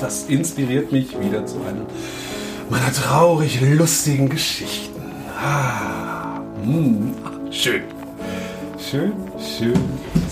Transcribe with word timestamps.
Das 0.00 0.24
inspiriert 0.24 0.92
mich 0.92 1.18
wieder 1.20 1.44
zu 1.44 1.56
einem 1.62 1.86
meiner 2.70 2.92
traurig 2.92 3.60
lustigen 3.60 4.28
Geschichten. 4.28 5.00
Ah, 5.36 6.40
mm, 6.64 7.12
schön. 7.50 7.82
Schön, 8.78 9.12
schön, 9.40 9.74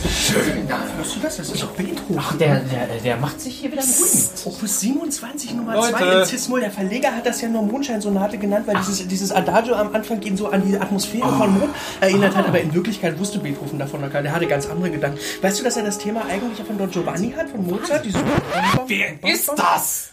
schön. 0.09 0.69
Hörst 0.97 1.17
du 1.17 1.21
das? 1.21 1.37
Das 1.37 1.51
ist 1.51 1.63
doch 1.63 1.71
Beethoven. 1.73 2.19
Ach, 2.19 2.37
der, 2.37 2.61
der, 2.61 2.87
der 3.05 3.17
macht 3.17 3.41
sich 3.41 3.55
hier 3.57 3.71
wieder 3.71 3.83
ruhigen. 3.83 4.29
Opus 4.45 4.81
27 4.81 5.55
Nummer 5.55 5.75
Leute. 5.75 5.95
2 5.95 6.21
in 6.21 6.25
Cis-Moll. 6.27 6.61
Der 6.61 6.71
Verleger 6.71 7.15
hat 7.15 7.27
das 7.27 7.41
ja 7.41 7.49
nur 7.49 7.63
Mondscheinsonate 7.63 8.39
genannt, 8.39 8.67
weil 8.67 8.77
dieses, 8.77 9.07
dieses 9.07 9.33
Adagio 9.33 9.75
am 9.75 9.95
Anfang 9.95 10.23
ihn 10.23 10.37
so 10.37 10.49
an 10.49 10.67
die 10.67 10.77
Atmosphäre 10.77 11.29
von 11.29 11.59
Mond 11.59 11.75
erinnert 12.01 12.35
hat. 12.35 12.49
Aber 12.49 12.61
in 12.61 12.73
Wirklichkeit 12.75 13.19
wusste 13.19 13.39
Beethoven 13.39 13.79
davon 13.79 14.01
noch 14.01 14.11
gar 14.11 14.21
nicht. 14.21 14.31
Der 14.31 14.35
hatte 14.35 14.47
ganz 14.47 14.67
andere 14.67 14.91
Gedanken. 14.91 15.19
Weißt 15.43 15.61
du, 15.61 15.65
dass 15.65 15.77
er 15.77 15.85
das 15.85 15.99
Thema 15.99 16.25
eigentlich 16.27 16.67
von 16.67 16.79
Don 16.79 16.91
Giovanni 16.91 17.33
hat, 17.33 17.49
von 17.49 17.67
Mozart? 17.67 18.07
Wer 18.87 19.33
ist 19.33 19.53
das? 19.57 20.11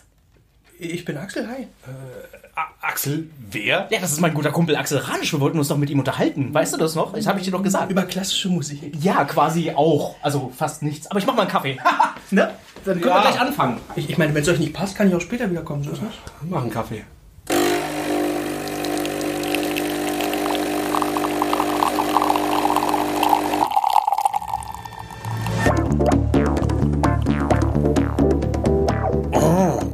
Ich 0.79 1.05
bin 1.05 1.17
Axel, 1.17 1.47
hi. 1.47 1.67
A 1.85 2.42
Axel, 2.81 3.29
wer? 3.51 3.87
Ja, 3.89 3.99
das 3.99 4.11
ist 4.11 4.21
mein 4.21 4.33
guter 4.33 4.51
Kumpel 4.51 4.75
Axel 4.75 4.99
Ranisch. 4.99 5.33
Wir 5.33 5.39
wollten 5.39 5.57
uns 5.57 5.69
doch 5.69 5.77
mit 5.77 5.89
ihm 5.89 5.99
unterhalten. 5.99 6.53
Weißt 6.53 6.73
du 6.73 6.77
das 6.77 6.93
noch? 6.95 7.13
Das 7.13 7.25
habe 7.25 7.39
ich 7.39 7.45
dir 7.45 7.51
doch 7.51 7.63
gesagt. 7.63 7.89
Über 7.91 8.03
klassische 8.03 8.49
Musik. 8.49 8.93
Ja, 9.01 9.23
quasi 9.25 9.71
auch. 9.71 10.15
Also 10.21 10.51
fast 10.55 10.83
nichts. 10.83 11.09
Aber 11.09 11.19
ich 11.19 11.25
mach 11.25 11.33
mal 11.35 11.43
einen 11.43 11.51
Kaffee. 11.51 11.79
ne? 12.31 12.51
Dann 12.85 12.99
können 12.99 13.09
Ja. 13.15 13.23
wir 13.23 13.31
gleich 13.31 13.39
anfangen. 13.41 13.79
Ich, 13.95 14.09
ich 14.09 14.17
meine, 14.17 14.35
wenn 14.35 14.43
es 14.43 14.49
euch 14.49 14.59
nicht 14.59 14.73
passt, 14.73 14.95
kann 14.95 15.07
ich 15.07 15.15
auch 15.15 15.21
später 15.21 15.49
wiederkommen. 15.49 15.83
So 15.83 15.91
ist 15.91 16.03
nicht. 16.03 16.19
Mach 16.41 16.61
einen 16.61 16.69
Kaffee. 16.71 17.05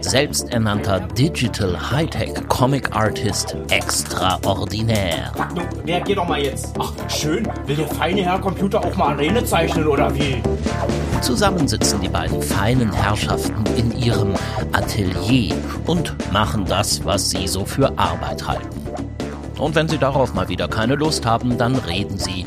selbsternannter 0.00 1.00
Digital 1.00 1.90
Hightech 1.90 2.34
Comic 2.48 2.94
Artist 2.94 3.56
extraordinär. 3.70 5.32
Nun, 5.54 5.64
reagier 5.86 6.16
doch 6.16 6.28
mal 6.28 6.40
jetzt. 6.42 6.74
Ach, 6.78 6.92
schön. 7.08 7.48
Will 7.66 7.76
der 7.76 7.88
feine 7.88 8.22
Herr 8.22 8.38
Computer 8.38 8.84
auch 8.84 8.96
mal 8.96 9.14
Arene 9.14 9.44
zeichnen 9.44 9.86
oder 9.86 10.14
wie? 10.14 10.42
Zusammen 11.20 11.66
sitzen 11.66 12.00
die 12.00 12.08
beiden 12.08 12.40
feinen 12.42 12.92
Herrschaften 12.92 13.64
in 13.76 13.96
ihrem 13.96 14.34
Atelier 14.72 15.54
und 15.86 16.14
machen 16.32 16.64
das, 16.64 17.04
was 17.04 17.30
sie 17.30 17.48
so 17.48 17.64
für 17.64 17.98
Arbeit 17.98 18.46
halten. 18.46 18.68
Und 19.58 19.74
wenn 19.74 19.88
sie 19.88 19.98
darauf 19.98 20.34
mal 20.34 20.48
wieder 20.48 20.68
keine 20.68 20.94
Lust 20.94 21.26
haben, 21.26 21.58
dann 21.58 21.74
reden 21.74 22.18
sie 22.18 22.46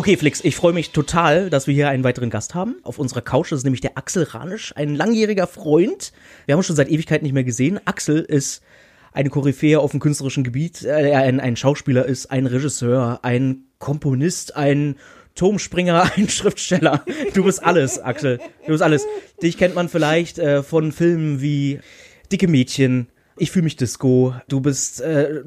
Okay, 0.00 0.16
Flix, 0.16 0.40
ich 0.42 0.56
freue 0.56 0.72
mich 0.72 0.92
total, 0.92 1.50
dass 1.50 1.66
wir 1.66 1.74
hier 1.74 1.90
einen 1.90 2.04
weiteren 2.04 2.30
Gast 2.30 2.54
haben. 2.54 2.76
Auf 2.84 2.98
unserer 2.98 3.20
Couch 3.20 3.52
ist 3.52 3.64
nämlich 3.64 3.82
der 3.82 3.98
Axel 3.98 4.22
Ranisch, 4.22 4.72
ein 4.74 4.94
langjähriger 4.94 5.46
Freund. 5.46 6.14
Wir 6.46 6.54
haben 6.54 6.60
uns 6.60 6.68
schon 6.68 6.76
seit 6.76 6.88
Ewigkeit 6.88 7.22
nicht 7.22 7.34
mehr 7.34 7.44
gesehen. 7.44 7.78
Axel 7.84 8.20
ist 8.20 8.62
eine 9.12 9.28
Koryphäe 9.28 9.78
auf 9.78 9.90
dem 9.90 10.00
künstlerischen 10.00 10.42
Gebiet. 10.42 10.84
Äh, 10.84 11.10
Er 11.10 11.20
ein, 11.20 11.38
ein 11.38 11.54
Schauspieler 11.54 12.06
ist, 12.06 12.30
ein 12.30 12.46
Regisseur, 12.46 13.20
ein 13.24 13.64
Komponist, 13.78 14.56
ein 14.56 14.96
Turmspringer, 15.34 16.10
ein 16.16 16.30
Schriftsteller. 16.30 17.04
Du 17.34 17.44
bist 17.44 17.62
alles, 17.62 17.98
Axel. 17.98 18.38
Du 18.64 18.68
bist 18.72 18.82
alles. 18.82 19.04
Dich 19.42 19.58
kennt 19.58 19.74
man 19.74 19.90
vielleicht 19.90 20.38
äh, 20.38 20.62
von 20.62 20.92
Filmen 20.92 21.42
wie 21.42 21.78
Dicke 22.32 22.48
Mädchen, 22.48 23.08
ich 23.36 23.50
fühle 23.50 23.64
mich 23.64 23.76
Disco. 23.76 24.34
Du 24.48 24.60
bist 24.60 25.00
äh, 25.00 25.42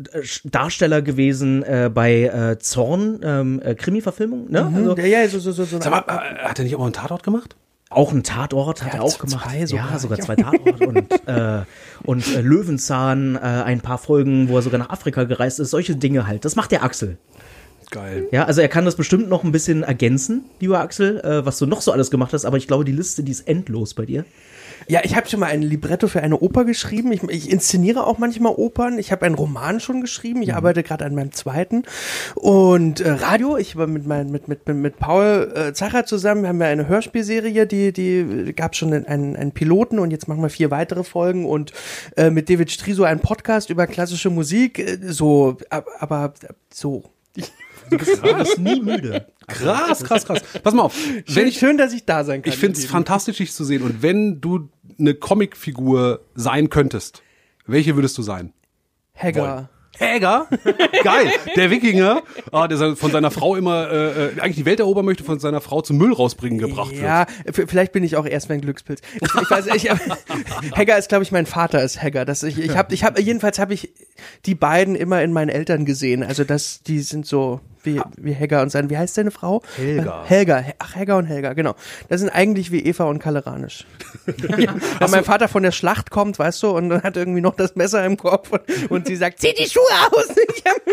Darsteller 0.46 1.02
gewesen 1.02 1.64
äh, 1.64 1.92
bei 1.94 2.24
äh, 2.24 2.60
Zorn, 2.60 3.20
ähm, 3.24 3.62
äh, 3.64 3.76
Krimi-Verfilmung, 3.76 4.50
ne? 4.50 4.72
Also, 4.76 4.98
Ja, 4.98 5.06
ja, 5.06 5.28
so, 5.28 5.40
so, 5.40 5.52
so, 5.52 5.64
so 5.66 5.80
Sag 5.80 5.92
mal, 6.08 6.14
äh, 6.16 6.44
hat 6.48 6.58
er 6.60 6.66
nicht 6.66 6.76
auch 6.76 6.84
einen 6.84 6.94
Tatort 6.94 7.24
gemacht? 7.24 7.56
auch 7.90 8.12
ein 8.12 8.24
Tatort 8.24 8.82
hat 8.84 8.94
Ja, 8.94 9.00
er 9.02 9.04
auch 9.04 9.20
gemacht. 9.20 9.48
sogar. 9.68 9.92
Ja, 9.92 10.00
sogar 10.00 10.18
zwei 10.18 10.36
Tatorte 10.36 10.88
und, 10.88 11.12
äh, 11.28 11.62
und 12.04 12.36
äh, 12.36 12.42
Löwenzahn, 12.42 13.36
äh, 13.36 13.40
ein 13.40 13.82
paar 13.82 14.00
Folgen, 14.00 14.50
wo 14.50 14.56
er 14.56 14.64
sogar 14.64 14.80
nach 14.80 14.90
Afrika 14.90 15.26
gereist 15.26 15.60
ist. 15.60 15.70
Solche 15.70 15.96
Dinge 15.96 16.26
halt. 16.26 16.44
Das 16.44 16.56
macht 16.56 16.72
der 16.72 16.84
Axel. 16.84 17.18
Geil. 17.92 18.28
Ja, 18.32 18.46
also 18.46 18.62
er 18.62 18.68
kann 18.68 18.86
das 18.86 18.96
bestimmt 18.96 19.30
noch 19.30 19.44
ein 19.44 19.52
bisschen 19.52 19.84
ergänzen, 19.84 20.46
lieber 20.60 20.80
Axel, 20.80 21.20
äh, 21.20 21.46
was 21.46 21.60
du 21.60 21.68
noch 21.68 21.82
so 21.82 21.92
alles 21.92 22.10
gemacht 22.10 22.34
hast. 22.34 22.46
Aber 22.46 22.58
ich 22.58 22.66
glaube, 22.66 22.84
die 22.84 22.92
Liste, 22.92 23.22
die 23.22 23.32
ist 23.32 23.48
endlos 23.48 23.94
bei 23.94 24.08
dir. 24.08 24.26
Ja, 24.88 25.02
ich 25.04 25.16
habe 25.16 25.28
schon 25.30 25.40
mal 25.40 25.48
ein 25.48 25.62
Libretto 25.62 26.08
für 26.08 26.22
eine 26.22 26.40
Oper 26.40 26.66
geschrieben. 26.66 27.12
Ich, 27.12 27.24
ich 27.24 27.50
inszeniere 27.52 28.06
auch 28.06 28.18
manchmal 28.18 28.54
Opern. 28.56 29.00
Ich 29.00 29.12
habe 29.12 29.26
einen 29.26 29.36
Roman 29.36 29.80
schon 29.80 30.02
geschrieben. 30.02 30.42
Ich 30.42 30.54
arbeite 30.54 30.84
gerade 30.84 31.06
an 31.06 31.16
meinem 31.16 31.32
zweiten. 31.32 31.84
Und 32.36 33.00
äh, 33.00 33.12
Radio, 33.12 33.58
ich 33.58 33.76
war 33.76 33.88
mit, 33.88 34.06
mein, 34.06 34.30
mit, 34.32 34.48
mit, 34.48 34.68
mit, 34.68 34.78
mit 34.78 35.00
Paul 35.00 35.52
äh, 35.56 35.74
Zacher 35.74 36.06
zusammen, 36.06 36.48
haben 36.48 36.60
wir 36.60 36.68
eine 36.68 36.88
Hörspielserie, 36.88 37.66
die, 37.68 37.94
die 37.94 38.54
gab 38.56 38.76
schon 38.76 38.94
einen, 38.94 39.36
einen 39.36 39.52
Piloten 39.52 40.00
und 40.00 40.12
jetzt 40.12 40.28
machen 40.28 40.42
wir 40.42 40.50
vier 40.50 40.72
weitere 40.72 41.04
Folgen 41.04 41.46
und 41.46 41.72
äh, 42.18 42.30
mit 42.30 42.50
David 42.50 42.72
Striso 42.72 43.04
einen 43.04 43.20
Podcast 43.22 43.70
über 43.70 43.88
klassische 43.88 44.30
Musik. 44.30 44.80
Äh, 44.80 44.98
so, 45.02 45.58
ab- 45.70 45.88
aber 46.00 46.34
so. 46.74 47.04
Du 47.90 47.98
bist 47.98 48.24
nie 48.60 48.80
müde. 48.82 49.28
Krass, 49.48 50.04
krass, 50.04 50.26
krass. 50.26 50.40
Pass 50.64 50.74
mal 50.74 50.84
auf. 50.84 50.96
Schön, 51.26 51.48
ich, 51.48 51.58
schön, 51.60 51.78
dass 51.78 51.92
ich 51.94 52.06
da 52.06 52.24
sein 52.24 52.42
kann. 52.42 52.54
ich 52.54 52.58
finde 52.58 52.80
es 52.80 52.86
fantastisch, 52.86 53.38
dich 53.38 53.52
zu 53.54 53.64
sehen. 53.66 53.82
Und 53.84 54.02
wenn 54.02 54.40
du 54.40 54.70
eine 55.00 55.14
Comicfigur 55.14 56.22
sein 56.36 56.70
könntest, 56.70 57.22
welche 57.66 57.96
würdest 57.96 58.18
du 58.18 58.22
sein? 58.22 58.54
Hagger. 59.16 59.70
Häger? 60.00 60.48
Geil. 61.04 61.32
Der 61.56 61.70
Wikinger, 61.70 62.24
ah, 62.52 62.68
der 62.68 62.96
von 62.96 63.12
seiner 63.12 63.30
Frau 63.30 63.56
immer 63.56 63.92
äh, 63.92 64.26
äh, 64.26 64.40
eigentlich 64.40 64.56
die 64.56 64.66
Welt 64.66 64.80
erobern 64.80 65.06
möchte, 65.06 65.24
von 65.24 65.38
seiner 65.38 65.62
Frau 65.62 65.84
zum 65.84 65.98
Müll 65.98 66.12
rausbringen 66.12 66.58
gebracht 66.58 66.94
Ja, 66.94 67.28
v- 67.52 67.68
vielleicht 67.68 67.92
bin 67.92 68.04
ich 68.04 68.16
auch 68.16 68.26
erst 68.26 68.50
mein 68.50 68.60
Glückspilz. 68.62 69.02
Ich, 69.22 69.22
ich 69.42 69.50
weiß, 69.52 69.68
ich, 69.68 69.92
Hagger 70.76 70.98
ist, 70.98 71.10
glaube 71.10 71.24
ich, 71.24 71.32
mein 71.32 71.46
Vater 71.46 71.84
ist 71.84 72.02
Hagger. 72.02 72.26
Das 72.26 72.42
ich, 72.42 72.58
ich 72.58 72.76
habe, 72.76 72.92
ich 72.92 73.04
habe, 73.04 73.22
jedenfalls 73.22 73.60
habe 73.60 73.76
ich 73.76 73.94
die 74.48 74.56
beiden 74.56 74.96
immer 74.96 75.22
in 75.22 75.32
meinen 75.32 75.50
Eltern 75.50 75.86
gesehen. 75.86 76.24
Also 76.24 76.44
das, 76.44 76.82
die 76.82 77.00
sind 77.02 77.28
so 77.28 77.62
wie, 77.84 78.02
wie 78.18 78.36
Hagger 78.36 78.62
und 78.62 78.70
sein. 78.70 78.90
Wie 78.90 78.98
heißt 78.98 79.18
deine 79.18 79.32
Frau? 79.32 79.62
Helga. 79.78 80.24
Äh, 80.24 80.28
Helga. 80.30 80.58
He- 80.60 80.74
Ach, 80.80 80.96
Hagger 80.96 81.18
und 81.18 81.26
Helga, 81.26 81.54
genau. 81.54 81.76
Das 82.10 82.20
sind 82.22 82.30
eigentlich 82.30 82.72
wie 82.72 82.80
Eva 82.84 83.06
und 83.06 83.20
Kaleranisch. 83.20 83.86
Wenn 84.26 85.12
mein 85.12 85.24
Vater 85.24 85.48
von 85.48 85.64
der 85.64 85.72
Schlacht 85.72 86.10
kommt, 86.12 86.40
weißt 86.40 86.62
du, 86.64 86.70
und 86.72 86.90
dann 86.90 87.04
hat 87.04 87.18
irgendwie 87.18 87.42
noch 87.42 87.56
das 87.56 87.76
Messer 87.76 88.06
im 88.06 88.18
Kopf 88.18 88.52
und, 88.52 88.62
und 88.92 89.08
sie 89.08 89.16
sagt, 89.16 89.40
zieh 89.40 89.54
die 89.58 89.68
Schuhe 89.70 89.84
aus. 90.12 90.30
Hab- 90.66 90.84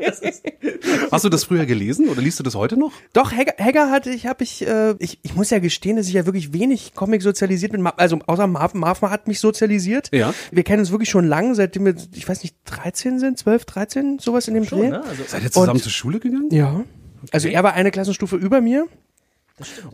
wird. 0.00 1.12
Hast 1.12 1.24
du 1.24 1.28
das 1.28 1.44
früher 1.44 1.66
gelesen 1.66 2.08
oder 2.08 2.20
liest 2.22 2.38
du 2.38 2.42
das 2.42 2.54
heute 2.54 2.76
noch? 2.78 2.92
Doch, 3.12 3.32
Hagger, 3.32 3.52
Hagger 3.62 3.90
hatte 3.90 4.10
ich, 4.10 4.26
habe 4.26 4.44
ich, 4.44 4.66
äh, 4.66 4.94
ich, 4.98 5.18
ich 5.22 5.34
muss 5.34 5.50
ja 5.50 5.58
gestehen, 5.58 5.96
dass 5.96 6.06
ich 6.08 6.14
ja 6.14 6.26
wirklich 6.26 6.52
wenig 6.52 6.94
Comic 6.94 7.22
sozialisiert 7.22 7.72
bin. 7.72 7.86
Also 7.86 8.18
außer 8.26 8.46
Marvin, 8.46 8.80
Marvin 8.80 9.10
hat 9.10 9.28
mich 9.28 9.40
sozialisiert. 9.40 10.10
Ja. 10.12 10.32
Wir 10.50 10.62
kennen 10.62 10.80
uns 10.80 10.90
wirklich 10.90 11.10
schon 11.10 11.26
lang, 11.26 11.54
seitdem 11.54 11.84
wir, 11.86 11.94
ich 12.14 12.28
weiß 12.28 12.42
nicht, 12.42 12.56
13 12.66 13.18
sind, 13.18 13.38
12, 13.38 13.64
13, 13.64 14.18
sowas 14.18 14.48
in 14.48 14.54
dem 14.54 14.66
Dreh. 14.66 14.88
ne? 14.90 15.02
Also, 15.02 15.22
Seid 15.26 15.42
ihr 15.42 15.50
zusammen 15.50 15.72
Und- 15.72 15.82
zur 15.82 15.92
Schule 15.92 16.07
gegangen? 16.18 16.48
Ja. 16.50 16.84
Also 17.32 17.48
er 17.48 17.62
war 17.62 17.74
eine 17.74 17.90
Klassenstufe 17.90 18.36
über 18.36 18.60
mir. 18.60 18.86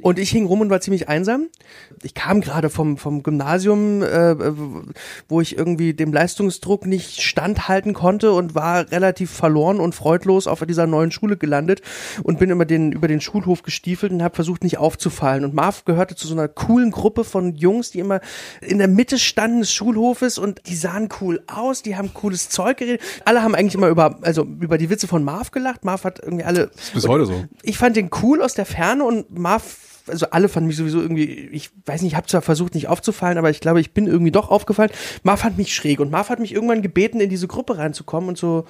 Und 0.00 0.18
ich 0.18 0.30
hing 0.30 0.46
rum 0.46 0.60
und 0.60 0.70
war 0.70 0.80
ziemlich 0.80 1.08
einsam. 1.08 1.48
Ich 2.02 2.14
kam 2.14 2.40
gerade 2.40 2.70
vom, 2.70 2.96
vom 2.96 3.22
Gymnasium, 3.22 4.02
äh, 4.02 4.36
wo 5.28 5.40
ich 5.40 5.56
irgendwie 5.56 5.94
dem 5.94 6.12
Leistungsdruck 6.12 6.86
nicht 6.86 7.22
standhalten 7.22 7.94
konnte 7.94 8.32
und 8.32 8.54
war 8.54 8.90
relativ 8.90 9.30
verloren 9.30 9.80
und 9.80 9.94
freudlos 9.94 10.46
auf 10.46 10.64
dieser 10.64 10.86
neuen 10.86 11.10
Schule 11.10 11.36
gelandet 11.36 11.82
und 12.22 12.38
bin 12.38 12.50
immer 12.50 12.64
den, 12.64 12.92
über 12.92 13.08
den 13.08 13.20
Schulhof 13.20 13.62
gestiefelt 13.62 14.12
und 14.12 14.22
habe 14.22 14.34
versucht, 14.34 14.64
nicht 14.64 14.78
aufzufallen. 14.78 15.44
Und 15.44 15.54
Marv 15.54 15.84
gehörte 15.84 16.16
zu 16.16 16.26
so 16.26 16.34
einer 16.34 16.48
coolen 16.48 16.90
Gruppe 16.90 17.24
von 17.24 17.54
Jungs, 17.54 17.90
die 17.90 18.00
immer 18.00 18.20
in 18.60 18.78
der 18.78 18.88
Mitte 18.88 19.18
standen 19.18 19.60
des 19.60 19.72
Schulhofes 19.72 20.38
und 20.38 20.62
die 20.66 20.76
sahen 20.76 21.08
cool 21.20 21.42
aus, 21.46 21.82
die 21.82 21.96
haben 21.96 22.12
cooles 22.14 22.48
Zeug 22.48 22.78
geredet. 22.78 23.00
Alle 23.24 23.42
haben 23.42 23.54
eigentlich 23.54 23.74
immer 23.74 23.88
über, 23.88 24.18
also 24.22 24.42
über 24.42 24.78
die 24.78 24.90
Witze 24.90 25.06
von 25.06 25.24
Marv 25.24 25.50
gelacht. 25.50 25.84
Marv 25.84 26.04
hat 26.04 26.20
irgendwie 26.20 26.44
alle. 26.44 26.70
Bis 26.92 27.06
heute 27.06 27.26
so. 27.26 27.44
Ich 27.62 27.78
fand 27.78 27.96
den 27.96 28.10
cool 28.22 28.42
aus 28.42 28.54
der 28.54 28.66
Ferne 28.66 29.04
und 29.04 29.38
Marv 29.38 29.53
also 30.06 30.26
alle 30.30 30.48
fanden 30.48 30.66
mich 30.66 30.76
sowieso 30.76 31.00
irgendwie, 31.00 31.24
ich 31.24 31.70
weiß 31.86 32.02
nicht, 32.02 32.12
ich 32.12 32.16
habe 32.16 32.26
zwar 32.26 32.42
versucht, 32.42 32.74
nicht 32.74 32.88
aufzufallen, 32.88 33.38
aber 33.38 33.50
ich 33.50 33.60
glaube, 33.60 33.80
ich 33.80 33.92
bin 33.92 34.06
irgendwie 34.06 34.32
doch 34.32 34.50
aufgefallen. 34.50 34.90
Marv 35.22 35.40
fand 35.40 35.58
mich 35.58 35.74
schräg 35.74 36.00
und 36.00 36.10
Marv 36.10 36.28
hat 36.28 36.40
mich 36.40 36.52
irgendwann 36.52 36.82
gebeten, 36.82 37.20
in 37.20 37.30
diese 37.30 37.48
Gruppe 37.48 37.78
reinzukommen 37.78 38.28
und 38.28 38.38
so 38.38 38.66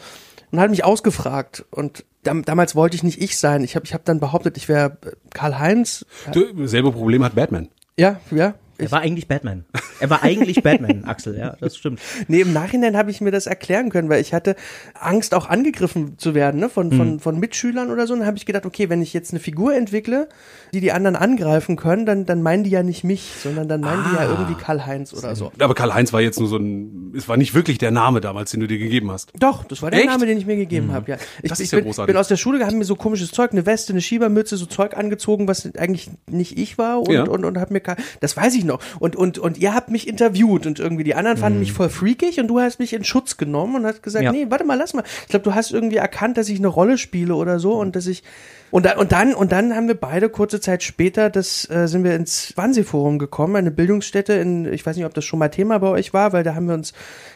und 0.51 0.61
hat 0.61 0.71
mich 0.71 0.85
ausgefragt. 0.85 1.65
Und 1.71 2.05
dam 2.23 2.45
damals 2.45 2.77
wollte 2.77 2.97
ich 2.97 3.03
nicht 3.03 3.21
ich 3.21 3.37
sein. 3.37 3.65
Ich 3.65 3.75
habe 3.75 3.85
ich 3.85 3.95
hab 3.95 4.05
dann 4.05 4.21
behauptet, 4.21 4.57
ich 4.57 4.69
wäre 4.69 4.97
Karl-Heinz. 5.33 6.07
Du, 6.33 6.67
selbe 6.67 6.93
Problem 6.93 7.25
hat 7.25 7.35
Batman. 7.35 7.69
Ja, 7.97 8.21
ja. 8.31 8.55
Er 8.79 8.91
war 8.91 9.01
eigentlich 9.01 9.29
Batman. 9.29 9.65
Er 10.01 10.11
war 10.11 10.23
eigentlich 10.23 10.63
Batman, 10.63 11.05
Axel, 11.07 11.37
ja, 11.39 11.57
das 11.61 11.77
stimmt. 11.77 12.01
Nee, 12.29 12.41
im 12.41 12.53
Nachhinein 12.53 12.97
habe 12.97 13.11
ich 13.11 13.21
mir 13.21 13.31
das 13.31 13.47
erklären 13.47 13.91
können, 13.91 14.09
weil 14.09 14.21
ich 14.21 14.35
hatte 14.35 14.57
Angst, 14.99 15.35
auch 15.35 15.49
angegriffen 15.49 16.19
zu 16.19 16.35
werden, 16.35 16.61
ne, 16.61 16.69
von, 16.69 16.93
von, 16.93 17.21
von 17.21 17.39
Mitschülern 17.39 17.91
oder 17.91 18.07
so. 18.07 18.13
Und 18.15 18.21
dann 18.21 18.27
habe 18.27 18.37
ich 18.37 18.47
gedacht, 18.47 18.67
okay, 18.67 18.89
wenn 18.89 19.03
ich 19.03 19.13
jetzt 19.13 19.33
eine 19.33 19.41
Figur 19.41 19.75
entwickle, 19.75 20.29
die 20.73 20.81
die 20.81 20.93
anderen 20.93 21.17
angreifen 21.17 21.77
können, 21.77 22.07
dann, 22.07 22.27
dann 22.27 22.43
meinen 22.43 22.65
die 22.65 22.71
ja 22.71 22.83
nicht 22.83 23.05
mich, 23.05 23.33
sondern 23.43 23.69
dann 23.69 23.81
meinen 23.81 24.05
die 24.11 24.17
ja 24.17 24.29
irgendwie 24.29 24.55
Karl-Heinz 24.55 25.13
oder 25.15 25.37
so. 25.37 25.53
Aber 25.59 25.75
Karl-Heinz 25.75 26.13
war 26.13 26.21
jetzt 26.21 26.39
nur 26.41 26.49
so 26.49 26.57
ein, 26.57 27.13
es 27.17 27.29
war 27.29 27.37
nicht 27.37 27.55
wirklich 27.55 27.79
der 27.79 27.91
Name 27.91 28.21
damals, 28.21 28.51
den 28.51 28.61
du 28.61 28.67
dir 28.67 28.79
gegeben 28.79 29.11
hast. 29.11 29.31
Doch, 29.39 29.65
das 29.65 29.83
war 29.83 29.91
der 29.91 30.01
Echt? 30.01 30.09
Name, 30.09 30.27
den 30.27 30.39
ich 30.39 30.47
mir 30.47 30.57
gegeben 30.57 30.93
habe, 30.93 31.13
ja. 31.13 31.17
Ich, 31.43 31.49
Das 31.51 31.61
ich 31.61 31.67
ist 31.67 31.73
ja 31.73 31.79
bin, 31.79 31.87
großartig. 31.87 32.13
bin 32.13 32.21
aus 32.21 32.29
der 32.29 32.37
Schule, 32.37 32.65
haben 32.67 32.79
mir 32.79 32.85
so 32.85 32.97
komisches 32.97 33.31
Zeug, 33.31 33.53
eine 33.53 33.67
Weste, 33.67 33.93
eine 33.93 34.01
Schiebermütze, 34.03 34.57
so 34.57 34.67
Zeug 34.67 34.97
angezogen, 34.97 35.47
was 35.49 35.69
eigentlich 35.77 36.11
nicht 36.29 36.59
ich 36.59 36.79
war 36.79 37.01
und, 37.01 37.13
Ja. 37.13 37.23
und, 37.25 37.45
und 37.45 37.59
hab 37.59 37.71
mir, 37.71 37.81
ka- 37.81 37.97
das 38.21 38.37
weiß 38.37 38.55
ich 38.55 38.64
noch. 38.65 38.81
Und, 39.01 39.17
und, 39.17 39.39
und 39.39 39.59
ihr 39.59 39.75
habt 39.75 39.91
mich 39.91 40.09
interviewt 40.09 40.67
und 40.67 40.79
irgendwie 40.81 41.05
die 41.05 41.15
anderen 41.15 41.37
fanden 41.37 41.59
mich 41.61 41.73
voll 41.73 41.89
freakig 41.89 42.41
und 42.41 42.49
du 42.49 42.61
hast 42.61 42.79
mich 42.79 42.93
in 42.93 43.05
Schutz 43.05 43.37
genommen 43.37 43.77
und 43.77 43.87
hast 43.87 44.03
gesagt, 44.03 44.25
Ja. 44.25 44.33
nee, 44.33 44.47
warte 44.49 44.65
mal, 44.65 44.77
lass 44.77 44.95
mal. 44.95 45.05
Ich 45.23 45.29
glaube, 45.29 45.45
du 45.45 45.55
hast 45.55 45.71
irgendwie 45.73 45.97
erkannt, 45.97 46.37
dass 46.37 46.49
ich 46.49 46.59
eine 46.59 46.69
Rolle 46.69 46.99
spiele 46.99 47.35
oder 47.35 47.59
so 47.59 47.75
und 47.75 47.97
dass 47.97 48.07
ich, 48.07 48.23
und, 48.71 48.87
da, 48.87 48.97
und 48.97 49.13
dann, 49.13 49.35
und 49.35 49.53
dann 49.53 49.75
haben 49.75 49.87
wir 49.89 49.95
beide 49.95 50.29
kurze 50.29 50.61
Zeit 50.61 50.83
später, 50.83 51.31
das 51.31 51.69
äh, 51.71 51.87
sind 51.87 52.03
wir 52.05 52.17
ins 52.17 52.53
Wannsee-Forum 52.57 53.19
gekommen, 53.19 53.57
eine 53.57 53.71
Bildungsstätte 53.71 54.33
in, 54.33 54.73
ich 54.73 54.85
weiß 54.85 54.97
nicht, 54.97 55.07
ob 55.07 55.15
das 55.15 55.25
schon 55.25 55.39
mal 55.39 55.49
Thema 55.49 55.79
bei 55.79 55.89
euch 55.89 56.13
war, 56.13 56.33
weil 56.33 56.43
da 56.43 56.55
haben 56.55 56.67
wir 56.67 56.75
uns 56.75 56.93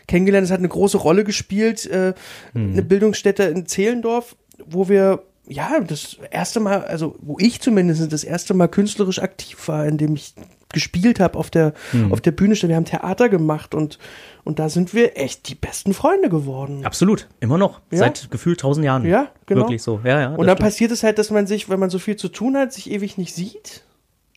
kennengelernt. 0.09 0.47
Es 0.47 0.51
hat 0.51 0.59
eine 0.59 0.69
große 0.69 0.99
Rolle 0.99 1.25
gespielt, 1.25 1.87
äh, 1.87 2.15
eine 2.55 2.83
Bildungsstätte 2.83 3.45
in 3.45 3.67
Zehlendorf, 3.67 4.35
wo 4.67 4.89
wir 4.89 5.23
ja 5.47 5.81
das 5.81 6.17
erste 6.31 6.61
Mal, 6.61 6.85
also 6.85 7.17
wo 7.21 7.37
ich 7.39 7.61
zumindest 7.61 8.13
das 8.13 8.25
erste 8.25 8.55
Mal 8.55 8.69
künstlerisch 8.69 9.21
aktiv 9.21 9.57
war, 9.69 9.87
indem 9.87 10.15
ich 10.15 10.35
gespielt 10.73 11.21
habe 11.21 11.39
auf 11.39 11.51
der 11.51 11.73
auf 12.11 12.21
der 12.21 12.33
Bühne. 12.33 12.55
Wir 12.55 12.77
haben 12.77 12.85
Theater 12.85 13.29
gemacht 13.29 13.75
und 13.75 13.99
und 14.45 14.59
da 14.59 14.69
sind 14.69 14.95
wir 14.95 15.19
echt 15.19 15.49
die 15.49 15.55
besten 15.55 15.93
Freunde 15.93 16.29
geworden. 16.29 16.85
Absolut, 16.85 17.29
immer 17.41 17.59
noch. 17.59 17.81
Ja. 17.91 17.99
Seit 17.99 18.31
gefühlt 18.31 18.61
tausend 18.61 18.85
Jahren. 18.85 19.05
Ja, 19.05 19.29
genau. 19.47 19.63
Wirklich 19.63 19.83
so, 19.83 20.01
ja, 20.05 20.21
ja. 20.21 20.29
Und 20.31 20.47
dann 20.47 20.57
stimmt. 20.57 20.61
passiert 20.61 20.91
es 20.91 21.03
halt, 21.03 21.19
dass 21.19 21.31
man 21.31 21.47
sich, 21.47 21.69
wenn 21.69 21.79
man 21.79 21.91
so 21.91 21.99
viel 21.99 22.17
zu 22.17 22.29
tun 22.29 22.57
hat, 22.57 22.73
sich 22.73 22.91
ewig 22.91 23.19
nicht 23.19 23.35
sieht. 23.35 23.85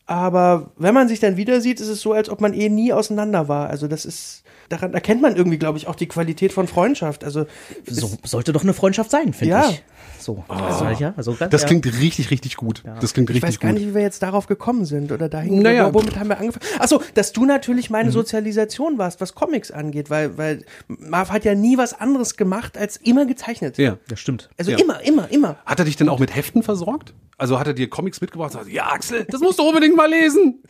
Aber 0.06 0.70
wenn 0.76 0.94
man 0.94 1.08
sich 1.08 1.20
dann 1.20 1.36
wieder 1.36 1.60
sieht, 1.60 1.80
ist 1.80 1.88
es 1.88 2.02
so, 2.02 2.12
als 2.12 2.28
ob 2.28 2.40
man 2.40 2.52
eh 2.52 2.68
nie 2.68 2.92
auseinander 2.92 3.48
war. 3.48 3.70
Also 3.70 3.88
das 3.88 4.04
ist, 4.04 4.41
daran 4.72 4.94
erkennt 4.94 5.22
man 5.22 5.36
irgendwie, 5.36 5.58
glaube 5.58 5.78
ich, 5.78 5.86
auch 5.86 5.94
die 5.94 6.06
Qualität 6.08 6.52
von 6.52 6.66
Freundschaft. 6.66 7.24
Also 7.24 7.46
so, 7.86 8.10
sollte 8.24 8.52
doch 8.52 8.62
eine 8.62 8.72
Freundschaft 8.74 9.10
sein, 9.10 9.32
finde 9.32 9.54
Ja. 9.54 9.68
ich. 9.70 9.82
So, 10.18 10.44
also, 10.48 10.84
ja, 11.02 11.14
also 11.16 11.34
ganz, 11.34 11.50
Das 11.50 11.62
ja. 11.62 11.66
klingt 11.68 11.84
richtig, 12.00 12.30
richtig 12.30 12.56
gut. 12.56 12.84
Das 13.00 13.12
klingt 13.12 13.28
ich 13.30 13.42
weiß 13.42 13.58
gar 13.58 13.72
gut. 13.72 13.80
nicht, 13.80 13.88
wie 13.90 13.94
wir 13.94 14.02
jetzt 14.02 14.22
darauf 14.22 14.46
gekommen 14.46 14.84
sind 14.84 15.10
oder 15.10 15.28
dahin. 15.28 15.58
Naja. 15.62 15.92
womit 15.92 16.16
haben 16.16 16.28
wir 16.28 16.38
angefangen? 16.38 16.64
Achso, 16.78 17.02
dass 17.14 17.32
du 17.32 17.44
natürlich 17.44 17.90
meine 17.90 18.12
Sozialisation 18.12 18.98
warst, 18.98 19.20
was 19.20 19.34
Comics 19.34 19.70
angeht, 19.72 20.10
weil, 20.10 20.38
weil 20.38 20.64
Marv 20.86 21.30
hat 21.30 21.44
ja 21.44 21.54
nie 21.56 21.76
was 21.76 21.92
anderes 21.98 22.36
gemacht, 22.36 22.78
als 22.78 22.96
immer 22.98 23.26
gezeichnet. 23.26 23.78
Ja. 23.78 23.98
Das 24.08 24.20
stimmt. 24.20 24.48
Also 24.58 24.70
Ja. 24.70 24.78
immer, 24.78 25.00
immer, 25.02 25.28
immer. 25.30 25.56
Hat 25.66 25.80
er 25.80 25.84
dich 25.84 25.96
denn 25.96 26.08
auch 26.08 26.20
mit 26.20 26.34
Heften 26.36 26.62
versorgt? 26.62 27.14
Also 27.36 27.58
hat 27.58 27.66
er 27.66 27.74
dir 27.74 27.90
Comics 27.90 28.20
mitgebracht 28.20 28.52
und 28.54 28.60
sagt, 28.60 28.72
ja 28.72 28.86
Axel, 28.92 29.24
das 29.28 29.40
musst 29.40 29.58
du 29.58 29.64
unbedingt 29.64 29.96
mal 29.96 30.08
lesen. 30.08 30.62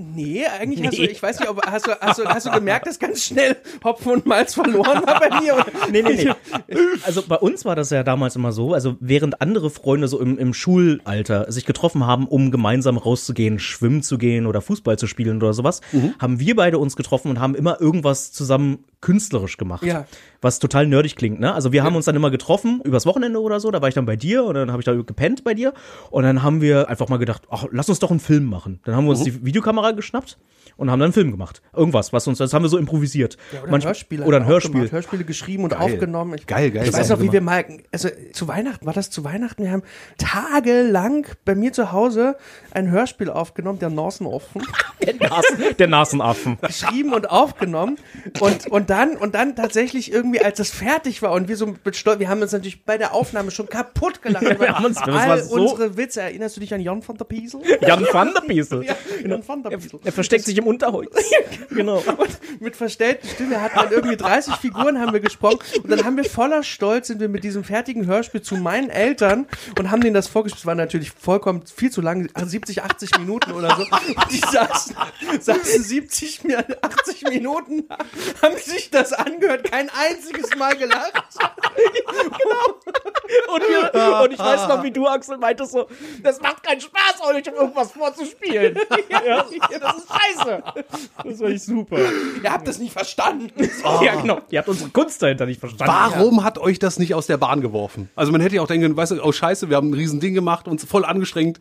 Nee, 0.00 0.46
eigentlich 0.46 0.86
hast 0.86 0.96
du, 0.96 1.02
ich 1.02 1.20
weiß 1.20 1.40
nicht, 1.40 1.48
ob 1.48 1.66
hast 1.66 1.88
du, 1.88 1.90
hast 2.00 2.20
du, 2.20 2.24
hast 2.24 2.46
du 2.46 2.52
gemerkt, 2.52 2.86
dass 2.86 3.00
ganz 3.00 3.24
schnell 3.24 3.56
Hopfen 3.82 4.12
und 4.12 4.26
Malz 4.26 4.54
verloren 4.54 5.04
war 5.04 5.18
bei 5.18 5.40
mir? 5.40 5.66
Nee, 5.90 6.02
nee, 6.02 6.14
nee. 6.14 6.76
Also 7.04 7.22
bei 7.26 7.36
uns 7.36 7.64
war 7.64 7.74
das 7.74 7.90
ja 7.90 8.02
damals 8.02 8.36
immer 8.36 8.52
so, 8.52 8.74
also 8.74 8.96
während 9.00 9.40
andere 9.40 9.70
Freunde 9.70 10.06
so 10.06 10.20
im, 10.20 10.38
im 10.38 10.54
Schulalter 10.54 11.50
sich 11.50 11.64
getroffen 11.66 12.06
haben, 12.06 12.28
um 12.28 12.50
gemeinsam 12.50 12.96
rauszugehen, 12.96 13.58
schwimmen 13.58 14.02
zu 14.02 14.18
gehen 14.18 14.46
oder 14.46 14.60
Fußball 14.60 14.98
zu 14.98 15.06
spielen 15.06 15.38
oder 15.38 15.52
sowas, 15.52 15.80
haben 16.18 16.38
wir 16.38 16.54
beide 16.54 16.78
uns 16.78 16.94
getroffen 16.94 17.30
und 17.30 17.40
haben 17.40 17.54
immer 17.54 17.80
irgendwas 17.80 18.32
zusammen 18.32 18.84
künstlerisch 19.00 19.56
gemacht. 19.56 19.82
Ja. 19.82 20.06
Was 20.40 20.58
total 20.58 20.86
nerdig 20.86 21.16
klingt, 21.16 21.40
ne? 21.40 21.52
Also 21.52 21.72
wir 21.72 21.82
haben 21.82 21.96
uns 21.96 22.04
dann 22.04 22.14
immer 22.14 22.30
getroffen, 22.30 22.80
übers 22.84 23.06
Wochenende 23.06 23.40
oder 23.40 23.58
so, 23.58 23.70
da 23.70 23.80
war 23.80 23.88
ich 23.88 23.94
dann 23.94 24.06
bei 24.06 24.16
dir 24.16 24.44
und 24.44 24.54
dann 24.54 24.70
habe 24.70 24.80
ich 24.80 24.84
da 24.84 24.94
gepennt 24.94 25.42
bei 25.42 25.54
dir 25.54 25.72
und 26.10 26.22
dann 26.22 26.42
haben 26.42 26.60
wir 26.60 26.88
einfach 26.88 27.08
mal 27.08 27.16
gedacht, 27.16 27.42
ach, 27.50 27.66
lass 27.72 27.88
uns 27.88 27.98
doch 27.98 28.10
einen 28.10 28.20
Film 28.20 28.44
machen. 28.44 28.80
Dann 28.84 28.94
haben 28.94 29.04
wir 29.04 29.10
uns 29.10 29.24
die 29.24 29.44
Videokamera 29.44 29.90
geschnappt 29.92 30.38
und 30.78 30.90
haben 30.90 30.98
dann 31.00 31.08
einen 31.08 31.12
Film 31.12 31.30
gemacht. 31.30 31.60
Irgendwas, 31.76 32.12
was 32.14 32.26
uns, 32.26 32.38
das 32.38 32.54
haben 32.54 32.62
wir 32.62 32.70
so 32.70 32.78
improvisiert. 32.78 33.36
Oder 33.52 33.64
ein 33.64 33.70
Manchmal- 33.70 33.90
Hörspiel. 33.92 34.22
Oder 34.22 34.36
ein 34.38 34.46
Hörspiel. 34.46 34.72
Gemacht, 34.72 34.92
Hörspiele 34.92 35.24
geschrieben 35.24 35.64
und 35.64 35.76
aufgenommen. 35.76 36.34
Ich, 36.38 36.46
Geil, 36.46 36.70
geil. 36.70 36.86
Ich 36.88 36.92
weiß 36.94 37.10
noch, 37.10 37.20
wie 37.20 37.30
wir 37.30 37.42
mal, 37.42 37.66
also 37.92 38.08
zu 38.32 38.48
Weihnachten, 38.48 38.86
war 38.86 38.94
das 38.94 39.10
zu 39.10 39.22
Weihnachten? 39.24 39.62
Wir 39.64 39.72
haben 39.72 39.82
tagelang 40.16 41.26
bei 41.44 41.54
mir 41.54 41.72
zu 41.72 41.92
Hause 41.92 42.36
ein 42.72 42.90
Hörspiel 42.90 43.28
aufgenommen, 43.30 43.78
der 43.78 43.90
Nasenaffen, 43.90 44.62
Der, 45.04 45.14
Nasen, 45.14 45.58
der 45.78 45.86
Nasenaffen. 45.88 46.58
geschrieben 46.60 47.12
und 47.14 47.30
aufgenommen 47.30 47.96
und, 48.40 48.66
und 48.66 48.90
dann, 48.90 49.16
und 49.16 49.34
dann 49.34 49.56
tatsächlich 49.56 50.12
irgendwie, 50.12 50.40
als 50.40 50.58
es 50.60 50.70
fertig 50.70 51.22
war 51.22 51.32
und 51.32 51.48
wir 51.48 51.56
so 51.56 51.74
mit 51.84 51.96
Stolz, 51.96 52.18
wir 52.18 52.28
haben 52.28 52.42
uns 52.42 52.52
natürlich 52.52 52.84
bei 52.84 52.98
der 52.98 53.14
Aufnahme 53.14 53.50
schon 53.50 53.68
kaputt 53.68 54.22
gelacht. 54.22 54.44
Wir 54.60 54.74
haben 54.74 54.84
uns- 54.84 54.98
all 54.98 55.42
so- 55.42 55.54
unsere 55.54 55.96
Witze. 55.96 56.20
Erinnerst 56.20 56.56
du 56.56 56.60
dich 56.60 56.72
an 56.74 56.80
Jan 56.80 57.06
van 57.06 57.16
der 57.16 57.24
Piesel? 57.24 57.60
Jan 57.80 58.06
van 58.12 58.32
der 58.34 58.40
Piesel. 58.42 58.84
Ja, 58.88 58.94
Jan 59.26 59.42
van 59.46 59.62
der 59.62 59.70
Piesel. 59.76 60.00
Er 60.04 60.12
versteckt 60.12 60.44
sich 60.44 60.56
im 60.58 60.66
Unterholz. 60.68 61.16
genau. 61.70 61.98
Und 62.16 62.60
mit 62.60 62.76
verstellten 62.76 63.26
Stimme 63.28 63.60
hatten 63.60 63.76
dann 63.78 63.90
irgendwie 63.90 64.16
30 64.16 64.54
Figuren 64.56 65.00
haben 65.00 65.12
wir 65.12 65.20
gesprochen 65.20 65.58
und 65.82 65.90
dann 65.90 66.04
haben 66.04 66.16
wir 66.16 66.24
voller 66.24 66.62
Stolz 66.62 67.06
sind 67.08 67.20
wir 67.20 67.28
mit 67.28 67.42
diesem 67.44 67.64
fertigen 67.64 68.06
Hörspiel 68.06 68.42
zu 68.42 68.56
meinen 68.56 68.90
Eltern 68.90 69.46
und 69.78 69.90
haben 69.90 70.00
denen 70.02 70.14
das 70.14 70.28
vorgespielt. 70.28 70.60
Es 70.60 70.66
war 70.66 70.74
natürlich 70.74 71.10
vollkommen 71.10 71.62
viel 71.66 71.90
zu 71.90 72.00
lang, 72.00 72.28
70, 72.36 72.82
80 72.82 73.18
Minuten 73.18 73.52
oder 73.52 73.74
so. 73.76 73.82
Und 73.82 74.30
die 74.30 74.38
saßen, 74.40 74.94
saßen 75.40 75.82
70, 75.82 76.44
mir- 76.44 76.64
80 76.82 77.22
Minuten, 77.28 77.88
haben 78.42 78.56
sich 78.58 78.90
das 78.90 79.12
angehört, 79.12 79.70
kein 79.70 79.88
einziges 79.90 80.54
Mal 80.56 80.76
gelacht. 80.76 81.12
Und, 83.52 83.62
wir, 83.62 84.20
und 84.22 84.32
ich 84.32 84.38
weiß 84.38 84.68
noch, 84.68 84.82
wie 84.82 84.90
du, 84.90 85.06
Axel, 85.06 85.38
meintest 85.38 85.72
so, 85.72 85.86
das 86.22 86.40
macht 86.40 86.62
keinen 86.62 86.80
Spaß, 86.80 87.20
euch 87.22 87.46
irgendwas 87.46 87.92
vorzuspielen. 87.92 88.78
ja, 89.10 89.44
das 89.78 89.96
ist 89.98 90.08
scheiße. 90.08 90.57
Das 91.24 91.40
war 91.40 91.48
ich 91.48 91.62
super. 91.62 91.98
Ihr 92.42 92.52
habt 92.52 92.66
das 92.66 92.78
nicht 92.78 92.92
verstanden. 92.92 93.50
Ja, 94.02 94.14
genau. 94.20 94.40
Ihr 94.50 94.58
habt 94.60 94.68
unsere 94.68 94.90
Kunst 94.90 95.22
dahinter 95.22 95.46
nicht 95.46 95.60
verstanden. 95.60 95.92
Warum 95.92 96.44
hat 96.44 96.58
euch 96.58 96.78
das 96.78 96.98
nicht 96.98 97.14
aus 97.14 97.26
der 97.26 97.36
Bahn 97.36 97.60
geworfen? 97.60 98.08
Also 98.14 98.32
man 98.32 98.40
hätte 98.40 98.56
ja 98.56 98.62
auch 98.62 98.66
denken 98.66 98.84
können, 98.84 98.96
weißt 98.96 99.12
du, 99.12 99.22
oh 99.22 99.32
scheiße, 99.32 99.68
wir 99.68 99.76
haben 99.76 99.90
ein 99.90 99.94
riesen 99.94 100.20
Ding 100.20 100.34
gemacht, 100.34 100.68
uns 100.68 100.84
voll 100.84 101.04
angestrengt. 101.04 101.58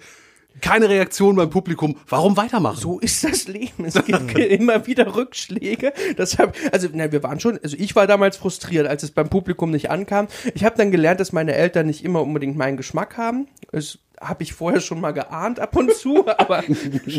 Keine 0.61 0.89
Reaktion 0.89 1.35
beim 1.35 1.49
Publikum. 1.49 1.97
Warum 2.09 2.35
weitermachen? 2.35 2.79
So 2.79 2.99
ist 2.99 3.23
das 3.23 3.47
Leben. 3.47 3.85
Es 3.85 3.93
gibt 4.05 4.37
immer 4.37 4.87
wieder 4.87 5.15
Rückschläge. 5.15 5.93
Deshalb, 6.17 6.55
also, 6.71 6.87
na, 6.93 7.11
wir 7.11 7.21
waren 7.21 7.39
schon, 7.39 7.59
also 7.61 7.77
ich 7.77 7.95
war 7.95 8.07
damals 8.07 8.37
frustriert, 8.37 8.87
als 8.87 9.03
es 9.03 9.11
beim 9.11 9.29
Publikum 9.29 9.69
nicht 9.69 9.91
ankam. 9.91 10.27
Ich 10.55 10.63
habe 10.63 10.75
dann 10.75 10.91
gelernt, 10.91 11.19
dass 11.19 11.31
meine 11.31 11.53
Eltern 11.53 11.85
nicht 11.85 12.03
immer 12.03 12.21
unbedingt 12.21 12.57
meinen 12.57 12.77
Geschmack 12.77 13.17
haben. 13.17 13.47
Das 13.71 13.99
habe 14.19 14.43
ich 14.43 14.53
vorher 14.53 14.81
schon 14.81 14.99
mal 14.99 15.11
geahnt 15.11 15.59
ab 15.59 15.75
und 15.75 15.93
zu, 15.93 16.27
aber 16.37 16.63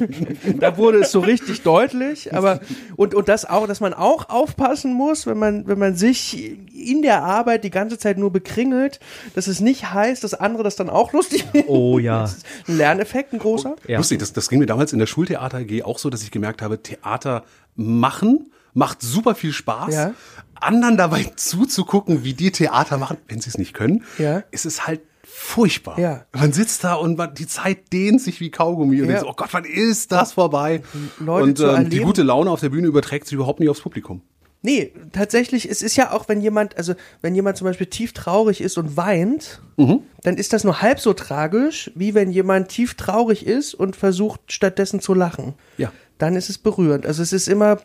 da 0.59 0.77
wurde 0.77 0.99
es 1.01 1.13
so 1.13 1.21
richtig 1.21 1.63
deutlich. 1.63 2.35
Aber 2.35 2.61
und 2.97 3.15
und 3.15 3.29
das 3.29 3.45
auch, 3.45 3.67
dass 3.67 3.81
man 3.81 3.95
auch 3.95 4.29
aufpassen 4.29 4.93
muss, 4.93 5.27
wenn 5.27 5.39
man 5.39 5.67
wenn 5.67 5.79
man 5.79 5.95
sich 5.97 6.57
in 6.75 7.03
der 7.03 7.23
Arbeit 7.23 7.65
die 7.65 7.71
ganze 7.71 7.99
Zeit 7.99 8.19
nur 8.19 8.33
bekringelt, 8.33 9.01
dass 9.35 9.47
es 9.47 9.61
nicht 9.61 9.93
heißt, 9.93 10.25
dass 10.25 10.35
andere 10.35 10.63
das 10.63 10.77
dann 10.77 10.91
auch 10.91 11.13
lustig 11.13 11.45
finden. 11.45 11.69
Oh 11.69 11.99
ja. 11.99 12.23
Das 12.23 12.35
ist 12.39 12.47
ein 12.69 12.77
Lerneffekt, 12.77 13.33
ein 13.33 13.39
großer. 13.39 13.77
Ja. 13.87 13.99
Lustig, 13.99 14.19
das, 14.19 14.33
das 14.33 14.49
ging 14.49 14.59
mir 14.59 14.67
damals 14.67 14.93
in 14.93 14.99
der 14.99 15.07
Schultheater 15.07 15.59
AG 15.59 15.83
auch 15.85 15.99
so, 15.99 16.11
dass 16.11 16.23
ich 16.23 16.31
gemerkt 16.31 16.63
habe, 16.63 16.83
Theater 16.83 17.45
machen 17.75 18.53
macht 18.75 19.03
super 19.03 19.35
viel 19.35 19.53
Spaß. 19.53 19.95
Ja. 19.95 20.15
Anderen 20.55 20.97
dabei 20.97 21.25
zuzugucken, 21.37 22.25
wie 22.25 22.35
die 22.35 22.51
Theater 22.53 22.99
machen, 22.99 23.17
wenn 23.29 23.41
sie 23.41 23.49
es 23.51 23.59
nicht 23.59 23.75
können, 23.75 24.05
Ja. 24.19 24.43
ist 24.51 24.67
es 24.67 24.87
halt 24.87 25.01
furchtbar. 25.39 25.99
Ja. 25.99 26.25
Man 26.33 26.53
sitzt 26.53 26.83
da 26.85 26.95
und 26.95 27.17
man, 27.17 27.33
die 27.35 27.47
Zeit 27.47 27.93
dehnt 27.93 28.21
sich 28.21 28.41
wie 28.41 28.51
Kaugummi 28.51 28.97
und 29.01 29.07
Ja. 29.09 29.13
denkt 29.15 29.21
so, 29.23 29.29
oh 29.29 29.35
Gott, 29.37 29.49
wann 29.53 29.65
ist 29.65 30.11
das 30.13 30.33
vorbei? 30.33 30.83
Leute 31.21 31.45
und 31.71 31.79
ähm, 31.85 31.91
die 31.91 32.01
gute 32.01 32.23
Laune 32.23 32.51
auf 32.51 32.61
der 32.61 32.71
Bühne 32.71 32.89
überträgt 32.89 33.27
sich 33.27 33.35
überhaupt 33.35 33.61
nicht 33.61 33.69
aufs 33.69 33.81
Publikum. 33.81 34.23
Nee, 34.63 34.93
tatsächlich, 35.13 35.71
es 35.71 35.83
ist 35.83 35.97
ja 35.97 36.11
auch, 36.11 36.29
wenn 36.29 36.41
jemand, 36.41 36.77
also 36.77 36.95
wenn 37.23 37.37
jemand 37.37 37.57
zum 37.57 37.67
Beispiel 37.67 37.87
tief 37.87 38.13
traurig 38.13 38.61
ist 38.61 38.77
und 38.77 38.97
weint, 38.97 39.63
dann 39.77 40.37
ist 40.37 40.53
das 40.53 40.65
nur 40.65 40.83
halb 40.83 40.99
so 40.99 41.13
tragisch, 41.13 41.93
wie 41.95 42.15
wenn 42.15 42.33
jemand 42.33 42.69
tief 42.69 42.95
traurig 42.95 43.47
ist 43.47 43.75
und 43.75 43.95
versucht 43.95 44.41
stattdessen 44.53 44.99
zu 45.01 45.15
lachen. 45.15 45.55
Ja. 45.77 45.93
Dann 46.19 46.35
ist 46.35 46.51
es 46.51 46.59
berührend. 46.59 47.07
Also 47.07 47.23
es 47.23 47.33
ist 47.33 47.47
immer, 47.47 47.79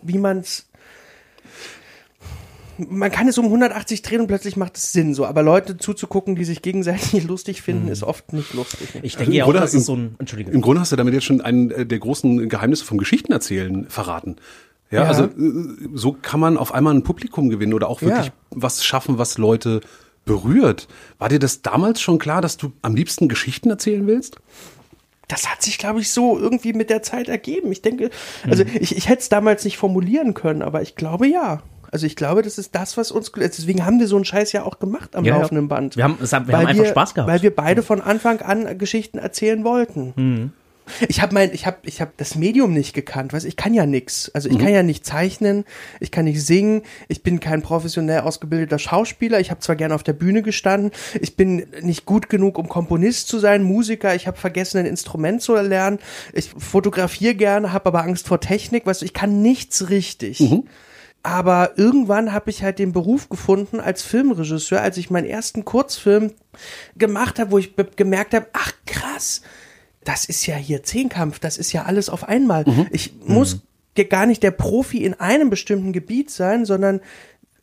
wie 0.00 0.16
man 0.16 0.38
es. 0.38 0.66
Man 2.78 3.10
kann 3.12 3.28
es 3.28 3.38
um 3.38 3.44
180 3.46 4.02
drehen 4.02 4.20
und 4.20 4.26
plötzlich 4.26 4.56
macht 4.56 4.76
es 4.76 4.92
Sinn 4.92 5.14
so. 5.14 5.24
Aber 5.26 5.42
Leute 5.42 5.76
zuzugucken, 5.76 6.34
die 6.34 6.44
sich 6.44 6.62
gegenseitig 6.62 7.24
lustig 7.28 7.62
finden, 7.62 7.88
ist 7.88 8.02
oft 8.02 8.32
nicht 8.32 8.52
lustig. 8.54 8.88
Ich 9.02 9.16
denke 9.16 9.32
ja 9.32 9.44
auch, 9.44 9.52
das 9.52 9.74
im- 9.74 9.80
ist 9.80 9.86
so 9.86 9.94
ein, 9.96 10.14
Entschuldige. 10.18 10.50
Im 10.50 10.60
Grunde 10.60 10.80
hast 10.80 10.92
du 10.92 10.96
damit 10.96 11.14
jetzt 11.14 11.24
schon 11.24 11.40
einen 11.40 11.70
äh, 11.70 11.86
der 11.86 11.98
großen 11.98 12.48
Geheimnisse 12.48 12.84
vom 12.84 12.98
Geschichtenerzählen 12.98 13.86
verraten. 13.88 14.36
Ja, 14.90 15.02
Ja. 15.02 15.08
also 15.08 15.24
äh, 15.24 15.30
so 15.94 16.12
kann 16.20 16.40
man 16.40 16.56
auf 16.56 16.72
einmal 16.74 16.94
ein 16.94 17.02
Publikum 17.04 17.48
gewinnen 17.50 17.74
oder 17.74 17.88
auch 17.88 18.02
wirklich 18.02 18.26
Ja. 18.26 18.32
was 18.50 18.84
schaffen, 18.84 19.18
was 19.18 19.38
Leute 19.38 19.80
berührt. 20.24 20.88
War 21.18 21.28
dir 21.28 21.38
das 21.38 21.62
damals 21.62 22.00
schon 22.00 22.18
klar, 22.18 22.40
dass 22.40 22.56
du 22.56 22.72
am 22.82 22.94
liebsten 22.96 23.28
Geschichten 23.28 23.70
erzählen 23.70 24.06
willst? 24.06 24.36
das 25.28 25.50
hat 25.50 25.62
sich, 25.62 25.78
glaube 25.78 26.00
ich, 26.00 26.10
so 26.10 26.38
irgendwie 26.38 26.74
mit 26.74 26.90
der 26.90 27.02
Zeit 27.02 27.28
ergeben. 27.30 27.72
Ich 27.72 27.80
denke, 27.80 28.10
also 28.46 28.62
Mhm. 28.62 28.70
ich, 28.78 28.94
ich 28.94 29.08
hätte 29.08 29.22
es 29.22 29.30
damals 29.30 29.64
nicht 29.64 29.78
formulieren 29.78 30.34
können, 30.34 30.60
aber 30.60 30.82
ich 30.82 30.96
glaube 30.96 31.26
ja. 31.26 31.62
Also 31.94 32.06
ich 32.06 32.16
glaube, 32.16 32.42
das 32.42 32.58
ist 32.58 32.74
das, 32.74 32.96
was 32.96 33.12
uns, 33.12 33.30
deswegen 33.30 33.86
haben 33.86 34.00
wir 34.00 34.08
so 34.08 34.16
einen 34.16 34.24
Scheiß 34.24 34.50
ja 34.50 34.64
auch 34.64 34.80
gemacht 34.80 35.14
am 35.14 35.24
Ja, 35.24 35.38
laufenden 35.38 35.68
Band. 35.68 35.96
Wir 35.96 36.02
haben- 36.02 36.18
es 36.20 36.32
haben- 36.32 36.48
wir 36.48 36.58
haben 36.58 36.66
einfach 36.66 36.86
Spaß 36.86 37.14
gehabt. 37.14 37.30
Weil 37.30 37.40
wir 37.42 37.54
beide 37.54 37.84
von 37.84 38.00
Anfang 38.00 38.40
an 38.40 38.76
Geschichten 38.78 39.18
erzählen 39.18 39.62
wollten. 39.62 40.12
Mhm. 40.16 40.52
Ich 41.08 41.22
habe 41.22 41.32
mein, 41.32 41.52
ich 41.54 41.66
habe, 41.66 41.76
ich 41.84 42.00
habe 42.00 42.10
das 42.16 42.34
Medium 42.34 42.72
nicht 42.74 42.94
gekannt, 42.94 43.32
weißt, 43.32 43.46
ich 43.46 43.54
kann 43.56 43.74
ja 43.74 43.86
nix. 43.86 44.28
Also 44.34 44.48
Mhm. 44.48 44.56
ich 44.56 44.60
kann 44.64 44.72
ja 44.74 44.82
nicht 44.82 45.06
zeichnen, 45.06 45.64
ich 46.00 46.10
kann 46.10 46.24
nicht 46.24 46.44
singen, 46.44 46.82
ich 47.06 47.22
bin 47.22 47.38
kein 47.38 47.62
professionell 47.62 48.22
ausgebildeter 48.22 48.80
Schauspieler. 48.80 49.38
Ich 49.38 49.52
habe 49.52 49.60
zwar 49.60 49.76
gerne 49.76 49.94
auf 49.94 50.02
der 50.02 50.14
Bühne 50.14 50.42
gestanden, 50.42 50.90
ich 51.20 51.36
bin 51.36 51.64
nicht 51.80 52.06
gut 52.06 52.28
genug, 52.28 52.58
um 52.58 52.68
Komponist 52.68 53.28
zu 53.28 53.38
sein, 53.38 53.62
Musiker. 53.62 54.16
Ich 54.16 54.26
habe 54.26 54.36
vergessen, 54.36 54.78
ein 54.78 54.86
Instrument 54.86 55.42
zu 55.42 55.54
erlernen. 55.54 56.00
Ich 56.32 56.50
fotografiere 56.58 57.36
gerne, 57.36 57.72
habe 57.72 57.86
aber 57.86 58.02
Angst 58.02 58.26
vor 58.26 58.40
Technik. 58.40 58.84
Weißt 58.84 59.00
du, 59.02 59.04
ich 59.06 59.12
kann 59.14 59.42
nichts 59.42 59.90
richtig. 59.90 60.42
Aber 61.24 61.72
irgendwann 61.76 62.32
habe 62.32 62.50
ich 62.50 62.62
halt 62.62 62.78
den 62.78 62.92
Beruf 62.92 63.30
gefunden 63.30 63.80
als 63.80 64.02
Filmregisseur, 64.02 64.80
als 64.82 64.98
ich 64.98 65.08
meinen 65.10 65.26
ersten 65.26 65.64
Kurzfilm 65.64 66.32
gemacht 66.96 67.38
habe, 67.38 67.50
wo 67.50 67.58
ich 67.58 67.74
gemerkt 67.96 68.34
habe, 68.34 68.46
ach 68.52 68.72
krass, 68.86 69.40
das 70.04 70.26
ist 70.26 70.46
ja 70.46 70.54
hier 70.54 70.82
Zehnkampf, 70.82 71.38
das 71.38 71.56
ist 71.56 71.72
ja 71.72 71.84
alles 71.84 72.10
auf 72.10 72.28
einmal. 72.28 72.64
Ich 72.90 73.14
muss 73.24 73.62
ge- 73.94 74.04
gar 74.04 74.26
nicht 74.26 74.42
der 74.42 74.50
Profi 74.50 75.02
in 75.02 75.14
einem 75.14 75.48
bestimmten 75.48 75.94
Gebiet 75.94 76.30
sein, 76.30 76.66
sondern 76.66 77.00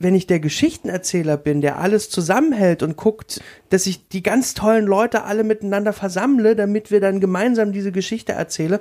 wenn 0.04 0.16
ich 0.16 0.28
der 0.28 0.40
Geschichtenerzähler 0.40 1.38
bin, 1.38 1.62
der 1.62 1.80
alles 1.80 2.10
zusammenhält 2.10 2.84
und 2.84 2.98
guckt, 2.98 3.42
dass 3.70 3.86
ich 3.86 4.08
die 4.08 4.24
ganz 4.24 4.54
tollen 4.54 4.86
Leute 4.86 5.24
alle 5.24 5.44
miteinander 5.44 5.94
versammle, 5.94 6.56
damit 6.56 6.92
wir 6.92 7.00
dann 7.00 7.20
gemeinsam 7.20 7.72
diese 7.72 7.92
Geschichte 7.92 8.34
erzählen, 8.34 8.80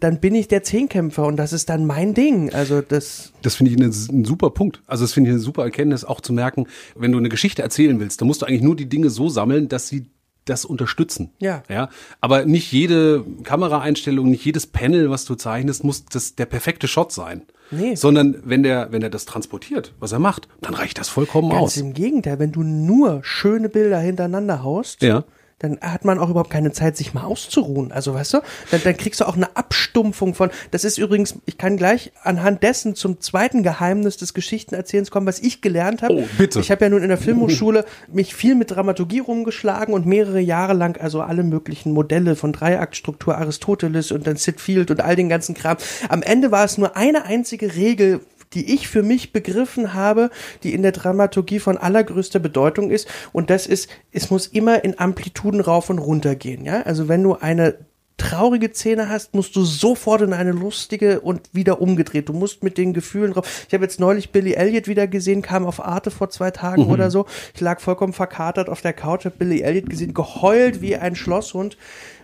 dann 0.00 0.20
bin 0.20 0.34
ich 0.34 0.48
der 0.48 0.62
Zehnkämpfer 0.62 1.26
und 1.26 1.36
das 1.36 1.52
ist 1.52 1.68
dann 1.68 1.86
mein 1.86 2.14
Ding. 2.14 2.52
Also 2.52 2.80
das 2.80 3.32
Das 3.42 3.54
finde 3.54 3.72
ich 3.72 3.78
ein 3.78 4.24
super 4.24 4.50
Punkt. 4.50 4.82
Also 4.86 5.04
das 5.04 5.12
finde 5.12 5.30
ich 5.30 5.34
eine 5.34 5.42
super 5.42 5.64
Erkenntnis, 5.64 6.04
auch 6.04 6.20
zu 6.20 6.32
merken, 6.32 6.66
wenn 6.94 7.12
du 7.12 7.18
eine 7.18 7.28
Geschichte 7.28 7.62
erzählen 7.62 7.98
willst, 8.00 8.20
dann 8.20 8.28
musst 8.28 8.42
du 8.42 8.46
eigentlich 8.46 8.62
nur 8.62 8.76
die 8.76 8.88
Dinge 8.88 9.10
so 9.10 9.28
sammeln, 9.28 9.68
dass 9.68 9.88
sie 9.88 10.06
das 10.44 10.64
unterstützen. 10.64 11.30
Ja. 11.38 11.62
Ja. 11.68 11.88
Aber 12.20 12.44
nicht 12.44 12.72
jede 12.72 13.24
Kameraeinstellung, 13.44 14.28
nicht 14.28 14.44
jedes 14.44 14.66
Panel, 14.66 15.10
was 15.10 15.24
du 15.24 15.34
zeichnest, 15.34 15.84
muss 15.84 16.04
das 16.04 16.34
der 16.34 16.46
perfekte 16.46 16.88
Shot 16.88 17.12
sein. 17.12 17.42
Nee. 17.72 17.94
Sondern 17.96 18.36
wenn 18.44 18.62
der, 18.62 18.92
wenn 18.92 19.02
er 19.02 19.10
das 19.10 19.24
transportiert, 19.24 19.92
was 19.98 20.12
er 20.12 20.18
macht, 20.18 20.46
dann 20.60 20.74
reicht 20.74 20.98
das 20.98 21.08
vollkommen 21.08 21.50
Ganz 21.50 21.62
aus. 21.62 21.76
im 21.78 21.94
Gegenteil, 21.94 22.38
wenn 22.38 22.52
du 22.52 22.62
nur 22.62 23.20
schöne 23.24 23.68
Bilder 23.68 23.98
hintereinander 23.98 24.62
haust, 24.62 25.02
Ja. 25.02 25.24
Dann 25.62 25.78
hat 25.80 26.04
man 26.04 26.18
auch 26.18 26.28
überhaupt 26.28 26.50
keine 26.50 26.72
Zeit, 26.72 26.96
sich 26.96 27.14
mal 27.14 27.24
auszuruhen. 27.24 27.92
Also 27.92 28.14
weißt 28.14 28.34
du, 28.34 28.38
dann, 28.70 28.80
dann 28.82 28.96
kriegst 28.96 29.20
du 29.20 29.24
auch 29.26 29.36
eine 29.36 29.56
Abstumpfung 29.56 30.34
von. 30.34 30.50
Das 30.72 30.84
ist 30.84 30.98
übrigens, 30.98 31.36
ich 31.46 31.56
kann 31.56 31.76
gleich 31.76 32.12
anhand 32.22 32.62
dessen 32.62 32.94
zum 32.94 33.20
zweiten 33.20 33.62
Geheimnis 33.62 34.16
des 34.16 34.34
Geschichtenerzählens 34.34 35.10
kommen, 35.10 35.26
was 35.26 35.38
ich 35.38 35.60
gelernt 35.60 36.02
habe. 36.02 36.14
Oh, 36.14 36.24
bitte. 36.36 36.60
Ich 36.60 36.70
habe 36.70 36.84
ja 36.84 36.90
nun 36.90 37.02
in 37.02 37.08
der 37.08 37.18
Filmhochschule 37.18 37.84
mich 38.12 38.34
viel 38.34 38.54
mit 38.56 38.72
Dramaturgie 38.72 39.20
rumgeschlagen 39.20 39.94
und 39.94 40.04
mehrere 40.04 40.40
Jahre 40.40 40.72
lang 40.72 41.00
also 41.00 41.20
alle 41.20 41.44
möglichen 41.44 41.92
Modelle 41.92 42.34
von 42.34 42.52
Dreiaktstruktur, 42.52 43.38
Aristoteles 43.38 44.10
und 44.10 44.26
dann 44.26 44.36
Sid 44.36 44.60
Field 44.60 44.90
und 44.90 45.00
all 45.00 45.14
den 45.14 45.28
ganzen 45.28 45.54
Kram. 45.54 45.76
Am 46.08 46.22
Ende 46.22 46.50
war 46.50 46.64
es 46.64 46.76
nur 46.76 46.96
eine 46.96 47.24
einzige 47.24 47.76
Regel, 47.76 48.20
die 48.54 48.74
ich 48.74 48.88
für 48.88 49.02
mich 49.02 49.32
begriffen 49.32 49.94
habe, 49.94 50.30
die 50.62 50.74
in 50.74 50.82
der 50.82 50.92
Dramaturgie 50.92 51.58
von 51.58 51.78
allergrößter 51.78 52.38
Bedeutung 52.38 52.90
ist. 52.90 53.08
Und 53.32 53.50
das 53.50 53.66
ist, 53.66 53.88
es 54.12 54.30
muss 54.30 54.46
immer 54.46 54.84
in 54.84 54.98
Amplituden 54.98 55.60
rauf 55.60 55.90
und 55.90 55.98
runter 55.98 56.34
gehen. 56.34 56.64
Ja? 56.64 56.82
Also 56.82 57.08
wenn 57.08 57.22
du 57.22 57.34
eine 57.34 57.76
traurige 58.22 58.72
Szene 58.72 59.08
hast, 59.08 59.34
musst 59.34 59.56
du 59.56 59.64
sofort 59.64 60.22
in 60.22 60.32
eine 60.32 60.52
lustige 60.52 61.20
und 61.20 61.50
wieder 61.52 61.80
umgedreht. 61.80 62.28
Du 62.28 62.32
musst 62.32 62.62
mit 62.62 62.78
den 62.78 62.92
Gefühlen 62.92 63.32
drauf. 63.32 63.64
Ich 63.66 63.74
habe 63.74 63.84
jetzt 63.84 63.98
neulich 63.98 64.30
Billy 64.30 64.52
Elliot 64.52 64.86
wieder 64.86 65.06
gesehen, 65.06 65.42
kam 65.42 65.66
auf 65.66 65.84
Arte 65.84 66.10
vor 66.10 66.30
zwei 66.30 66.50
Tagen 66.50 66.86
oder 66.86 67.10
so. 67.10 67.26
Ich 67.54 67.60
lag 67.60 67.80
vollkommen 67.80 68.12
verkatert 68.12 68.68
auf 68.68 68.80
der 68.80 68.92
Couch, 68.92 69.24
habe 69.24 69.36
Billy 69.36 69.62
Elliot 69.62 69.90
gesehen, 69.90 70.14
geheult 70.14 70.80
wie 70.80 70.96
ein 70.96 71.16
Schlosshund, 71.16 71.76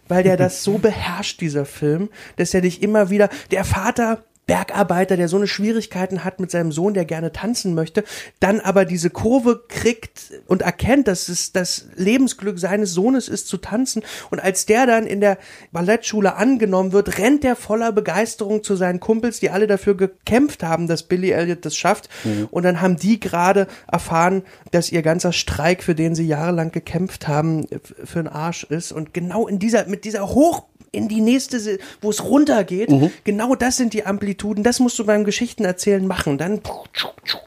weil 0.07 0.23
der 0.23 0.37
das 0.37 0.63
so 0.63 0.79
beherrscht, 0.79 1.41
dieser 1.41 1.65
Film, 1.65 2.11
dass 2.37 2.55
er 2.55 2.61
dich 2.61 2.83
immer 2.83 3.11
wieder, 3.11 3.29
der 3.51 3.65
Vater 3.65 4.25
Bergarbeiter, 4.49 5.19
der 5.19 5.29
so 5.29 5.37
eine 5.37 5.47
Schwierigkeiten 5.47 6.25
hat 6.25 6.41
mit 6.41 6.51
seinem 6.51 6.73
Sohn, 6.73 6.95
der 6.95 7.05
gerne 7.05 7.33
tanzen 7.33 7.75
möchte, 7.75 8.03
dann 8.41 8.61
aber 8.61 8.87
diese 8.87 9.11
Kurve 9.11 9.63
kriegt 9.69 10.33
und 10.47 10.63
erkennt, 10.63 11.07
dass 11.07 11.29
es 11.29 11.53
das 11.53 11.87
Lebensglück 11.97 12.59
seines 12.59 12.93
Sohnes 12.93 13.29
ist 13.29 13.47
zu 13.47 13.59
tanzen. 13.59 14.03
Und 14.31 14.41
als 14.41 14.65
der 14.65 14.87
dann 14.87 15.07
in 15.07 15.21
der 15.21 15.37
Ballettschule 15.71 16.35
angenommen 16.35 16.93
wird, 16.93 17.19
rennt 17.19 17.45
er 17.45 17.57
voller 17.57 17.93
Begeisterung 17.93 18.65
zu 18.65 18.75
seinen 18.75 19.01
Kumpels, 19.01 19.39
die 19.39 19.51
alle 19.51 19.67
dafür 19.67 19.95
gekämpft 19.95 20.63
haben, 20.63 20.89
dass 20.89 21.03
Billy 21.03 21.31
Elliot 21.31 21.67
das 21.67 21.77
schafft. 21.77 22.09
Und 22.51 22.63
dann 22.63 22.81
haben 22.81 22.97
die 22.97 23.21
gerade 23.21 23.67
erfahren, 23.87 24.43
dass 24.71 24.91
ihr 24.91 25.03
ganzer 25.03 25.33
Streik, 25.33 25.83
für 25.83 25.95
den 25.95 26.15
sie 26.15 26.27
jahrelang 26.27 26.73
gekämpft 26.73 27.29
haben, 27.29 27.67
für 27.83 28.23
den 28.23 28.29
Arsch 28.29 28.65
ist. 28.65 28.93
Und 28.93 29.13
genau 29.13 29.47
in 29.47 29.59
dieser, 29.59 29.85
mit 29.87 30.05
dieser 30.05 30.27
hoch 30.31 30.65
in 30.93 31.09
die 31.09 31.21
nächste, 31.21 31.79
wo 32.01 32.11
es 32.11 32.25
runtergeht. 32.25 32.91
Genau 33.25 33.55
das 33.55 33.77
sind 33.77 33.93
die 33.93 34.07
Amplituden. 34.07 34.65
Das 34.65 34.81
musst 34.81 34.99
du 34.99 35.05
beim 35.05 35.25
Geschichtenerzählen 35.25 36.07
machen. 36.07 36.39
Dann 36.39 36.61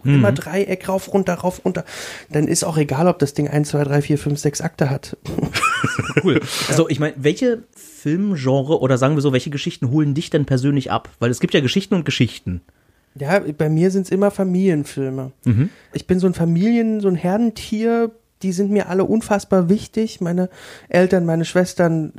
immer 0.03 0.31
Dreieck 0.31 0.87
rauf, 0.87 1.13
runter, 1.13 1.33
rauf, 1.35 1.63
runter. 1.65 1.85
Dann 2.29 2.47
ist 2.47 2.63
auch 2.63 2.77
egal, 2.77 3.07
ob 3.07 3.19
das 3.19 3.33
Ding 3.33 3.47
1, 3.47 3.69
2, 3.69 3.83
3, 3.83 4.01
4, 4.01 4.17
5, 4.17 4.39
6 4.39 4.61
Akte 4.61 4.89
hat. 4.89 5.17
Cool. 6.23 6.39
Also 6.67 6.87
ich 6.89 6.99
meine, 6.99 7.15
welche 7.17 7.63
Filmgenre 7.75 8.79
oder 8.79 8.97
sagen 8.97 9.15
wir 9.15 9.21
so, 9.21 9.33
welche 9.33 9.49
Geschichten 9.49 9.89
holen 9.89 10.13
dich 10.13 10.29
denn 10.29 10.45
persönlich 10.45 10.91
ab? 10.91 11.09
Weil 11.19 11.31
es 11.31 11.39
gibt 11.39 11.53
ja 11.53 11.59
Geschichten 11.59 11.95
und 11.95 12.05
Geschichten. 12.05 12.61
Ja, 13.15 13.39
bei 13.39 13.67
mir 13.69 13.89
sind 13.91 14.03
es 14.03 14.11
immer 14.11 14.29
Familienfilme. 14.31 15.31
Ich 15.93 16.05
bin 16.07 16.19
so 16.19 16.27
ein 16.27 16.33
Familien, 16.33 17.01
so 17.01 17.07
ein 17.07 17.15
Herdentier. 17.15 18.11
Die 18.43 18.51
sind 18.51 18.71
mir 18.71 18.89
alle 18.89 19.03
unfassbar 19.05 19.69
wichtig. 19.69 20.21
Meine 20.21 20.49
Eltern, 20.89 21.25
meine 21.25 21.45
Schwestern, 21.45 22.13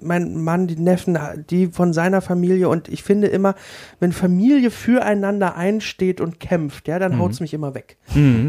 mein 0.00 0.40
Mann, 0.42 0.66
die 0.66 0.76
Neffen, 0.76 1.18
die 1.50 1.68
von 1.68 1.92
seiner 1.92 2.20
Familie. 2.20 2.68
Und 2.68 2.88
ich 2.88 3.02
finde 3.02 3.28
immer, 3.28 3.54
wenn 4.00 4.12
Familie 4.12 4.70
füreinander 4.70 5.56
einsteht 5.56 6.20
und 6.20 6.40
kämpft, 6.40 6.88
ja, 6.88 6.98
dann 6.98 7.18
haut's 7.18 7.40
mich 7.40 7.54
immer 7.54 7.74
weg. 7.74 7.96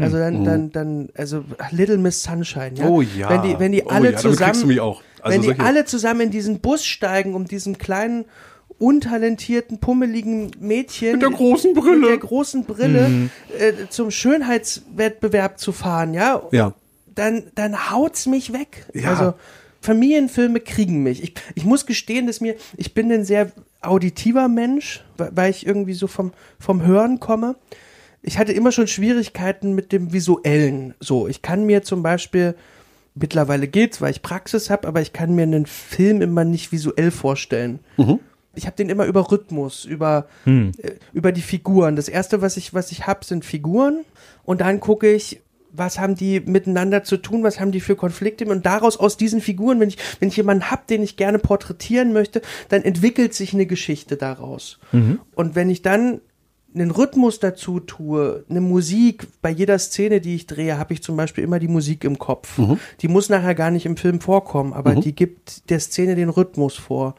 Also 0.00 0.18
dann, 0.18 0.44
dann, 0.44 0.70
dann, 0.70 1.08
also 1.16 1.44
Little 1.70 1.98
Miss 1.98 2.22
Sunshine, 2.22 2.72
ja. 2.74 2.86
Oh 2.88 3.00
ja. 3.00 3.30
Wenn 3.30 3.42
die, 3.42 3.58
wenn 3.58 3.72
die 3.72 3.82
Oh 3.84 3.88
alle 3.90 4.10
ja, 4.12 4.12
damit 4.12 4.22
kriegst 4.22 4.38
zusammen, 4.38 4.60
du 4.60 4.66
mich 4.66 4.80
auch. 4.80 5.02
Also 5.22 5.42
wenn 5.42 5.54
die 5.54 5.60
alle 5.60 5.84
zusammen 5.84 6.20
in 6.22 6.30
diesen 6.30 6.60
Bus 6.60 6.84
steigen, 6.84 7.34
um 7.34 7.46
diesen 7.46 7.78
kleinen 7.78 8.24
untalentierten, 8.78 9.78
pummeligen 9.78 10.50
Mädchen 10.60 11.12
Mit 11.12 11.22
der 11.22 11.30
großen 11.30 11.74
Brille. 11.74 11.96
mit 11.98 12.08
der 12.10 12.18
großen 12.18 12.64
Brille 12.64 13.30
äh, 13.58 13.72
zum 13.88 14.10
Schönheitswettbewerb 14.10 15.58
zu 15.58 15.72
fahren, 15.72 16.14
ja, 16.14 16.42
Ja. 16.50 16.74
dann, 17.14 17.44
dann 17.54 17.90
haut's 17.90 18.26
mich 18.26 18.52
weg. 18.52 18.86
Ja. 18.94 19.10
Also 19.10 19.34
Familienfilme 19.84 20.60
kriegen 20.60 21.02
mich. 21.02 21.22
Ich, 21.22 21.34
ich 21.54 21.64
muss 21.66 21.84
gestehen, 21.84 22.26
dass 22.26 22.40
mir, 22.40 22.56
ich 22.76 22.94
bin 22.94 23.12
ein 23.12 23.24
sehr 23.24 23.52
auditiver 23.82 24.48
Mensch, 24.48 25.04
weil 25.18 25.30
weil 25.34 25.50
ich 25.50 25.66
irgendwie 25.66 25.92
so 25.92 26.06
vom, 26.06 26.32
vom 26.58 26.82
Hören 26.86 27.20
komme. 27.20 27.56
Ich 28.22 28.38
hatte 28.38 28.52
immer 28.52 28.72
schon 28.72 28.86
Schwierigkeiten 28.86 29.74
mit 29.74 29.92
dem 29.92 30.12
Visuellen. 30.14 30.94
So, 31.00 31.28
ich 31.28 31.42
kann 31.42 31.66
mir 31.66 31.82
zum 31.82 32.02
Beispiel, 32.02 32.54
mittlerweile 33.14 33.68
geht's, 33.68 34.00
weil 34.00 34.10
ich 34.12 34.22
Praxis 34.22 34.70
habe, 34.70 34.88
aber 34.88 35.02
ich 35.02 35.12
kann 35.12 35.34
mir 35.34 35.42
einen 35.42 35.66
Film 35.66 36.22
immer 36.22 36.44
nicht 36.44 36.72
visuell 36.72 37.10
vorstellen. 37.10 37.80
ich 38.54 38.64
habe 38.66 38.76
den 38.76 38.88
immer 38.88 39.04
über 39.04 39.30
Rhythmus, 39.30 39.84
über, 39.84 40.26
Hm. 40.44 40.72
äh, 40.78 40.92
über 41.12 41.30
die 41.32 41.42
Figuren. 41.42 41.96
Das 41.96 42.08
erste, 42.08 42.40
was 42.40 42.56
ich, 42.56 42.72
was 42.72 42.90
ich 42.90 43.06
habe, 43.06 43.22
sind 43.24 43.44
Figuren. 43.44 44.04
Und 44.44 44.62
dann 44.62 44.80
gucke 44.80 45.12
ich, 45.12 45.42
was 45.76 45.98
haben 45.98 46.14
die 46.14 46.40
miteinander 46.40 47.04
zu 47.04 47.16
tun, 47.16 47.42
was 47.42 47.60
haben 47.60 47.72
die 47.72 47.80
für 47.80 47.96
Konflikte 47.96 48.44
und 48.46 48.64
daraus 48.64 48.96
aus 48.96 49.16
diesen 49.16 49.40
Figuren, 49.40 49.80
wenn 49.80 49.88
ich, 49.88 49.98
wenn 50.20 50.28
ich 50.28 50.36
jemanden 50.36 50.70
habe, 50.70 50.82
den 50.88 51.02
ich 51.02 51.16
gerne 51.16 51.38
porträtieren 51.38 52.12
möchte, 52.12 52.42
dann 52.68 52.82
entwickelt 52.82 53.34
sich 53.34 53.52
eine 53.54 53.66
Geschichte 53.66 54.16
daraus. 54.16 54.78
Und 55.34 55.54
wenn 55.54 55.70
ich 55.70 55.82
dann 55.82 56.20
einen 56.74 56.90
Rhythmus 56.90 57.38
dazu 57.38 57.78
tue, 57.80 58.44
eine 58.48 58.60
Musik, 58.60 59.28
bei 59.42 59.50
jeder 59.50 59.78
Szene, 59.78 60.20
die 60.20 60.34
ich 60.34 60.46
drehe, 60.46 60.76
habe 60.78 60.92
ich 60.92 61.02
zum 61.02 61.16
Beispiel 61.16 61.44
immer 61.44 61.60
die 61.60 61.68
Musik 61.68 62.04
im 62.04 62.18
Kopf. 62.18 62.58
Die 63.00 63.08
muss 63.08 63.28
nachher 63.28 63.54
gar 63.54 63.70
nicht 63.70 63.86
im 63.86 63.96
Film 63.96 64.20
vorkommen, 64.20 64.72
aber 64.72 64.94
die 64.96 65.14
gibt 65.14 65.70
der 65.70 65.78
Szene 65.80 66.14
den 66.16 66.28
Rhythmus 66.30 66.74
vor. 66.76 67.14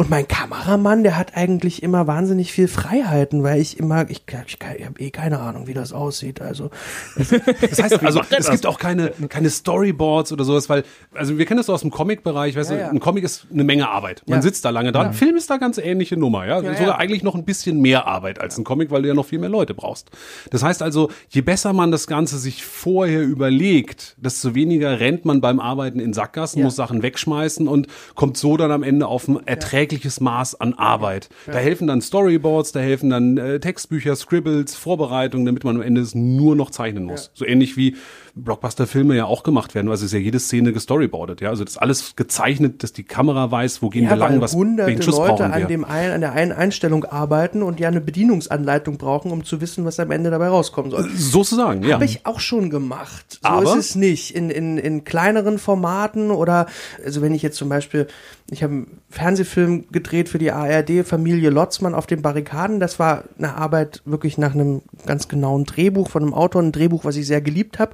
Und 0.00 0.08
mein 0.08 0.26
Kameramann, 0.26 1.02
der 1.02 1.18
hat 1.18 1.36
eigentlich 1.36 1.82
immer 1.82 2.06
wahnsinnig 2.06 2.52
viel 2.52 2.68
Freiheiten, 2.68 3.42
weil 3.42 3.60
ich 3.60 3.78
immer, 3.78 4.08
ich, 4.08 4.22
ich, 4.46 4.56
ich 4.78 4.86
habe 4.86 4.98
eh 4.98 5.10
keine 5.10 5.40
Ahnung, 5.40 5.66
wie 5.66 5.74
das 5.74 5.92
aussieht. 5.92 6.40
Also 6.40 6.70
Das 7.16 7.82
heißt, 7.82 8.02
also 8.02 8.22
es 8.30 8.50
gibt 8.50 8.64
auch 8.64 8.78
keine, 8.78 9.10
keine 9.28 9.50
Storyboards 9.50 10.32
oder 10.32 10.44
sowas, 10.44 10.70
weil, 10.70 10.84
also 11.12 11.36
wir 11.36 11.44
kennen 11.44 11.58
das 11.58 11.66
so 11.66 11.74
aus 11.74 11.82
dem 11.82 11.90
Comic-Bereich, 11.90 12.56
weißt 12.56 12.70
Ja, 12.70 12.76
du, 12.76 12.82
ja. 12.82 12.88
ein 12.88 12.98
Comic 12.98 13.24
ist 13.24 13.46
eine 13.52 13.62
Menge 13.62 13.90
Arbeit. 13.90 14.22
Man 14.26 14.38
Ja. 14.38 14.42
sitzt 14.42 14.64
da 14.64 14.70
lange 14.70 14.90
dran. 14.90 15.12
Film 15.12 15.36
ist 15.36 15.50
da 15.50 15.58
ganz 15.58 15.76
ähnliche 15.76 16.16
Nummer, 16.16 16.46
ja. 16.46 16.62
Sogar 16.62 16.98
eigentlich 16.98 17.22
noch 17.22 17.34
ein 17.34 17.44
bisschen 17.44 17.78
mehr 17.82 18.06
Arbeit 18.06 18.40
als 18.40 18.56
ein 18.56 18.64
Comic, 18.64 18.90
weil 18.90 19.02
du 19.02 19.08
ja 19.08 19.12
noch 19.14 19.26
viel 19.26 19.38
mehr 19.38 19.50
Leute 19.50 19.74
brauchst. 19.74 20.10
Das 20.48 20.62
heißt 20.62 20.80
also, 20.80 21.10
je 21.28 21.42
besser 21.42 21.74
man 21.74 21.90
das 21.92 22.06
Ganze 22.06 22.38
sich 22.38 22.64
vorher 22.64 23.20
überlegt, 23.20 24.16
desto 24.18 24.54
weniger 24.54 24.98
rennt 24.98 25.26
man 25.26 25.42
beim 25.42 25.60
Arbeiten 25.60 26.00
in 26.00 26.14
Sackgassen, 26.14 26.62
muss 26.62 26.74
Sachen 26.74 27.02
wegschmeißen 27.02 27.68
und 27.68 27.86
kommt 28.14 28.38
so 28.38 28.56
dann 28.56 28.72
am 28.72 28.82
Ende 28.82 29.06
auf 29.06 29.28
ein 29.28 29.46
erträgliches 29.90 30.20
Maß 30.20 30.60
an 30.60 30.74
Arbeit. 30.74 31.28
Da 31.46 31.58
helfen 31.58 31.86
dann 31.86 32.00
Storyboards, 32.00 32.72
da 32.72 32.80
helfen 32.80 33.10
dann 33.10 33.36
äh, 33.36 33.58
Textbücher, 33.58 34.14
Scribbles, 34.14 34.76
Vorbereitungen, 34.76 35.46
damit 35.46 35.64
man 35.64 35.76
am 35.76 35.82
Ende 35.82 36.00
es 36.00 36.14
nur 36.14 36.54
noch 36.56 36.70
zeichnen 36.70 37.04
muss. 37.04 37.30
So 37.34 37.44
ähnlich 37.44 37.76
wie 37.76 37.96
Blockbuster-Filme 38.44 39.16
ja 39.16 39.24
auch 39.24 39.42
gemacht 39.42 39.74
werden. 39.74 39.90
Also 39.90 40.04
ist 40.04 40.12
ja 40.12 40.18
jede 40.18 40.38
Szene 40.38 40.72
gestoryboardet, 40.72 41.40
ja. 41.40 41.50
Also 41.50 41.64
das 41.64 41.74
ist 41.74 41.78
alles 41.78 42.16
gezeichnet, 42.16 42.82
dass 42.82 42.92
die 42.92 43.04
Kamera 43.04 43.50
weiß, 43.50 43.82
wo 43.82 43.88
gehen 43.88 44.04
wir 44.04 44.10
ja, 44.10 44.14
lang, 44.16 44.32
weil 44.32 44.40
was 44.40 44.54
hunderte 44.54 44.88
welchen 44.88 45.02
Schuss 45.02 45.16
Leute 45.16 45.34
brauchen 45.34 45.52
an 45.52 45.60
wir. 45.60 45.66
dem 45.66 45.84
einen, 45.84 46.12
an 46.12 46.20
der 46.20 46.32
einen 46.32 46.52
Einstellung 46.52 47.04
arbeiten 47.04 47.62
und 47.62 47.80
ja 47.80 47.88
eine 47.88 48.00
Bedienungsanleitung 48.00 48.98
brauchen, 48.98 49.30
um 49.30 49.44
zu 49.44 49.60
wissen, 49.60 49.84
was 49.84 50.00
am 50.00 50.10
Ende 50.10 50.30
dabei 50.30 50.48
rauskommen 50.48 50.90
soll. 50.90 51.08
Sozusagen, 51.14 51.82
ja. 51.82 51.94
Habe 51.94 52.04
ich 52.04 52.26
auch 52.26 52.40
schon 52.40 52.70
gemacht. 52.70 53.38
So 53.42 53.48
Aber? 53.48 53.62
ist 53.64 53.76
es 53.76 53.94
nicht. 53.94 54.34
In, 54.34 54.50
in, 54.50 54.78
in 54.78 55.04
kleineren 55.04 55.58
Formaten 55.58 56.30
oder, 56.30 56.66
also 57.04 57.22
wenn 57.22 57.34
ich 57.34 57.42
jetzt 57.42 57.56
zum 57.56 57.68
Beispiel, 57.68 58.06
ich 58.50 58.62
habe 58.62 58.72
einen 58.72 59.00
Fernsehfilm 59.10 59.86
gedreht 59.92 60.28
für 60.28 60.38
die 60.38 60.50
ARD, 60.50 61.04
Familie 61.04 61.50
Lotzmann 61.50 61.94
auf 61.94 62.06
den 62.06 62.22
Barrikaden. 62.22 62.80
Das 62.80 62.98
war 62.98 63.24
eine 63.38 63.54
Arbeit 63.54 64.02
wirklich 64.04 64.38
nach 64.38 64.54
einem 64.54 64.82
ganz 65.06 65.28
genauen 65.28 65.64
Drehbuch 65.64 66.08
von 66.08 66.22
einem 66.22 66.34
Autor, 66.34 66.62
ein 66.62 66.72
Drehbuch, 66.72 67.04
was 67.04 67.16
ich 67.16 67.26
sehr 67.26 67.40
geliebt 67.40 67.78
habe. 67.78 67.92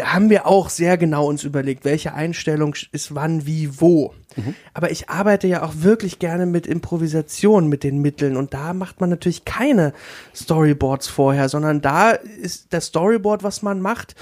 Da 0.00 0.14
haben 0.14 0.30
wir 0.30 0.46
auch 0.46 0.70
sehr 0.70 0.96
genau 0.96 1.26
uns 1.26 1.44
überlegt, 1.44 1.84
welche 1.84 2.14
Einstellung 2.14 2.74
ist 2.90 3.14
wann, 3.14 3.44
wie, 3.44 3.82
wo. 3.82 4.14
Aber 4.72 4.90
ich 4.90 5.10
arbeite 5.10 5.46
ja 5.46 5.62
auch 5.62 5.74
wirklich 5.80 6.18
gerne 6.18 6.46
mit 6.46 6.66
Improvisation, 6.66 7.68
mit 7.68 7.84
den 7.84 8.00
Mitteln. 8.00 8.38
Und 8.38 8.54
da 8.54 8.72
macht 8.72 9.02
man 9.02 9.10
natürlich 9.10 9.44
keine 9.44 9.92
Storyboards 10.34 11.06
vorher, 11.08 11.50
sondern 11.50 11.82
da 11.82 12.12
ist 12.12 12.72
das 12.72 12.86
Storyboard, 12.86 13.42
was 13.42 13.60
man 13.60 13.82
macht, 13.82 14.14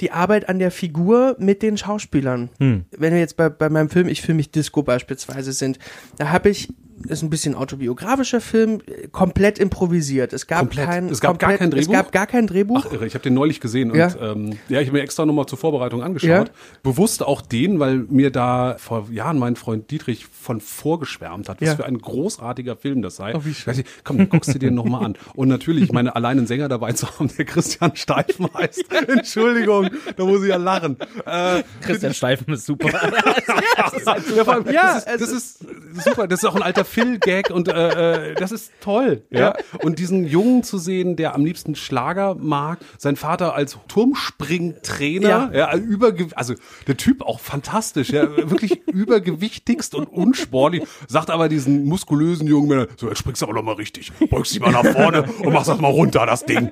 die 0.00 0.12
Arbeit 0.12 0.48
an 0.48 0.58
der 0.60 0.70
Figur 0.70 1.36
mit 1.38 1.60
den 1.60 1.76
Schauspielern. 1.76 2.48
Wenn 2.96 3.12
wir 3.12 3.20
jetzt 3.20 3.36
bei, 3.36 3.50
bei 3.50 3.68
meinem 3.68 3.90
Film 3.90 4.08
Ich 4.08 4.22
fühle 4.22 4.36
mich 4.36 4.50
Disco 4.50 4.82
beispielsweise 4.82 5.52
sind, 5.52 5.78
da 6.16 6.30
habe 6.30 6.48
ich 6.48 6.72
ist 7.06 7.22
ein 7.22 7.30
bisschen 7.30 7.54
autobiografischer 7.54 8.40
Film, 8.40 8.80
komplett 9.12 9.58
improvisiert. 9.58 10.32
Es 10.32 10.46
gab 10.46 10.60
Komplett. 10.60 10.86
kein 10.86 11.08
Es 11.08 11.20
gab 11.20 11.38
gar 11.38 11.52
kein 11.54 11.68
Es 11.68 11.74
Drehbuch? 11.86 11.92
gab 11.92 12.12
gar 12.12 12.26
kein 12.26 12.46
Drehbuch. 12.46 12.84
Ach, 12.86 12.92
irre, 12.92 13.06
ich 13.06 13.14
habe 13.14 13.22
den 13.22 13.34
neulich 13.34 13.60
gesehen 13.60 13.90
und 13.90 13.98
Ja. 13.98 14.08
ähm, 14.20 14.58
ja, 14.68 14.80
ich 14.80 14.88
habe 14.88 14.98
mir 14.98 15.02
extra 15.04 15.24
nochmal 15.26 15.46
zur 15.46 15.58
Vorbereitung 15.58 16.02
angeschaut. 16.02 16.28
Ja. 16.28 16.44
Bewusst 16.82 17.22
auch 17.22 17.40
den, 17.40 17.78
weil 17.80 17.98
mir 18.08 18.30
da 18.30 18.76
vor 18.78 19.08
Jahren 19.10 19.38
mein 19.38 19.56
Freund 19.56 19.90
Dietrich 19.90 20.26
von 20.26 20.60
vorgeschwärmt 20.60 21.48
hat, 21.48 21.60
was 21.60 21.68
Ja. 21.68 21.76
für 21.76 21.84
ein 21.86 21.98
großartiger 21.98 22.76
Film 22.76 23.02
das 23.02 23.16
sei. 23.16 23.34
Oh, 23.34 23.40
wie 23.44 23.54
schön. 23.54 23.74
Ich, 23.78 23.84
Komm, 24.04 24.18
dann 24.18 24.28
guckst 24.28 24.54
du 24.54 24.58
dir 24.58 24.70
nochmal 24.70 25.04
an. 25.04 25.14
Und 25.34 25.48
natürlich, 25.48 25.84
ich 25.84 25.92
meine, 25.92 26.16
allein 26.16 26.38
einen 26.38 26.46
Sänger 26.46 26.68
dabei 26.68 26.92
zu 26.92 27.06
haben, 27.18 27.30
der 27.36 27.44
Christian 27.44 27.94
Steifen 27.96 28.48
heißt. 28.54 28.84
Entschuldigung, 29.08 29.90
da 30.16 30.24
muss 30.24 30.42
ich 30.42 30.48
ja 30.48 30.56
lachen. 30.56 30.96
Äh, 31.26 31.62
Christian 31.82 32.14
Steifen 32.14 32.52
ist 32.54 32.66
super. 32.66 32.88
ja, 33.76 34.44
vor 34.44 34.54
allem, 34.54 34.70
Ja, 34.72 35.00
das, 35.06 35.20
ist, 35.20 35.60
das 35.60 35.98
ist 35.98 36.04
super. 36.04 36.26
Das 36.28 36.40
ist 36.40 36.44
auch 36.44 36.56
ein 36.56 36.62
alter 36.62 36.84
Phil-Gag 36.88 37.50
und 37.50 37.68
äh, 37.68 38.30
äh, 38.30 38.34
das 38.34 38.52
ist 38.52 38.72
toll. 38.80 39.22
Ja? 39.30 39.54
Und 39.82 39.98
diesen 39.98 40.26
Jungen 40.26 40.62
zu 40.62 40.78
sehen, 40.78 41.16
der 41.16 41.34
am 41.34 41.44
liebsten 41.44 41.74
Schlager 41.74 42.34
mag, 42.34 42.78
sein 42.98 43.16
Vater 43.16 43.54
als 43.54 43.78
Turmspringtrainer, 43.88 45.50
ja, 45.54 45.76
überge 45.76 46.28
also 46.34 46.54
der 46.86 46.96
Typ 46.96 47.22
auch 47.22 47.40
fantastisch, 47.40 48.10
ja, 48.10 48.28
wirklich 48.50 48.86
übergewichtigst 48.86 49.94
und 49.94 50.06
unsportlich, 50.06 50.82
sagt 51.06 51.30
aber 51.30 51.48
diesen 51.48 51.84
muskulösen 51.84 52.46
jungen 52.46 52.68
Männern, 52.68 52.88
so, 52.96 53.08
jetzt 53.08 53.18
springst 53.18 53.42
du 53.42 53.46
aber 53.46 53.54
noch 53.54 53.62
mal 53.62 53.74
richtig, 53.74 54.12
beugst 54.30 54.54
dich 54.54 54.60
mal 54.60 54.72
nach 54.72 54.86
vorne 54.86 55.24
und 55.44 55.52
machst 55.52 55.68
das 55.68 55.80
mal 55.80 55.88
runter, 55.90 56.26
das 56.26 56.44
Ding. 56.44 56.70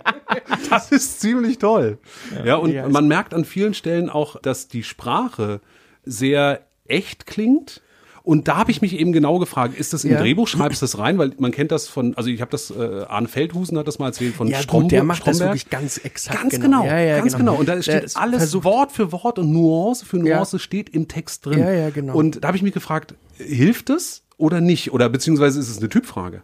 Das 0.71 0.90
ist 0.90 1.21
ziemlich 1.21 1.59
toll. 1.59 1.99
Ja, 2.45 2.57
und 2.57 2.73
Ja, 2.73 2.88
man 2.88 3.09
merkt 3.09 3.35
an 3.35 3.45
vielen 3.45 3.75
Stellen 3.75 4.11
auch, 4.11 4.40
dass 4.40 4.69
die 4.69 4.83
Sprache 4.83 5.61
sehr 6.05 6.67
echt 6.87 7.27
klingt. 7.27 7.83
Und 8.27 8.49
da 8.49 8.57
habe 8.57 8.73
ich 8.73 8.83
mich 8.83 8.99
eben 8.99 9.12
genau 9.12 9.39
gefragt, 9.39 9.79
ist 9.79 9.93
das 9.93 10.03
im 10.03 10.11
Ja. 10.11 10.19
Drehbuch, 10.21 10.49
schreibst 10.49 10.83
du 10.83 10.85
das 10.85 10.99
rein? 10.99 11.17
Weil 11.17 11.31
man 11.39 11.53
kennt 11.53 11.71
das 11.71 11.87
von, 11.87 12.17
also 12.17 12.29
ich 12.29 12.41
habe 12.41 12.51
das, 12.51 12.73
äh, 12.73 13.05
Arne 13.09 13.29
Feldhusen 13.29 13.79
hat 13.79 13.87
das 13.87 14.01
mal 14.01 14.07
erzählt 14.07 14.35
von 14.35 14.49
Ja, 14.49 14.61
Stromberg. 14.61 14.89
der 14.91 15.05
macht 15.05 15.25
das 15.29 15.37
Stromberg. 15.37 15.55
wirklich 15.55 15.71
ganz 15.71 15.99
exakt. 15.99 16.37
Ganz 16.43 16.59
genau, 16.61 16.85
Ja, 16.85 16.99
ja, 16.99 17.19
ganz 17.21 17.37
genau. 17.37 17.55
Und 17.55 17.69
da 17.69 17.81
steht 17.81 18.17
alles 18.17 18.39
versucht- 18.39 18.65
Wort 18.65 18.91
für 18.91 19.12
Wort 19.12 19.39
und 19.39 19.53
Nuance 19.53 20.05
für. 20.05 20.17
Nuance 20.19 20.59
steht 20.59 20.89
im 20.89 21.07
Text 21.07 21.47
drin. 21.47 21.61
Ja, 21.61 21.71
ja, 21.71 21.91
genau. 21.91 22.17
Und 22.17 22.43
da 22.43 22.49
habe 22.49 22.57
ich 22.57 22.65
mich 22.65 22.75
gefragt, 22.75 23.15
hilft 23.37 23.91
es 23.91 24.25
oder 24.39 24.61
nicht? 24.61 24.93
Oder 24.93 25.09
beziehungsweise 25.09 25.61
ist 25.61 25.71
es 25.71 25.79
eine 25.79 25.89
Typfrage? 25.89 26.43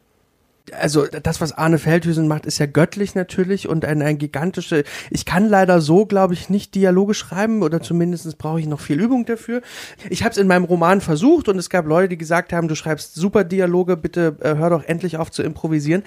Also 0.70 1.06
das, 1.06 1.40
was 1.40 1.52
Arne 1.52 1.78
Feldhüsen 1.78 2.28
macht, 2.28 2.46
ist 2.46 2.58
ja 2.58 2.66
göttlich 2.66 3.14
natürlich 3.14 3.68
und 3.68 3.84
ein, 3.84 4.00
ein 4.02 4.18
gigantische. 4.18 4.84
Ich 5.10 5.24
kann 5.24 5.48
leider 5.48 5.80
so, 5.80 6.06
glaube 6.06 6.34
ich, 6.34 6.50
nicht 6.50 6.74
Dialoge 6.74 7.14
schreiben 7.14 7.62
oder 7.62 7.80
zumindest 7.82 8.38
brauche 8.38 8.60
ich 8.60 8.66
noch 8.66 8.80
viel 8.80 9.00
Übung 9.00 9.24
dafür. 9.26 9.62
Ich 10.08 10.22
habe 10.22 10.30
es 10.32 10.38
in 10.38 10.46
meinem 10.46 10.64
Roman 10.64 11.00
versucht 11.00 11.48
und 11.48 11.58
es 11.58 11.68
gab 11.68 11.86
Leute, 11.86 12.08
die 12.10 12.18
gesagt 12.18 12.52
haben, 12.52 12.68
du 12.68 12.74
schreibst 12.74 13.14
super 13.14 13.44
Dialoge, 13.44 13.96
bitte 13.96 14.36
äh, 14.40 14.54
hör 14.54 14.70
doch 14.70 14.84
endlich 14.84 15.16
auf 15.16 15.30
zu 15.30 15.42
improvisieren. 15.42 16.04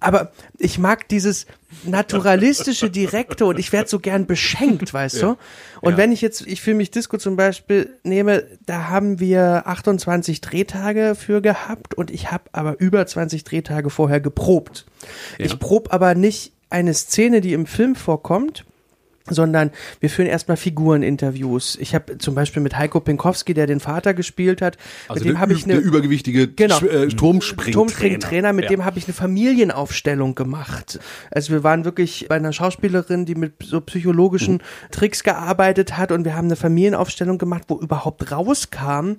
Aber 0.00 0.32
ich 0.58 0.78
mag 0.78 1.08
dieses 1.08 1.46
naturalistische, 1.84 2.90
direkte 2.90 3.46
und 3.46 3.58
ich 3.58 3.72
werde 3.72 3.88
so 3.88 3.98
gern 3.98 4.26
beschenkt, 4.26 4.92
weißt 4.92 5.22
du? 5.22 5.36
Und 5.80 5.92
Ja. 5.92 5.96
wenn 5.96 6.12
ich 6.12 6.20
jetzt, 6.20 6.46
ich 6.46 6.60
fühle 6.62 6.76
mich 6.76 6.90
Disco 6.90 7.16
zum 7.18 7.36
Beispiel 7.36 7.90
nehme, 8.02 8.44
da 8.66 8.88
haben 8.88 9.20
wir 9.20 9.62
28 9.66 10.40
Drehtage 10.40 11.14
für 11.14 11.40
gehabt 11.40 11.94
und 11.94 12.10
ich 12.10 12.30
habe 12.32 12.44
aber 12.52 12.78
über 12.80 13.06
20 13.06 13.44
Drehtage 13.44 13.90
vorher 13.90 14.20
geprobt. 14.20 14.86
Ich 15.38 15.58
prob 15.58 15.92
aber 15.92 16.14
nicht 16.14 16.52
eine 16.70 16.94
Szene, 16.94 17.40
die 17.40 17.52
im 17.52 17.66
Film 17.66 17.94
vorkommt, 17.94 18.64
sondern 19.28 19.70
wir 20.00 20.10
führen 20.10 20.28
erstmal 20.28 20.56
Figureninterviews. 20.56 21.76
Ich 21.80 21.94
habe 21.94 22.18
zum 22.18 22.34
Beispiel 22.34 22.62
mit 22.62 22.76
Heiko 22.78 23.00
Pinkowski, 23.00 23.54
der 23.54 23.66
den 23.66 23.80
Vater 23.80 24.14
gespielt 24.14 24.62
hat, 24.62 24.76
Also 25.08 25.24
mit 25.24 25.34
dem 25.34 25.40
habe 25.40 25.52
ich 25.52 25.64
eine 25.64 25.74
der 25.74 25.82
übergewichtige 25.82 26.48
Genau. 26.48 26.78
Äh, 26.80 27.08
Turmspringtrainer. 27.08 27.72
Turmspringtrainer, 27.72 28.52
mit 28.52 28.64
Ja. 28.64 28.70
dem 28.70 28.84
habe 28.84 28.98
ich 28.98 29.06
eine 29.06 29.14
Familienaufstellung 29.14 30.34
gemacht. 30.34 30.98
Also 31.30 31.52
wir 31.52 31.62
waren 31.64 31.84
wirklich 31.84 32.26
bei 32.28 32.36
einer 32.36 32.52
Schauspielerin, 32.52 33.24
die 33.26 33.34
mit 33.34 33.54
so 33.64 33.80
psychologischen 33.80 34.54
Mhm. 34.54 34.60
Tricks 34.92 35.22
gearbeitet 35.24 35.96
hat 35.96 36.12
und 36.12 36.24
wir 36.24 36.36
haben 36.36 36.46
eine 36.46 36.56
Familienaufstellung 36.56 37.38
gemacht, 37.38 37.64
wo 37.68 37.78
überhaupt 37.78 38.30
rauskam, 38.30 39.12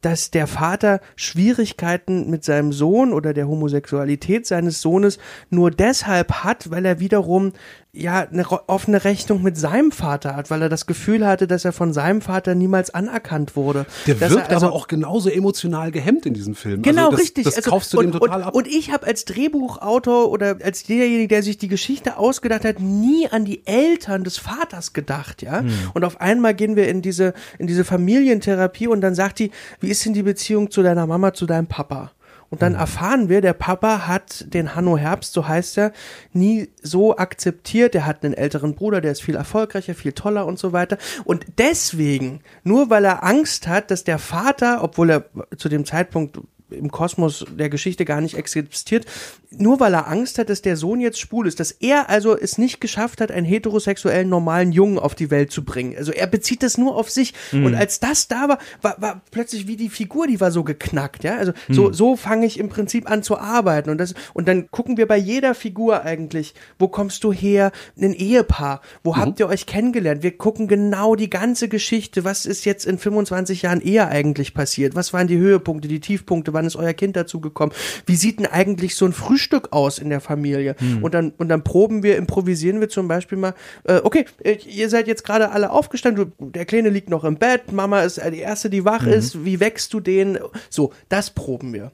dass 0.00 0.30
der 0.30 0.46
Vater 0.46 1.00
Schwierigkeiten 1.16 2.30
mit 2.30 2.44
seinem 2.44 2.72
Sohn 2.72 3.12
oder 3.12 3.32
der 3.34 3.48
Homosexualität 3.48 4.46
seines 4.46 4.80
Sohnes 4.80 5.18
nur 5.50 5.70
deshalb 5.70 6.44
hat, 6.44 6.70
weil 6.70 6.84
er 6.84 7.00
wiederum 7.00 7.52
ja 7.92 8.20
eine 8.20 8.46
offene 8.68 9.04
Rechnung 9.04 9.42
mit 9.42 9.56
seinem 9.56 9.92
Vater 9.92 10.36
hat, 10.36 10.50
weil 10.50 10.60
er 10.60 10.68
das 10.68 10.86
Gefühl 10.86 11.26
hatte, 11.26 11.46
dass 11.46 11.64
er 11.64 11.72
von 11.72 11.92
seinem 11.92 12.20
Vater 12.20 12.54
niemals 12.54 12.90
anerkannt 12.90 13.56
wurde. 13.56 13.86
Der 14.06 14.14
Dass 14.16 14.30
wirkt 14.30 14.48
er 14.48 14.54
also 14.54 14.66
aber 14.66 14.74
auch 14.74 14.88
genauso 14.88 15.30
emotional 15.30 15.90
gehemmt 15.90 16.26
in 16.26 16.34
diesem 16.34 16.54
Film. 16.54 16.82
Genau, 16.82 17.06
also 17.06 17.12
das, 17.12 17.20
richtig. 17.20 17.44
Das 17.44 17.56
Also, 17.56 17.70
kaufst 17.70 17.94
du 17.94 17.98
und, 17.98 18.04
dem 18.06 18.12
total 18.12 18.40
und, 18.40 18.46
ab. 18.46 18.54
Und 18.54 18.66
ich 18.68 18.92
habe 18.92 19.06
als 19.06 19.24
Drehbuchautor 19.24 20.30
oder 20.30 20.58
als 20.62 20.84
derjenige, 20.84 21.28
der 21.28 21.42
sich 21.42 21.56
die 21.56 21.68
Geschichte 21.68 22.18
ausgedacht 22.18 22.64
hat, 22.64 22.78
nie 22.78 23.26
an 23.28 23.44
die 23.44 23.66
Eltern 23.66 24.22
des 24.22 24.36
Vaters 24.36 24.92
gedacht, 24.92 25.42
ja. 25.42 25.60
Hm. 25.60 25.70
Und 25.94 26.04
auf 26.04 26.20
einmal 26.20 26.54
gehen 26.54 26.76
wir 26.76 26.88
in 26.88 27.00
diese 27.02 27.32
in 27.58 27.66
diese 27.66 27.84
Familientherapie 27.84 28.86
und 28.86 29.00
dann 29.00 29.14
sagt 29.14 29.38
die, 29.38 29.50
wie 29.80 29.88
ist 29.88 30.04
denn 30.04 30.12
die 30.12 30.22
Beziehung 30.22 30.70
zu 30.70 30.82
deiner 30.82 31.06
Mama, 31.06 31.32
zu 31.32 31.46
deinem 31.46 31.66
Papa? 31.66 32.12
Und 32.50 32.62
dann 32.62 32.74
erfahren 32.74 33.28
wir, 33.28 33.40
der 33.40 33.52
Papa 33.52 34.06
hat 34.06 34.52
den 34.54 34.74
Hanno 34.74 34.96
Herbst, 34.96 35.32
so 35.34 35.46
heißt 35.46 35.78
er, 35.78 35.92
nie 36.32 36.70
so 36.82 37.16
akzeptiert. 37.16 37.94
Er 37.94 38.06
hat 38.06 38.24
einen 38.24 38.34
älteren 38.34 38.74
Bruder, 38.74 39.00
der 39.00 39.12
ist 39.12 39.22
viel 39.22 39.36
erfolgreicher, 39.36 39.94
viel 39.94 40.12
toller 40.12 40.46
und 40.46 40.58
so 40.58 40.72
weiter. 40.72 40.96
Und 41.24 41.44
deswegen, 41.58 42.40
nur 42.64 42.88
weil 42.88 43.04
er 43.04 43.22
Angst 43.22 43.68
hat, 43.68 43.90
dass 43.90 44.04
der 44.04 44.18
Vater, 44.18 44.82
obwohl 44.82 45.10
er 45.10 45.24
zu 45.56 45.68
dem 45.68 45.84
Zeitpunkt 45.84 46.38
im 46.70 46.90
Kosmos 46.90 47.44
der 47.50 47.68
Geschichte 47.68 48.04
gar 48.04 48.20
nicht 48.20 48.36
existiert, 48.36 49.06
nur 49.50 49.80
weil 49.80 49.94
er 49.94 50.08
Angst 50.08 50.38
hat, 50.38 50.50
dass 50.50 50.62
der 50.62 50.76
Sohn 50.76 51.00
jetzt 51.00 51.18
schwul 51.18 51.46
ist, 51.46 51.60
dass 51.60 51.70
er 51.70 52.10
also 52.10 52.36
es 52.36 52.58
nicht 52.58 52.80
geschafft 52.80 53.20
hat, 53.20 53.30
einen 53.30 53.46
heterosexuellen 53.46 54.28
normalen 54.28 54.72
Jungen 54.72 54.98
auf 54.98 55.14
die 55.14 55.30
Welt 55.30 55.50
zu 55.50 55.64
bringen. 55.64 55.96
Also 55.96 56.12
er 56.12 56.26
bezieht 56.26 56.62
das 56.62 56.76
nur 56.76 56.96
auf 56.96 57.10
sich 57.10 57.34
und 57.52 57.74
als 57.74 58.00
das 58.00 58.28
da 58.28 58.48
war, 58.48 58.58
war, 58.82 59.00
war 59.00 59.22
plötzlich 59.30 59.66
wie 59.66 59.76
die 59.76 59.88
Figur, 59.88 60.26
die 60.26 60.40
war 60.40 60.50
so 60.50 60.64
geknackt, 60.64 61.24
ja? 61.24 61.36
Also 61.36 61.52
so 61.68 61.92
so 61.92 62.16
fange 62.16 62.46
ich 62.46 62.58
im 62.58 62.68
Prinzip 62.68 63.10
an 63.10 63.22
zu 63.22 63.38
arbeiten 63.38 63.90
und 63.90 63.98
das 63.98 64.14
und 64.34 64.48
dann 64.48 64.70
gucken 64.70 64.96
wir 64.96 65.06
bei 65.06 65.16
jeder 65.16 65.54
Figur 65.54 66.02
eigentlich, 66.02 66.54
wo 66.78 66.88
kommst 66.88 67.24
du 67.24 67.32
her? 67.32 67.72
Ein 68.00 68.12
Ehepaar, 68.12 68.82
wo 69.02 69.16
habt 69.16 69.40
ihr 69.40 69.48
euch 69.48 69.66
kennengelernt? 69.66 70.22
Wir 70.22 70.36
gucken 70.36 70.68
genau 70.68 71.14
die 71.14 71.30
ganze 71.30 71.68
Geschichte, 71.68 72.24
was 72.24 72.46
ist 72.46 72.64
jetzt 72.64 72.84
in 72.84 72.98
25 72.98 73.62
Jahren 73.62 73.80
Ehe 73.80 74.06
eigentlich 74.06 74.54
passiert? 74.54 74.94
Was 74.94 75.12
waren 75.12 75.26
die 75.26 75.38
Höhepunkte, 75.38 75.88
die 75.88 76.00
Tiefpunkte? 76.00 76.52
Wann 76.58 76.66
ist 76.66 76.74
euer 76.74 76.92
Kind 76.92 77.14
dazugekommen? 77.14 77.72
Wie 78.04 78.16
sieht 78.16 78.40
denn 78.40 78.46
eigentlich 78.46 78.96
so 78.96 79.06
ein 79.06 79.12
Frühstück 79.12 79.72
aus 79.72 80.00
in 80.00 80.10
der 80.10 80.20
Familie? 80.20 80.74
Und 81.02 81.14
dann 81.14 81.32
und 81.38 81.48
dann 81.48 81.62
proben 81.62 82.02
wir, 82.02 82.16
improvisieren 82.16 82.80
wir 82.80 82.88
zum 82.88 83.06
Beispiel 83.06 83.38
mal. 83.38 83.54
Äh, 83.84 84.00
okay, 84.02 84.24
äh, 84.42 84.56
ihr 84.66 84.88
seid 84.90 85.06
jetzt 85.06 85.22
gerade 85.22 85.52
alle 85.52 85.70
aufgestanden. 85.70 86.32
Du, 86.38 86.50
der 86.50 86.64
Kleine 86.64 86.88
liegt 86.90 87.10
noch 87.10 87.22
im 87.22 87.36
Bett. 87.36 87.70
Mama 87.70 88.02
ist 88.02 88.18
äh, 88.18 88.32
die 88.32 88.40
erste, 88.40 88.70
die 88.70 88.84
wach 88.84 89.06
ist. 89.06 89.44
Wie 89.44 89.60
wächst 89.60 89.94
du 89.94 90.00
den? 90.00 90.38
So, 90.68 90.92
das 91.08 91.30
proben 91.30 91.72
wir. 91.72 91.92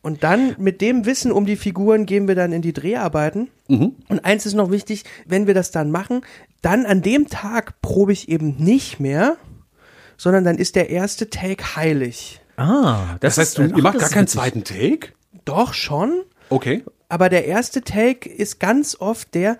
Und 0.00 0.22
dann 0.24 0.54
mit 0.58 0.80
dem 0.80 1.04
Wissen 1.04 1.32
um 1.32 1.44
die 1.44 1.56
Figuren 1.56 2.06
gehen 2.06 2.28
wir 2.28 2.34
dann 2.34 2.52
in 2.52 2.62
die 2.62 2.72
Dreharbeiten. 2.72 3.48
Und 4.08 4.24
eins 4.24 4.46
ist 4.46 4.54
noch 4.54 4.70
wichtig, 4.70 5.04
wenn 5.26 5.46
wir 5.46 5.52
das 5.54 5.70
dann 5.70 5.90
machen, 5.90 6.22
dann 6.62 6.86
an 6.86 7.02
dem 7.02 7.28
Tag 7.28 7.82
probe 7.82 8.12
ich 8.12 8.28
eben 8.28 8.56
nicht 8.58 9.00
mehr, 9.00 9.36
sondern 10.16 10.44
dann 10.44 10.56
ist 10.56 10.76
der 10.76 10.88
erste 10.90 11.28
Take 11.28 11.76
heilig. 11.76 12.40
Ah, 12.58 13.16
Das 13.20 13.38
heißt, 13.38 13.58
du, 13.58 13.62
ihr 13.62 13.72
ach, 13.76 13.78
macht 13.82 13.94
das 13.96 14.02
gar 14.02 14.10
keinen 14.10 14.26
zweiten 14.28 14.64
Take? 14.64 15.08
Doch 15.44 15.72
schon, 15.74 16.22
Okay. 16.50 16.82
aber 17.08 17.28
der 17.28 17.46
erste 17.46 17.82
Take 17.82 18.28
ist 18.28 18.58
ganz 18.60 18.96
oft 18.98 19.34
der, 19.34 19.58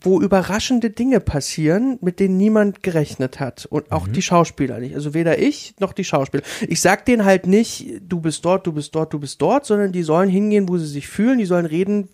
wo 0.00 0.20
überraschende 0.20 0.90
Dinge 0.90 1.18
passieren, 1.20 1.98
mit 2.00 2.20
denen 2.20 2.36
niemand 2.36 2.82
gerechnet 2.84 3.40
hat. 3.40 3.66
Und 3.66 3.90
auch 3.90 4.06
die 4.06 4.22
Schauspieler 4.22 4.78
nicht. 4.78 4.94
Also 4.94 5.12
weder 5.12 5.38
ich 5.40 5.74
noch 5.80 5.92
die 5.92 6.04
Schauspieler. 6.04 6.44
Ich 6.68 6.80
sag 6.80 7.04
denen 7.04 7.24
halt 7.24 7.46
nicht, 7.48 8.00
du 8.08 8.20
bist 8.20 8.44
dort, 8.44 8.66
du 8.66 8.72
bist 8.72 8.94
dort, 8.94 9.12
du 9.12 9.18
bist 9.18 9.42
dort, 9.42 9.66
sondern 9.66 9.90
die 9.90 10.04
sollen 10.04 10.28
hingehen, 10.30 10.68
wo 10.68 10.78
sie 10.78 10.86
sich 10.86 11.08
fühlen, 11.08 11.38
die 11.38 11.46
sollen 11.46 11.66
reden, 11.66 12.08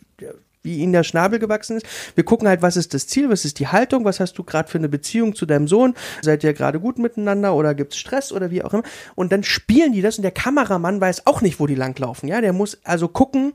wie 0.65 0.79
ihnen 0.79 0.93
der 0.93 1.05
Schnabel 1.05 1.39
gewachsen 1.39 1.77
ist. 1.77 1.87
Wir 2.15 2.25
gucken 2.25 2.49
halt, 2.49 2.63
was 2.63 2.77
ist 2.77 2.95
das 2.95 3.07
Ziel, 3.07 3.29
was 3.31 3.45
ist 3.45 3.59
die 3.61 3.69
Haltung, 3.69 4.05
was 4.05 4.19
hast 4.19 4.37
du 4.39 4.43
gerade 4.43 4.69
für 4.69 4.79
eine 4.79 4.89
Beziehung 4.89 5.35
zu 5.35 5.47
deinem 5.47 5.69
Sohn, 5.69 5.95
seid 6.23 6.43
ihr 6.43 6.55
gerade 6.55 6.81
gut 6.81 6.99
miteinander 6.99 7.55
oder 7.55 7.75
gibt's 7.75 7.97
Stress 7.97 8.33
oder 8.33 8.51
wie 8.51 8.63
auch 8.63 8.73
immer. 8.73 8.83
Und 9.15 9.31
dann 9.31 9.45
spielen 9.45 9.93
die 9.93 10.03
das 10.03 10.17
und 10.19 10.23
der 10.23 10.33
Kameramann 10.33 11.01
weiß 11.01 11.27
auch 11.27 11.43
nicht, 11.43 11.61
wo 11.61 11.67
die 11.67 11.75
langlaufen. 11.75 12.29
Ja, 12.29 12.41
der 12.41 12.53
muss 12.53 12.79
also 12.85 13.09
gucken, 13.09 13.55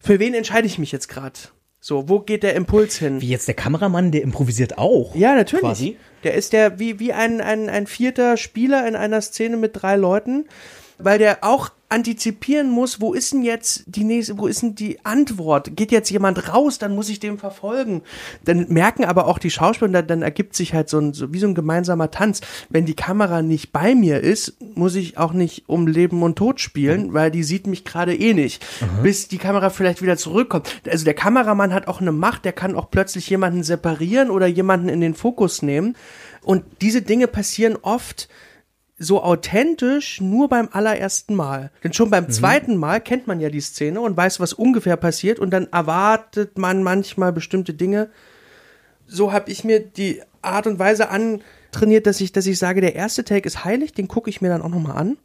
für 0.00 0.18
wen 0.18 0.34
entscheide 0.34 0.66
ich 0.66 0.78
mich 0.78 0.92
jetzt 0.92 1.08
gerade. 1.08 1.38
So, 1.80 2.08
wo 2.08 2.20
geht 2.20 2.42
der 2.42 2.54
Impuls 2.56 2.96
hin? 2.98 3.20
Wie 3.20 3.28
jetzt 3.28 3.46
der 3.46 3.54
Kameramann, 3.54 4.10
der 4.10 4.22
improvisiert 4.22 4.76
auch. 4.76 5.14
Ja, 5.14 5.36
natürlich. 5.36 5.60
Quasi. 5.60 5.96
Der 6.24 6.34
ist 6.34 6.52
der 6.52 6.80
wie, 6.80 6.98
wie 6.98 7.12
ein, 7.12 7.40
ein, 7.40 7.68
ein 7.68 7.86
vierter 7.86 8.36
Spieler 8.36 8.88
in 8.88 8.96
einer 8.96 9.20
Szene 9.20 9.56
mit 9.56 9.80
drei 9.80 9.94
Leuten, 9.94 10.46
weil 10.98 11.18
der 11.18 11.38
auch 11.42 11.70
antizipieren 11.88 12.68
muss, 12.68 13.00
wo 13.00 13.14
ist 13.14 13.32
denn 13.32 13.42
jetzt 13.42 13.84
die 13.86 14.02
nächste, 14.02 14.38
wo 14.38 14.48
ist 14.48 14.62
denn 14.62 14.74
die 14.74 15.04
Antwort? 15.04 15.76
Geht 15.76 15.92
jetzt 15.92 16.10
jemand 16.10 16.52
raus, 16.52 16.78
dann 16.78 16.94
muss 16.94 17.08
ich 17.08 17.20
den 17.20 17.38
verfolgen. 17.38 18.02
Dann 18.44 18.66
merken 18.68 19.04
aber 19.04 19.28
auch 19.28 19.38
die 19.38 19.50
Schauspieler, 19.50 20.02
dann, 20.02 20.22
ergibt 20.22 20.56
sich 20.56 20.74
halt 20.74 20.88
so 20.88 20.98
ein, 20.98 21.12
so 21.12 21.32
wie 21.32 21.38
so 21.38 21.46
ein 21.46 21.54
gemeinsamer 21.54 22.10
Tanz. 22.10 22.40
Wenn 22.68 22.86
die 22.86 22.96
Kamera 22.96 23.42
nicht 23.42 23.72
bei 23.72 23.94
mir 23.94 24.20
ist, 24.20 24.56
muss 24.74 24.96
ich 24.96 25.16
auch 25.16 25.32
nicht 25.32 25.68
um 25.68 25.86
Leben 25.86 26.22
und 26.24 26.36
Tod 26.36 26.60
spielen, 26.60 27.14
weil 27.14 27.30
die 27.30 27.44
sieht 27.44 27.68
mich 27.68 27.84
gerade 27.84 28.14
eh 28.14 28.34
nicht. 28.34 28.66
Bis 29.02 29.28
die 29.28 29.38
Kamera 29.38 29.70
vielleicht 29.70 30.02
wieder 30.02 30.16
zurückkommt. 30.16 30.80
Also 30.88 31.04
der 31.04 31.14
Kameramann 31.14 31.72
hat 31.72 31.86
auch 31.86 32.00
eine 32.00 32.12
Macht, 32.12 32.44
der 32.44 32.52
kann 32.52 32.74
auch 32.74 32.90
plötzlich 32.90 33.30
jemanden 33.30 33.62
separieren 33.62 34.30
oder 34.30 34.46
jemanden 34.46 34.88
in 34.88 35.00
den 35.00 35.14
Fokus 35.14 35.62
nehmen. 35.62 35.96
Und 36.42 36.64
diese 36.80 37.02
Dinge 37.02 37.28
passieren 37.28 37.76
oft 37.82 38.28
so 38.98 39.22
authentisch 39.22 40.20
nur 40.20 40.48
beim 40.48 40.68
allerersten 40.72 41.34
Mal. 41.34 41.70
Denn 41.84 41.92
schon 41.92 42.10
beim 42.10 42.30
zweiten 42.30 42.76
Mal 42.76 43.00
kennt 43.00 43.26
man 43.26 43.40
ja 43.40 43.50
die 43.50 43.60
Szene 43.60 44.00
und 44.00 44.16
weiß, 44.16 44.40
was 44.40 44.52
ungefähr 44.54 44.96
passiert 44.96 45.38
und 45.38 45.50
dann 45.50 45.68
erwartet 45.70 46.56
man 46.56 46.82
manchmal 46.82 47.32
bestimmte 47.32 47.74
Dinge. 47.74 48.08
So 49.06 49.32
habe 49.32 49.50
ich 49.50 49.64
mir 49.64 49.80
die 49.80 50.22
Art 50.40 50.66
und 50.66 50.78
Weise 50.78 51.10
antrainiert, 51.10 52.06
dass 52.06 52.20
ich, 52.20 52.32
dass 52.32 52.46
ich 52.46 52.58
sage, 52.58 52.80
der 52.80 52.94
erste 52.94 53.24
Take 53.24 53.46
ist 53.46 53.64
heilig, 53.64 53.92
den 53.92 54.08
gucke 54.08 54.30
ich 54.30 54.40
mir 54.40 54.48
dann 54.48 54.62
auch 54.62 54.70
nochmal 54.70 54.96
an. 54.96 55.18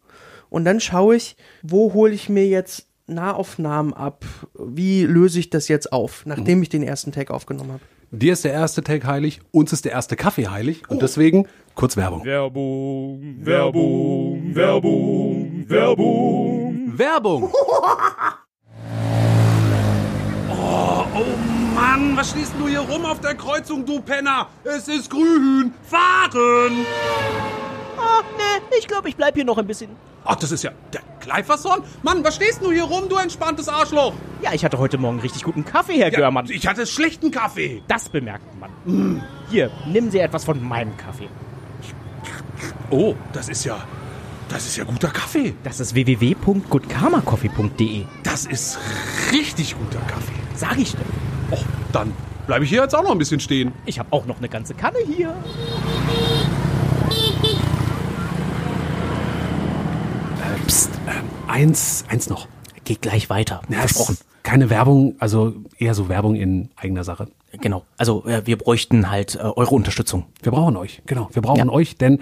Und 0.49 0.65
dann 0.65 0.81
schaue 0.81 1.15
ich, 1.15 1.37
wo 1.61 1.93
hole 1.93 2.11
ich 2.11 2.27
mir 2.27 2.45
jetzt 2.45 2.87
Nahaufnahmen 3.07 3.93
ab? 3.93 4.25
Wie 4.53 5.03
löse 5.03 5.39
ich 5.39 5.49
das 5.49 5.69
jetzt 5.69 5.93
auf, 5.93 6.25
nachdem 6.25 6.61
ich 6.61 6.69
den 6.69 6.83
ersten 6.83 7.13
Take 7.13 7.33
aufgenommen 7.33 7.73
habe? 7.73 7.83
Dir 8.13 8.33
ist 8.33 8.43
der 8.43 8.51
erste 8.51 8.83
Take 8.83 9.07
heilig, 9.07 9.39
uns 9.51 9.71
ist 9.71 9.85
der 9.85 9.93
erste 9.93 10.17
Kaffee 10.17 10.49
heilig 10.49 10.83
und 10.89 11.01
deswegen 11.01 11.47
kurz 11.75 11.95
Werbung. 11.95 12.25
Werbung, 12.25 13.37
Werbung, 13.39 14.53
Werbung, 14.53 15.65
Werbung. 15.69 16.97
Werbung! 16.97 17.53
Oh, 20.63 21.05
oh 21.15 21.75
Mann, 21.75 22.15
was 22.15 22.29
stehst 22.29 22.53
du 22.59 22.67
hier 22.67 22.81
rum 22.81 23.03
auf 23.03 23.19
der 23.19 23.33
Kreuzung, 23.33 23.85
du 23.85 23.99
Penner? 23.99 24.47
Es 24.63 24.87
ist 24.87 25.09
grün. 25.09 25.73
Fahren! 25.81 26.85
Ah, 27.97 28.21
nee, 28.37 28.77
ich 28.77 28.87
glaube, 28.87 29.09
ich 29.09 29.15
bleib 29.15 29.33
hier 29.35 29.43
noch 29.43 29.57
ein 29.57 29.65
bisschen. 29.65 29.89
Ach, 30.23 30.35
das 30.35 30.51
ist 30.51 30.63
ja 30.63 30.71
der 30.93 31.01
Kleiferson? 31.21 31.81
Mann, 32.03 32.23
was 32.23 32.35
stehst 32.35 32.61
du 32.61 32.71
hier 32.71 32.83
rum, 32.83 33.07
du 33.09 33.15
entspanntes 33.15 33.67
Arschloch? 33.69 34.13
Ja, 34.41 34.53
ich 34.53 34.65
hatte 34.65 34.77
heute 34.77 34.97
Morgen 34.97 35.19
richtig 35.19 35.43
guten 35.43 35.63
Kaffee, 35.63 35.97
Herr 35.99 36.11
Görmann. 36.11 36.47
ich 36.49 36.67
hatte 36.67 36.85
schlechten 36.85 37.31
Kaffee. 37.31 37.81
Das 37.87 38.09
bemerkt 38.09 38.45
man. 38.59 39.23
Hier, 39.49 39.71
nehmen 39.87 40.11
Sie 40.11 40.19
etwas 40.19 40.43
von 40.43 40.61
meinem 40.63 40.95
Kaffee. 40.97 41.29
Oh, 42.89 43.15
das 43.33 43.47
ist 43.49 43.63
ja, 43.63 43.77
das 44.49 44.65
ist 44.65 44.75
ja 44.77 44.83
guter 44.83 45.09
Kaffee. 45.09 45.53
Das 45.63 45.79
ist 45.79 45.93
www.goodkarmacoffee.de. 45.95 48.05
Das 48.23 48.45
ist 48.45 48.77
richtig 49.31 49.75
guter 49.77 49.99
Kaffee. 50.07 50.33
Sag 50.55 50.77
ich 50.77 50.91
denn. 50.91 51.05
Oh, 51.51 51.59
dann 51.93 52.13
bleibe 52.47 52.65
ich 52.65 52.69
hier 52.69 52.81
jetzt 52.81 52.93
auch 52.95 53.03
noch 53.03 53.11
ein 53.11 53.17
bisschen 53.17 53.39
stehen. 53.39 53.71
Ich 53.85 53.97
habe 53.99 54.11
auch 54.11 54.25
noch 54.25 54.39
eine 54.39 54.49
ganze 54.49 54.73
Kanne 54.73 54.97
hier. 55.05 55.33
Äh, 60.41 60.65
pst, 60.67 60.89
äh, 61.07 61.21
eins, 61.51 62.05
eins 62.09 62.29
noch. 62.29 62.47
Geht 62.83 63.01
gleich 63.01 63.29
weiter. 63.29 63.61
Ja, 63.69 63.79
Versprochen. 63.79 64.17
Keine 64.43 64.69
Werbung, 64.71 65.15
also 65.19 65.53
eher 65.77 65.93
so 65.93 66.09
Werbung 66.09 66.35
in 66.35 66.69
eigener 66.75 67.03
Sache. 67.03 67.27
Genau. 67.61 67.83
Also 67.97 68.25
äh, 68.25 68.41
wir 68.45 68.57
bräuchten 68.57 69.11
halt 69.11 69.35
äh, 69.35 69.39
eure 69.39 69.75
Unterstützung. 69.75 70.25
Wir 70.41 70.51
brauchen 70.51 70.75
euch, 70.77 71.01
genau. 71.05 71.29
Wir 71.33 71.41
brauchen 71.43 71.57
Ja. 71.59 71.65
Mhm. 71.65 71.69
euch, 71.71 71.95
denn 71.97 72.19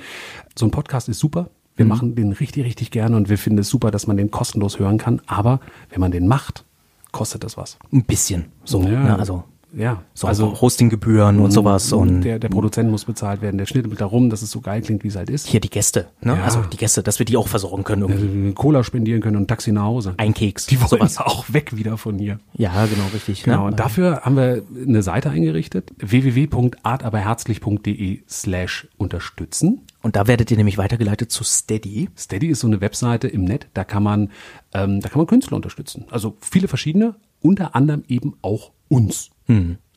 so 0.57 0.65
ein 0.65 0.71
Podcast 0.71 1.07
ist 1.07 1.19
super. 1.19 1.49
Wir 1.77 1.85
machen 1.85 2.13
den 2.15 2.33
richtig, 2.33 2.65
richtig 2.65 2.91
gerne 2.91 3.15
und 3.15 3.29
wir 3.29 3.37
finden 3.37 3.59
es 3.59 3.69
super, 3.69 3.89
dass 3.89 4.05
man 4.05 4.17
den 4.17 4.31
kostenlos 4.31 4.79
hören 4.79 4.97
kann. 4.97 5.21
Aber 5.27 5.61
wenn 5.89 6.01
man 6.01 6.11
den 6.11 6.27
macht, 6.27 6.65
kostet 7.13 7.45
das 7.45 7.55
was. 7.55 7.77
Ein 7.93 8.03
bisschen. 8.03 8.51
So. 8.65 8.81
Ja. 8.83 8.89
Ne? 9.03 9.17
Also 9.17 9.45
Ja, 9.75 10.03
so 10.13 10.27
also 10.27 10.59
Hostinggebühren 10.59 11.39
und 11.39 11.51
sowas 11.51 11.93
und 11.93 12.21
der, 12.21 12.39
der 12.39 12.49
Produzent 12.49 12.89
muss 12.89 13.05
bezahlt 13.05 13.41
werden, 13.41 13.57
der 13.57 13.67
schnittelt 13.67 14.01
darum, 14.01 14.29
dass 14.29 14.41
es 14.41 14.51
so 14.51 14.59
geil 14.61 14.81
klingt, 14.81 15.03
wie 15.03 15.09
es 15.09 15.15
halt 15.15 15.29
ist. 15.29 15.47
hier 15.47 15.59
die 15.59 15.69
Gäste. 15.69 16.07
Ne? 16.21 16.37
Ja. 16.37 16.43
Also 16.43 16.61
die 16.61 16.77
Gäste, 16.77 17.03
dass 17.03 17.19
wir 17.19 17.25
die 17.25 17.37
auch 17.37 17.47
versorgen 17.47 17.83
können. 17.83 18.01
Irgendwie. 18.01 18.53
Cola 18.53 18.83
spendieren 18.83 19.21
können 19.21 19.37
und 19.37 19.47
Taxi 19.47 19.71
nach 19.71 19.83
Hause. 19.83 20.15
Ein 20.17 20.33
Keks. 20.33 20.65
Die 20.65 20.79
wollen 20.79 20.89
sowas. 20.89 21.19
auch 21.19 21.53
weg 21.53 21.77
wieder 21.77 21.97
von 21.97 22.17
hier. 22.17 22.39
Ja, 22.53 22.85
genau, 22.85 23.05
richtig. 23.13 23.43
Genau, 23.43 23.61
ne? 23.61 23.67
und 23.67 23.79
dafür 23.79 24.21
haben 24.21 24.35
wir 24.35 24.63
eine 24.87 25.03
Seite 25.03 25.29
eingerichtet, 25.29 25.91
www.artaberherzlich.de 25.99 28.23
slash 28.27 28.87
unterstützen. 28.97 29.81
Und 30.01 30.15
da 30.15 30.27
werdet 30.27 30.49
ihr 30.49 30.57
nämlich 30.57 30.77
weitergeleitet 30.77 31.29
zu 31.31 31.43
Steady. 31.43 32.09
Steady 32.17 32.47
ist 32.47 32.61
so 32.61 32.67
eine 32.67 32.79
Webseite 32.81 33.27
im 33.27 33.43
Net, 33.43 33.67
da 33.73 33.83
kann 33.83 34.01
man, 34.01 34.31
ähm, 34.73 35.01
da 35.01 35.09
kann 35.09 35.19
man 35.19 35.27
Künstler 35.27 35.57
unterstützen. 35.57 36.05
Also 36.09 36.37
viele 36.41 36.67
verschiedene, 36.67 37.15
unter 37.41 37.75
anderem 37.75 38.03
eben 38.07 38.35
auch 38.41 38.71
uns. 38.87 39.29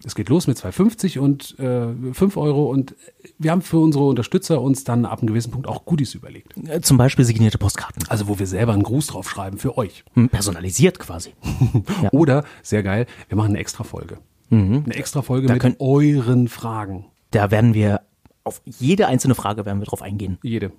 Es 0.05 0.15
geht 0.15 0.29
los 0.31 0.47
mit 0.47 0.57
2,50 0.59 1.19
und 1.19 1.59
äh, 1.61 2.12
5 2.15 2.37
Euro 2.37 2.67
und 2.71 2.95
wir 3.38 3.51
haben 3.51 3.62
für 3.62 3.79
unsere 3.79 4.05
Unterstützer 4.05 4.61
uns 4.62 4.83
dann 4.85 5.05
ab 5.05 5.21
einem 5.21 5.29
gewissen 5.29 5.51
Punkt 5.53 5.69
auch 5.69 5.85
Goodies 5.85 6.15
überlegt. 6.15 6.55
Äh, 6.67 6.81
Zum 6.81 6.97
Beispiel 6.97 7.25
signierte 7.25 7.59
Postkarten. 7.59 8.03
Also 8.09 8.27
wo 8.29 8.38
wir 8.38 8.47
selber 8.47 8.73
einen 8.73 8.83
Gruß 8.83 9.09
drauf 9.09 9.29
schreiben 9.31 9.59
für 9.59 9.77
euch. 9.79 10.05
Hm, 10.15 10.29
Personalisiert 10.29 10.99
quasi. 10.99 11.35
Ja. 12.03 12.11
Oder, 12.12 12.45
sehr 12.62 12.83
geil, 12.83 13.07
wir 13.29 13.37
machen 13.37 13.51
eine 13.51 13.59
extra 13.59 13.85
Folge. 13.85 14.19
Eine 14.51 14.85
extra 14.95 15.23
Folge 15.23 15.47
Da 15.47 15.55
mit 15.55 15.62
könnt- 15.62 15.81
euren 15.81 16.49
Fragen. 16.49 17.07
Da 17.31 17.51
werden 17.51 17.73
wir 17.75 18.01
auf 18.45 18.61
jede 18.65 19.07
einzelne 19.07 19.35
Frage 19.35 19.65
werden 19.67 19.79
wir 19.81 19.87
drauf 19.87 20.03
eingehen. 20.03 20.38
Jede. 20.43 20.73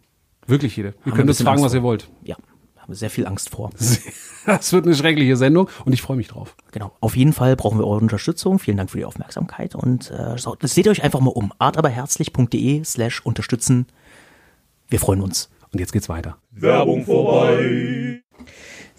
Wirklich 0.47 0.75
jede. 0.75 0.93
Ihr 1.05 1.13
könnt 1.13 1.29
uns 1.29 1.41
fragen, 1.41 1.61
was 1.63 1.73
ihr 1.73 1.81
wollt. 1.83 2.09
Ja, 2.23 2.35
haben 2.83 2.91
wir 2.91 2.97
sehr 2.97 3.09
viel 3.09 3.25
Angst 3.25 3.49
vor. 3.49 3.71
Das 4.45 4.73
wird 4.73 4.85
eine 4.85 4.93
schreckliche 4.93 5.37
Sendung 5.37 5.69
und 5.85 5.93
ich 5.93 6.01
freue 6.01 6.17
mich 6.17 6.27
drauf. 6.27 6.57
Genau. 6.73 6.91
Auf 6.99 7.15
jeden 7.15 7.31
Fall 7.31 7.55
brauchen 7.55 7.79
wir 7.79 7.87
eure 7.87 8.01
Unterstützung. 8.01 8.59
Vielen 8.59 8.75
Dank 8.75 8.91
für 8.91 8.97
die 8.97 9.05
Aufmerksamkeit 9.05 9.73
und 9.73 10.11
äh, 10.11 10.37
so, 10.37 10.57
seht 10.61 10.89
euch 10.89 11.01
einfach 11.01 11.21
mal 11.21 11.29
um. 11.29 11.53
artaberherzlich.de 11.59 12.83
slash 12.83 13.25
unterstützen. 13.25 13.85
Wir 14.89 14.99
freuen 14.99 15.21
uns. 15.21 15.49
Und 15.71 15.79
jetzt 15.79 15.93
geht's 15.93 16.09
weiter. 16.09 16.39
Werbung 16.51 17.05
vorbei. 17.05 18.21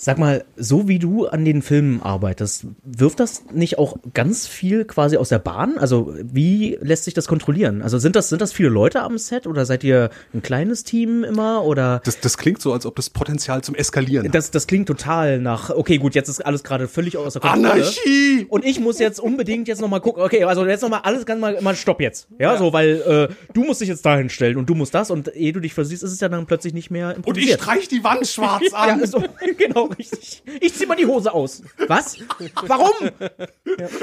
Sag 0.04 0.18
mal, 0.18 0.44
so 0.54 0.86
wie 0.86 0.98
du 0.98 1.26
an 1.28 1.46
den 1.46 1.62
Filmen 1.62 2.02
arbeitest, 2.02 2.66
wirft 2.84 3.20
das 3.20 3.44
nicht 3.54 3.78
auch 3.78 3.96
ganz 4.12 4.46
viel 4.46 4.84
quasi 4.84 5.16
aus 5.16 5.30
der 5.30 5.38
Bahn? 5.38 5.78
Also 5.78 6.12
wie 6.22 6.76
lässt 6.82 7.04
sich 7.04 7.14
das 7.14 7.26
kontrollieren? 7.26 7.80
Also 7.80 7.96
sind 7.98 8.14
das, 8.14 8.28
sind 8.28 8.42
das 8.42 8.52
viele 8.52 8.68
Leute 8.68 9.00
am 9.00 9.16
Set 9.16 9.46
oder 9.46 9.64
seid 9.64 9.82
ihr 9.82 10.10
ein 10.34 10.42
kleines 10.42 10.84
Team 10.84 11.24
immer 11.24 11.64
oder? 11.64 12.02
Das, 12.04 12.20
das 12.20 12.36
klingt 12.36 12.60
so, 12.60 12.74
als 12.74 12.84
ob 12.84 12.96
das 12.96 13.08
Potenzial 13.08 13.62
zum 13.62 13.74
Eskalieren. 13.74 14.30
Das, 14.30 14.50
das 14.50 14.66
klingt 14.66 14.88
total 14.88 15.38
nach, 15.38 15.70
okay, 15.70 15.96
gut, 15.96 16.14
jetzt 16.14 16.28
ist 16.28 16.44
alles 16.44 16.64
gerade 16.64 16.86
völlig 16.86 17.16
außer 17.16 17.40
Kontrolle. 17.40 17.72
Anarchie! 17.72 18.44
Und 18.50 18.62
ich 18.66 18.80
muss 18.80 18.98
jetzt 18.98 19.20
unbedingt 19.20 19.68
jetzt 19.68 19.80
nochmal 19.80 20.02
gucken, 20.02 20.22
okay, 20.22 20.44
also 20.44 20.66
jetzt 20.66 20.82
nochmal 20.82 21.00
alles 21.04 21.24
ganz 21.24 21.40
mal, 21.40 21.58
mal 21.62 21.74
stopp 21.74 22.02
jetzt. 22.02 22.28
Ja, 22.38 22.58
so, 22.58 22.74
weil 22.74 23.28
äh, 23.30 23.52
du 23.54 23.64
musst 23.64 23.80
dich 23.80 23.88
jetzt 23.88 24.04
dahin 24.04 24.28
stellen 24.28 24.58
und 24.58 24.68
du 24.68 24.74
musst 24.74 24.94
das 24.94 25.10
und 25.10 25.34
ehe 25.34 25.54
du 25.54 25.60
dich 25.60 25.72
versiehst, 25.72 26.02
ist 26.02 26.12
es 26.12 26.20
ja 26.20 26.28
dann 26.28 26.44
plötzlich 26.44 26.74
nicht 26.74 26.90
mehr 26.90 27.06
Und 27.06 27.12
ich 27.12 27.16
improvisiert. 27.16 27.62
streich 27.62 27.88
die 27.88 28.04
Wand 28.04 28.26
schwarz 28.26 28.64
an. 28.74 29.00
ja, 29.00 29.06
so, 29.06 29.24
genau, 29.56 29.88
richtig. 29.98 30.42
Ich 30.60 30.74
zieh 30.74 30.86
mal 30.86 30.96
die 30.96 31.06
Hose 31.06 31.32
aus. 31.32 31.62
Was? 31.88 32.16
Warum? 32.66 33.10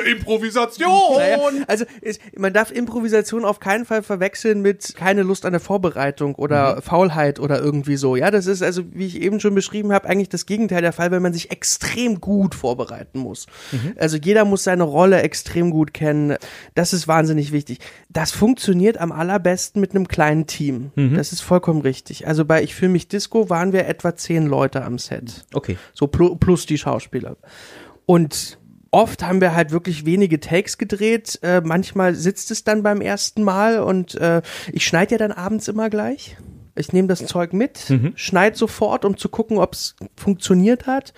Improvisation! 0.10 1.18
Naja, 1.18 1.40
also 1.68 1.86
es, 2.02 2.20
man 2.38 2.54
darf 2.54 2.72
Improvisation 2.72 3.46
auf 3.46 3.60
keinen 3.60 3.86
Fall 3.86 4.04
verwechseln 4.04 4.62
mit 4.62 4.96
keine 4.96 5.24
Lust 5.24 5.46
an 5.46 5.52
der 5.54 5.60
Vorbereitung 5.60 6.36
oder 6.36 6.82
Faulheit 6.82 7.40
oder 7.40 7.60
irgendwie 7.62 7.96
so. 7.96 8.16
Ja, 8.16 8.32
das 8.32 8.48
ist 8.48 8.62
also, 8.62 8.84
wie 8.94 9.06
ich 9.06 9.22
eben 9.22 9.40
schon 9.40 9.56
beschrieben 9.56 9.92
habe, 9.94 10.08
eigentlich 10.08 10.30
das 10.30 10.46
Gegenteil 10.46 10.82
der 10.82 10.94
Fall, 10.94 11.12
wenn 11.12 11.22
man 11.22 11.34
sich 11.34 11.52
extrem 11.52 12.22
gut 12.22 12.56
vorbereiten 12.56 13.20
muss. 13.20 13.46
Also 13.98 14.18
jeder 14.18 14.46
muss 14.46 14.64
seine 14.64 14.84
Rolle 14.84 15.22
extrem 15.22 15.72
gut 15.72 15.94
kennen. 15.94 16.36
Das 16.76 16.94
ist 16.94 17.08
wahnsinnig 17.08 17.52
wichtig. 17.52 17.80
Das 18.10 18.32
funktioniert 18.32 18.98
am 18.98 19.12
allerbesten 19.12 19.82
mit 19.82 19.92
einem 19.92 20.08
kleinen 20.08 20.48
Team. 20.48 20.92
Das 21.16 21.32
ist 21.32 21.42
vollkommen 21.42 21.82
richtig. 21.82 22.28
Also 22.28 22.46
bei 22.46 22.64
Ich 22.64 22.76
fühle 22.76 22.92
mich 22.92 23.08
Disco 23.08 23.50
waren 23.50 23.74
wir 23.74 23.88
etwa 23.88 24.16
zehn 24.16 24.46
Leute 24.46 24.84
am 24.84 24.98
Set. 24.98 25.46
Okay. 25.54 25.71
So 25.94 26.08
plus, 26.08 26.38
plus 26.40 26.66
die 26.66 26.78
Schauspieler. 26.78 27.38
Und 28.06 28.58
oft 28.92 29.24
haben 29.24 29.42
wir 29.42 29.56
halt 29.56 29.72
wirklich 29.72 30.06
wenige 30.06 30.40
Takes 30.40 30.78
gedreht. 30.78 31.40
Äh, 31.42 31.62
manchmal 31.62 32.16
sitzt 32.16 32.52
es 32.52 32.64
dann 32.64 32.84
beim 32.84 33.02
ersten 33.02 33.44
Mal 33.44 33.80
und 33.80 34.16
äh, 34.16 34.42
ich 34.72 34.86
schneide 34.86 35.14
ja 35.14 35.18
dann 35.18 35.32
abends 35.32 35.68
immer 35.68 35.90
gleich. 35.90 36.38
Ich 36.74 36.94
nehme 36.94 37.10
das 37.10 37.26
Zeug 37.26 37.52
mit, 37.52 37.94
schneide 38.16 38.56
sofort, 38.56 39.04
um 39.04 39.18
zu 39.18 39.28
gucken, 39.28 39.58
ob 39.58 39.74
es 39.74 39.96
funktioniert 40.16 40.88
hat. 40.88 41.14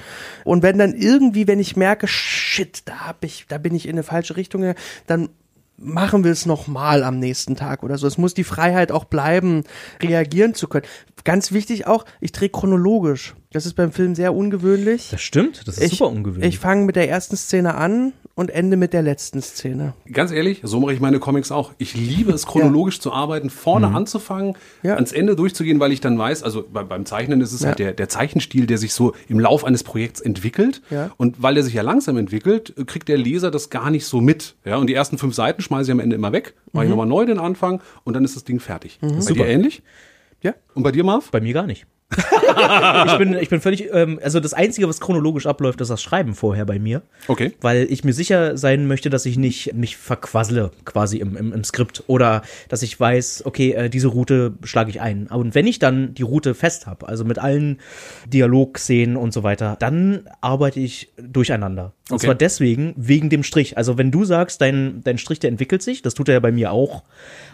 Und 0.46 0.64
wenn 0.64 0.80
dann 0.80 0.96
irgendwie, 0.96 1.48
wenn 1.48 1.60
ich 1.60 1.78
merke, 1.78 2.08
shit, 2.08 2.82
da 2.86 3.02
hab 3.02 3.24
ich, 3.24 3.46
da 3.48 3.60
bin 3.60 3.76
ich 3.76 3.86
in 3.86 3.92
eine 3.92 4.02
falsche 4.02 4.36
Richtung, 4.36 4.74
dann 5.06 5.30
machen 5.78 6.24
wir 6.24 6.32
es 6.32 6.46
nochmal 6.46 7.04
am 7.04 7.20
nächsten 7.20 7.56
Tag 7.56 7.84
oder 7.84 7.98
so. 7.98 8.08
Es 8.08 8.18
muss 8.18 8.34
die 8.34 8.44
Freiheit 8.44 8.92
auch 8.92 9.06
bleiben, 9.06 9.64
reagieren 10.02 10.54
zu 10.54 10.68
können. 10.68 10.86
Ganz 11.24 11.52
wichtig 11.52 11.88
auch, 11.88 12.06
ich 12.22 12.32
drehe 12.32 12.50
chronologisch. 12.50 13.36
Das 13.52 13.66
ist 13.66 13.74
beim 13.76 13.92
Film 13.92 14.16
sehr 14.16 14.34
ungewöhnlich. 14.34 15.10
Das 15.12 15.22
stimmt, 15.22 15.68
das 15.68 15.78
ist 15.78 15.84
Ich, 15.94 15.98
super 15.98 16.10
ungewöhnlich. 16.10 16.54
ich 16.54 16.60
fange 16.60 16.86
mit 16.86 16.96
der 16.96 17.10
ersten 17.10 17.36
Szene 17.38 17.76
an 17.76 18.14
und 18.36 18.50
ende 18.50 18.78
mit 18.78 18.94
der 18.94 19.04
letzten 19.04 19.42
Szene. 19.42 19.94
Ganz 20.12 20.32
ehrlich, 20.32 20.62
so 20.64 20.80
mache 20.80 20.94
ich 20.94 21.00
meine 21.00 21.20
Comics 21.20 21.52
auch. 21.52 21.72
Ich 21.78 21.94
liebe 21.94 22.32
es, 22.32 22.48
chronologisch 22.48 23.00
zu 23.00 23.14
arbeiten, 23.14 23.50
vorne 23.52 23.88
anzufangen, 23.94 24.56
Ja. 24.82 24.96
ans 24.96 25.12
Ende 25.12 25.36
durchzugehen, 25.36 25.80
weil 25.80 25.92
ich 25.92 26.02
dann 26.02 26.18
weiß, 26.18 26.42
also 26.42 26.64
bei, 26.72 26.84
beim 26.84 27.06
Zeichnen 27.06 27.42
ist 27.42 27.54
es 27.54 27.62
Ja. 27.62 27.68
halt 27.70 27.80
der, 27.80 27.94
der 27.94 28.10
Zeichenstil, 28.10 28.66
der 28.66 28.80
sich 28.80 28.94
so 28.94 29.14
im 29.28 29.40
Lauf 29.40 29.64
eines 29.64 29.84
Projekts 29.84 30.20
entwickelt. 30.20 30.82
Ja. 30.90 31.12
Und 31.18 31.44
weil 31.44 31.54
der 31.54 31.64
sich 31.64 31.76
ja 31.76 31.84
langsam 31.84 32.18
entwickelt, 32.18 32.74
kriegt 32.88 33.08
der 33.08 33.18
Leser 33.18 33.52
das 33.52 33.70
gar 33.70 33.92
nicht 33.92 34.06
so 34.06 34.20
mit. 34.20 34.56
Ja, 34.66 34.78
und 34.78 34.88
die 34.88 34.96
ersten 34.96 35.18
fünf 35.20 35.36
Seiten 35.36 35.62
schmeiße 35.62 35.90
ich 35.90 35.92
am 35.92 36.00
Ende 36.00 36.16
immer 36.16 36.32
weg, 36.32 36.56
mache 36.72 36.86
ich 36.86 36.90
nochmal 36.90 37.06
neu 37.08 37.26
den 37.26 37.38
Anfang 37.40 37.82
und 38.04 38.16
dann 38.16 38.26
ist 38.26 38.36
das 38.36 38.44
Ding 38.44 38.60
fertig. 38.60 38.98
Bei 39.02 39.20
Super. 39.22 39.44
dir 39.44 39.48
ähnlich? 39.50 39.84
Ja. 40.42 40.56
Und 40.74 40.84
bei 40.84 40.92
dir, 40.92 41.04
Marv? 41.04 41.30
Bei 41.32 41.40
mir 41.40 41.54
gar 41.54 41.68
nicht. 41.68 41.86
Ich, 43.08 43.18
bin, 43.18 43.34
ich 43.34 43.50
bin 43.50 43.62
völlig, 43.62 43.90
ähm, 43.94 44.20
also 44.24 44.40
das 44.40 44.54
Einzige, 44.54 44.88
was 44.88 45.00
chronologisch 45.00 45.46
abläuft, 45.46 45.82
ist 45.82 45.90
das 45.90 46.02
Schreiben 46.02 46.34
vorher 46.34 46.66
bei 46.66 46.80
mir. 46.80 47.02
Okay. 47.28 47.54
Weil 47.62 47.88
ich 47.90 48.04
mir 48.04 48.14
sicher 48.14 48.58
sein 48.58 48.88
möchte, 48.88 49.10
dass 49.10 49.26
ich 49.26 49.38
nicht 49.38 49.74
mich 49.74 49.98
verquassle 49.98 50.72
quasi 50.86 51.18
im, 51.18 51.36
im, 51.36 51.54
im 51.54 51.64
Skript 51.64 52.04
oder 52.08 52.42
dass 52.70 52.82
ich 52.82 53.00
weiß, 53.00 53.44
okay, 53.46 53.74
äh, 53.74 53.90
diese 53.90 54.08
Route 54.08 54.54
schlage 54.64 54.90
ich 54.90 55.02
ein. 55.02 55.28
Und 55.28 55.56
wenn 55.56 55.68
ich 55.68 55.80
dann 55.80 56.14
die 56.14 56.24
Route 56.24 56.54
fest 56.54 56.88
habe, 56.88 57.08
also 57.08 57.26
mit 57.26 57.40
allen 57.40 57.80
Dialogszenen 58.28 59.18
und 59.18 59.34
so 59.34 59.44
weiter, 59.44 59.76
dann 59.80 60.28
arbeite 60.42 60.80
ich 60.80 61.12
durcheinander. 61.18 61.94
Und 62.10 62.16
Okay. 62.16 62.26
zwar 62.28 62.36
deswegen, 62.36 62.94
wegen 62.98 63.30
dem 63.30 63.44
Strich. 63.44 63.78
Also 63.78 63.98
wenn 63.98 64.12
du 64.12 64.26
sagst, 64.26 64.62
dein, 64.62 65.02
dein 65.04 65.18
Strich, 65.18 65.40
der 65.40 65.50
entwickelt 65.50 65.82
sich, 65.82 66.02
das 66.02 66.14
tut 66.14 66.28
er 66.28 66.36
ja 66.36 66.40
bei 66.40 66.52
mir 66.52 66.72
auch. 66.72 67.04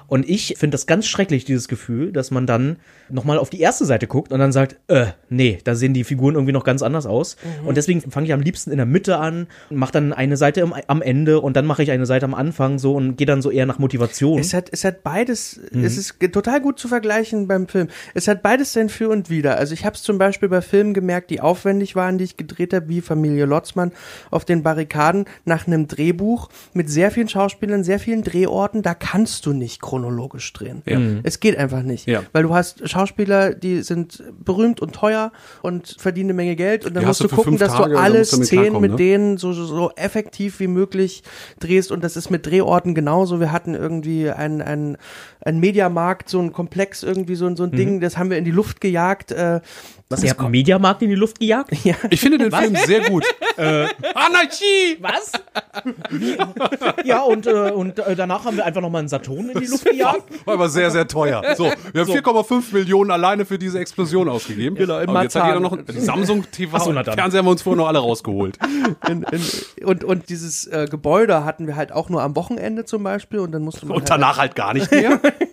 Und 0.09 0.27
ich 0.27 0.55
finde 0.57 0.73
das 0.73 0.87
ganz 0.87 1.07
schrecklich, 1.07 1.45
dieses 1.45 1.67
Gefühl, 1.67 2.11
dass 2.11 2.31
man 2.31 2.47
dann 2.47 2.77
nochmal 3.09 3.37
auf 3.37 3.49
die 3.49 3.59
erste 3.59 3.85
Seite 3.85 4.07
guckt 4.07 4.31
und 4.31 4.39
dann 4.39 4.51
sagt, 4.51 4.75
äh, 4.87 5.07
nee, 5.29 5.59
da 5.63 5.75
sehen 5.75 5.93
die 5.93 6.03
Figuren 6.03 6.33
irgendwie 6.33 6.51
noch 6.51 6.63
ganz 6.63 6.81
anders 6.81 7.05
aus. 7.05 7.37
Und 7.63 7.77
deswegen 7.77 8.01
fange 8.01 8.25
ich 8.25 8.33
am 8.33 8.41
liebsten 8.41 8.71
in 8.71 8.77
der 8.77 8.85
Mitte 8.87 9.17
an 9.17 9.47
und 9.69 9.77
mache 9.77 9.91
dann 9.91 10.11
eine 10.11 10.35
Seite 10.35 10.63
am, 10.63 10.73
am 10.87 11.01
Ende 11.01 11.39
und 11.39 11.55
dann 11.55 11.65
mache 11.65 11.83
ich 11.83 11.91
eine 11.91 12.07
Seite 12.07 12.25
am 12.25 12.33
Anfang 12.33 12.79
so 12.79 12.95
und 12.95 13.17
gehe 13.17 13.27
dann 13.27 13.41
so 13.41 13.51
eher 13.51 13.67
nach 13.67 13.77
Motivation. 13.77 14.39
Es 14.39 14.53
hat, 14.53 14.69
es 14.71 14.83
hat 14.83 15.03
beides, 15.03 15.59
es 15.71 15.97
ist 15.97 16.15
total 16.31 16.59
gut 16.59 16.79
zu 16.79 16.87
vergleichen 16.87 17.47
beim 17.47 17.67
Film. 17.67 17.87
Es 18.15 18.27
hat 18.27 18.41
beides 18.41 18.73
sein 18.73 18.89
Für 18.89 19.09
und 19.09 19.29
Wider. 19.29 19.57
Also 19.57 19.73
ich 19.73 19.85
habe 19.85 19.95
es 19.95 20.01
zum 20.01 20.17
Beispiel 20.17 20.49
bei 20.49 20.61
Filmen 20.61 20.95
gemerkt, 20.95 21.29
die 21.29 21.39
aufwendig 21.39 21.95
waren, 21.95 22.17
die 22.17 22.23
ich 22.23 22.37
gedreht 22.37 22.73
habe, 22.73 22.89
wie 22.89 23.01
Familie 23.01 23.45
Lotzmann 23.45 23.91
auf 24.31 24.43
den 24.43 24.63
Barrikaden 24.63 25.25
nach 25.45 25.67
einem 25.67 25.87
Drehbuch 25.87 26.49
mit 26.73 26.89
sehr 26.89 27.11
vielen 27.11 27.29
Schauspielern, 27.29 27.83
sehr 27.83 27.99
vielen 27.99 28.23
Drehorten. 28.23 28.81
Da 28.81 28.95
kannst 28.95 29.45
du 29.45 29.53
nicht 29.53 29.81
chronologisch 29.81 29.98
drehen. 30.03 30.81
Ja. 30.85 30.99
Mhm. 30.99 31.19
Es 31.23 31.39
geht 31.39 31.57
einfach 31.57 31.83
nicht. 31.83 32.07
Ja. 32.07 32.23
Weil 32.31 32.43
du 32.43 32.53
hast 32.53 32.87
Schauspieler, 32.89 33.53
die 33.53 33.81
sind 33.81 34.23
berühmt 34.43 34.81
und 34.81 34.93
teuer 34.93 35.31
und 35.61 35.95
verdienen 35.99 36.29
eine 36.29 36.33
Menge 36.35 36.55
Geld 36.55 36.85
und 36.85 36.93
dann 36.95 37.01
Die 37.01 37.07
musst 37.07 37.21
du 37.23 37.27
gucken, 37.29 37.57
dass 37.57 37.73
Tage, 37.73 37.93
du 37.93 37.99
alle 37.99 38.23
Szenen 38.25 38.79
mit 38.81 38.91
ne? 38.91 38.97
denen 38.97 39.37
so, 39.37 39.53
so, 39.53 39.91
effektiv 39.95 40.59
wie 40.59 40.67
möglich 40.67 41.23
drehst 41.59 41.91
und 41.91 42.03
das 42.03 42.15
ist 42.17 42.29
mit 42.29 42.45
Drehorten 42.45 42.95
genauso. 42.95 43.39
Wir 43.39 43.51
hatten 43.51 43.73
irgendwie 43.75 44.29
ein, 44.29 44.61
ein, 44.61 44.97
ein 45.41 45.59
Mediamarkt, 45.59 46.29
so 46.29 46.39
ein 46.39 46.53
Komplex, 46.53 47.03
irgendwie 47.03 47.35
so, 47.35 47.45
ein- 47.47 47.55
so 47.55 47.63
ein 47.63 47.71
Ding, 47.71 47.99
das 47.99 48.17
haben 48.17 48.29
wir 48.29 48.37
in 48.37 48.45
die 48.45 48.51
Luft 48.51 48.81
gejagt. 48.81 49.31
Äh, 49.31 49.61
Was, 50.11 50.23
ihr 50.23 50.31
habt 50.31 50.39
einen 50.39 50.49
Mediamarkt 50.49 51.03
in 51.03 51.09
die 51.09 51.15
Luft 51.15 51.39
gejagt? 51.39 51.71
ja. 51.85 51.93
Ich 52.09 52.19
finde 52.19 52.39
den 52.39 52.51
Film 52.51 52.75
sehr 52.75 53.07
gut. 53.11 53.23
Anarchie! 53.57 54.97
Was? 54.99 55.33
ja, 57.05 57.21
und, 57.21 57.45
äh, 57.45 57.69
und 57.69 57.99
äh, 57.99 58.15
danach 58.15 58.43
haben 58.43 58.57
wir 58.57 58.65
einfach 58.65 58.81
nochmal 58.81 59.01
einen 59.01 59.07
Saturn 59.07 59.49
in 59.49 59.59
die 59.59 59.67
Luft 59.67 59.85
gejagt. 59.85 60.23
War 60.45 60.55
aber 60.55 60.67
sehr, 60.67 60.89
sehr 60.89 61.07
teuer. 61.07 61.43
So, 61.55 61.65
wir 61.93 62.01
haben 62.01 62.11
4,5 62.11 62.73
Millionen 62.73 63.11
alleine 63.11 63.45
für 63.45 63.59
diese 63.59 63.77
Explosion 63.77 64.29
ausgegeben. 64.29 64.75
Genau, 64.77 64.97
in 64.97 65.09
Und 65.09 65.21
jetzt 65.21 65.35
hat 65.35 65.45
jeder 65.45 65.59
noch 65.59 65.77
die 65.77 65.99
Samsung 65.99 66.43
TV 66.51 66.77
Ach 66.77 66.81
so. 66.81 66.91
Fernseher 66.91 67.37
haben 67.37 67.45
wir 67.45 67.51
uns 67.51 67.61
vorher 67.61 67.77
noch 67.77 67.87
alle 67.87 67.99
rausgeholt. 67.99 68.57
In, 69.07 69.21
in, 69.21 69.85
und, 69.85 70.03
und 70.03 70.29
dieses 70.29 70.65
äh, 70.65 70.87
Gebäude 70.89 71.45
hatten 71.45 71.67
wir 71.67 71.75
halt 71.75 71.91
auch 71.91 72.09
nur 72.09 72.23
am 72.23 72.35
Wochenende 72.35 72.83
zum 72.83 73.03
Beispiel 73.03 73.39
und 73.39 73.51
dann 73.51 73.61
musste 73.61 73.85
man 73.85 73.97
Und 73.97 74.09
danach 74.09 74.39
halt 74.39 74.55
gar 74.55 74.73
nicht 74.73 74.89
mehr. 74.91 75.19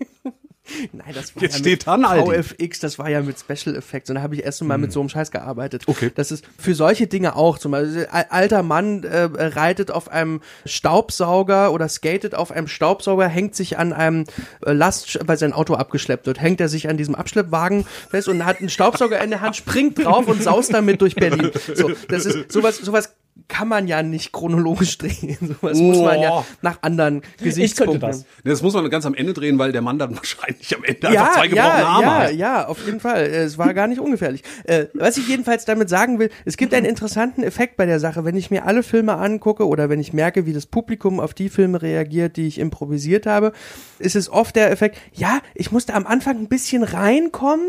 Nein, 0.92 1.12
das 1.14 1.34
war 1.34 1.42
Jetzt 1.42 1.54
ja 1.54 1.58
steht 1.58 1.86
mit. 1.86 2.46
VFX, 2.54 2.80
das 2.80 2.98
war 2.98 3.08
ja 3.08 3.20
mit 3.22 3.38
Special 3.38 3.76
Effects 3.76 4.10
und 4.10 4.16
da 4.16 4.22
habe 4.22 4.34
ich 4.34 4.44
erst 4.44 4.62
mal 4.62 4.78
mit 4.78 4.92
so 4.92 5.00
einem 5.00 5.08
Scheiß 5.08 5.30
gearbeitet. 5.30 5.84
Okay. 5.86 6.10
Das 6.14 6.30
ist 6.30 6.44
für 6.58 6.74
solche 6.74 7.06
Dinge 7.06 7.36
auch 7.36 7.58
zum 7.58 7.72
Beispiel, 7.72 8.08
ein 8.10 8.24
alter 8.30 8.62
Mann 8.62 9.04
äh, 9.04 9.22
reitet 9.24 9.90
auf 9.90 10.08
einem 10.08 10.40
Staubsauger 10.64 11.72
oder 11.72 11.88
skatet 11.88 12.34
auf 12.34 12.50
einem 12.50 12.68
Staubsauger, 12.68 13.28
hängt 13.28 13.54
sich 13.54 13.78
an 13.78 13.92
einem 13.92 14.24
äh, 14.64 14.72
Last, 14.72 15.18
weil 15.26 15.36
sein 15.36 15.52
Auto 15.52 15.74
abgeschleppt 15.74 16.26
wird, 16.26 16.40
hängt 16.40 16.60
er 16.60 16.68
sich 16.68 16.88
an 16.88 16.96
diesem 16.96 17.14
Abschleppwagen 17.14 17.86
fest 18.10 18.28
und 18.28 18.44
hat 18.44 18.60
einen 18.60 18.68
Staubsauger 18.68 19.22
in 19.22 19.30
der 19.30 19.40
Hand, 19.40 19.56
springt 19.56 20.04
drauf 20.04 20.26
und 20.26 20.42
saust 20.42 20.72
damit 20.72 21.00
durch 21.00 21.14
Berlin. 21.14 21.50
So, 21.74 21.92
das 22.08 22.26
ist 22.26 22.52
sowas, 22.52 22.78
sowas 22.78 23.14
kann 23.48 23.68
man 23.68 23.86
ja 23.86 24.02
nicht 24.02 24.32
chronologisch 24.32 24.98
drehen. 24.98 25.36
Sowas 25.40 25.78
muss 25.78 25.98
man 25.98 26.20
ja 26.20 26.30
Oh. 26.32 26.44
nach 26.62 26.78
anderen 26.82 27.22
Gesichtspunkten. 27.42 28.00
das. 28.00 28.18
Nee, 28.44 28.50
Das 28.50 28.62
muss 28.62 28.74
man 28.74 28.88
ganz 28.90 29.06
am 29.06 29.14
Ende 29.14 29.32
drehen, 29.34 29.58
weil 29.58 29.72
der 29.72 29.82
Mann 29.82 29.98
dann 29.98 30.16
wahrscheinlich 30.16 30.74
am 30.76 30.82
Ende 30.84 31.12
ja, 31.12 31.20
einfach 31.22 31.34
zwei 31.34 31.48
gebrochene 31.48 31.78
ja, 31.80 31.86
Arme 31.86 32.06
ja, 32.06 32.18
hat. 32.18 32.34
ja, 32.34 32.66
auf 32.66 32.84
jeden 32.84 33.00
Fall. 33.00 33.22
Äh, 33.24 33.44
Es 33.44 33.56
war 33.58 33.72
gar 33.74 33.86
nicht 33.86 34.00
ungefährlich. 34.00 34.42
Äh, 34.64 34.86
was 34.94 35.16
ich 35.16 35.28
jedenfalls 35.28 35.64
damit 35.64 35.88
sagen 35.88 36.18
will, 36.18 36.30
es 36.44 36.56
gibt 36.56 36.74
einen 36.74 36.86
interessanten 36.86 37.42
Effekt 37.42 37.76
bei 37.76 37.86
der 37.86 38.00
Sache. 38.00 38.24
Wenn 38.24 38.36
ich 38.36 38.50
mir 38.50 38.64
alle 38.66 38.82
Filme 38.82 39.16
angucke 39.16 39.66
oder 39.66 39.88
wenn 39.88 40.00
ich 40.00 40.12
merke, 40.12 40.46
wie 40.46 40.52
das 40.52 40.66
Publikum 40.66 41.20
auf 41.20 41.32
die 41.34 41.48
Filme 41.48 41.80
reagiert, 41.82 42.36
die 42.36 42.46
ich 42.48 42.58
improvisiert 42.58 43.26
habe, 43.26 43.52
ist 43.98 44.16
es 44.16 44.28
oft 44.28 44.56
der 44.56 44.70
Effekt, 44.72 44.98
ja, 45.12 45.40
ich 45.54 45.70
musste 45.72 45.94
am 45.94 46.06
Anfang 46.06 46.36
ein 46.38 46.48
bisschen 46.48 46.82
reinkommen, 46.82 47.66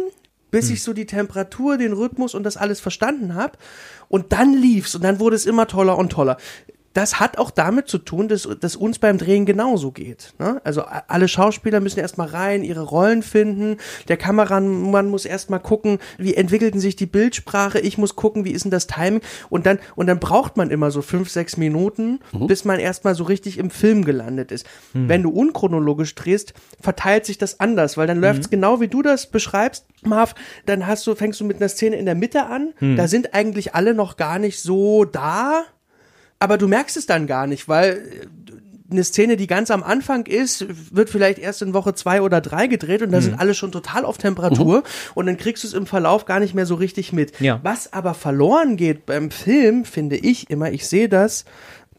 bis 0.51 0.69
ich 0.69 0.83
so 0.83 0.93
die 0.93 1.05
Temperatur, 1.05 1.77
den 1.77 1.93
Rhythmus 1.93 2.33
und 2.33 2.43
das 2.43 2.57
alles 2.57 2.79
verstanden 2.79 3.35
habe. 3.35 3.57
Und 4.09 4.31
dann 4.31 4.53
lief's 4.53 4.95
und 4.95 5.03
dann 5.03 5.19
wurde 5.19 5.35
es 5.35 5.45
immer 5.45 5.67
toller 5.67 5.97
und 5.97 6.11
toller. 6.11 6.37
Das 6.97 7.19
hat 7.19 7.37
auch 7.37 7.51
damit 7.51 7.87
zu 7.87 7.99
tun, 7.99 8.27
dass, 8.27 8.49
dass 8.59 8.75
uns 8.75 8.97
beim 8.97 9.19
Drehen 9.19 9.45
genauso 9.45 9.91
geht. 9.91 10.33
Ne? 10.39 10.59
Also 10.63 10.81
alle 10.81 11.27
Schauspieler 11.27 11.79
müssen 11.79 11.99
erstmal 11.99 12.29
rein, 12.29 12.63
ihre 12.63 12.81
Rollen 12.81 13.21
finden. 13.21 13.77
Der 14.07 14.17
Kameramann 14.17 15.07
muss 15.07 15.25
erstmal 15.25 15.59
gucken, 15.59 15.99
wie 16.17 16.33
entwickelten 16.33 16.79
sich 16.79 16.95
die 16.95 17.05
Bildsprache. 17.05 17.79
Ich 17.79 17.99
muss 17.99 18.15
gucken, 18.15 18.45
wie 18.45 18.51
ist 18.51 18.63
denn 18.63 18.71
das 18.71 18.87
Timing. 18.87 19.21
Und 19.49 19.67
dann, 19.67 19.77
und 19.95 20.07
dann 20.07 20.17
braucht 20.19 20.57
man 20.57 20.71
immer 20.71 20.89
so 20.89 21.03
fünf, 21.03 21.29
sechs 21.29 21.55
Minuten, 21.55 22.19
bis 22.47 22.65
man 22.65 22.79
erstmal 22.79 23.13
so 23.13 23.25
richtig 23.25 23.59
im 23.59 23.69
Film 23.69 24.03
gelandet 24.03 24.51
ist. 24.51 24.65
Wenn 24.93 25.21
du 25.21 25.29
unchronologisch 25.29 26.15
drehst, 26.15 26.55
verteilt 26.81 27.27
sich 27.27 27.37
das 27.37 27.59
anders, 27.59 27.97
weil 27.97 28.07
dann 28.07 28.19
läuft 28.19 28.41
es 28.41 28.49
genau 28.49 28.81
wie 28.81 28.87
du 28.87 29.03
das 29.03 29.27
beschreibst, 29.27 29.85
Marv. 30.01 30.33
Dann 30.65 30.87
hast 30.87 31.05
du, 31.05 31.13
fängst 31.13 31.39
du 31.39 31.45
mit 31.45 31.57
einer 31.57 31.69
Szene 31.69 31.97
in 31.97 32.05
der 32.05 32.15
Mitte 32.15 32.47
an. 32.47 32.73
Da 32.95 33.07
sind 33.07 33.35
eigentlich 33.35 33.75
alle 33.75 33.93
noch 33.93 34.17
gar 34.17 34.39
nicht 34.39 34.59
so 34.59 35.05
da. 35.05 35.63
Aber 36.39 36.57
du 36.57 36.67
merkst 36.67 36.97
es 36.97 37.05
dann 37.05 37.27
gar 37.27 37.47
nicht, 37.47 37.67
weil 37.67 37.93
äh, 37.93 38.27
eine 38.89 39.03
Szene, 39.03 39.35
die 39.35 39.47
ganz 39.47 39.69
am 39.69 39.83
Anfang 39.83 40.25
ist, 40.25 40.65
wird 40.95 41.09
vielleicht 41.09 41.39
erst 41.39 41.61
in 41.61 41.73
Woche 41.73 41.93
zwei 41.93 42.21
oder 42.21 42.39
drei 42.39 42.67
gedreht 42.67 43.01
und 43.01 43.11
da 43.11 43.19
sind 43.19 43.37
alle 43.37 43.53
schon 43.53 43.71
total 43.71 44.05
auf 44.05 44.17
Temperatur 44.17 44.83
und 45.13 45.25
dann 45.25 45.35
kriegst 45.35 45.63
du 45.63 45.67
es 45.67 45.73
im 45.73 45.85
Verlauf 45.85 46.23
gar 46.23 46.39
nicht 46.39 46.53
mehr 46.53 46.65
so 46.65 46.75
richtig 46.75 47.11
mit. 47.11 47.37
Ja. 47.41 47.59
Was 47.63 47.91
aber 47.91 48.13
verloren 48.13 48.77
geht 48.77 49.05
beim 49.05 49.29
Film, 49.29 49.83
finde 49.83 50.15
ich 50.15 50.49
immer, 50.49 50.71
ich 50.71 50.87
sehe 50.87 51.09
das, 51.09 51.43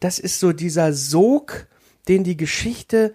das 0.01 0.19
ist 0.19 0.41
so 0.41 0.53
dieser 0.53 0.95
Sog, 0.95 1.67
den 2.09 2.25
die 2.25 2.39
Geschichte 2.39 3.13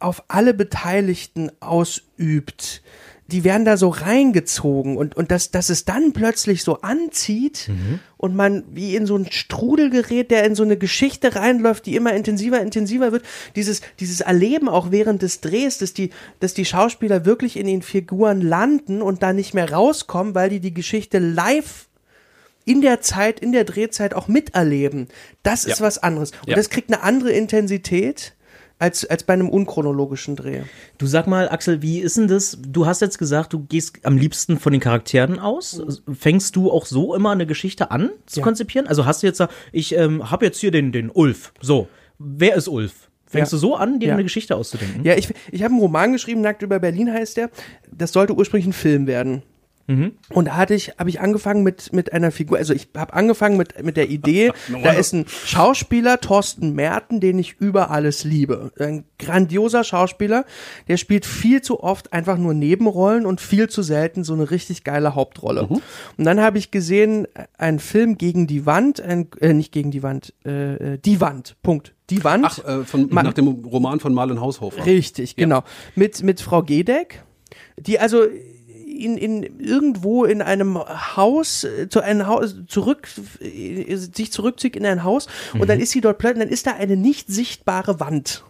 auf 0.00 0.24
alle 0.28 0.54
Beteiligten 0.54 1.52
ausübt. 1.60 2.82
Die 3.30 3.44
werden 3.44 3.64
da 3.64 3.76
so 3.76 3.88
reingezogen 3.88 4.96
und, 4.96 5.16
und 5.16 5.30
dass, 5.30 5.50
dass 5.50 5.68
es 5.70 5.84
dann 5.84 6.12
plötzlich 6.12 6.62
so 6.64 6.80
anzieht 6.80 7.70
und 8.16 8.34
man 8.34 8.64
wie 8.72 8.96
in 8.96 9.06
so 9.06 9.16
ein 9.16 9.30
Strudel 9.30 9.90
gerät, 9.90 10.30
der 10.30 10.44
in 10.44 10.54
so 10.54 10.62
eine 10.62 10.76
Geschichte 10.76 11.34
reinläuft, 11.36 11.86
die 11.86 11.96
immer 11.96 12.12
intensiver, 12.12 12.60
intensiver 12.60 13.12
wird. 13.12 13.24
Dieses, 13.56 13.80
dieses 14.00 14.20
Erleben 14.20 14.68
auch 14.68 14.90
während 14.90 15.22
des 15.22 15.40
Drehs, 15.40 15.78
dass 15.78 15.92
die, 15.94 16.10
dass 16.40 16.54
die 16.54 16.64
Schauspieler 16.64 17.24
wirklich 17.24 17.56
in 17.56 17.66
den 17.66 17.82
Figuren 17.82 18.40
landen 18.40 19.00
und 19.02 19.22
da 19.22 19.32
nicht 19.32 19.54
mehr 19.54 19.70
rauskommen, 19.72 20.34
weil 20.34 20.50
die 20.50 20.60
die 20.60 20.74
Geschichte 20.74 21.18
live 21.18 21.88
in 22.64 22.82
der 22.82 23.00
Zeit, 23.00 23.40
in 23.40 23.52
der 23.52 23.64
Drehzeit 23.64 24.12
auch 24.14 24.28
miterleben. 24.28 25.08
Das 25.42 25.64
ist 25.64 25.78
Ja. 25.80 25.86
was 25.86 25.98
anderes. 25.98 26.32
Und 26.42 26.48
Ja. 26.50 26.56
das 26.56 26.68
kriegt 26.68 26.92
eine 26.92 27.02
andere 27.02 27.30
Intensität 27.32 28.34
als, 28.80 29.04
als 29.04 29.22
bei 29.22 29.34
einem 29.34 29.48
unchronologischen 29.48 30.34
Dreh. 30.34 30.62
Du 30.98 31.06
sag 31.06 31.26
mal, 31.26 31.48
Axel, 31.50 31.82
wie 31.82 32.00
ist 32.00 32.16
denn 32.16 32.26
das? 32.28 32.58
Du 32.66 32.86
hast 32.86 33.00
jetzt 33.00 33.18
gesagt, 33.18 33.52
du 33.52 33.60
gehst 33.60 34.04
am 34.04 34.16
liebsten 34.16 34.58
von 34.58 34.72
den 34.72 34.80
Charakteren 34.80 35.38
aus. 35.38 35.80
Fängst 36.12 36.56
du 36.56 36.72
auch 36.72 36.86
so 36.86 37.14
immer 37.14 37.30
eine 37.30 37.46
Geschichte 37.46 37.90
an 37.90 38.10
zu 38.26 38.40
Ja. 38.40 38.44
konzipieren? 38.44 38.86
Also 38.88 39.06
hast 39.06 39.22
du 39.22 39.26
jetzt, 39.26 39.42
ich 39.70 39.94
ähm, 39.96 40.30
habe 40.30 40.46
jetzt 40.46 40.58
hier 40.58 40.70
den, 40.70 40.90
den 40.92 41.10
Ulf. 41.10 41.52
So, 41.60 41.88
wer 42.18 42.56
ist 42.56 42.68
Ulf? 42.68 43.10
Fängst 43.26 43.52
Ja. 43.52 43.56
du 43.56 43.60
so 43.60 43.76
an, 43.76 44.00
dir 44.00 44.08
Ja. 44.08 44.14
eine 44.14 44.24
Geschichte 44.24 44.56
auszudenken? 44.56 45.04
Ja, 45.04 45.14
ich, 45.14 45.28
ich 45.52 45.62
habe 45.62 45.72
einen 45.72 45.80
Roman 45.80 46.12
geschrieben, 46.12 46.40
Nackt 46.40 46.62
über 46.62 46.80
Berlin 46.80 47.12
heißt 47.12 47.36
der. 47.36 47.50
Das 47.92 48.12
sollte 48.12 48.34
ursprünglich 48.34 48.66
ein 48.66 48.72
Film 48.72 49.06
werden. 49.06 49.42
Und 50.32 50.44
da 50.44 50.56
hatte 50.56 50.74
ich, 50.74 50.92
habe 50.98 51.10
ich 51.10 51.20
angefangen 51.20 51.62
mit, 51.62 51.92
mit 51.92 52.12
einer 52.12 52.30
Figur, 52.30 52.58
also 52.58 52.72
ich 52.72 52.88
habe 52.96 53.12
angefangen 53.12 53.56
mit, 53.56 53.82
mit 53.82 53.96
der 53.96 54.08
Idee, 54.08 54.52
da 54.84 54.92
ist 54.92 55.12
ein 55.12 55.26
Schauspieler, 55.26 56.20
Thorsten 56.20 56.74
Merten, 56.74 57.20
den 57.20 57.38
ich 57.38 57.56
über 57.58 57.90
alles 57.90 58.24
liebe. 58.24 58.72
Ein 58.78 59.04
grandioser 59.18 59.82
Schauspieler, 59.82 60.44
der 60.88 60.96
spielt 60.96 61.26
viel 61.26 61.62
zu 61.62 61.82
oft 61.82 62.12
einfach 62.12 62.38
nur 62.38 62.54
Nebenrollen 62.54 63.26
und 63.26 63.40
viel 63.40 63.68
zu 63.68 63.82
selten 63.82 64.22
so 64.22 64.32
eine 64.34 64.50
richtig 64.50 64.84
geile 64.84 65.14
Hauptrolle. 65.14 65.62
Und 66.16 66.24
dann 66.24 66.40
habe 66.40 66.58
ich 66.58 66.70
gesehen, 66.70 67.26
einen 67.58 67.80
Film 67.80 68.16
gegen 68.16 68.46
die 68.46 68.66
Wand, 68.66 69.00
ein, 69.00 69.28
äh, 69.40 69.52
nicht 69.52 69.72
gegen 69.72 69.90
die 69.90 70.02
Wand, 70.02 70.34
äh, 70.44 70.94
äh, 70.94 70.98
die 70.98 71.20
Wand, 71.20 71.56
Punkt. 71.62 71.94
Die 72.10 72.22
Wand. 72.24 72.44
Ach, 72.46 72.58
äh, 72.64 72.84
von, 72.84 73.08
Ma- 73.10 73.22
nach 73.22 73.32
dem 73.32 73.48
Roman 73.48 73.98
von 74.00 74.14
Marlen 74.14 74.40
Haushofer. 74.40 74.86
Richtig, 74.86 75.36
genau. 75.36 75.62
Mit, 75.96 76.22
mit 76.22 76.40
Frau 76.40 76.62
Gedeck, 76.62 77.24
die 77.78 77.98
also 77.98 78.24
in, 79.00 79.16
in 79.16 79.60
irgendwo 79.60 80.24
in 80.24 80.42
einem 80.42 80.78
Haus 80.78 81.64
äh, 81.64 81.88
zu 81.88 82.00
einem 82.00 82.26
Haus 82.26 82.54
zurück 82.68 83.08
äh, 83.40 83.96
sich 83.96 84.32
zurückzieht 84.32 84.76
in 84.76 84.86
ein 84.86 85.04
Haus 85.04 85.26
und 85.54 85.68
dann 85.68 85.80
ist 85.80 85.90
sie 85.90 86.00
dort 86.00 86.18
plötzlich, 86.18 86.44
dann 86.44 86.52
ist 86.52 86.66
da 86.66 86.72
eine 86.72 86.96
nicht 86.96 87.28
sichtbare 87.28 88.00
Wand. 88.00 88.44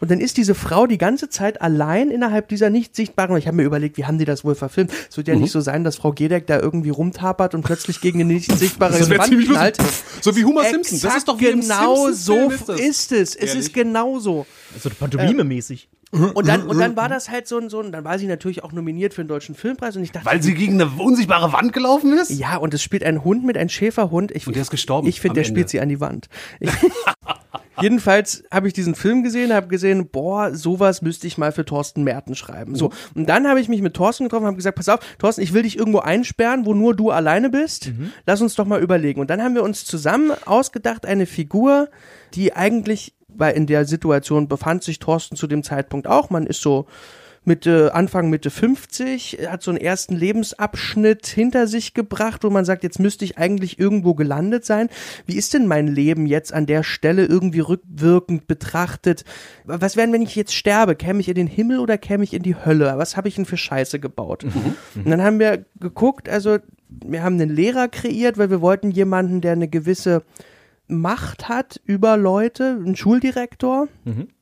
Und 0.00 0.10
dann 0.10 0.20
ist 0.20 0.36
diese 0.36 0.54
Frau 0.54 0.86
die 0.86 0.98
ganze 0.98 1.28
Zeit 1.28 1.60
allein 1.60 2.10
innerhalb 2.10 2.48
dieser 2.48 2.70
nicht 2.70 2.94
sichtbaren. 2.94 3.36
Ich 3.36 3.46
habe 3.46 3.56
mir 3.56 3.64
überlegt, 3.64 3.96
wie 3.96 4.04
haben 4.04 4.18
die 4.18 4.24
das 4.24 4.44
wohl 4.44 4.54
verfilmt? 4.54 4.92
Es 5.10 5.16
wird 5.16 5.28
ja 5.28 5.34
nicht 5.34 5.50
so 5.50 5.60
sein, 5.60 5.84
dass 5.84 5.96
Frau 5.96 6.12
Gedeck 6.12 6.46
da 6.46 6.60
irgendwie 6.60 6.90
rumtapert 6.90 7.54
und 7.54 7.62
plötzlich 7.62 8.00
gegen 8.00 8.20
eine 8.20 8.32
nicht 8.32 8.56
sichtbare 8.56 8.94
Wand 9.10 9.46
knallt. 9.46 9.78
So 10.20 10.36
wie 10.36 10.44
Homer 10.44 10.64
Simpson. 10.64 11.00
Das 11.00 11.16
ist 11.16 11.28
doch 11.28 11.38
genau 11.38 12.10
so 12.12 12.50
ist 12.50 13.12
es. 13.12 13.34
Es 13.34 13.34
Ehrlich? 13.34 13.54
ist 13.56 13.74
genau 13.74 14.18
so. 14.18 14.46
So 14.80 14.90
Pantomime-mäßig. 14.90 15.88
Und 16.10 16.48
dann, 16.48 16.62
und 16.66 16.78
dann 16.78 16.96
war 16.96 17.08
das 17.10 17.28
halt 17.28 17.46
so 17.46 17.58
ein, 17.58 17.68
so 17.68 17.80
ein, 17.80 17.92
dann 17.92 18.02
war 18.04 18.18
sie 18.18 18.26
natürlich 18.26 18.64
auch 18.64 18.72
nominiert 18.72 19.12
für 19.12 19.22
den 19.22 19.28
Deutschen 19.28 19.54
Filmpreis 19.54 19.94
und 19.96 20.02
ich 20.02 20.12
dachte, 20.12 20.24
Weil 20.26 20.42
sie 20.42 20.54
gegen 20.54 20.80
eine 20.80 20.90
unsichtbare 21.02 21.52
Wand 21.52 21.72
gelaufen 21.74 22.14
ist? 22.16 22.30
ja, 22.30 22.56
und 22.56 22.72
es 22.72 22.82
spielt 22.82 23.04
ein 23.04 23.24
Hund 23.24 23.44
mit, 23.44 23.58
ein 23.58 23.68
Schäferhund. 23.68 24.30
Ich, 24.34 24.46
Und 24.46 24.54
der 24.54 24.62
ist 24.62 24.70
gestorben 24.70 25.06
Ich 25.06 25.20
finde, 25.20 25.32
am 25.32 25.34
der 25.34 25.44
Ende. 25.44 25.54
spielt 25.54 25.68
sie 25.68 25.80
an 25.80 25.88
die 25.90 26.00
Wand. 26.00 26.28
Ich, 26.60 26.70
jedenfalls 27.80 28.42
habe 28.50 28.66
ich 28.68 28.72
diesen 28.74 28.94
Film 28.94 29.22
gesehen, 29.22 29.52
habe 29.52 29.68
gesehen, 29.68 30.08
boah, 30.10 30.54
sowas 30.54 31.02
müsste 31.02 31.26
ich 31.26 31.38
mal 31.38 31.52
für 31.52 31.64
Thorsten 31.64 32.02
Merten 32.04 32.34
schreiben. 32.34 32.74
So, 32.74 32.90
und 33.14 33.28
dann 33.28 33.46
habe 33.46 33.60
ich 33.60 33.68
mich 33.68 33.82
mit 33.82 33.94
Thorsten 33.94 34.24
getroffen 34.24 34.44
und 34.44 34.48
habe 34.48 34.56
gesagt, 34.56 34.76
pass 34.76 34.88
auf, 34.88 35.00
Thorsten, 35.18 35.42
ich 35.42 35.52
will 35.52 35.62
dich 35.62 35.78
irgendwo 35.78 35.98
einsperren, 36.00 36.66
wo 36.66 36.74
nur 36.74 36.94
du 36.96 37.10
alleine 37.10 37.50
bist. 37.50 37.92
Lass 38.26 38.40
uns 38.40 38.54
doch 38.54 38.66
mal 38.66 38.80
überlegen. 38.82 39.20
Und 39.20 39.30
dann 39.30 39.42
haben 39.42 39.54
wir 39.54 39.62
uns 39.62 39.84
zusammen 39.84 40.32
ausgedacht, 40.46 41.06
eine 41.06 41.26
Figur, 41.26 41.88
die 42.34 42.54
eigentlich, 42.54 43.14
weil 43.38 43.54
in 43.54 43.66
der 43.66 43.84
Situation 43.84 44.48
befand 44.48 44.82
sich 44.82 44.98
Thorsten 44.98 45.36
zu 45.36 45.46
dem 45.46 45.62
Zeitpunkt 45.62 46.06
auch, 46.06 46.30
man 46.30 46.46
ist 46.46 46.60
so 46.60 46.86
Mitte, 47.44 47.94
Anfang 47.94 48.28
Mitte 48.30 48.50
50, 48.50 49.38
hat 49.48 49.62
so 49.62 49.70
einen 49.70 49.80
ersten 49.80 50.14
Lebensabschnitt 50.14 51.26
hinter 51.26 51.66
sich 51.66 51.94
gebracht, 51.94 52.44
wo 52.44 52.50
man 52.50 52.64
sagt, 52.64 52.82
jetzt 52.82 53.00
müsste 53.00 53.24
ich 53.24 53.38
eigentlich 53.38 53.78
irgendwo 53.78 54.14
gelandet 54.14 54.64
sein. 54.64 54.88
Wie 55.24 55.36
ist 55.36 55.54
denn 55.54 55.66
mein 55.66 55.88
Leben 55.88 56.26
jetzt 56.26 56.52
an 56.52 56.66
der 56.66 56.82
Stelle 56.82 57.24
irgendwie 57.24 57.60
rückwirkend 57.60 58.46
betrachtet? 58.46 59.24
Was 59.64 59.96
wäre, 59.96 60.12
wenn 60.12 60.22
ich 60.22 60.36
jetzt 60.36 60.54
sterbe? 60.54 60.94
Käme 60.94 61.20
ich 61.20 61.28
in 61.28 61.36
den 61.36 61.46
Himmel 61.46 61.78
oder 61.78 61.96
käme 61.96 62.22
ich 62.22 62.34
in 62.34 62.42
die 62.42 62.54
Hölle? 62.54 62.92
Was 62.96 63.16
habe 63.16 63.28
ich 63.28 63.36
denn 63.36 63.46
für 63.46 63.56
Scheiße 63.56 63.98
gebaut? 63.98 64.44
Und 64.94 65.08
dann 65.08 65.22
haben 65.22 65.38
wir 65.38 65.64
geguckt, 65.80 66.28
also 66.28 66.58
wir 66.88 67.22
haben 67.22 67.40
einen 67.40 67.54
Lehrer 67.54 67.88
kreiert, 67.88 68.38
weil 68.38 68.50
wir 68.50 68.60
wollten 68.60 68.90
jemanden, 68.90 69.40
der 69.40 69.52
eine 69.52 69.68
gewisse 69.68 70.22
Macht 70.88 71.48
hat 71.48 71.80
über 71.84 72.16
Leute, 72.16 72.78
ein 72.84 72.96
Schuldirektor, 72.96 73.88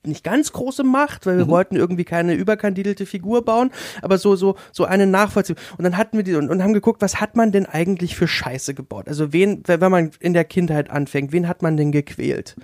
nicht 0.05 0.23
ganz 0.23 0.53
große 0.53 0.85
Macht, 0.85 1.27
weil 1.27 1.37
wir 1.39 1.49
wollten 1.49 1.75
irgendwie 1.75 2.05
keine 2.05 2.35
überkandidelte 2.35 3.05
Figur 3.07 3.45
bauen, 3.45 3.71
aber 4.03 4.19
so 4.19 4.37
so 4.37 4.55
so 4.71 4.85
eine 4.85 5.07
Nachvollziehung. 5.09 5.59
Und 5.77 5.83
dann 5.83 5.97
hatten 5.97 6.17
wir 6.17 6.23
die 6.23 6.37
und, 6.37 6.49
und 6.49 6.63
haben 6.63 6.73
geguckt, 6.73 7.03
was 7.03 7.21
hat 7.21 7.35
man 7.35 7.51
denn 7.51 7.67
eigentlich 7.67 8.15
für 8.15 8.29
Scheiße 8.29 8.75
gebaut? 8.75 9.09
Also 9.09 9.33
wen, 9.33 9.63
wenn 9.67 9.91
man 9.91 10.11
in 10.21 10.33
der 10.35 10.45
Kindheit 10.45 10.89
anfängt, 10.91 11.33
wen 11.33 11.49
hat 11.49 11.63
man 11.63 11.77
denn 11.77 11.91
gequält? 11.91 12.55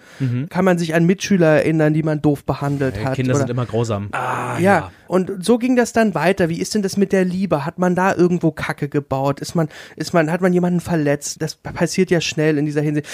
Kann 0.49 0.64
man 0.64 0.79
sich 0.79 0.95
an 0.95 1.05
Mitschüler 1.05 1.49
erinnern, 1.49 1.92
die 1.92 2.05
man 2.05 2.23
doof 2.23 2.45
behandelt 2.45 3.05
hat? 3.05 3.14
Kinder 3.16 3.33
oder- 3.33 3.38
sind 3.40 3.51
immer 3.51 3.66
grausam. 3.66 4.11
ja. 4.61 4.92
Und 5.12 5.44
so 5.44 5.59
ging 5.59 5.77
das 5.77 5.92
dann 5.92 6.14
weiter. 6.14 6.48
Wie 6.48 6.59
ist 6.59 6.75
denn 6.75 6.81
das 6.81 6.96
mit 6.96 7.12
der 7.12 7.27
Liebe? 7.27 7.66
Hat 7.66 7.79
man 7.79 7.94
da 7.94 8.14
irgendwo 8.14 8.51
Kacke 8.51 8.88
gebaut? 8.88 9.40
Ist 9.40 9.55
man, 9.55 9.68
ist 9.94 10.14
man, 10.14 10.33
hat 10.33 10.40
man 10.40 10.55
jemanden 10.55 10.81
verletzt? 10.81 11.42
Das 11.42 11.55
passiert 11.55 12.11
ja 12.11 12.22
schnell 12.22 12.57
in 12.57 12.64
dieser 12.64 12.81
Hinsicht. 12.81 13.07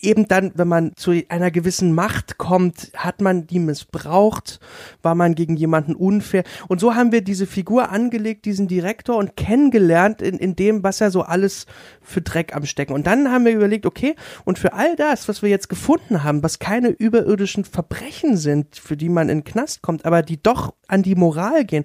Eben 0.00 0.28
dann, 0.28 0.52
wenn 0.54 0.68
man 0.68 0.92
zu 0.94 1.20
einer 1.28 1.50
gewissen 1.50 1.94
Macht 1.94 2.38
kommt, 2.38 2.92
hat 2.96 3.20
man 3.20 3.48
die 3.48 3.58
missbraucht? 3.58 4.60
War 5.02 5.16
man 5.16 5.34
gegen 5.34 5.56
jemanden 5.56 5.96
unfair? 5.96 6.44
Und 6.68 6.80
so 6.80 6.94
haben 6.94 7.10
wir 7.10 7.22
diese 7.22 7.46
Figur 7.46 7.90
angelegt, 7.90 8.44
diesen 8.44 8.68
Direktor 8.68 9.16
und 9.16 9.36
kennengelernt 9.36 10.22
in, 10.22 10.38
in 10.38 10.54
dem, 10.54 10.84
was 10.84 11.00
er 11.00 11.10
so 11.10 11.22
alles 11.22 11.66
für 12.02 12.20
Dreck 12.20 12.54
am 12.54 12.66
Stecken. 12.66 12.92
Und 12.92 13.06
dann 13.06 13.30
haben 13.30 13.44
wir 13.44 13.52
überlegt, 13.52 13.86
okay, 13.86 14.14
und 14.44 14.60
für 14.60 14.74
all 14.74 14.94
das, 14.94 15.28
was 15.28 15.42
wir 15.42 15.50
jetzt 15.50 15.68
gefunden 15.68 16.22
haben, 16.22 16.42
was 16.42 16.60
keine 16.60 16.88
überirdischen 16.88 17.64
Verbrechen 17.64 18.36
sind, 18.36 18.76
für 18.76 18.96
die 18.96 19.08
man 19.08 19.28
in 19.28 19.38
den 19.38 19.44
Knast 19.44 19.82
kommt, 19.82 20.04
aber 20.04 20.22
die 20.22 20.40
doch 20.40 20.74
an 20.88 21.02
die 21.02 21.14
Moral 21.14 21.31
gehen, 21.64 21.84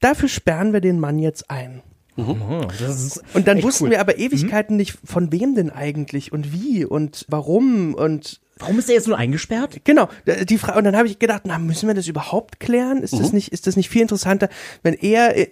dafür 0.00 0.28
sperren 0.28 0.72
wir 0.72 0.80
den 0.80 1.00
Mann 1.00 1.18
jetzt 1.18 1.50
ein. 1.50 1.82
Oh, 2.16 2.34
das 2.78 3.02
ist 3.02 3.22
Und 3.34 3.48
dann 3.48 3.62
wussten 3.62 3.84
cool. 3.84 3.90
wir 3.90 4.00
aber 4.00 4.18
Ewigkeiten 4.18 4.76
nicht, 4.76 4.96
von 5.04 5.32
wem 5.32 5.56
denn 5.56 5.70
eigentlich 5.70 6.32
und 6.32 6.52
wie 6.52 6.84
und 6.84 7.24
warum 7.28 7.94
und 7.94 8.40
Warum 8.60 8.78
ist 8.78 8.88
der 8.88 8.94
jetzt 8.94 9.08
nur 9.08 9.18
eingesperrt? 9.18 9.80
Genau, 9.82 10.08
die 10.48 10.58
Frage 10.58 10.78
und 10.78 10.84
dann 10.84 10.96
habe 10.96 11.08
ich 11.08 11.18
gedacht, 11.18 11.42
na, 11.44 11.58
müssen 11.58 11.88
wir 11.88 11.94
das 11.94 12.06
überhaupt 12.06 12.60
klären? 12.60 13.02
Ist 13.02 13.18
das 13.18 13.32
nicht 13.32 13.52
ist 13.52 13.66
das 13.66 13.74
nicht 13.74 13.88
viel 13.88 14.02
interessanter, 14.02 14.48
wenn 14.84 14.94
er 14.94 15.36
äh, 15.36 15.48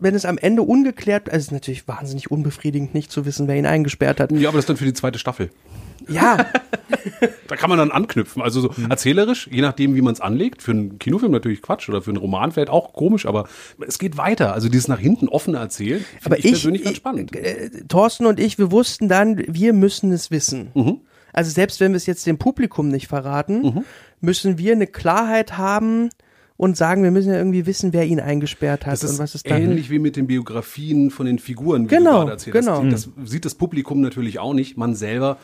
wenn 0.00 0.14
es 0.14 0.24
am 0.24 0.38
Ende 0.38 0.62
ungeklärt, 0.62 1.28
also 1.28 1.36
es 1.36 1.44
ist 1.46 1.52
natürlich 1.52 1.86
wahnsinnig 1.86 2.30
unbefriedigend, 2.30 2.94
nicht 2.94 3.12
zu 3.12 3.26
wissen, 3.26 3.46
wer 3.46 3.56
ihn 3.56 3.66
eingesperrt 3.66 4.20
hat. 4.20 4.32
Ja, 4.32 4.48
aber 4.48 4.56
das 4.56 4.64
ist 4.64 4.70
dann 4.70 4.76
für 4.76 4.84
die 4.84 4.94
zweite 4.94 5.18
Staffel. 5.18 5.50
Ja, 6.08 6.46
Da 7.48 7.56
kann 7.56 7.70
man 7.70 7.78
dann 7.78 7.90
anknüpfen. 7.90 8.42
Also 8.42 8.60
so 8.60 8.70
erzählerisch, 8.88 9.48
je 9.50 9.60
nachdem, 9.62 9.94
wie 9.94 10.02
man 10.02 10.12
es 10.12 10.20
anlegt. 10.20 10.62
Für 10.62 10.72
einen 10.72 10.98
Kinofilm 10.98 11.30
natürlich 11.32 11.62
Quatsch 11.62 11.88
oder 11.88 12.02
für 12.02 12.10
einen 12.10 12.16
Roman 12.18 12.52
vielleicht 12.52 12.70
auch 12.70 12.92
komisch, 12.92 13.26
aber 13.26 13.48
es 13.86 13.98
geht 13.98 14.16
weiter. 14.16 14.52
Also 14.52 14.68
dieses 14.68 14.88
nach 14.88 14.98
hinten 14.98 15.28
offene 15.28 15.58
Erzählen 15.58 16.04
aber 16.24 16.38
ich, 16.38 16.44
ich, 16.46 16.50
persönlich 16.52 16.82
ganz 16.82 16.92
ich 16.92 16.96
spannend. 16.98 17.34
äh, 17.36 17.70
Thorsten 17.88 18.26
und 18.26 18.40
ich, 18.40 18.58
wir 18.58 18.70
wussten 18.72 19.08
dann, 19.08 19.42
wir 19.48 19.72
müssen 19.72 20.10
es 20.12 20.30
wissen. 20.30 20.70
Mhm. 20.74 21.00
Also 21.32 21.50
selbst 21.50 21.80
wenn 21.80 21.92
wir 21.92 21.96
es 21.96 22.06
jetzt 22.06 22.26
dem 22.26 22.38
Publikum 22.38 22.88
nicht 22.88 23.08
verraten, 23.08 23.62
Mhm. 23.62 23.84
müssen 24.20 24.58
wir 24.58 24.72
eine 24.72 24.86
Klarheit 24.86 25.56
haben 25.58 26.08
und 26.56 26.76
sagen, 26.76 27.02
wir 27.02 27.10
müssen 27.10 27.30
ja 27.30 27.36
irgendwie 27.36 27.66
wissen, 27.66 27.92
wer 27.92 28.04
ihn 28.06 28.18
eingesperrt 28.20 28.86
hat 28.86 28.94
Das 29.02 29.04
und 29.10 29.18
was 29.18 29.34
ist 29.34 29.48
dann. 29.50 29.60
ähnlich 29.62 29.90
wie 29.90 29.98
mit 29.98 30.16
den 30.16 30.26
Biografien 30.26 31.10
von 31.10 31.26
den 31.26 31.38
Figuren, 31.38 31.84
wie 31.84 31.94
Genau, 31.94 32.10
du 32.12 32.18
gerade 32.20 32.30
erzählt 32.32 32.54
genau. 32.56 32.82
hast. 32.82 32.92
Das 32.92 33.30
sieht 33.30 33.44
das 33.44 33.54
Publikum 33.54 34.00
natürlich 34.00 34.38
auch 34.38 34.54
nicht. 34.54 34.76
Man 34.76 34.94
selber 34.94 35.36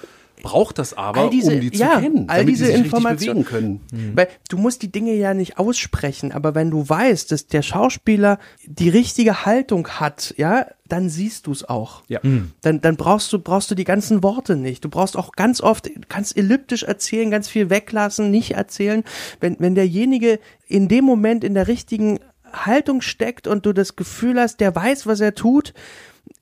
braucht 0.43 0.79
das 0.79 0.93
aber, 0.95 1.23
All 1.23 1.31
diese- 1.31 1.55
um 1.55 1.61
die 1.61 1.71
zu 1.71 1.81
ja, 1.81 2.01
kennen, 2.01 2.29
all 2.29 2.39
damit 2.39 2.49
diese 2.55 2.67
die 2.67 2.73
sich 2.73 2.85
Informationen. 2.85 3.45
können. 3.45 3.81
Weil 4.15 4.29
du 4.49 4.59
musst 4.59 4.83
die 4.83 4.93
Dinge 4.93 5.15
ja 5.15 5.33
nicht 5.35 5.59
aussprechen, 5.59 6.33
aber 6.33 6.55
wenn 6.55 6.71
du 6.71 6.89
weißt, 6.89 7.33
dass 7.33 7.47
der 7.47 7.63
Schauspieler 7.63 8.39
die 8.67 8.89
richtige 8.89 9.47
Haltung 9.47 9.89
hat, 9.89 10.35
ja, 10.37 10.67
dann 10.89 11.09
siehst 11.09 11.47
du 11.47 11.53
es 11.53 11.65
auch. 11.67 12.03
Ja. 12.09 12.21
Dann, 12.61 12.81
dann 12.83 12.97
brauchst 12.97 13.33
du, 13.33 13.39
brauchst 13.39 13.71
du 13.71 13.75
die 13.75 13.85
ganzen 13.85 14.23
Worte 14.23 14.57
nicht. 14.57 14.85
Du 14.85 14.91
brauchst 14.91 15.17
auch 15.17 15.33
ganz 15.33 15.63
oft, 15.63 15.89
kannst 16.11 16.37
elliptisch 16.37 16.83
erzählen, 16.83 17.31
ganz 17.31 17.49
viel 17.49 17.71
weglassen, 17.71 18.31
nicht 18.31 18.51
erzählen. 18.53 19.03
Wenn, 19.41 19.57
wenn 19.59 19.75
derjenige 19.75 20.39
in 20.67 20.89
dem 20.89 21.05
Moment 21.07 21.45
in 21.45 21.55
der 21.55 21.67
richtigen 21.69 22.19
Haltung 22.53 23.01
steckt 23.01 23.47
und 23.47 23.65
du 23.65 23.73
das 23.73 23.97
Gefühl 23.97 24.39
hast, 24.39 24.61
der 24.61 24.75
weiß, 24.77 25.07
was 25.07 25.21
er 25.21 25.35
tut, 25.35 25.73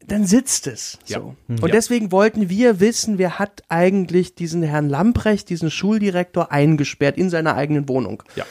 dann 0.06 0.26
sitzt 0.26 0.66
es. 0.66 0.98
Ja. 1.06 1.20
So. 1.20 1.36
Mhm. 1.48 1.56
Und 1.56 1.68
Ja. 1.68 1.72
deswegen 1.72 2.10
wollten 2.12 2.48
wir 2.48 2.80
wissen, 2.80 3.18
wer 3.18 3.38
hat 3.38 3.62
eigentlich 3.68 4.34
diesen 4.34 4.62
Herrn 4.62 4.88
Lamprecht, 4.88 5.48
diesen 5.48 5.70
Schuldirektor, 5.70 6.50
eingesperrt 6.50 7.16
in 7.16 7.30
seiner 7.30 7.54
eigenen 7.54 7.88
Wohnung. 7.88 8.22
Ja. 8.34 8.44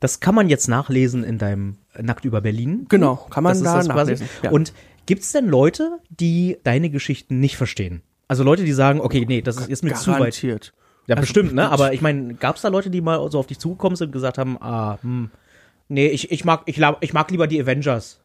Das 0.00 0.18
kann 0.18 0.34
man 0.34 0.48
jetzt 0.48 0.68
nachlesen 0.68 1.22
in 1.22 1.38
deinem 1.38 1.76
Nackt 2.00 2.24
über 2.24 2.40
Berlin. 2.40 2.86
Genau, 2.88 3.16
kann 3.30 3.44
man 3.44 3.52
das 3.62 3.86
da 3.86 3.94
nachlesen. 3.94 4.28
Ja. 4.42 4.50
Und 4.50 4.72
gibt's 5.06 5.30
denn 5.30 5.46
Leute, 5.46 5.98
die 6.08 6.58
deine 6.64 6.90
Geschichten 6.90 7.38
nicht 7.38 7.56
verstehen? 7.56 8.02
Also 8.26 8.42
Leute, 8.42 8.64
die 8.64 8.72
sagen, 8.72 9.00
okay, 9.00 9.24
nee, 9.28 9.42
das 9.42 9.58
ist 9.58 9.68
jetzt 9.68 9.84
mir 9.84 9.94
zu 9.94 10.10
weit. 10.10 10.18
Garantiert. 10.18 10.72
Ja, 11.06 11.16
Also, 11.16 11.22
bestimmt, 11.22 11.52
ne? 11.54 11.70
Aber 11.70 11.92
ich 11.92 12.00
meine, 12.00 12.34
gab's 12.34 12.62
da 12.62 12.68
Leute, 12.68 12.90
die 12.90 13.00
mal 13.00 13.30
so 13.30 13.38
auf 13.38 13.46
dich 13.46 13.58
zugekommen 13.58 13.94
sind 13.96 14.06
und 14.08 14.12
gesagt 14.12 14.38
haben, 14.38 14.56
ah, 14.60 14.98
hm, 15.02 15.30
nee, 15.88 16.08
ich, 16.08 16.30
ich 16.32 16.44
mag, 16.44 16.62
ich, 16.66 16.80
ich 17.00 17.12
mag 17.12 17.30
lieber 17.30 17.46
die 17.46 17.60
Avengers. 17.60 18.20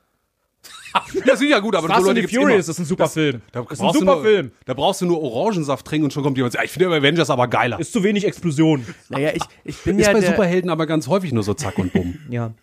Das 1.25 1.41
ist 1.41 1.49
ja 1.49 1.59
gut, 1.59 1.75
aber 1.75 1.87
Fast 1.87 2.03
so 2.03 2.09
and 2.09 2.17
Leute 2.17 2.27
the 2.27 2.33
gibt's 2.33 2.35
Furious 2.35 2.65
immer. 2.65 2.71
ist 2.71 2.79
ein 2.79 2.85
super 2.85 3.07
Film. 3.07 3.41
Da 3.51 3.65
ist 3.69 3.81
ein 3.81 3.93
super 3.93 4.15
nur, 4.15 4.23
Film. 4.23 4.51
Da 4.65 4.73
brauchst 4.73 5.01
du 5.01 5.05
nur 5.05 5.21
Orangensaft 5.21 5.85
trinken 5.85 6.05
und 6.05 6.13
schon 6.13 6.23
kommt 6.23 6.37
jemand 6.37 6.53
sagt, 6.53 6.65
ich 6.65 6.71
finde 6.71 6.87
Avengers 6.95 7.29
aber 7.29 7.47
geiler. 7.47 7.79
Ist 7.79 7.93
zu 7.93 8.03
wenig 8.03 8.25
Explosion. 8.25 8.85
Naja, 9.09 9.31
ich, 9.33 9.43
ich 9.63 9.77
bin 9.83 9.99
Ist 9.99 10.07
ja 10.07 10.13
bei 10.13 10.21
Superhelden 10.21 10.69
aber 10.69 10.85
ganz 10.85 11.07
häufig 11.07 11.31
nur 11.33 11.43
so 11.43 11.53
zack 11.53 11.77
und 11.77 11.93
bumm. 11.93 12.17
Ja. 12.29 12.53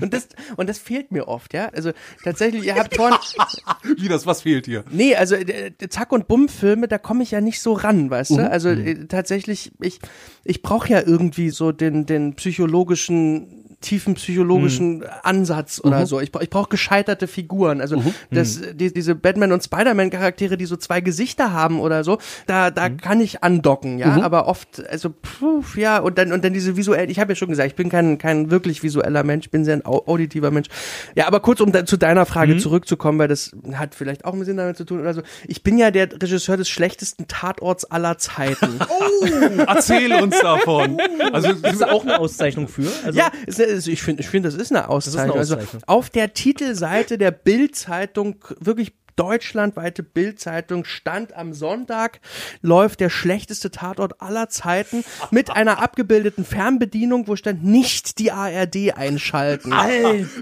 und 0.00 0.14
das, 0.14 0.28
und 0.56 0.68
das 0.68 0.78
fehlt 0.78 1.12
mir 1.12 1.28
oft, 1.28 1.52
ja. 1.52 1.68
Also 1.68 1.92
tatsächlich, 2.24 2.64
ihr 2.64 2.74
habt 2.74 2.94
vorhin, 2.96 3.18
Wie 3.98 4.08
das, 4.08 4.26
was 4.26 4.42
fehlt 4.42 4.66
hier? 4.66 4.84
nee, 4.90 5.14
also 5.14 5.34
äh, 5.34 5.72
Zack 5.88 6.12
und 6.12 6.28
Bumm-Filme, 6.28 6.88
da 6.88 6.98
komme 6.98 7.22
ich 7.22 7.32
ja 7.32 7.40
nicht 7.40 7.60
so 7.60 7.74
ran, 7.74 8.10
weißt 8.10 8.30
du? 8.32 8.50
Also 8.50 8.70
äh, 8.70 9.06
tatsächlich, 9.06 9.72
ich, 9.80 10.00
ich 10.44 10.62
brauche 10.62 10.88
ja 10.88 11.02
irgendwie 11.04 11.50
so 11.50 11.72
den, 11.72 12.06
den 12.06 12.34
psychologischen 12.34 13.57
tiefen 13.80 14.14
psychologischen 14.14 15.04
Ansatz 15.22 15.80
oder 15.82 16.06
so. 16.06 16.20
Ich, 16.20 16.32
bra- 16.32 16.40
ich 16.42 16.50
brauche 16.50 16.68
gescheiterte 16.68 17.26
Figuren. 17.28 17.80
Also 17.80 18.02
das, 18.30 18.60
die, 18.74 18.92
diese 18.92 19.14
Batman 19.14 19.52
und 19.52 19.62
Spider-Man 19.62 20.10
Charaktere, 20.10 20.56
die 20.56 20.66
so 20.66 20.76
zwei 20.76 21.00
Gesichter 21.00 21.52
haben 21.52 21.78
oder 21.80 22.02
so, 22.02 22.18
da, 22.46 22.70
da 22.70 22.88
kann 22.88 23.20
ich 23.20 23.42
andocken, 23.44 23.98
ja. 23.98 24.20
Aber 24.22 24.48
oft, 24.48 24.84
also 24.88 25.10
puh, 25.10 25.62
ja 25.76 25.98
und 25.98 26.18
dann 26.18 26.32
und 26.32 26.44
dann 26.44 26.52
diese 26.52 26.76
visuellen. 26.76 27.08
Ich 27.08 27.20
habe 27.20 27.32
ja 27.32 27.36
schon 27.36 27.48
gesagt, 27.48 27.68
ich 27.68 27.76
bin 27.76 27.88
kein 27.88 28.18
kein 28.18 28.50
wirklich 28.50 28.82
visueller 28.82 29.22
Mensch, 29.22 29.46
ich 29.46 29.50
bin 29.52 29.64
sehr 29.64 29.74
ein 29.76 29.86
au- 29.86 30.02
auditiver 30.06 30.50
Mensch. 30.50 30.68
Ja, 31.14 31.26
aber 31.28 31.40
kurz 31.40 31.60
um 31.60 31.70
da, 31.70 31.84
zu 31.86 31.96
deiner 31.96 32.26
Frage 32.26 32.56
zurückzukommen, 32.58 33.18
weil 33.18 33.28
das 33.28 33.52
hat 33.74 33.94
vielleicht 33.94 34.24
auch 34.24 34.32
ein 34.32 34.38
bisschen 34.40 34.56
damit 34.56 34.76
zu 34.76 34.84
tun 34.84 35.00
oder 35.00 35.14
so. 35.14 35.22
Ich 35.46 35.62
bin 35.62 35.78
ja 35.78 35.90
der 35.90 36.08
Regisseur 36.12 36.56
des 36.56 36.68
schlechtesten 36.68 37.28
Tatorts 37.28 37.84
aller 37.84 38.18
Zeiten. 38.18 38.78
Erzähl 39.66 40.12
uns 40.22 40.38
davon. 40.40 40.98
Also, 41.32 41.48
Ist 41.50 41.80
da 41.80 41.90
auch 41.90 42.02
eine 42.04 42.18
Auszeichnung 42.18 42.68
für? 42.68 42.86
Also, 43.04 43.18
Ja, 43.18 43.30
es 43.46 43.58
ist, 43.68 43.88
ich 43.88 44.02
finde, 44.02 44.22
ich 44.22 44.28
finde, 44.28 44.48
das 44.48 44.60
ist 44.60 44.72
eine 44.72 44.88
Auszeichnung. 44.88 45.38
Auszeichnung. 45.38 45.68
Also 45.68 45.78
auf 45.86 46.10
der 46.10 46.34
Titelseite 46.34 47.18
der 47.18 47.30
Bild-Zeitung, 47.30 48.44
wirklich 48.60 48.92
deutschlandweite 49.18 50.02
Bild-Zeitung, 50.02 50.84
stand 50.84 51.34
am 51.34 51.52
Sonntag, 51.52 52.20
läuft 52.62 53.00
der 53.00 53.10
schlechteste 53.10 53.70
Tatort 53.70 54.22
aller 54.22 54.48
Zeiten 54.48 55.04
mit 55.30 55.50
einer 55.50 55.82
abgebildeten 55.82 56.44
Fernbedienung, 56.44 57.26
wo 57.26 57.36
stand 57.36 57.64
nicht 57.64 58.18
die 58.18 58.30
ARD 58.30 58.96
einschalten. 58.96 59.72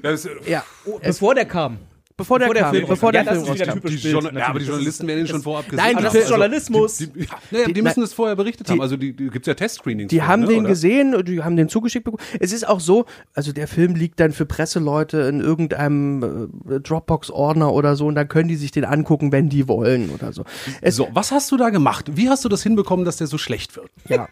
das 0.03 0.25
ist, 0.25 0.31
Ja, 0.47 0.65
bevor 1.03 1.35
der 1.35 1.47
kam. 1.47 1.79
Bevor 2.17 2.39
der, 2.39 2.47
Bevor 2.47 2.55
der 2.55 2.63
kam, 2.65 2.75
Film 2.75 2.87
bevor 2.89 3.13
der. 3.13 3.25
Ja, 3.25 3.31
Film 3.33 3.45
das 3.47 3.55
ist 3.55 3.61
rauskam. 3.69 3.75
die 3.81 3.89
Bild, 3.89 4.03
Journal 4.05 4.37
ja, 4.37 4.47
aber 4.49 4.59
die. 4.59 4.65
Journalisten 4.67 5.07
werden 5.07 5.19
den 5.19 5.27
schon 5.27 5.43
vorab 5.43 5.69
gesehen. 5.69 5.85
Nein, 5.85 5.97
die 5.99 6.05
haben. 6.05 6.13
Film- 6.13 6.29
Journalismus. 6.29 6.97
Die, 6.99 7.07
die, 7.13 7.29
ja, 7.51 7.67
die 7.67 7.83
müssen 7.83 8.03
es 8.03 8.13
vorher 8.13 8.37
berichtet 8.37 8.71
haben. 8.71 8.81
Also 8.81 8.97
die, 8.97 9.13
die 9.15 9.29
gibt's 9.29 9.47
ja 9.49 9.55
Testscreenings. 9.55 10.09
Die 10.11 10.23
haben 10.23 10.43
ne, 10.43 10.49
den 10.49 10.61
oder? 10.61 10.69
gesehen, 10.69 11.15
und 11.15 11.29
die 11.29 11.43
haben 11.43 11.57
den 11.57 11.69
zugeschickt 11.69 12.05
bekommen. 12.05 12.23
Es 12.41 12.53
ist 12.53 12.67
auch 12.67 12.81
so, 12.81 13.07
also 13.35 13.53
der 13.53 13.69
Film 13.69 13.95
liegt 13.95 14.19
dann 14.21 14.33
für 14.33 14.47
Presseleute 14.47 15.19
in 15.23 15.41
irgendeinem 15.41 16.51
äh, 16.69 16.81
Dropbox-Ordner 16.81 17.73
oder 17.73 17.97
so 17.97 18.07
und 18.07 18.15
dann 18.15 18.29
können 18.29 18.49
die 18.49 18.57
sich 18.57 18.71
den 18.71 18.85
angucken, 18.85 19.33
wenn 19.33 19.49
die 19.49 19.69
wollen 19.69 20.11
oder 20.11 20.33
so. 20.33 20.45
Es, 20.81 20.97
So, 20.97 21.09
was 21.13 21.33
hast 21.33 21.51
du 21.53 21.57
da 21.57 21.71
gemacht? 21.71 22.13
Wie 22.17 22.29
hast 22.29 22.45
du 22.45 22.49
das 22.49 22.63
hinbekommen, 22.63 23.05
dass 23.05 23.17
der 23.19 23.27
so 23.27 23.39
schlecht 23.39 23.77
wird? 23.77 23.91
ja. 24.09 24.29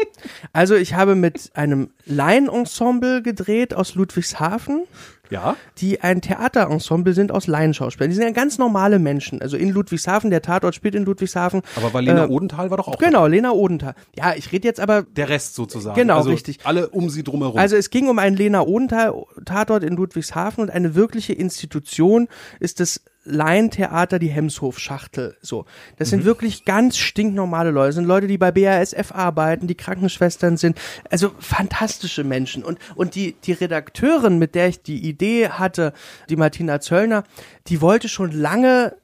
Also 0.52 0.74
ich 0.74 0.94
habe 0.94 1.14
mit 1.14 1.50
einem 1.54 1.90
Laienensemble 2.06 3.22
gedreht 3.22 3.74
aus 3.74 3.94
Ludwigshafen, 3.94 4.84
Ja? 5.30 5.56
die 5.78 6.00
ein 6.00 6.20
Theaterensemble 6.20 7.14
sind 7.14 7.32
aus 7.32 7.46
Laienschauspielern. 7.46 8.10
Die 8.10 8.14
sind 8.16 8.24
ja 8.24 8.30
ganz 8.30 8.58
normale 8.58 8.98
Menschen. 8.98 9.40
Also 9.42 9.56
in 9.56 9.70
Ludwigshafen, 9.70 10.30
der 10.30 10.42
Tatort 10.42 10.74
spielt 10.74 10.94
in 10.94 11.04
Ludwigshafen. 11.04 11.62
Aber 11.76 11.92
weil 11.94 12.04
Lena 12.04 12.24
Äh, 12.24 12.28
Odenthal 12.28 12.70
war 12.70 12.76
doch 12.76 12.88
auch 12.88 12.98
Genau, 12.98 13.26
Lena 13.26 13.52
Odenthal. 13.52 13.94
Ja, 14.16 14.34
ich 14.36 14.52
rede 14.52 14.68
jetzt 14.68 14.80
aber 14.80 15.02
der 15.02 15.28
Rest 15.28 15.54
sozusagen. 15.54 15.96
Genau, 15.96 16.18
also 16.18 16.30
richtig. 16.30 16.60
Alle 16.64 16.88
um 16.90 17.08
sie 17.10 17.22
drumherum. 17.22 17.58
Also 17.58 17.76
es 17.76 17.90
ging 17.90 18.08
um 18.08 18.18
einen 18.18 18.36
Lena 18.36 18.62
Odenthal-Tatort 18.62 19.82
in 19.84 19.96
Ludwigshafen 19.96 20.62
und 20.62 20.70
eine 20.70 20.94
wirkliche 20.94 21.32
Institution 21.32 22.28
ist 22.60 22.80
das 22.80 23.00
Laientheater, 23.24 24.18
die 24.18 24.28
Hemshof-Schachtel. 24.28 25.36
So, 25.40 25.64
das 25.96 26.10
sind 26.10 26.24
wirklich 26.24 26.64
ganz 26.64 26.96
stinknormale 26.96 27.70
Leute. 27.70 27.88
Das 27.88 27.94
sind 27.96 28.04
Leute, 28.04 28.26
die 28.26 28.38
bei 28.38 28.52
BASF 28.52 29.12
arbeiten, 29.12 29.66
die 29.66 29.74
Krankenschwestern 29.74 30.56
sind. 30.56 30.78
Also 31.10 31.32
fantastische 31.38 32.24
Menschen. 32.24 32.64
Und, 32.64 32.78
und 32.94 33.14
die, 33.14 33.34
die 33.44 33.52
Redakteurin, 33.52 34.38
mit 34.38 34.54
der 34.54 34.68
ich 34.68 34.82
die 34.82 35.08
Idee 35.08 35.48
hatte, 35.48 35.92
die 36.28 36.36
Martina 36.36 36.80
Zöllner, 36.80 37.24
die 37.68 37.80
wollte 37.80 38.08
schon 38.08 38.32
lange 38.32 38.94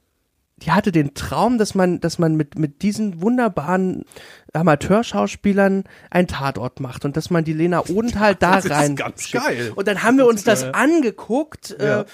die 0.63 0.73
hatte 0.73 0.93
den 0.93 1.15
Traum, 1.15 1.59
dass 1.59 1.75
man, 1.75 2.01
dass 2.01 2.19
man 2.19 2.37
mit, 2.37 2.59
mit 2.59 2.83
diesen 2.83 3.23
wunderbaren 3.23 4.05
Amateurschauspielern 4.53 5.85
einen 6.11 6.29
Tatort 6.29 6.81
macht 6.81 7.05
und 7.05 7.17
dass 7.17 7.31
man 7.31 7.45
die 7.45 7.53
Lena 7.53 7.85
Odenthal 7.89 8.35
da 8.39 8.57
Das 8.57 8.67
ist 8.67 8.71
rein. 8.71 8.97
ganz 8.97 9.23
schickt. 9.23 9.43
geil. 9.45 9.73
Und 9.75 9.89
dann 9.89 10.03
haben 10.03 10.19
wir 10.19 10.27
uns 10.27 10.45
das 10.45 10.65
angeguckt. 10.65 11.77
Ja. 11.81 12.03
Äh, 12.03 12.05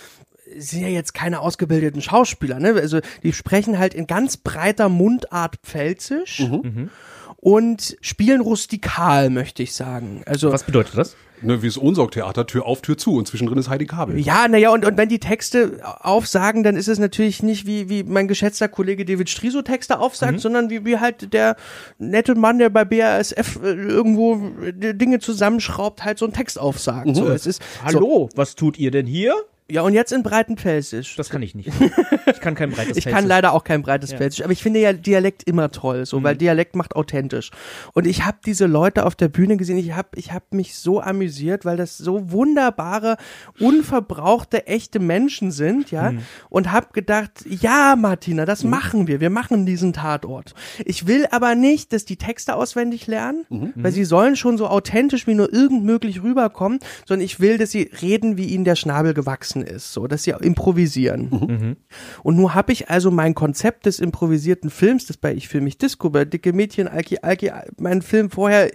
sind 0.58 0.82
ja 0.82 0.88
jetzt 0.88 1.14
keine 1.14 1.40
ausgebildeten 1.40 2.00
Schauspieler, 2.02 2.58
ne? 2.60 2.74
Also 2.74 3.00
die 3.22 3.32
sprechen 3.32 3.78
halt 3.78 3.94
in 3.94 4.06
ganz 4.06 4.36
breiter 4.36 4.88
Mundart 4.88 5.56
Pfälzisch 5.62 6.40
Mhm. 6.40 6.90
und 7.36 7.96
spielen 8.00 8.40
rustikal, 8.40 9.30
möchte 9.30 9.62
ich 9.62 9.74
sagen. 9.74 10.22
Also 10.26 10.52
Was 10.52 10.64
bedeutet 10.64 10.96
das? 10.96 11.16
ne, 11.42 11.60
wie 11.62 11.66
das 11.66 11.76
Unsorgtheater, 11.76 12.46
Tür 12.46 12.64
auf, 12.64 12.80
Tür 12.80 12.96
zu 12.96 13.16
und 13.16 13.28
zwischendrin 13.28 13.58
ist 13.58 13.68
Heidi 13.68 13.84
Kabel. 13.86 14.18
Ja, 14.18 14.48
naja, 14.48 14.70
und, 14.70 14.86
und 14.86 14.96
wenn 14.96 15.08
die 15.10 15.18
Texte 15.18 15.80
aufsagen, 16.00 16.62
dann 16.64 16.76
ist 16.76 16.88
es 16.88 16.98
natürlich 16.98 17.42
nicht 17.42 17.66
wie, 17.66 17.90
wie 17.90 18.04
mein 18.04 18.26
geschätzter 18.26 18.68
Kollege 18.68 19.04
David 19.04 19.28
Striso 19.28 19.60
Texte 19.62 19.98
aufsagt, 19.98 20.40
sondern 20.40 20.70
wie, 20.70 20.84
wie 20.86 20.98
halt 20.98 21.32
der 21.34 21.56
nette 21.98 22.34
Mann, 22.36 22.58
der 22.58 22.70
bei 22.70 22.84
BASF 22.86 23.58
äh, 23.62 23.66
irgendwo 23.74 24.40
äh, 24.64 24.94
Dinge 24.94 25.18
zusammenschraubt, 25.18 26.04
halt 26.04 26.18
so 26.18 26.24
einen 26.24 26.32
Text 26.34 26.58
aufsagt. 26.58 27.14
So, 27.14 27.28
es 27.28 27.46
ist, 27.46 27.60
So, 27.86 27.98
Hallo, 27.98 28.28
was 28.34 28.54
tut 28.54 28.78
ihr 28.78 28.90
denn 28.90 29.06
hier? 29.06 29.34
Ja, 29.68 29.82
und 29.82 29.94
jetzt 29.94 30.12
in 30.12 30.22
breiten 30.22 30.56
Pfälzisch. 30.56 31.16
Das 31.16 31.28
kann 31.30 31.42
ich 31.42 31.54
nicht. 31.54 31.70
Ich 32.28 32.40
kann 32.40 32.56
kein 32.56 32.70
breites 32.70 32.96
Ich 32.96 33.04
kann 33.04 33.12
Pfälzisch. 33.12 33.28
leider 33.28 33.52
auch 33.52 33.62
kein 33.62 33.82
breites 33.82 34.12
Pfälzisch, 34.12 34.42
aber 34.42 34.52
ich 34.52 34.60
finde 34.60 34.80
ja 34.80 34.92
Dialekt 34.92 35.44
immer 35.44 35.70
toll, 35.70 36.06
so, 36.06 36.22
weil 36.24 36.36
Dialekt 36.36 36.74
macht 36.74 36.96
authentisch. 36.96 37.52
Und 37.92 38.04
ich 38.04 38.24
habe 38.24 38.38
diese 38.44 38.66
Leute 38.66 39.06
auf 39.06 39.14
der 39.14 39.28
Bühne 39.28 39.56
gesehen, 39.56 39.78
ich 39.78 39.92
habe 39.94 40.08
ich 40.16 40.32
hab 40.32 40.52
mich 40.52 40.74
so 40.76 41.00
amüsiert, 41.00 41.64
weil 41.64 41.76
das 41.76 41.96
so 41.96 42.32
wunderbare, 42.32 43.16
unverbrauchte, 43.60 44.66
echte 44.66 44.98
Menschen 44.98 45.52
sind, 45.52 45.90
ja, 45.92 46.12
und 46.48 46.72
habe 46.72 46.88
gedacht, 46.92 47.44
ja, 47.48 47.94
Martina, 47.96 48.44
das 48.44 48.64
machen 48.64 49.06
wir, 49.06 49.20
wir 49.20 49.30
machen 49.30 49.66
diesen 49.66 49.92
Tatort. 49.92 50.54
Ich 50.84 51.06
will 51.06 51.26
aber 51.30 51.54
nicht, 51.54 51.92
dass 51.92 52.04
die 52.04 52.16
Texte 52.16 52.56
auswendig 52.56 53.06
lernen, 53.06 53.72
weil 53.76 53.92
sie 53.92 54.04
sollen 54.04 54.34
schon 54.34 54.58
so 54.58 54.66
authentisch 54.66 55.26
wie 55.28 55.34
nur 55.34 55.52
irgend 55.52 55.84
möglich 55.84 56.22
rüberkommen, 56.22 56.80
sondern 57.06 57.24
ich 57.24 57.38
will, 57.38 57.56
dass 57.56 57.70
sie 57.70 57.90
reden, 58.02 58.36
wie 58.36 58.46
ihnen 58.46 58.64
der 58.64 58.76
Schnabel 58.76 59.14
gewachsen 59.14 59.55
ist, 59.62 59.92
so, 59.92 60.06
dass 60.06 60.24
sie 60.24 60.34
improvisieren. 60.40 61.76
Und 62.22 62.36
nun 62.36 62.54
habe 62.54 62.72
ich 62.72 62.90
also 62.90 63.10
mein 63.10 63.34
Konzept 63.34 63.86
des 63.86 64.00
improvisierten 64.00 64.70
Films, 64.70 65.06
das 65.06 65.16
bei 65.16 65.34
Ich 65.34 65.48
Film 65.48 65.64
mich 65.64 65.78
Disco, 65.78 66.10
bei 66.10 66.24
Dicke 66.24 66.52
Mädchen, 66.52 66.88
Alki 66.88 67.18
Alki, 67.22 67.50
mein 67.78 68.02
Film 68.02 68.30
vorher 68.30 68.70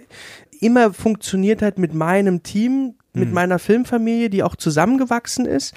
immer 0.60 0.92
funktioniert 0.92 1.62
hat 1.62 1.78
mit 1.78 1.94
meinem 1.94 2.42
Team, 2.42 2.94
mit 3.14 3.32
meiner 3.32 3.58
Filmfamilie, 3.58 4.30
die 4.30 4.42
auch 4.42 4.56
zusammengewachsen 4.56 5.44
ist, 5.44 5.74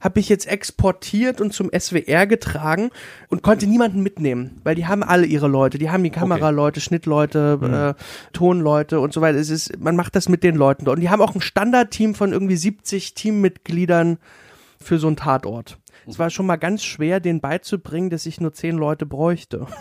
habe 0.00 0.20
ich 0.20 0.28
jetzt 0.28 0.46
exportiert 0.46 1.40
und 1.40 1.52
zum 1.52 1.70
SWR 1.78 2.26
getragen 2.26 2.90
und 3.28 3.42
konnte 3.42 3.66
niemanden 3.66 4.02
mitnehmen, 4.02 4.60
weil 4.64 4.74
die 4.74 4.86
haben 4.86 5.02
alle 5.02 5.26
ihre 5.26 5.48
Leute, 5.48 5.78
die 5.78 5.90
haben 5.90 6.02
die 6.02 6.10
Kameraleute, 6.10 6.80
Schnittleute, 6.80 7.96
äh, 7.96 8.02
Tonleute 8.32 9.00
und 9.00 9.12
so 9.12 9.20
weiter. 9.20 9.38
Es 9.38 9.50
ist, 9.50 9.78
man 9.78 9.96
macht 9.96 10.16
das 10.16 10.28
mit 10.28 10.42
den 10.42 10.56
Leuten 10.56 10.84
dort. 10.84 10.96
Und 10.96 11.02
die 11.02 11.10
haben 11.10 11.22
auch 11.22 11.34
ein 11.34 11.40
Standardteam 11.40 12.14
von 12.14 12.32
irgendwie 12.32 12.56
70 12.56 13.14
Teammitgliedern 13.14 14.18
für 14.82 14.98
so 14.98 15.06
einen 15.06 15.16
Tatort. 15.16 15.78
Es 16.10 16.18
war 16.18 16.30
schon 16.30 16.46
mal 16.46 16.56
ganz 16.56 16.82
schwer, 16.84 17.20
denen 17.20 17.40
beizubringen, 17.40 18.10
dass 18.10 18.26
ich 18.26 18.40
nur 18.40 18.52
zehn 18.52 18.76
Leute 18.76 19.06
bräuchte. 19.06 19.66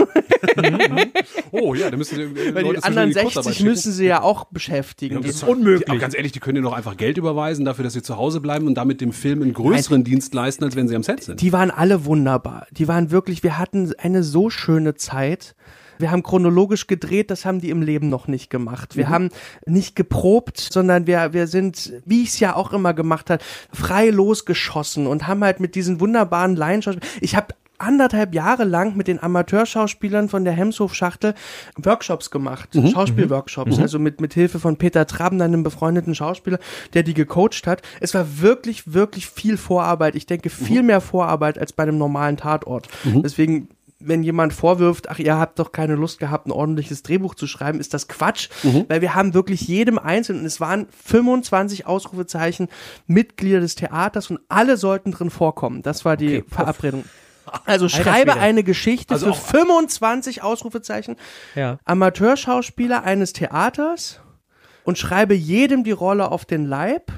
Oh 1.52 1.74
ja, 1.74 1.90
da 1.90 1.98
müssen 1.98 2.16
sie 2.16 2.22
äh, 2.22 2.56
Weil 2.56 2.64
Leute 2.64 2.80
die 2.80 2.84
anderen 2.86 3.10
die 3.10 3.16
Kurzarbeit 3.16 3.46
60 3.54 3.64
müssen 3.66 3.92
sie 3.92 4.06
ja 4.06 4.22
auch 4.22 4.46
beschäftigen. 4.46 5.16
Ja, 5.16 5.22
Die- 5.22 5.28
das 5.28 5.38
ist 5.38 5.44
unmöglich. 5.44 5.90
Aber 5.90 6.00
ganz 6.00 6.16
ehrlich, 6.16 6.32
die 6.32 6.40
können 6.40 6.56
dir 6.56 6.62
doch 6.62 6.74
einfach 6.74 6.96
Geld 6.98 7.18
überweisen 7.18 7.66
dafür, 7.66 7.84
dass 7.84 7.94
sie 7.94 8.02
zu 8.02 8.18
Hause 8.18 8.40
bleiben 8.40 8.68
und 8.68 8.76
damit 8.76 9.02
dem 9.02 9.12
Film 9.12 9.42
einen 9.42 9.54
größeren 9.54 10.04
Dienst 10.04 10.34
leisten, 10.34 10.64
als 10.64 10.76
wenn 10.76 10.88
sie 10.88 10.96
am 10.96 11.04
Set 11.04 11.24
sind. 11.24 11.42
Die 11.42 11.52
waren 11.54 11.72
alle 11.72 12.06
wunderbar. 12.06 12.68
Die 12.72 12.88
waren 12.88 13.12
wirklich, 13.12 13.44
wir 13.44 13.58
hatten 13.58 13.92
eine 13.98 14.24
so 14.24 14.50
schöne 14.50 14.96
Zeit. 14.96 15.56
Wir 16.00 16.12
haben 16.12 16.24
chronologisch 16.24 16.88
gedreht, 16.88 17.30
das 17.30 17.46
haben 17.46 17.60
die 17.60 17.70
im 17.70 17.82
Leben 17.82 18.10
noch 18.10 18.28
nicht 18.28 18.50
gemacht. 18.50 18.96
Wir 18.96 19.10
haben 19.10 19.30
nicht 19.66 19.96
geprobt, 19.96 20.58
sondern 20.60 21.06
wir, 21.08 21.34
wir 21.34 21.48
sind, 21.48 21.94
wie 22.06 22.24
ich 22.24 22.30
es 22.30 22.40
ja 22.40 22.56
auch 22.56 22.74
immer 22.74 22.94
gemacht 22.94 23.30
habe, 23.30 23.44
frei 23.72 24.10
losgeschossen 24.10 25.08
und 25.08 25.28
haben 25.28 25.44
halt 25.44 25.60
mit 25.60 25.76
diesen 25.76 26.00
wunderbaren 26.00 26.56
Laienschauspielern. 26.56 27.10
Ich 27.22 27.36
habe 27.36 27.54
anderthalb 27.80 28.34
Jahre 28.36 28.66
lang 28.66 28.96
mit 28.96 29.08
den 29.08 29.22
Amateurschauspielern 29.22 30.30
von 30.30 30.44
der 30.44 30.54
Hemshof-Schachtel 30.54 31.34
Workshops 31.78 32.30
gemacht, 32.30 32.70
Schauspielworkshops, 32.74 33.80
also 33.80 34.00
mit, 34.00 34.22
mit 34.22 34.34
Hilfe 34.34 34.60
von 34.60 34.78
Peter 34.78 35.08
Traben, 35.08 35.42
einem 35.42 35.64
befreundeten 35.64 36.14
Schauspieler, 36.14 36.60
der 36.94 37.04
die 37.04 37.14
gecoacht 37.14 37.66
hat. 37.68 37.82
Es 38.02 38.14
war 38.14 38.42
wirklich, 38.42 38.94
wirklich 38.94 39.28
viel 39.28 39.58
Vorarbeit. 39.58 40.16
Ich 40.16 40.26
denke, 40.26 40.50
viel 40.50 40.84
mehr 40.84 41.02
Vorarbeit 41.02 41.58
als 41.58 41.74
bei 41.74 41.84
einem 41.84 41.98
normalen 41.98 42.38
Tatort. 42.38 42.90
Deswegen 43.06 43.70
wenn 44.02 44.24
jemand 44.24 44.54
vorwirft, 44.54 45.10
ach, 45.10 45.20
ihr 45.20 45.36
habt 45.38 45.60
doch 45.60 45.72
keine 45.74 45.96
Lust 45.96 46.20
gehabt, 46.20 46.48
ein 46.48 46.52
ordentliches 46.52 47.04
Drehbuch 47.04 47.36
zu 47.36 47.48
schreiben, 47.48 47.80
ist 47.80 47.94
das 47.94 48.08
Quatsch, 48.08 48.50
weil 48.88 49.02
wir 49.02 49.14
haben 49.16 49.34
wirklich 49.34 49.62
jedem 49.68 50.00
Einzelnen, 50.00 50.42
und 50.42 50.46
es 50.48 50.62
waren 50.62 50.88
25 51.06 51.86
Ausrufezeichen 51.86 52.70
Mitglieder 53.08 53.60
des 53.60 53.76
Theaters 53.76 54.30
und 54.30 54.40
alle 54.48 54.78
sollten 54.78 55.12
drin 55.12 55.30
vorkommen. 55.30 55.82
Das 55.82 56.06
war 56.06 56.16
die 56.18 56.44
Verabredung. 56.48 57.04
Also 57.66 57.90
schreibe 57.90 58.32
Schwede. 58.34 58.40
eine 58.46 58.64
Geschichte 58.64 59.14
Also 59.14 59.26
für 59.28 59.32
auch- 59.32 59.42
25 59.42 60.44
Ausrufezeichen, 60.44 61.16
Ja. 61.56 61.80
Amateurschauspieler 61.86 63.04
eines 63.04 63.34
Theaters 63.34 64.20
und 64.84 64.98
schreibe 64.98 65.34
jedem 65.34 65.84
die 65.84 65.92
Rolle 65.92 66.32
auf 66.32 66.46
den 66.46 66.66
Leib. 66.66 67.12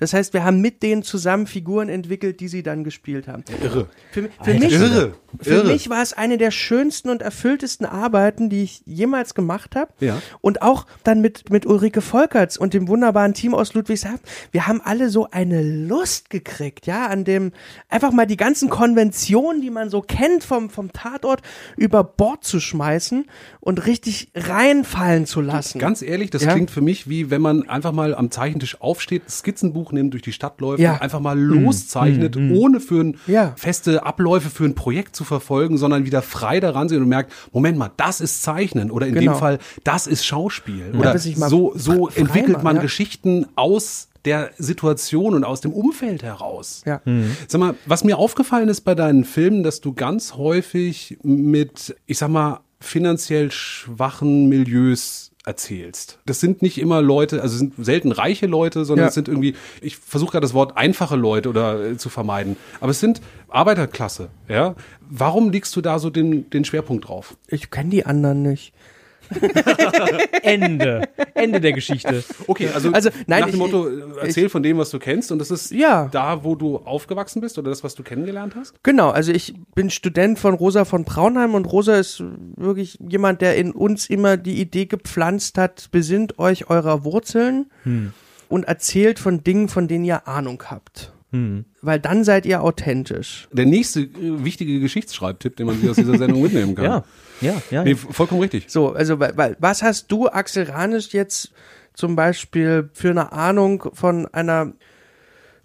Das 0.00 0.12
heißt, 0.12 0.32
wir 0.32 0.44
haben 0.44 0.60
mit 0.60 0.84
denen 0.84 1.02
zusammen 1.02 1.48
Figuren 1.48 1.88
entwickelt, 1.88 2.38
die 2.38 2.46
sie 2.46 2.62
dann 2.62 2.84
gespielt 2.84 3.26
haben. 3.26 3.42
Irre. 3.60 3.88
Für, 4.12 4.30
für, 4.42 4.54
mich, 4.54 4.72
Irre. 4.72 5.14
Für 5.40 5.50
Irre. 5.50 5.72
mich 5.72 5.90
war 5.90 6.02
es 6.02 6.12
eine 6.12 6.38
der 6.38 6.50
schönsten 6.50 7.10
und 7.10 7.22
erfülltesten 7.22 7.86
Arbeiten, 7.86 8.48
die 8.50 8.62
ich 8.62 8.82
jemals 8.86 9.34
gemacht 9.34 9.76
habe. 9.76 9.92
Ja. 10.00 10.20
Und 10.40 10.62
auch 10.62 10.86
dann 11.04 11.20
mit, 11.20 11.50
mit 11.50 11.66
Ulrike 11.66 12.00
Volkerts 12.00 12.56
und 12.56 12.74
dem 12.74 12.88
wunderbaren 12.88 13.34
Team 13.34 13.54
aus 13.54 13.74
Ludwigshafen. 13.74 14.20
Wir 14.52 14.66
haben 14.66 14.80
alle 14.82 15.10
so 15.10 15.28
eine 15.30 15.62
Lust 15.62 16.30
gekriegt, 16.30 16.86
ja, 16.86 17.06
an 17.06 17.24
dem, 17.24 17.52
einfach 17.88 18.12
mal 18.12 18.26
die 18.26 18.36
ganzen 18.36 18.68
Konventionen, 18.70 19.60
die 19.62 19.70
man 19.70 19.90
so 19.90 20.00
kennt 20.00 20.44
vom, 20.44 20.70
vom 20.70 20.92
Tatort, 20.92 21.42
über 21.76 22.02
Bord 22.04 22.44
zu 22.44 22.60
schmeißen 22.60 23.26
und 23.60 23.86
richtig 23.86 24.30
reinfallen 24.34 25.26
zu 25.26 25.40
lassen. 25.40 25.78
Ganz 25.78 26.02
ehrlich, 26.02 26.30
das 26.30 26.42
Ja. 26.44 26.52
klingt 26.52 26.70
für 26.70 26.80
mich 26.80 27.08
wie 27.08 27.30
wenn 27.30 27.40
man 27.42 27.68
einfach 27.68 27.92
mal 27.92 28.14
am 28.14 28.30
Zeichentisch 28.30 28.80
aufsteht, 28.80 29.24
ein 29.26 29.30
Skizzenbuch 29.30 29.92
nimmt, 29.92 30.12
durch 30.14 30.22
die 30.22 30.32
Stadt 30.32 30.60
läuft 30.60 30.80
Ja. 30.80 30.94
und 30.94 31.02
einfach 31.02 31.20
mal 31.20 31.38
loszeichnet, 31.38 32.36
ohne 32.36 32.80
für 32.80 33.00
ein, 33.04 33.18
Ja. 33.26 33.52
feste 33.56 34.04
Abläufe 34.04 34.50
für 34.50 34.64
ein 34.64 34.74
Projekt 34.74 35.16
zu 35.18 35.24
verfolgen, 35.24 35.76
sondern 35.76 36.06
wieder 36.06 36.22
frei 36.22 36.60
daran 36.60 36.88
sind 36.88 37.02
und 37.02 37.08
merkt, 37.08 37.32
Moment 37.52 37.76
mal, 37.76 37.90
das 37.96 38.20
ist 38.22 38.42
Zeichnen 38.42 38.90
oder 38.90 39.06
in 39.06 39.14
Genau. 39.14 39.32
dem 39.32 39.38
Fall, 39.38 39.58
das 39.84 40.06
ist 40.06 40.24
Schauspiel. 40.24 40.94
Oder 40.96 41.14
ich 41.14 41.36
mal 41.36 41.50
so, 41.50 41.72
so 41.76 42.08
entwickelt 42.08 42.62
man 42.62 42.76
ja. 42.76 42.82
Geschichten 42.82 43.46
aus 43.56 44.08
der 44.24 44.50
Situation 44.58 45.34
und 45.34 45.44
aus 45.44 45.60
dem 45.60 45.72
Umfeld 45.72 46.22
heraus. 46.22 46.82
Ja. 46.86 47.00
Sag 47.48 47.58
mal, 47.60 47.74
was 47.86 48.04
mir 48.04 48.16
aufgefallen 48.18 48.68
ist 48.68 48.82
bei 48.82 48.94
deinen 48.94 49.24
Filmen, 49.24 49.62
dass 49.62 49.80
du 49.80 49.92
ganz 49.92 50.34
häufig 50.34 51.18
mit, 51.22 51.96
ich 52.06 52.18
sag 52.18 52.28
mal, 52.30 52.60
finanziell 52.80 53.50
schwachen 53.50 54.48
Milieus 54.48 55.27
erzählst. 55.48 56.18
Das 56.26 56.38
sind 56.40 56.62
nicht 56.62 56.78
immer 56.78 57.02
Leute, 57.02 57.42
also 57.42 57.54
es 57.54 57.58
sind 57.58 57.74
selten 57.84 58.12
reiche 58.12 58.46
Leute, 58.46 58.84
sondern 58.84 59.04
Ja. 59.04 59.08
es 59.08 59.14
sind 59.14 59.26
irgendwie, 59.28 59.54
ich 59.80 59.96
versuche 59.96 60.32
gerade 60.32 60.44
das 60.44 60.54
Wort 60.54 60.76
einfache 60.76 61.16
Leute 61.16 61.48
oder 61.48 61.84
äh, 61.92 61.96
zu 61.96 62.08
vermeiden, 62.10 62.56
aber 62.80 62.90
es 62.90 63.00
sind 63.00 63.20
Arbeiterklasse, 63.48 64.28
ja. 64.48 64.74
Warum 65.10 65.50
legst 65.50 65.74
du 65.74 65.80
da 65.80 65.98
so 65.98 66.10
den, 66.10 66.48
den 66.50 66.64
Schwerpunkt 66.64 67.08
drauf? 67.08 67.34
Ich 67.48 67.70
kenne 67.70 67.90
die 67.90 68.04
anderen 68.06 68.42
nicht. 68.42 68.72
Ende. 70.42 71.02
Ende 71.34 71.60
der 71.60 71.72
Geschichte. 71.72 72.24
Okay, 72.46 72.68
also, 72.74 72.90
Also, 72.92 73.10
nein, 73.26 73.40
nach 73.40 73.46
dem 73.50 73.54
ich- 73.54 73.60
Motto, 73.60 73.88
ich- 73.88 74.04
erzähl 74.22 74.48
von 74.48 74.62
dem, 74.62 74.78
was 74.78 74.90
du 74.90 74.98
kennst 74.98 75.30
und 75.32 75.38
das 75.38 75.50
ist 75.50 75.70
Ja. 75.70 76.08
da, 76.10 76.44
wo 76.44 76.54
du 76.54 76.76
aufgewachsen 76.78 77.40
bist 77.40 77.58
oder 77.58 77.70
das, 77.70 77.84
was 77.84 77.94
du 77.94 78.02
kennengelernt 78.02 78.54
hast? 78.56 78.74
Genau, 78.82 79.10
also 79.10 79.32
ich 79.32 79.54
bin 79.74 79.90
Student 79.90 80.38
von 80.38 80.54
Rosa 80.54 80.84
von 80.84 81.04
Braunheim 81.04 81.54
und 81.54 81.64
Rosa 81.66 81.96
ist 81.96 82.22
wirklich 82.56 82.98
jemand, 83.00 83.40
der 83.42 83.56
in 83.56 83.72
uns 83.72 84.08
immer 84.10 84.36
die 84.36 84.60
Idee 84.60 84.86
gepflanzt 84.86 85.58
hat, 85.58 85.88
besinnt 85.90 86.38
euch 86.38 86.70
eurer 86.70 87.04
Wurzeln 87.04 87.70
und 88.48 88.64
erzählt 88.64 89.18
von 89.18 89.44
Dingen, 89.44 89.68
von 89.68 89.88
denen 89.88 90.04
ihr 90.04 90.26
Ahnung 90.28 90.62
habt. 90.70 91.12
Weil 91.30 92.00
dann 92.00 92.24
seid 92.24 92.46
ihr 92.46 92.62
authentisch. 92.62 93.48
Der 93.52 93.66
nächste 93.66 94.00
äh, 94.00 94.44
wichtige 94.44 94.80
Geschichtsschreibtipp, 94.80 95.56
den 95.56 95.66
man 95.66 95.78
sich 95.78 95.90
aus 95.90 95.96
dieser 95.96 96.16
Sendung 96.16 96.42
mitnehmen 96.42 96.74
kann. 96.74 97.02
Ja, 97.40 97.52
ja, 97.52 97.62
ja. 97.70 97.84
Nee, 97.84 97.94
vollkommen 97.94 98.40
richtig. 98.40 98.64
So, 98.68 98.92
also 98.94 99.20
weil, 99.20 99.36
weil, 99.36 99.56
was 99.60 99.82
hast 99.82 100.10
du, 100.10 100.26
Axel 100.26 100.64
Ranisch, 100.64 101.12
jetzt 101.12 101.52
zum 101.94 102.16
Beispiel 102.16 102.90
für 102.94 103.10
eine 103.10 103.30
Ahnung 103.30 103.90
von 103.92 104.26
einer 104.26 104.72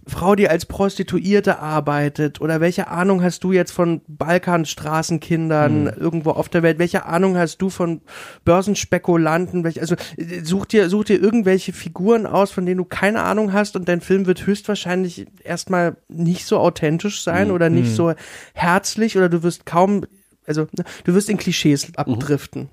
Frau, 0.05 0.35
die 0.35 0.49
als 0.49 0.65
Prostituierte 0.65 1.59
arbeitet? 1.59 2.41
Oder 2.41 2.59
welche 2.59 2.89
Ahnung 2.89 3.23
hast 3.23 3.43
du 3.43 3.51
jetzt 3.51 3.71
von 3.71 4.01
Balkanstraßenkindern 4.07 5.87
irgendwo 5.87 6.31
auf 6.31 6.49
der 6.49 6.63
Welt? 6.63 6.79
Welche 6.79 7.05
Ahnung 7.05 7.37
hast 7.37 7.61
du 7.61 7.69
von 7.69 8.01
Börsenspekulanten? 8.43 9.63
Welche, 9.63 9.81
also 9.81 9.95
such 10.43 10.65
dir, 10.65 10.89
such 10.89 11.05
dir 11.05 11.21
irgendwelche 11.21 11.71
Figuren 11.71 12.25
aus, 12.25 12.51
von 12.51 12.65
denen 12.65 12.79
du 12.79 12.85
keine 12.85 13.23
Ahnung 13.23 13.53
hast 13.53 13.75
und 13.75 13.87
dein 13.87 14.01
Film 14.01 14.25
wird 14.25 14.45
höchstwahrscheinlich 14.45 15.27
erstmal 15.43 15.95
nicht 16.09 16.45
so 16.45 16.57
authentisch 16.57 17.23
sein 17.23 17.49
oder 17.51 17.69
nicht 17.69 17.95
so 17.95 18.13
herzlich 18.53 19.17
oder 19.17 19.29
du 19.29 19.43
wirst 19.43 19.65
kaum 19.65 20.05
also 20.45 20.67
ne, 20.77 20.83
du 21.05 21.13
wirst 21.13 21.29
in 21.29 21.37
Klischees 21.37 21.95
abdriften. 21.95 22.67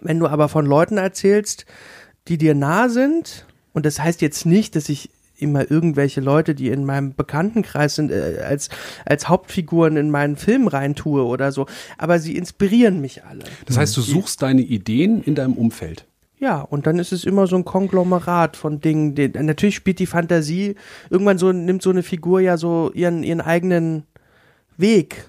Wenn 0.00 0.18
du 0.20 0.28
aber 0.28 0.48
von 0.48 0.64
Leuten 0.66 0.96
erzählst, 0.96 1.66
die 2.28 2.38
dir 2.38 2.54
nah 2.54 2.88
sind, 2.88 3.46
und 3.72 3.84
das 3.84 3.98
heißt 3.98 4.22
jetzt 4.22 4.46
nicht, 4.46 4.76
dass 4.76 4.88
ich 4.88 5.10
immer 5.38 5.70
irgendwelche 5.70 6.20
Leute, 6.20 6.54
die 6.54 6.68
in 6.68 6.84
meinem 6.84 7.14
Bekanntenkreis 7.14 7.96
sind, 7.96 8.10
äh, 8.10 8.42
als, 8.46 8.68
als 9.04 9.28
Hauptfiguren 9.28 9.96
in 9.96 10.10
meinen 10.10 10.36
Film 10.36 10.68
reintue 10.68 11.24
oder 11.24 11.52
so, 11.52 11.66
aber 11.98 12.18
sie 12.18 12.36
inspirieren 12.36 13.00
mich 13.00 13.24
alle. 13.24 13.44
Das 13.66 13.76
heißt, 13.76 13.96
du 13.96 14.00
suchst 14.00 14.42
deine 14.42 14.62
Ideen 14.62 15.22
in 15.22 15.34
deinem 15.34 15.54
Umfeld. 15.54 16.06
Ja, 16.38 16.60
und 16.60 16.86
dann 16.86 16.98
ist 16.98 17.12
es 17.12 17.24
immer 17.24 17.46
so 17.46 17.56
ein 17.56 17.64
Konglomerat 17.64 18.56
von 18.56 18.80
Dingen. 18.80 19.14
Die, 19.14 19.28
natürlich 19.28 19.76
spielt 19.76 19.98
die 19.98 20.06
Fantasie, 20.06 20.74
irgendwann 21.08 21.38
so 21.38 21.52
nimmt 21.52 21.82
so 21.82 21.90
eine 21.90 22.02
Figur 22.02 22.40
ja 22.40 22.56
so 22.56 22.90
ihren, 22.92 23.22
ihren 23.22 23.40
eigenen 23.40 24.04
Weg. 24.76 25.28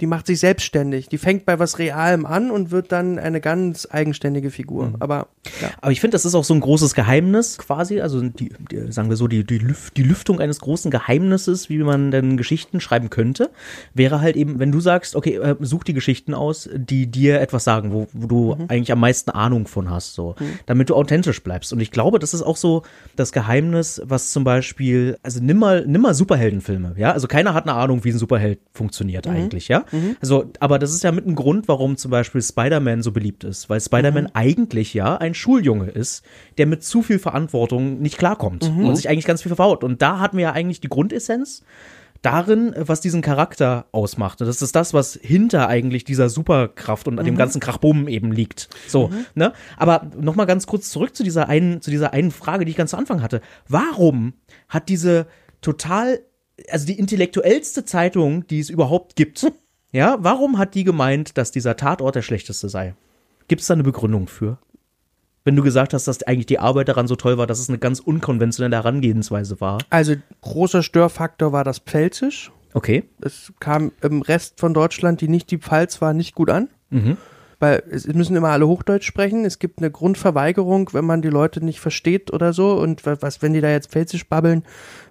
Die 0.00 0.06
macht 0.06 0.26
sich 0.26 0.40
selbstständig. 0.40 1.08
Die 1.08 1.18
fängt 1.18 1.46
bei 1.46 1.58
was 1.58 1.78
Realem 1.78 2.26
an 2.26 2.50
und 2.50 2.70
wird 2.70 2.92
dann 2.92 3.18
eine 3.18 3.40
ganz 3.40 3.88
eigenständige 3.90 4.50
Figur. 4.50 4.94
Aber 5.00 5.28
ja. 5.60 5.70
Aber 5.80 5.92
ich 5.92 6.00
finde, 6.00 6.14
das 6.14 6.24
ist 6.24 6.34
auch 6.34 6.44
so 6.44 6.54
ein 6.54 6.60
großes 6.60 6.94
Geheimnis 6.94 7.58
quasi, 7.58 8.00
also 8.00 8.20
die, 8.20 8.52
die 8.70 8.92
sagen 8.92 9.08
wir 9.08 9.16
so, 9.16 9.28
die, 9.28 9.44
die, 9.44 9.60
die 9.96 10.02
Lüftung 10.02 10.40
eines 10.40 10.60
großen 10.60 10.90
Geheimnisses, 10.90 11.68
wie 11.68 11.78
man 11.78 12.10
denn 12.10 12.36
Geschichten 12.36 12.80
schreiben 12.80 13.10
könnte, 13.10 13.50
wäre 13.94 14.20
halt 14.20 14.36
eben, 14.36 14.58
wenn 14.58 14.72
du 14.72 14.80
sagst, 14.80 15.16
okay, 15.16 15.36
äh, 15.36 15.56
such 15.60 15.84
die 15.84 15.94
Geschichten 15.94 16.34
aus, 16.34 16.68
die 16.74 17.06
dir 17.06 17.40
etwas 17.40 17.64
sagen, 17.64 17.92
wo, 17.92 18.08
wo 18.12 18.26
du 18.26 18.52
eigentlich 18.68 18.92
am 18.92 19.00
meisten 19.00 19.30
Ahnung 19.30 19.66
von 19.66 19.90
hast, 19.90 20.14
so, 20.14 20.34
damit 20.66 20.90
du 20.90 20.94
authentisch 20.94 21.42
bleibst. 21.42 21.72
Und 21.72 21.80
ich 21.80 21.90
glaube, 21.90 22.18
das 22.18 22.34
ist 22.34 22.42
auch 22.42 22.56
so 22.56 22.82
das 23.16 23.32
Geheimnis, 23.32 24.02
was 24.04 24.32
zum 24.32 24.44
Beispiel, 24.44 25.18
also 25.22 25.40
nimm 25.42 25.58
mal, 25.58 25.84
nimm 25.86 26.02
mal 26.02 26.14
Superheldenfilme, 26.14 26.94
ja, 26.96 27.12
also 27.12 27.28
keiner 27.28 27.54
hat 27.54 27.64
eine 27.64 27.74
Ahnung, 27.74 28.04
wie 28.04 28.10
ein 28.10 28.18
Superheld 28.18 28.58
funktioniert 28.72 29.26
eigentlich, 29.26 29.68
ja. 29.68 29.84
Also, 30.20 30.50
aber 30.60 30.78
das 30.78 30.92
ist 30.92 31.04
ja 31.04 31.12
mit 31.12 31.26
ein 31.26 31.34
Grund, 31.34 31.68
warum 31.68 31.96
zum 31.96 32.10
Beispiel 32.10 32.42
Spider-Man 32.42 33.02
so 33.02 33.12
beliebt 33.12 33.44
ist, 33.44 33.68
weil 33.68 33.80
Spider-Man 33.80 34.30
eigentlich 34.34 34.94
ja 34.94 35.16
ein 35.16 35.34
Schuljunge 35.34 35.90
ist, 35.90 36.24
der 36.58 36.66
mit 36.66 36.84
zu 36.84 37.02
viel 37.02 37.18
Verantwortung 37.18 38.00
nicht 38.00 38.18
klarkommt 38.18 38.64
und 38.64 38.96
sich 38.96 39.08
eigentlich 39.08 39.26
ganz 39.26 39.42
viel 39.42 39.50
verbaut. 39.50 39.84
Und 39.84 40.02
da 40.02 40.18
hatten 40.18 40.36
wir 40.36 40.44
ja 40.44 40.52
eigentlich 40.52 40.80
die 40.80 40.88
Grundessenz 40.88 41.62
darin, 42.22 42.74
was 42.76 43.00
diesen 43.00 43.22
Charakter 43.22 43.86
ausmacht. 43.92 44.40
Und 44.40 44.46
Das 44.46 44.62
ist 44.62 44.74
das, 44.74 44.94
was 44.94 45.18
hinter 45.20 45.68
eigentlich 45.68 46.04
dieser 46.04 46.28
Superkraft 46.28 47.08
und 47.08 47.24
dem 47.24 47.36
ganzen 47.36 47.60
Krachbumm 47.60 48.08
eben 48.08 48.32
liegt. 48.32 48.68
So, 48.88 49.10
ne? 49.34 49.52
Aber 49.76 50.10
nochmal 50.18 50.46
ganz 50.46 50.66
kurz 50.66 50.90
zurück 50.90 51.14
zu 51.14 51.22
dieser 51.22 51.48
einen, 51.48 51.82
zu 51.82 51.90
dieser 51.90 52.12
einen 52.12 52.30
Frage, 52.30 52.64
die 52.64 52.70
ich 52.70 52.76
ganz 52.76 52.90
zu 52.90 52.96
Anfang 52.96 53.22
hatte. 53.22 53.40
Warum 53.68 54.34
hat 54.68 54.88
diese 54.88 55.26
total 55.60 56.20
also 56.70 56.86
die 56.86 56.98
intellektuellste 56.98 57.84
Zeitung, 57.84 58.46
die 58.46 58.60
es 58.60 58.70
überhaupt 58.70 59.16
gibt. 59.16 59.46
Ja, 59.92 60.18
warum 60.20 60.58
hat 60.58 60.74
die 60.74 60.84
gemeint, 60.84 61.38
dass 61.38 61.50
dieser 61.50 61.76
Tatort 61.76 62.14
der 62.14 62.22
schlechteste 62.22 62.68
sei? 62.68 62.94
Gibt 63.48 63.60
es 63.60 63.68
da 63.68 63.74
eine 63.74 63.82
Begründung 63.82 64.26
für? 64.28 64.58
Wenn 65.44 65.54
du 65.54 65.62
gesagt 65.62 65.94
hast, 65.94 66.08
dass 66.08 66.24
eigentlich 66.24 66.46
die 66.46 66.58
Arbeit 66.58 66.88
daran 66.88 67.06
so 67.06 67.14
toll 67.14 67.38
war, 67.38 67.46
dass 67.46 67.60
es 67.60 67.68
eine 67.68 67.78
ganz 67.78 68.00
unkonventionelle 68.00 68.74
Herangehensweise 68.74 69.60
war. 69.60 69.78
Also 69.90 70.14
großer 70.40 70.82
Störfaktor 70.82 71.52
war 71.52 71.62
das 71.62 71.78
Pfälzisch. 71.78 72.50
Okay. 72.74 73.04
Es 73.20 73.52
kam 73.60 73.92
im 74.02 74.22
Rest 74.22 74.58
von 74.58 74.74
Deutschland, 74.74 75.20
die 75.20 75.28
nicht 75.28 75.50
die 75.50 75.58
Pfalz 75.58 76.00
war, 76.02 76.12
nicht 76.14 76.34
gut 76.34 76.50
an. 76.50 76.68
Weil 77.58 77.82
es 77.90 78.06
müssen 78.06 78.36
immer 78.36 78.50
alle 78.50 78.66
Hochdeutsch 78.68 79.06
sprechen. 79.06 79.46
Es 79.46 79.58
gibt 79.58 79.78
eine 79.78 79.90
Grundverweigerung, 79.90 80.90
wenn 80.92 81.06
man 81.06 81.22
die 81.22 81.30
Leute 81.30 81.64
nicht 81.64 81.80
versteht 81.80 82.30
oder 82.32 82.52
so. 82.52 82.74
Und 82.74 83.06
wa- 83.06 83.16
was, 83.20 83.40
wenn 83.40 83.54
die 83.54 83.62
da 83.62 83.70
jetzt 83.70 83.90
Pfälzisch 83.92 84.28
babbeln, 84.28 84.62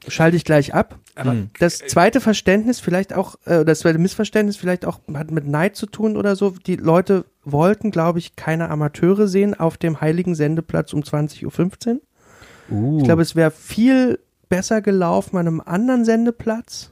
schalte 0.07 0.37
ich 0.37 0.45
gleich 0.45 0.73
ab. 0.75 0.99
Aber 1.15 1.31
das 1.59 1.79
zweite 1.79 2.21
Verständnis, 2.21 2.79
vielleicht 2.79 3.13
auch, 3.13 3.35
äh, 3.45 3.65
das 3.65 3.79
zweite 3.79 3.97
Missverständnis, 3.97 4.57
vielleicht 4.57 4.85
auch 4.85 4.99
hat 5.15 5.31
mit 5.31 5.47
Neid 5.47 5.75
zu 5.75 5.87
tun 5.87 6.17
oder 6.17 6.35
so. 6.35 6.51
Die 6.51 6.75
Leute 6.75 7.25
wollten, 7.43 7.89
glaube 7.89 8.19
ich, 8.19 8.35
keine 8.35 8.69
Amateure 8.69 9.27
sehen 9.27 9.53
auf 9.59 9.77
dem 9.77 9.99
heiligen 10.01 10.35
Sendeplatz 10.35 10.93
um 10.93 11.01
20.15 11.01 11.99
Uhr. 12.69 12.97
Ich 12.99 13.03
glaube, 13.05 13.21
es 13.23 13.35
wäre 13.35 13.49
viel 13.51 14.19
besser 14.49 14.81
gelaufen 14.81 15.37
an 15.37 15.47
einem 15.47 15.61
anderen 15.61 16.05
Sendeplatz. 16.05 16.91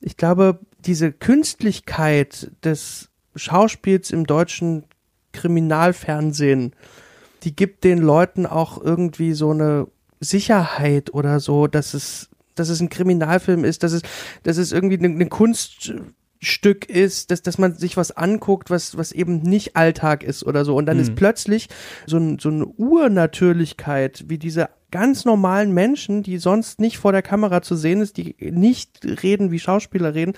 Ich 0.00 0.16
glaube, 0.16 0.60
diese 0.84 1.10
Künstlichkeit 1.12 2.50
des 2.64 3.08
Schauspiels 3.36 4.10
im 4.10 4.26
deutschen 4.26 4.84
Kriminalfernsehen, 5.32 6.74
die 7.42 7.54
gibt 7.54 7.84
den 7.84 7.98
Leuten 7.98 8.46
auch 8.46 8.82
irgendwie 8.82 9.34
so 9.34 9.50
eine 9.50 9.88
Sicherheit 10.20 11.12
oder 11.12 11.40
so, 11.40 11.66
dass 11.66 11.94
es, 11.94 12.30
dass 12.54 12.68
es 12.68 12.80
ein 12.80 12.88
Kriminalfilm 12.88 13.64
ist, 13.64 13.82
dass 13.82 13.92
es, 13.92 14.02
dass 14.42 14.56
es 14.56 14.72
irgendwie 14.72 14.96
ein, 14.96 15.20
ein 15.20 15.28
Kunststück 15.28 16.88
ist, 16.88 17.30
dass, 17.30 17.42
dass 17.42 17.58
man 17.58 17.74
sich 17.76 17.96
was 17.96 18.12
anguckt, 18.12 18.70
was, 18.70 18.96
was 18.96 19.12
eben 19.12 19.42
nicht 19.42 19.76
Alltag 19.76 20.22
ist 20.22 20.44
oder 20.44 20.64
so. 20.64 20.76
Und 20.76 20.86
dann 20.86 20.98
ist 20.98 21.14
plötzlich 21.16 21.68
so, 22.06 22.16
ein, 22.16 22.38
so 22.38 22.48
eine 22.48 22.64
Urnatürlichkeit, 22.64 24.24
wie 24.28 24.38
diese 24.38 24.70
ganz 24.94 25.24
normalen 25.24 25.72
Menschen, 25.72 26.22
die 26.22 26.38
sonst 26.38 26.78
nicht 26.80 26.98
vor 26.98 27.10
der 27.10 27.20
Kamera 27.22 27.62
zu 27.62 27.74
sehen 27.74 28.00
ist, 28.00 28.16
die 28.16 28.36
nicht 28.38 29.00
reden 29.24 29.50
wie 29.50 29.58
Schauspieler 29.58 30.14
reden, 30.14 30.34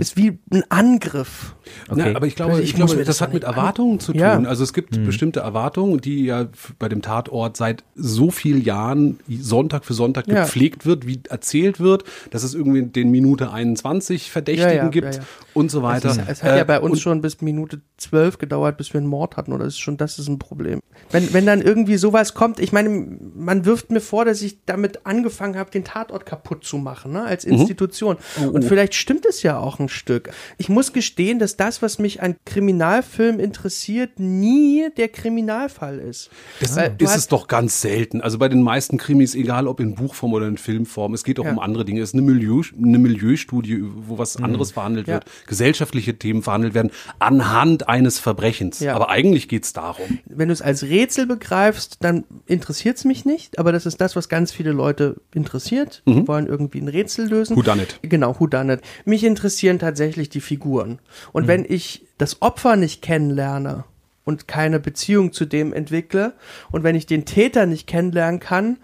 ist 0.00 0.16
wie 0.16 0.40
ein 0.52 0.64
Angriff. 0.68 1.54
Okay. 1.88 2.10
Ja, 2.10 2.16
aber 2.16 2.26
ich 2.26 2.34
glaube, 2.34 2.50
Also 2.52 2.62
ich, 2.64 2.70
ich 2.70 2.74
glaube 2.74 2.96
das, 2.96 3.06
das 3.06 3.20
hat 3.20 3.32
mit 3.32 3.44
mal 3.44 3.50
Erwartungen 3.50 4.00
zu 4.00 4.10
tun. 4.12 4.20
Ja. 4.20 4.36
Also 4.42 4.64
es 4.64 4.72
gibt 4.72 5.00
bestimmte 5.04 5.40
Erwartungen, 5.40 6.00
die 6.00 6.24
ja 6.24 6.48
bei 6.80 6.88
dem 6.88 7.02
Tatort 7.02 7.56
seit 7.56 7.84
so 7.94 8.32
vielen 8.32 8.62
Jahren 8.64 9.20
Sonntag 9.28 9.84
für 9.84 9.94
Sonntag 9.94 10.26
Ja. 10.26 10.42
gepflegt 10.42 10.86
wird, 10.86 11.06
wie 11.06 11.20
erzählt 11.28 11.78
wird, 11.78 12.02
dass 12.30 12.42
es 12.42 12.54
irgendwie 12.54 12.82
den 12.82 13.12
Minute 13.12 13.52
21 13.52 14.30
Verdächtigen 14.32 14.70
Ja, 14.70 14.82
ja, 14.84 14.88
gibt 14.88 15.14
ja, 15.14 15.20
ja. 15.20 15.26
und 15.54 15.70
so 15.70 15.84
weiter. 15.84 16.10
Es, 16.10 16.16
ist, 16.16 16.28
es 16.28 16.42
hat 16.42 16.56
ja 16.56 16.62
Äh, 16.62 16.64
bei 16.64 16.80
uns 16.80 17.00
schon 17.00 17.20
bis 17.20 17.40
Minute 17.42 17.80
zwölf 17.96 18.38
gedauert, 18.38 18.76
bis 18.76 18.92
wir 18.92 18.98
einen 18.98 19.06
Mord 19.08 19.36
hatten, 19.36 19.52
oder 19.52 19.64
das 19.66 19.74
ist 19.74 19.80
schon, 19.80 19.96
das 19.96 20.18
ist 20.18 20.26
ein 20.28 20.40
Problem. 20.40 20.80
Wenn, 21.12 21.32
wenn 21.32 21.46
dann 21.46 21.62
irgendwie 21.62 21.96
sowas 21.96 22.34
kommt, 22.34 22.58
ich 22.58 22.72
meine, 22.72 22.88
man 23.34 23.64
wirft 23.64 23.90
mir 23.92 23.99
vor, 24.00 24.24
dass 24.24 24.42
ich 24.42 24.58
damit 24.66 25.06
angefangen 25.06 25.56
habe, 25.56 25.70
den 25.70 25.84
Tatort 25.84 26.26
kaputt 26.26 26.64
zu 26.64 26.78
machen, 26.78 27.12
ne, 27.12 27.22
als 27.24 27.44
Institution. 27.44 28.16
Und 28.52 28.64
vielleicht 28.64 28.94
stimmt 28.94 29.26
es 29.26 29.42
ja 29.42 29.58
auch 29.58 29.78
ein 29.78 29.88
Stück. 29.88 30.30
Ich 30.58 30.68
muss 30.68 30.92
gestehen, 30.92 31.38
dass 31.38 31.56
das, 31.56 31.82
was 31.82 31.98
mich 31.98 32.22
an 32.22 32.36
Kriminalfilmen 32.44 33.40
interessiert, 33.40 34.18
nie 34.18 34.88
der 34.96 35.08
Kriminalfall 35.08 35.98
ist. 35.98 36.30
Das 36.60 36.76
Weil 36.76 36.94
ist 36.98 37.16
es 37.16 37.28
doch 37.28 37.46
ganz 37.48 37.80
selten. 37.80 38.20
Also 38.20 38.38
bei 38.38 38.48
den 38.48 38.62
meisten 38.62 38.96
Krimis, 38.98 39.34
egal 39.34 39.66
ob 39.66 39.80
in 39.80 39.94
Buchform 39.94 40.32
oder 40.32 40.46
in 40.46 40.56
Filmform, 40.58 41.14
es 41.14 41.24
geht 41.24 41.38
auch 41.40 41.44
Ja. 41.44 41.52
um 41.52 41.58
andere 41.58 41.84
Dinge. 41.84 42.00
Es 42.02 42.10
ist 42.10 42.14
eine, 42.14 42.22
Milieu, 42.22 42.62
eine 42.76 42.98
Milieustudie, 42.98 43.82
wo 44.06 44.18
was 44.18 44.36
anderes 44.36 44.72
verhandelt 44.72 45.08
Ja. 45.08 45.14
wird, 45.14 45.24
gesellschaftliche 45.46 46.16
Themen 46.18 46.42
verhandelt 46.42 46.74
werden, 46.74 46.90
anhand 47.18 47.88
eines 47.88 48.18
Verbrechens. 48.18 48.80
Ja. 48.80 48.94
Aber 48.94 49.10
eigentlich 49.10 49.48
geht's 49.48 49.72
darum. 49.72 50.18
wenn 50.26 50.48
du 50.48 50.54
es 50.54 50.62
als 50.62 50.82
Rätsel 50.84 51.26
begreifst, 51.26 51.96
dann 52.00 52.24
interessiert 52.46 52.96
es 52.96 53.04
mich 53.04 53.24
nicht, 53.24 53.58
aber 53.58 53.72
das 53.72 53.86
ist 53.86 53.89
das, 53.96 54.16
was 54.16 54.28
ganz 54.28 54.52
viele 54.52 54.72
Leute 54.72 55.16
interessiert. 55.34 56.02
Die 56.06 56.26
wollen 56.28 56.46
irgendwie 56.46 56.80
ein 56.80 56.88
Rätsel 56.88 57.28
lösen. 57.28 57.56
Who 57.56 57.62
done 57.62 57.82
it? 57.82 57.98
Genau, 58.02 58.38
who 58.38 58.46
done 58.46 58.74
it. 58.74 58.80
Mich 59.04 59.24
interessieren 59.24 59.78
tatsächlich 59.78 60.28
die 60.28 60.40
Figuren. 60.40 60.98
Und 61.32 61.46
wenn 61.46 61.64
ich 61.68 62.06
das 62.18 62.42
Opfer 62.42 62.76
nicht 62.76 63.02
kennenlerne 63.02 63.84
und 64.24 64.48
keine 64.48 64.80
Beziehung 64.80 65.32
zu 65.32 65.44
dem 65.44 65.72
entwickle 65.72 66.34
und 66.70 66.82
wenn 66.82 66.94
ich 66.94 67.06
den 67.06 67.24
Täter 67.24 67.66
nicht 67.66 67.86
kennenlernen 67.86 68.40
kann, 68.40 68.78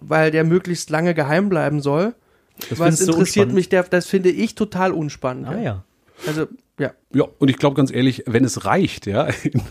weil 0.00 0.30
der 0.30 0.44
möglichst 0.44 0.90
lange 0.90 1.14
geheim 1.14 1.48
bleiben 1.48 1.80
soll, 1.80 2.14
was 2.70 2.78
findest 2.78 3.08
du 3.08 3.12
interessiert 3.12 3.52
mich, 3.52 3.68
der, 3.68 3.84
das 3.84 4.06
finde 4.06 4.30
ich 4.30 4.54
total 4.54 4.92
unspannend. 4.92 5.48
Ah 5.48 5.60
ja. 5.60 5.84
Also, 6.26 6.46
ja. 6.78 6.92
Ja, 7.12 7.24
und 7.38 7.50
ich 7.50 7.58
glaube 7.58 7.76
ganz 7.76 7.92
ehrlich, 7.92 8.24
wenn 8.26 8.44
es 8.44 8.64
reicht, 8.64 9.06
ja, 9.06 9.24
in, 9.42 9.62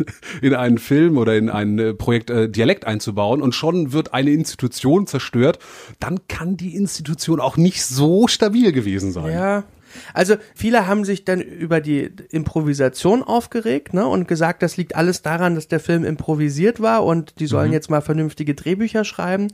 in 0.41 0.54
einen 0.54 0.78
Film 0.78 1.18
oder 1.18 1.36
in 1.36 1.50
ein 1.50 1.80
äh, 1.80 1.93
Projekt 1.93 2.30
äh, 2.30 2.50
Dialekt 2.50 2.86
einzubauen 2.86 3.41
und 3.41 3.56
schon 3.56 3.93
wird 3.93 4.14
eine 4.14 4.32
Institution 4.32 5.08
zerstört, 5.08 5.60
dann 6.00 6.28
kann 6.28 6.58
die 6.58 6.76
Institution 6.76 7.39
auch 7.39 7.58
nicht 7.58 7.84
so 7.84 8.28
stabil 8.28 8.72
gewesen 8.72 9.12
sein. 9.12 9.34
Ja. 9.34 9.64
Also 10.14 10.36
viele 10.56 10.88
haben 10.88 11.04
sich 11.04 11.26
dann 11.26 11.41
über 11.41 11.82
die 11.82 12.12
Improvisation 12.30 13.24
aufgeregt 13.24 13.93
ne, 13.93 14.06
und 14.06 14.28
gesagt, 14.28 14.62
das 14.62 14.78
liegt 14.78 14.95
alles 14.95 15.22
daran, 15.22 15.56
dass 15.56 15.68
der 15.68 15.80
Film 15.80 16.04
improvisiert 16.04 16.80
war 16.80 17.04
und 17.04 17.39
die 17.39 17.47
sollen 17.47 17.74
jetzt 17.74 17.89
mal 17.89 18.02
vernünftige 18.02 18.54
Drehbücher 18.54 19.04
schreiben. 19.04 19.47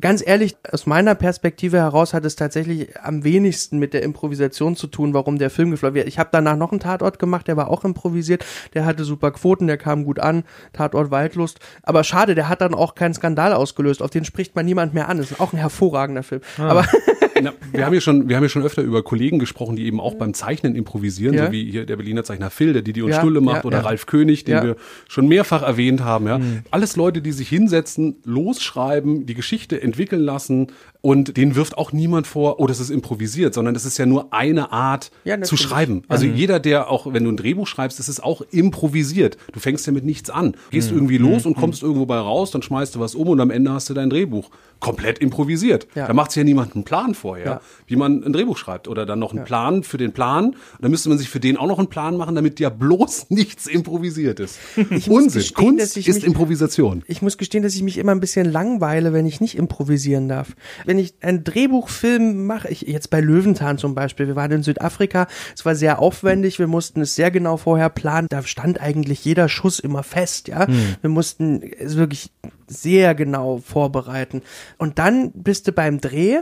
Ganz 0.00 0.26
ehrlich, 0.26 0.56
aus 0.70 0.86
meiner 0.86 1.14
Perspektive 1.14 1.76
heraus 1.76 2.14
hat 2.14 2.24
es 2.24 2.34
tatsächlich 2.34 2.98
am 3.02 3.24
wenigsten 3.24 3.78
mit 3.78 3.92
der 3.92 4.02
Improvisation 4.02 4.74
zu 4.74 4.86
tun, 4.86 5.12
warum 5.12 5.38
der 5.38 5.50
Film 5.50 5.70
geflogen 5.70 5.94
wird. 5.96 6.08
Ich 6.08 6.18
habe 6.18 6.30
danach 6.32 6.56
noch 6.56 6.70
einen 6.72 6.80
Tatort 6.80 7.18
gemacht, 7.18 7.46
der 7.46 7.58
war 7.58 7.68
auch 7.68 7.84
improvisiert, 7.84 8.42
der 8.72 8.86
hatte 8.86 9.04
super 9.04 9.32
Quoten, 9.32 9.66
der 9.66 9.76
kam 9.76 10.04
gut 10.04 10.18
an, 10.18 10.44
Tatort 10.72 11.10
Waldlust. 11.10 11.60
Aber 11.82 12.04
schade, 12.04 12.34
der 12.34 12.48
hat 12.48 12.62
dann 12.62 12.72
auch 12.74 12.94
keinen 12.94 13.12
Skandal 13.12 13.52
ausgelöst, 13.52 14.00
auf 14.00 14.08
den 14.10 14.24
spricht 14.24 14.56
man 14.56 14.64
niemand 14.64 14.94
mehr 14.94 15.10
an. 15.10 15.18
Das 15.18 15.30
ist 15.30 15.40
auch 15.40 15.52
ein 15.52 15.58
hervorragender 15.58 16.22
Film. 16.22 16.40
Aber 16.56 16.86
Na, 17.42 17.52
wir 17.72 17.84
haben 17.84 17.94
ja 17.94 18.00
schon, 18.00 18.28
wir 18.28 18.36
haben 18.36 18.44
ja 18.44 18.48
schon 18.48 18.62
öfter 18.62 18.82
über 18.82 19.02
Kollegen 19.02 19.38
gesprochen, 19.40 19.74
die 19.74 19.84
eben 19.86 20.00
auch 20.00 20.14
beim 20.14 20.32
Zeichnen 20.32 20.76
improvisieren, 20.76 21.34
Ja. 21.34 21.46
so 21.46 21.52
wie 21.52 21.68
hier 21.70 21.86
der 21.86 21.96
Berliner 21.96 22.22
Zeichner 22.24 22.50
Phil, 22.50 22.72
der 22.72 22.82
Didi 22.82 23.02
und 23.02 23.10
Ja, 23.10 23.18
Stulle 23.18 23.40
macht, 23.40 23.56
ja, 23.56 23.64
oder. 23.64 23.84
Ralf 23.84 24.06
König, 24.06 24.44
den 24.44 24.62
wir 24.62 24.76
schon 25.08 25.26
mehrfach 25.26 25.62
erwähnt 25.62 26.02
haben, 26.04 26.26
ja. 26.28 26.40
Alles 26.70 26.94
Leute, 26.96 27.20
die 27.20 27.32
sich 27.32 27.48
hinsetzen, 27.48 28.16
losschreiben, 28.24 29.26
die 29.26 29.34
Geschichte 29.34 29.81
entwickeln 29.82 30.22
lassen 30.22 30.68
und 31.02 31.36
denen 31.36 31.54
wirft 31.56 31.76
auch 31.76 31.92
niemand 31.92 32.26
vor, 32.26 32.58
oh, 32.60 32.66
das 32.66 32.80
ist 32.80 32.88
improvisiert, 32.90 33.52
sondern 33.54 33.74
das 33.74 33.84
ist 33.84 33.98
ja 33.98 34.06
nur 34.06 34.32
eine 34.32 34.72
Art 34.72 35.10
Ja, 35.24 35.40
zu 35.42 35.56
schreiben. 35.56 36.04
Also 36.08 36.24
jeder, 36.26 36.60
der 36.60 36.88
auch, 36.90 37.12
wenn 37.12 37.24
du 37.24 37.30
ein 37.30 37.36
Drehbuch 37.36 37.66
schreibst, 37.66 37.98
das 37.98 38.08
ist 38.08 38.22
auch 38.22 38.40
improvisiert. 38.52 39.36
Du 39.52 39.60
fängst 39.60 39.86
ja 39.86 39.92
mit 39.92 40.04
nichts 40.04 40.30
an. 40.30 40.54
Gehst 40.70 40.90
irgendwie 40.92 41.18
los 41.18 41.44
und 41.44 41.54
kommst 41.56 41.82
irgendwo 41.82 42.06
bei 42.06 42.16
raus, 42.16 42.50
dann 42.52 42.62
schmeißt 42.62 42.94
du 42.94 43.00
was 43.00 43.14
um 43.14 43.28
und 43.28 43.40
am 43.40 43.50
Ende 43.50 43.72
hast 43.72 43.90
du 43.90 43.94
dein 43.94 44.08
Drehbuch. 44.10 44.48
Komplett 44.80 45.18
improvisiert. 45.20 45.86
Ja. 45.94 46.06
Da 46.08 46.12
macht 46.12 46.32
sich 46.32 46.38
ja 46.40 46.44
niemand 46.44 46.74
einen 46.74 46.82
Plan 46.84 47.14
vorher, 47.14 47.44
Ja. 47.46 47.60
wie 47.86 47.94
man 47.96 48.24
ein 48.24 48.32
Drehbuch 48.32 48.56
schreibt 48.56 48.88
oder 48.88 49.06
dann 49.06 49.18
noch 49.20 49.32
einen 49.32 49.44
Plan 49.44 49.82
für 49.84 49.96
den 49.98 50.12
Plan. 50.12 50.56
Dann 50.80 50.90
müsste 50.90 51.08
man 51.08 51.18
sich 51.18 51.28
für 51.28 51.38
den 51.40 51.56
auch 51.56 51.66
noch 51.68 51.78
einen 51.78 51.86
Plan 51.88 52.16
machen, 52.16 52.34
damit 52.34 52.58
ja 52.60 52.68
bloß 52.68 53.26
nichts 53.30 53.66
improvisiert 53.66 54.40
ist. 54.40 54.58
Ich 54.90 55.08
Unsinn. 55.10 55.42
Kunst 55.54 55.96
ist 55.96 56.06
mich- 56.08 56.24
Improvisation. 56.24 57.02
ich 57.06 57.22
muss 57.22 57.38
gestehen, 57.38 57.62
dass 57.62 57.74
ich 57.74 57.82
mich 57.82 57.98
immer 57.98 58.12
ein 58.12 58.20
bisschen 58.20 58.50
langweile, 58.50 59.12
wenn 59.12 59.26
ich 59.26 59.40
nicht 59.40 59.56
improvisieren 59.56 60.28
darf. 60.28 60.54
Wenn 60.92 60.98
ich 60.98 61.14
einen 61.22 61.42
Drehbuchfilm 61.42 62.44
mache, 62.44 62.68
ich 62.68 62.82
jetzt 62.82 63.08
bei 63.08 63.22
Löwentan 63.22 63.78
zum 63.78 63.94
Beispiel, 63.94 64.26
wir 64.26 64.36
waren 64.36 64.52
in 64.52 64.62
Südafrika, 64.62 65.26
es 65.56 65.64
war 65.64 65.74
sehr 65.74 66.00
aufwendig, 66.00 66.58
wir 66.58 66.66
mussten 66.66 67.00
es 67.00 67.14
sehr 67.14 67.30
genau 67.30 67.56
vorher 67.56 67.88
planen, 67.88 68.26
da 68.28 68.42
stand 68.42 68.78
eigentlich 68.78 69.24
jeder 69.24 69.48
Schuss 69.48 69.78
immer 69.78 70.02
fest, 70.02 70.48
ja. 70.48 70.66
Wir 71.00 71.08
mussten 71.08 71.62
es 71.62 71.96
wirklich 71.96 72.30
sehr 72.66 73.14
genau 73.14 73.56
vorbereiten. 73.56 74.42
Und 74.76 74.98
dann 74.98 75.32
bist 75.32 75.66
du 75.66 75.72
beim 75.72 75.98
Dreh 75.98 76.40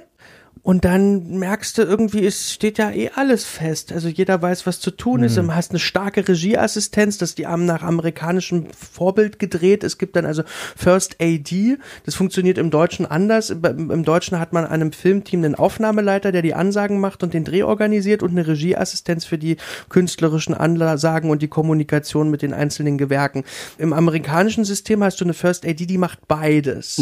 und 0.63 0.85
dann 0.85 1.39
merkst 1.39 1.79
du 1.79 1.83
irgendwie, 1.83 2.27
es 2.27 2.53
steht 2.53 2.77
ja 2.77 2.91
eh 2.91 3.11
alles 3.15 3.45
fest. 3.45 3.93
Also 3.93 4.09
jeder 4.09 4.43
weiß, 4.43 4.67
was 4.67 4.79
zu 4.79 4.91
tun 4.91 5.23
ist. 5.23 5.39
Du 5.39 5.55
hast 5.55 5.71
eine 5.71 5.79
starke 5.79 6.29
Regieassistenz, 6.29 7.17
dass 7.17 7.35
die 7.35 7.47
haben 7.47 7.65
nach 7.65 7.83
amerikanischem 7.83 8.67
Vorbild 8.71 9.39
gedreht. 9.39 9.85
Es 9.85 9.97
gibt 9.97 10.17
dann 10.17 10.27
also 10.27 10.43
First 10.77 11.17
AD. 11.19 11.79
Das 12.05 12.15
funktioniert 12.15 12.59
im 12.59 12.71
Deutschen 12.71 13.07
anders. 13.07 13.49
Im 13.49 13.91
im 13.91 14.05
Deutschen 14.05 14.39
hat 14.39 14.53
man 14.53 14.67
einem 14.67 14.93
Filmteam 14.93 15.45
einen 15.45 15.55
Aufnahmeleiter, 15.55 16.31
der 16.31 16.43
die 16.43 16.55
Ansagen 16.55 17.01
macht 17.01 17.23
und 17.23 17.33
den 17.33 17.45
Dreh 17.45 17.63
organisiert 17.63 18.23
und 18.23 18.31
eine 18.31 18.47
Regieassistenz 18.47 19.25
für 19.25 19.39
die 19.39 19.57
künstlerischen 19.89 20.55
Ansagen 20.55 21.31
und 21.31 21.41
die 21.41 21.49
Kommunikation 21.49 22.31
mit 22.31 22.43
den 22.43 22.53
einzelnen 22.53 22.99
Gewerken. 22.99 23.45
Im 23.79 23.95
amerikanischen 23.95 24.65
System 24.65 25.03
hast 25.03 25.21
du 25.21 25.25
eine 25.25 25.35
First 25.35 25.67
AD, 25.67 25.87
die 25.87 25.99
macht 25.99 26.29
beides. 26.29 26.99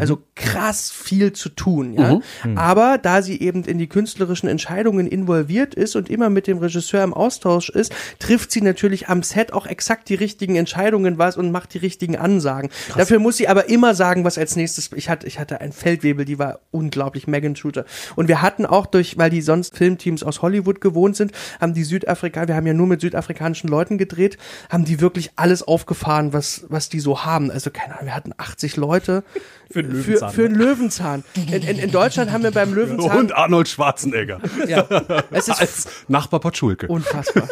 Also 0.00 0.22
krass 0.34 0.90
viel 0.90 1.32
zu 1.32 1.48
tun, 1.48 1.94
ja. 1.94 2.20
Aber 2.54 2.98
da 2.98 3.22
sie 3.22 3.40
eben 3.40 3.64
in 3.64 3.78
die 3.78 3.88
künstlerischen 3.88 4.48
Entscheidungen 4.48 5.06
involviert 5.06 5.74
ist 5.74 5.96
und 5.96 6.10
immer 6.10 6.30
mit 6.30 6.46
dem 6.46 6.58
Regisseur 6.58 7.02
im 7.02 7.14
Austausch 7.14 7.68
ist, 7.68 7.94
trifft 8.18 8.50
sie 8.50 8.60
natürlich 8.60 9.08
am 9.08 9.22
Set 9.22 9.52
auch 9.52 9.66
exakt 9.66 10.08
die 10.08 10.14
richtigen 10.14 10.56
Entscheidungen 10.56 11.18
was 11.18 11.36
und 11.36 11.50
macht 11.50 11.74
die 11.74 11.78
richtigen 11.78 12.16
Ansagen. 12.16 12.70
Dafür 12.96 13.18
muss 13.18 13.36
sie 13.36 13.48
aber 13.48 13.68
immer 13.68 13.94
sagen, 13.94 14.24
was 14.24 14.38
als 14.38 14.56
nächstes. 14.56 14.90
Ich 14.94 15.08
hatte, 15.08 15.26
ich 15.26 15.38
hatte 15.38 15.60
ein 15.60 15.72
Feldwebel, 15.72 16.24
die 16.24 16.38
war 16.38 16.60
unglaublich 16.70 17.26
Megan 17.26 17.56
Shooter. 17.56 17.84
Und 18.14 18.28
wir 18.28 18.42
hatten 18.42 18.66
auch 18.66 18.86
durch, 18.86 19.18
weil 19.18 19.30
die 19.30 19.42
sonst 19.42 19.76
Filmteams 19.76 20.22
aus 20.22 20.42
Hollywood 20.42 20.80
gewohnt 20.80 21.16
sind, 21.16 21.32
haben 21.60 21.74
die 21.74 21.84
Südafrikaner, 21.84 22.48
wir 22.48 22.56
haben 22.56 22.66
ja 22.66 22.74
nur 22.74 22.86
mit 22.86 23.00
südafrikanischen 23.00 23.68
Leuten 23.68 23.98
gedreht, 23.98 24.38
haben 24.70 24.84
die 24.84 25.00
wirklich 25.00 25.30
alles 25.36 25.62
aufgefahren, 25.62 26.32
was, 26.32 26.64
was 26.68 26.88
die 26.88 27.00
so 27.00 27.24
haben. 27.24 27.50
Also 27.50 27.70
keine 27.70 27.94
Ahnung, 27.94 28.06
wir 28.06 28.16
hatten 28.16 28.32
80 28.36 28.76
Leute. 28.76 29.24
Für 29.70 29.82
einen 29.86 30.02
Für, 30.02 30.10
Löwenzahn, 30.10 30.32
für 30.32 30.44
einen 30.44 30.54
Löwenzahn. 30.54 31.24
In, 31.34 31.62
in, 31.62 31.78
in 31.78 31.90
Deutschland 31.90 32.32
haben 32.32 32.44
wir 32.44 32.50
beim 32.50 32.74
Löwenzahn. 32.74 33.18
Und 33.18 33.36
Arnold 33.36 33.68
Schwarzenegger. 33.68 34.40
ja, 34.68 34.86
es 35.30 35.48
ist 35.48 35.60
Als 35.60 35.88
Nachbar 36.08 36.40
Potschulke. 36.40 36.88
Unfassbar. 36.88 37.48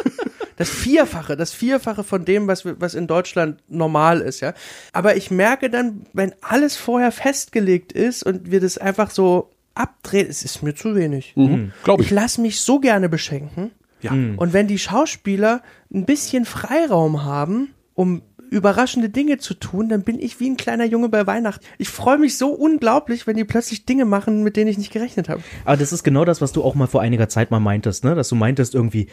Das 0.57 0.69
Vierfache, 0.69 1.35
das 1.35 1.51
Vierfache 1.51 2.03
von 2.03 2.23
dem, 2.23 2.47
was, 2.47 2.63
was 2.65 2.93
in 2.93 3.07
Deutschland 3.07 3.59
normal 3.67 4.21
ist, 4.21 4.39
ja. 4.39 4.53
Aber 4.93 5.17
ich 5.17 5.29
merke 5.29 5.69
dann, 5.69 6.05
wenn 6.13 6.33
alles 6.41 6.77
vorher 6.77 7.11
festgelegt 7.11 7.91
ist 7.91 8.23
und 8.23 8.51
wir 8.51 8.61
das 8.61 8.77
einfach 8.77 9.11
so 9.11 9.51
abdrehen, 9.73 10.27
es 10.29 10.43
ist 10.43 10.63
mir 10.63 10.73
zu 10.73 10.95
wenig. 10.95 11.35
Glaub 11.83 11.99
ich. 11.99 12.05
Ich 12.07 12.11
lasse 12.11 12.39
mich 12.41 12.61
so 12.61 12.79
gerne 12.79 13.09
beschenken. 13.09 13.71
Ja. 14.01 14.11
Und 14.11 14.53
wenn 14.53 14.67
die 14.67 14.79
Schauspieler 14.79 15.61
ein 15.93 16.05
bisschen 16.05 16.45
Freiraum 16.45 17.23
haben, 17.25 17.73
um 17.93 18.21
überraschende 18.49 19.09
Dinge 19.09 19.37
zu 19.37 19.53
tun, 19.53 19.89
dann 19.89 20.03
bin 20.03 20.19
ich 20.19 20.39
wie 20.39 20.49
ein 20.49 20.57
kleiner 20.57 20.85
Junge 20.85 21.09
bei 21.09 21.25
Weihnachten. 21.27 21.65
Ich 21.77 21.89
freue 21.89 22.17
mich 22.17 22.37
so 22.37 22.49
unglaublich, 22.49 23.27
wenn 23.27 23.35
die 23.37 23.43
plötzlich 23.43 23.85
Dinge 23.85 24.05
machen, 24.05 24.43
mit 24.43 24.55
denen 24.57 24.69
ich 24.69 24.77
nicht 24.77 24.91
gerechnet 24.91 25.29
habe. 25.29 25.41
Aber 25.65 25.77
das 25.77 25.91
ist 25.93 26.03
genau 26.03 26.25
das, 26.25 26.41
was 26.41 26.51
du 26.51 26.63
auch 26.63 26.75
mal 26.75 26.87
vor 26.87 27.01
einiger 27.01 27.29
Zeit 27.29 27.51
mal 27.51 27.59
meintest, 27.59 28.03
ne? 28.03 28.15
Dass 28.15 28.29
du 28.29 28.35
meintest 28.35 28.75
irgendwie, 28.75 29.07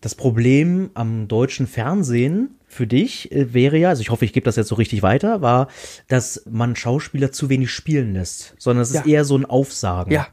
das 0.00 0.14
Problem 0.14 0.90
am 0.94 1.28
deutschen 1.28 1.66
Fernsehen 1.66 2.56
für 2.66 2.86
dich 2.86 3.32
äh, 3.32 3.54
wäre 3.54 3.78
ja, 3.78 3.88
also 3.88 4.02
ich 4.02 4.10
hoffe, 4.10 4.24
ich 4.24 4.32
gebe 4.32 4.44
das 4.44 4.56
jetzt 4.56 4.68
so 4.68 4.74
richtig 4.74 5.02
weiter, 5.02 5.40
war, 5.40 5.68
dass 6.08 6.42
man 6.50 6.76
Schauspieler 6.76 7.32
zu 7.32 7.48
wenig 7.48 7.70
spielen 7.70 8.12
lässt, 8.14 8.54
sondern 8.58 8.82
es 8.82 8.90
ist 8.90 9.06
Ja. 9.06 9.06
eher 9.06 9.24
so 9.24 9.36
ein 9.36 9.44
Aufsagen. 9.46 10.12
Ja. 10.12 10.28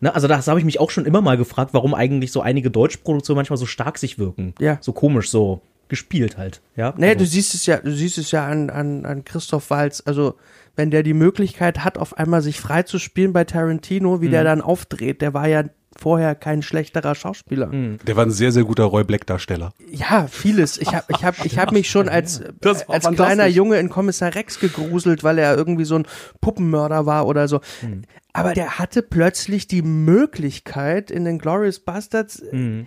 Ne, 0.00 0.14
also 0.14 0.26
das 0.26 0.48
habe 0.48 0.58
ich 0.58 0.64
mich 0.64 0.80
auch 0.80 0.90
schon 0.90 1.04
immer 1.04 1.20
mal 1.20 1.36
gefragt, 1.36 1.74
warum 1.74 1.94
eigentlich 1.94 2.32
so 2.32 2.40
einige 2.40 2.70
Deutschproduktionen 2.70 3.36
manchmal 3.36 3.56
so 3.56 3.66
stark 3.66 3.98
sich 3.98 4.18
wirken. 4.18 4.54
Ja. 4.58 4.78
So 4.80 4.92
komisch, 4.92 5.30
so 5.30 5.60
gespielt 5.92 6.38
halt. 6.38 6.62
Ja. 6.74 6.94
Nee, 6.96 7.08
Also- 7.10 7.18
du 7.18 7.26
siehst 7.26 7.54
es 7.54 7.66
ja, 7.66 7.76
du 7.76 7.92
siehst 7.92 8.16
es 8.16 8.30
ja 8.32 8.46
an, 8.46 8.70
an, 8.70 9.04
an 9.04 9.24
Christoph 9.26 9.68
Walz. 9.68 10.02
Also, 10.06 10.36
wenn 10.74 10.90
der 10.90 11.02
die 11.02 11.12
Möglichkeit 11.12 11.84
hat, 11.84 11.98
auf 11.98 12.16
einmal 12.16 12.40
sich 12.40 12.58
frei 12.58 12.82
zu 12.82 12.98
spielen 12.98 13.34
bei 13.34 13.44
Tarantino, 13.44 14.22
wie 14.22 14.28
Mhm. 14.28 14.30
der 14.32 14.44
dann 14.44 14.62
aufdreht, 14.62 15.20
der 15.20 15.34
war 15.34 15.46
ja 15.46 15.64
vorher 15.94 16.34
kein 16.34 16.62
schlechterer 16.62 17.14
Schauspieler. 17.14 17.66
Mhm. 17.66 17.98
Der 18.06 18.16
war 18.16 18.24
ein 18.24 18.30
sehr, 18.30 18.50
sehr 18.52 18.64
guter 18.64 18.84
Roy 18.84 19.04
Black-Darsteller. 19.04 19.74
Ja, 19.90 20.26
vieles. 20.26 20.78
Ich 20.78 20.94
habe 20.94 21.04
ich 21.10 21.22
hab, 21.22 21.44
ich 21.44 21.58
hab 21.58 21.70
mich 21.72 21.90
schon 21.90 22.08
als, 22.08 22.40
war 22.62 22.76
als 22.88 23.06
kleiner 23.10 23.46
Junge 23.46 23.76
in 23.76 23.90
Kommissar 23.90 24.34
Rex 24.34 24.58
gegruselt, 24.58 25.22
weil 25.22 25.36
er 25.38 25.54
irgendwie 25.54 25.84
so 25.84 25.96
ein 25.96 26.06
Puppenmörder 26.40 27.04
war 27.04 27.26
oder 27.26 27.46
so. 27.48 27.60
Mhm. 27.82 28.04
Aber 28.32 28.54
der 28.54 28.78
hatte 28.78 29.02
plötzlich 29.02 29.66
die 29.66 29.82
Möglichkeit, 29.82 31.10
in 31.10 31.26
den 31.26 31.38
Glorious 31.38 31.80
Bastards 31.80 32.42
Mhm. 32.50 32.86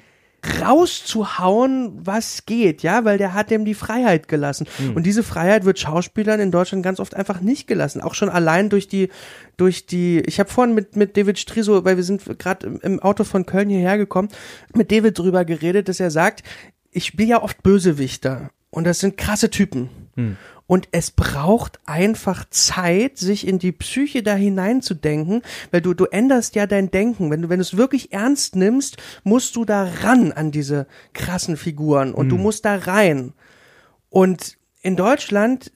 Rauszuhauen, 0.61 1.93
was 2.05 2.45
geht, 2.45 2.83
ja, 2.83 3.05
weil 3.05 3.17
der 3.17 3.33
hat 3.33 3.49
dem 3.49 3.65
die 3.65 3.73
Freiheit 3.73 4.27
gelassen. 4.27 4.67
Mhm. 4.79 4.95
Und 4.95 5.05
diese 5.05 5.23
Freiheit 5.23 5.65
wird 5.65 5.79
Schauspielern 5.79 6.39
in 6.39 6.51
Deutschland 6.51 6.83
ganz 6.83 6.99
oft 6.99 7.15
einfach 7.15 7.41
nicht 7.41 7.67
gelassen. 7.67 8.01
Auch 8.01 8.13
schon 8.13 8.29
allein 8.29 8.69
durch 8.69 8.87
die, 8.87 9.09
durch 9.57 9.85
die, 9.85 10.19
ich 10.21 10.39
habe 10.39 10.49
vorhin 10.49 10.75
mit, 10.75 10.95
mit 10.95 11.17
David 11.17 11.39
Striso, 11.39 11.85
weil 11.85 11.97
wir 11.97 12.03
sind 12.03 12.23
gerade 12.39 12.67
im, 12.67 12.79
im 12.81 12.99
Auto 12.99 13.23
von 13.23 13.45
Köln 13.45 13.69
hierher 13.69 13.97
gekommen, 13.97 14.29
mit 14.73 14.91
David 14.91 15.17
drüber 15.17 15.45
geredet, 15.45 15.89
dass 15.89 15.99
er 15.99 16.11
sagt, 16.11 16.43
ich 16.91 17.05
spiele 17.05 17.29
ja 17.29 17.43
oft 17.43 17.61
Bösewichter. 17.63 18.51
Und 18.69 18.85
das 18.85 18.99
sind 18.99 19.17
krasse 19.17 19.49
Typen. 19.49 19.89
Und 20.67 20.87
es 20.91 21.11
braucht 21.11 21.79
einfach 21.85 22.45
Zeit, 22.49 23.17
sich 23.17 23.47
in 23.47 23.59
die 23.59 23.71
Psyche 23.71 24.23
da 24.23 24.33
hineinzudenken, 24.33 25.43
weil 25.71 25.81
du, 25.81 25.93
du 25.93 26.05
änderst 26.05 26.55
ja 26.55 26.65
dein 26.65 26.89
Denken. 26.89 27.29
Wenn 27.29 27.43
du, 27.43 27.49
wenn 27.49 27.59
du 27.59 27.63
es 27.63 27.77
wirklich 27.77 28.13
ernst 28.13 28.55
nimmst, 28.55 28.97
musst 29.23 29.55
du 29.55 29.65
da 29.65 29.83
ran 30.01 30.31
an 30.31 30.51
diese 30.51 30.87
krassen 31.13 31.55
Figuren 31.55 32.13
und 32.13 32.29
du 32.29 32.37
musst 32.37 32.65
da 32.65 32.75
rein. 32.75 33.33
Und 34.09 34.57
in 34.81 34.95
Deutschland 34.95 35.71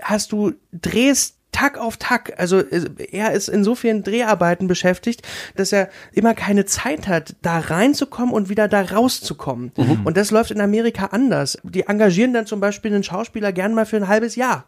hast 0.00 0.32
du 0.32 0.52
Drehst 0.72 1.37
Tag 1.52 1.78
auf 1.78 1.96
Tag. 1.96 2.34
Also 2.38 2.58
äh, 2.58 2.86
er 3.10 3.32
ist 3.32 3.48
in 3.48 3.64
so 3.64 3.74
vielen 3.74 4.02
Dreharbeiten 4.02 4.68
beschäftigt, 4.68 5.26
dass 5.56 5.72
er 5.72 5.88
immer 6.12 6.34
keine 6.34 6.64
Zeit 6.64 7.08
hat, 7.08 7.34
da 7.42 7.58
reinzukommen 7.58 8.34
und 8.34 8.48
wieder 8.48 8.68
da 8.68 8.82
rauszukommen. 8.82 9.72
Und 10.04 10.16
das 10.16 10.30
läuft 10.30 10.50
in 10.50 10.60
Amerika 10.60 11.06
anders. 11.06 11.58
Die 11.62 11.82
engagieren 11.82 12.32
dann 12.32 12.46
zum 12.46 12.60
Beispiel 12.60 12.94
einen 12.94 13.02
Schauspieler 13.02 13.52
gern 13.52 13.74
mal 13.74 13.86
für 13.86 13.96
ein 13.96 14.08
halbes 14.08 14.36
Jahr. 14.36 14.66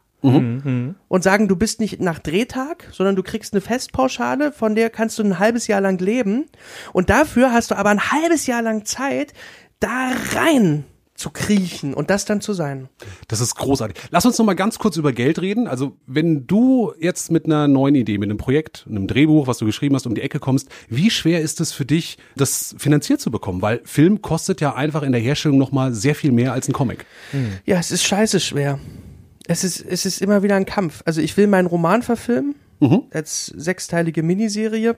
Und 1.09 1.22
sagen, 1.22 1.49
du 1.49 1.57
bist 1.57 1.81
nicht 1.81 2.01
nach 2.01 2.18
Drehtag, 2.18 2.89
sondern 2.93 3.16
du 3.16 3.22
kriegst 3.22 3.55
eine 3.55 3.62
Festpauschale, 3.62 4.53
von 4.53 4.74
der 4.74 4.91
kannst 4.91 5.18
du 5.18 5.22
ein 5.22 5.39
halbes 5.39 5.66
Jahr 5.66 5.81
lang 5.81 5.99
leben. 5.99 6.45
Und 6.93 7.09
dafür 7.09 7.53
hast 7.53 7.70
du 7.70 7.74
aber 7.76 7.89
ein 7.91 8.12
halbes 8.12 8.47
Jahr 8.47 8.61
lang 8.61 8.85
Zeit, 8.85 9.33
da 9.78 10.11
rein 10.35 10.85
zu 11.21 11.31
kriechen 11.31 11.95
und 11.95 12.11
das 12.11 12.25
dann 12.25 12.41
zu 12.41 12.53
sein. 12.53 12.89
Das 13.29 13.41
ist 13.41 13.55
großartig. 13.55 13.97
Lass 14.11 14.25
uns 14.27 14.39
noch 14.39 14.47
mal 14.47 14.55
ganz 14.55 14.79
kurz 14.79 14.97
über 14.97 15.12
Geld 15.12 15.41
reden. 15.41 15.68
Also, 15.68 15.97
wenn 16.07 16.47
du 16.47 16.93
jetzt 16.99 17.31
mit 17.31 17.45
einer 17.45 17.68
neuen 17.68 17.95
Idee, 17.95 18.18
mit 18.18 18.29
einem 18.29 18.39
Projekt, 18.39 18.87
einem 18.89 19.07
Drehbuch, 19.07 19.47
was 19.47 19.59
du 19.59 19.66
geschrieben 19.66 19.95
hast, 19.95 20.07
um 20.07 20.14
die 20.14 20.23
Ecke 20.23 20.41
kommst, 20.41 20.68
wie 20.89 21.11
schwer 21.11 21.41
ist 21.41 21.61
es 21.61 21.73
für 21.73 21.85
dich, 21.85 22.18
das 22.37 22.75
finanziert 22.79 23.21
zu 23.21 23.31
bekommen? 23.31 23.62
Weil 23.62 23.81
Film 23.85 24.23
kostet 24.23 24.61
ja 24.61 24.75
einfach 24.75 25.03
in 25.03 25.12
der 25.12 25.21
Herstellung 25.21 25.59
noch 25.59 25.73
mal 25.73 25.93
sehr 25.93 26.14
viel 26.14 26.33
mehr 26.33 26.53
als 26.53 26.68
ein 26.68 26.73
Comic. 26.73 27.05
Ja, 27.66 27.79
es 27.79 27.91
ist 27.91 28.03
scheiße 28.05 28.41
schwer. 28.41 28.79
Es 29.47 29.64
ist, 29.64 29.81
es 29.81 30.07
ist 30.07 30.23
immer 30.23 30.43
wieder 30.43 30.57
ein 30.57 30.64
Kampf. 30.64 31.03
Also 31.05 31.21
ich 31.21 31.37
will 31.37 31.47
meinen 31.47 31.66
Roman 31.66 32.03
verfilmen 32.03 32.55
als 33.12 33.47
sechsteilige 33.47 34.23
Miniserie. 34.23 34.97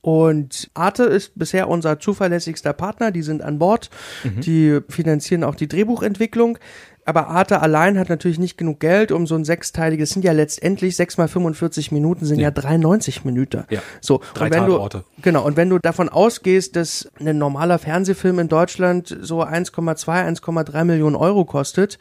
Und 0.00 0.70
Arte 0.74 1.04
ist 1.04 1.38
bisher 1.38 1.68
unser 1.68 1.98
zuverlässigster 1.98 2.72
Partner. 2.72 3.10
Die 3.10 3.22
sind 3.22 3.42
an 3.42 3.58
Bord. 3.58 3.90
Die 4.24 4.80
finanzieren 4.88 5.44
auch 5.44 5.54
die 5.54 5.68
Drehbuchentwicklung. 5.68 6.58
Aber 7.06 7.28
Arte 7.28 7.62
allein 7.62 8.00
hat 8.00 8.08
natürlich 8.08 8.40
nicht 8.40 8.58
genug 8.58 8.80
Geld, 8.80 9.12
um 9.12 9.28
so 9.28 9.36
ein 9.36 9.44
sechsteiliges, 9.44 10.10
sind 10.10 10.24
ja 10.24 10.32
letztendlich 10.32 10.96
sechs 10.96 11.16
mal 11.16 11.28
45 11.28 11.92
Minuten, 11.92 12.26
sind 12.26 12.40
ja, 12.40 12.50
93 12.50 13.24
Minuten. 13.24 13.62
Ja. 13.70 13.80
So. 14.00 14.20
Drei 14.34 14.46
und 14.46 14.50
wenn 14.52 14.66
du. 14.66 14.88
Genau, 15.22 15.46
und 15.46 15.56
wenn 15.56 15.70
du 15.70 15.78
davon 15.78 16.08
ausgehst, 16.08 16.74
dass 16.74 17.08
ein 17.20 17.38
normaler 17.38 17.78
Fernsehfilm 17.78 18.40
in 18.40 18.48
Deutschland 18.48 19.16
so 19.20 19.44
1,2, 19.44 20.40
1,3 20.42 20.84
Millionen 20.84 21.14
Euro 21.14 21.44
kostet 21.44 21.98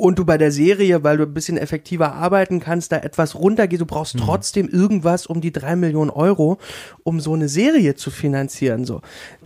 und 0.00 0.16
du 0.18 0.24
bei 0.24 0.38
der 0.38 0.52
Serie, 0.52 1.02
weil 1.02 1.16
du 1.16 1.24
ein 1.24 1.34
bisschen 1.34 1.58
effektiver 1.58 2.12
arbeiten 2.14 2.60
kannst, 2.60 2.92
da 2.92 2.98
etwas 2.98 3.34
runtergehst, 3.34 3.82
du 3.82 3.86
brauchst 3.86 4.14
Mhm. 4.14 4.20
trotzdem 4.20 4.68
irgendwas 4.68 5.26
um 5.26 5.40
die 5.40 5.50
3 5.50 5.74
Millionen 5.74 6.10
Euro, 6.10 6.58
um 7.02 7.18
so 7.18 7.34
eine 7.34 7.48
Serie 7.48 7.96
zu 7.96 8.12
finanzieren. 8.12 8.84
So. 8.84 9.00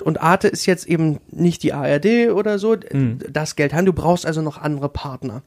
Und 0.05 0.21
Arte 0.21 0.49
ist 0.49 0.67
jetzt 0.67 0.87
eben 0.87 1.21
nicht 1.31 1.63
die 1.63 1.73
ARD 1.73 2.31
oder 2.33 2.59
so, 2.59 2.77
Mhm. 2.93 3.21
das 3.31 3.57
Geld 3.57 3.73
haben, 3.73 3.87
du 3.87 3.95
brauchst 3.95 4.27
also 4.27 4.43
noch 4.43 4.59
andere 4.59 4.91
Partner. 4.91 5.43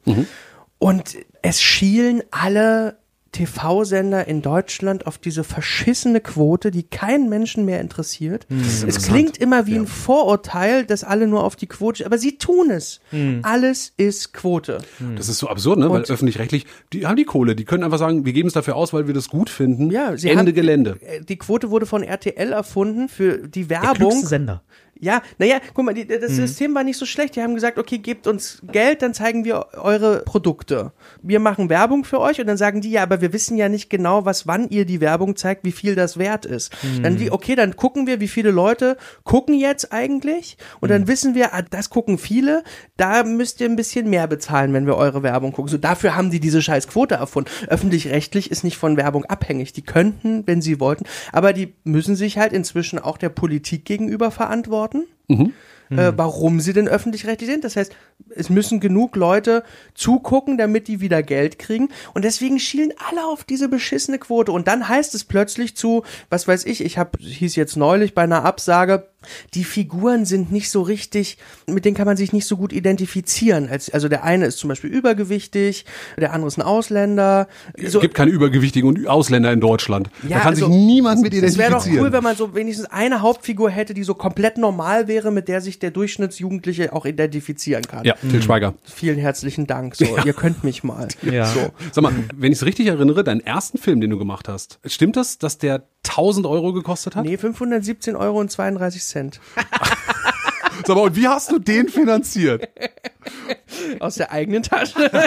Und 0.80 1.16
es 1.44 1.62
schielen 1.62 2.24
alle 2.32 2.98
TV-Sender 3.36 4.28
in 4.28 4.42
Deutschland 4.42 5.06
auf 5.08 5.18
diese 5.18 5.44
verschissene 5.44 6.22
Quote, 6.22 6.72
die 6.72 6.84
keinen 6.84 7.30
Menschen 7.30 7.66
mehr 7.66 7.82
interessiert. 7.82 8.48
Es 8.88 9.08
klingt 9.08 9.38
immer 9.38 9.68
wie 9.68 9.76
ein 9.76 9.88
Vorurteil, 9.88 10.86
dass 10.86 11.04
alle 11.04 11.28
nur 11.28 11.44
auf 11.44 11.56
die 11.56 11.68
Quote, 11.68 12.06
aber 12.06 12.18
sie 12.18 12.38
tun 12.38 12.72
es. 12.72 13.00
Alles 13.44 13.94
ist 13.98 14.34
Quote. 14.34 14.80
Das 15.16 15.30
ist 15.30 15.40
so 15.40 15.48
absurd, 15.50 15.80
ne? 15.80 15.90
Weil 15.90 16.02
Und- 16.02 16.10
öffentlich-rechtlich, 16.10 16.66
die 16.94 17.06
haben 17.06 17.16
die 17.18 17.26
Kohle, 17.26 17.56
die 17.56 17.66
können 17.66 17.84
einfach 17.84 18.00
sagen, 18.00 18.26
wir 18.26 18.34
geben 18.34 18.48
es 18.48 18.54
dafür 18.54 18.76
aus, 18.76 18.94
weil 18.94 19.08
wir 19.08 19.14
das 19.14 19.30
gut 19.30 19.50
finden. 19.50 19.92
Ja, 19.92 20.16
sie 20.18 20.30
Ende 20.30 20.40
haben, 20.46 20.54
Gelände. 20.54 20.98
äh, 21.02 21.22
Die 21.22 21.38
Quote 21.38 21.70
wurde 21.70 21.86
von 21.86 22.04
RTL 22.04 22.52
erfunden 22.54 23.10
für 23.10 23.48
die 23.48 23.66
Der 23.66 23.82
Werbung. 23.82 24.10
klügste 24.10 24.28
Sender. 24.28 24.64
Ja, 25.00 25.22
naja, 25.38 25.58
guck 25.74 25.86
mal, 25.86 25.94
die, 25.94 26.08
das 26.08 26.32
System 26.32 26.74
war 26.74 26.84
nicht 26.84 26.98
so 26.98 27.06
schlecht. 27.06 27.36
Die 27.36 27.42
haben 27.42 27.54
gesagt, 27.54 27.78
okay, 27.78 27.98
gebt 27.98 28.28
uns 28.28 28.62
Geld, 28.72 29.02
dann 29.02 29.14
zeigen 29.14 29.44
wir 29.44 29.68
eure 29.74 30.20
Produkte. 30.20 30.94
Wir 31.22 31.42
machen 31.42 31.70
Werbung 31.70 32.06
für 32.06 32.22
euch 32.22 32.40
und 32.40 32.48
dann 32.48 32.56
sagen 32.56 32.80
die, 32.80 32.92
ja, 32.92 33.04
aber 33.04 33.20
wir 33.20 33.34
wissen 33.34 33.58
ja 33.58 33.68
nicht 33.68 33.90
genau, 33.90 34.26
was 34.26 34.48
wann 34.48 34.70
ihr 34.70 34.86
die 34.86 35.02
Werbung 35.02 35.36
zeigt, 35.36 35.66
wie 35.66 35.74
viel 35.74 35.96
das 35.96 36.18
wert 36.18 36.46
ist. 36.46 36.72
Dann 37.04 37.18
die, 37.18 37.30
okay, 37.32 37.56
dann 37.56 37.76
gucken 37.76 38.08
wir, 38.08 38.22
wie 38.22 38.30
viele 38.30 38.52
Leute 38.52 38.96
gucken 39.24 39.56
jetzt 39.56 39.92
eigentlich 39.92 40.58
und 40.80 40.90
dann 40.90 41.08
wissen 41.08 41.36
wir, 41.36 41.54
ah, 41.54 41.62
das 41.62 41.90
gucken 41.90 42.18
viele, 42.18 42.64
da 42.96 43.24
müsst 43.24 43.60
ihr 43.60 43.68
ein 43.68 43.76
bisschen 43.76 44.10
mehr 44.10 44.28
bezahlen, 44.28 44.72
wenn 44.74 44.86
wir 44.86 44.96
eure 44.96 45.24
Werbung 45.24 45.52
gucken. 45.52 45.70
So, 45.70 45.78
dafür 45.78 46.16
haben 46.16 46.32
die 46.32 46.40
diese 46.40 46.62
scheiß 46.62 46.88
Quote 46.88 47.16
erfunden. 47.16 47.50
Öffentlich-rechtlich 47.68 48.50
ist 48.50 48.64
nicht 48.64 48.78
von 48.78 48.96
Werbung 48.96 49.26
abhängig. 49.26 49.74
Die 49.74 49.82
könnten, 49.82 50.48
wenn 50.48 50.62
sie 50.62 50.80
wollten, 50.80 51.06
aber 51.34 51.52
die 51.52 51.74
müssen 51.84 52.16
sich 52.16 52.38
halt 52.38 52.54
inzwischen 52.54 52.98
auch 52.98 53.18
der 53.18 53.30
Politik 53.30 53.84
gegenüber 53.84 54.32
verantworten 54.32 54.85
worden. 54.94 55.08
Mhm 55.28 55.50
äh, 55.90 56.14
warum 56.16 56.60
sie 56.60 56.74
denn 56.74 56.88
öffentlich-rechtlich 56.88 57.50
sind. 57.50 57.64
Das 57.64 57.76
heißt, 57.76 57.94
es 58.36 58.50
müssen 58.50 58.80
genug 58.80 59.16
Leute 59.16 59.64
zugucken, 59.94 60.58
damit 60.58 60.88
die 60.88 61.02
wieder 61.02 61.24
Geld 61.24 61.60
kriegen. 61.60 61.90
Und 62.14 62.26
deswegen 62.26 62.60
schielen 62.60 62.94
alle 63.10 63.26
auf 63.26 63.44
diese 63.44 63.70
beschissene 63.70 64.20
Quote. 64.20 64.52
Und 64.52 64.68
dann 64.68 64.88
heißt 64.88 65.16
es 65.16 65.24
plötzlich 65.24 65.76
zu, 65.76 66.04
was 66.30 66.48
weiß 66.48 66.66
ich, 66.66 66.84
ich 66.84 66.98
habe 66.98 67.18
hieß 67.20 67.56
jetzt 67.56 67.76
neulich 67.76 68.14
bei 68.14 68.24
einer 68.24 68.44
Absage, 68.46 69.08
die 69.54 69.64
Figuren 69.64 70.26
sind 70.26 70.52
nicht 70.52 70.70
so 70.70 70.82
richtig, 70.82 71.38
mit 71.68 71.86
denen 71.86 71.96
kann 71.96 72.06
man 72.06 72.18
sich 72.18 72.34
nicht 72.34 72.46
so 72.46 72.58
gut 72.58 72.74
identifizieren. 72.74 73.70
Als, 73.70 73.90
also 73.90 74.08
der 74.08 74.24
eine 74.24 74.46
ist 74.46 74.58
zum 74.58 74.68
Beispiel 74.68 74.90
übergewichtig, 74.90 75.86
der 76.18 76.34
andere 76.34 76.48
ist 76.48 76.58
ein 76.58 76.62
Ausländer. 76.62 77.48
Es 77.74 78.00
gibt 78.00 78.14
keine 78.14 78.32
Übergewichtigen 78.32 78.88
und 78.88 79.08
Ausländer 79.08 79.52
in 79.52 79.60
Deutschland. 79.60 80.10
Ja, 80.24 80.38
da 80.38 80.40
kann 80.40 80.54
also, 80.54 80.68
sich 80.68 80.76
niemand 80.76 81.22
mit 81.22 81.34
Es 81.34 81.40
identifizieren. 81.40 81.72
wäre 81.72 81.80
doch 81.80 82.04
cool, 82.04 82.12
wenn 82.14 82.24
man 82.24 82.36
so 82.36 82.56
wenigstens 82.56 82.88
eine 82.88 83.22
Hauptfigur 83.22 83.70
hätte, 83.70 83.94
die 83.94 84.04
so 84.04 84.14
komplett 84.14 84.58
normal 84.58 85.08
wäre, 85.08 85.32
mit 85.32 85.48
der 85.48 85.62
sich 85.62 85.75
der 85.80 85.92
Durchschnittsjugendliche 85.92 86.94
auch 86.94 87.06
identifizieren 87.06 87.84
kann. 87.84 88.04
ja, 88.06 88.16
Til 88.16 88.42
Schweiger. 88.42 88.74
Vielen 88.84 89.18
herzlichen 89.18 89.68
Dank. 89.68 89.96
So, 89.96 90.18
ihr 90.26 90.34
könnt 90.34 90.64
mich 90.64 90.84
mal. 90.84 91.08
Ja. 91.22 91.46
So. 91.46 91.72
Sag 91.92 92.02
mal, 92.02 92.14
wenn 92.36 92.52
ich 92.52 92.60
es 92.60 92.66
richtig 92.66 92.88
erinnere, 92.88 93.24
deinen 93.24 93.42
ersten 93.42 93.78
Film, 93.78 94.02
den 94.02 94.10
du 94.10 94.18
gemacht 94.18 94.48
hast, 94.48 94.80
stimmt 94.86 95.16
das, 95.16 95.38
dass 95.38 95.58
der 95.58 95.84
1000 96.08 96.46
Euro 96.46 96.74
gekostet 96.74 97.16
hat? 97.16 97.26
Nee, 97.26 97.38
517 97.38 98.16
Euro 98.16 98.40
und 98.40 98.52
32 98.52 99.04
Cent. 99.04 99.40
Sag 100.86 100.96
mal, 100.96 101.04
und 101.04 101.16
wie 101.16 101.28
hast 101.28 101.52
du 101.52 101.60
den 101.60 101.90
finanziert? 101.90 102.70
Aus 104.00 104.16
der 104.16 104.32
eigenen 104.32 104.64
Tasche. 104.64 105.12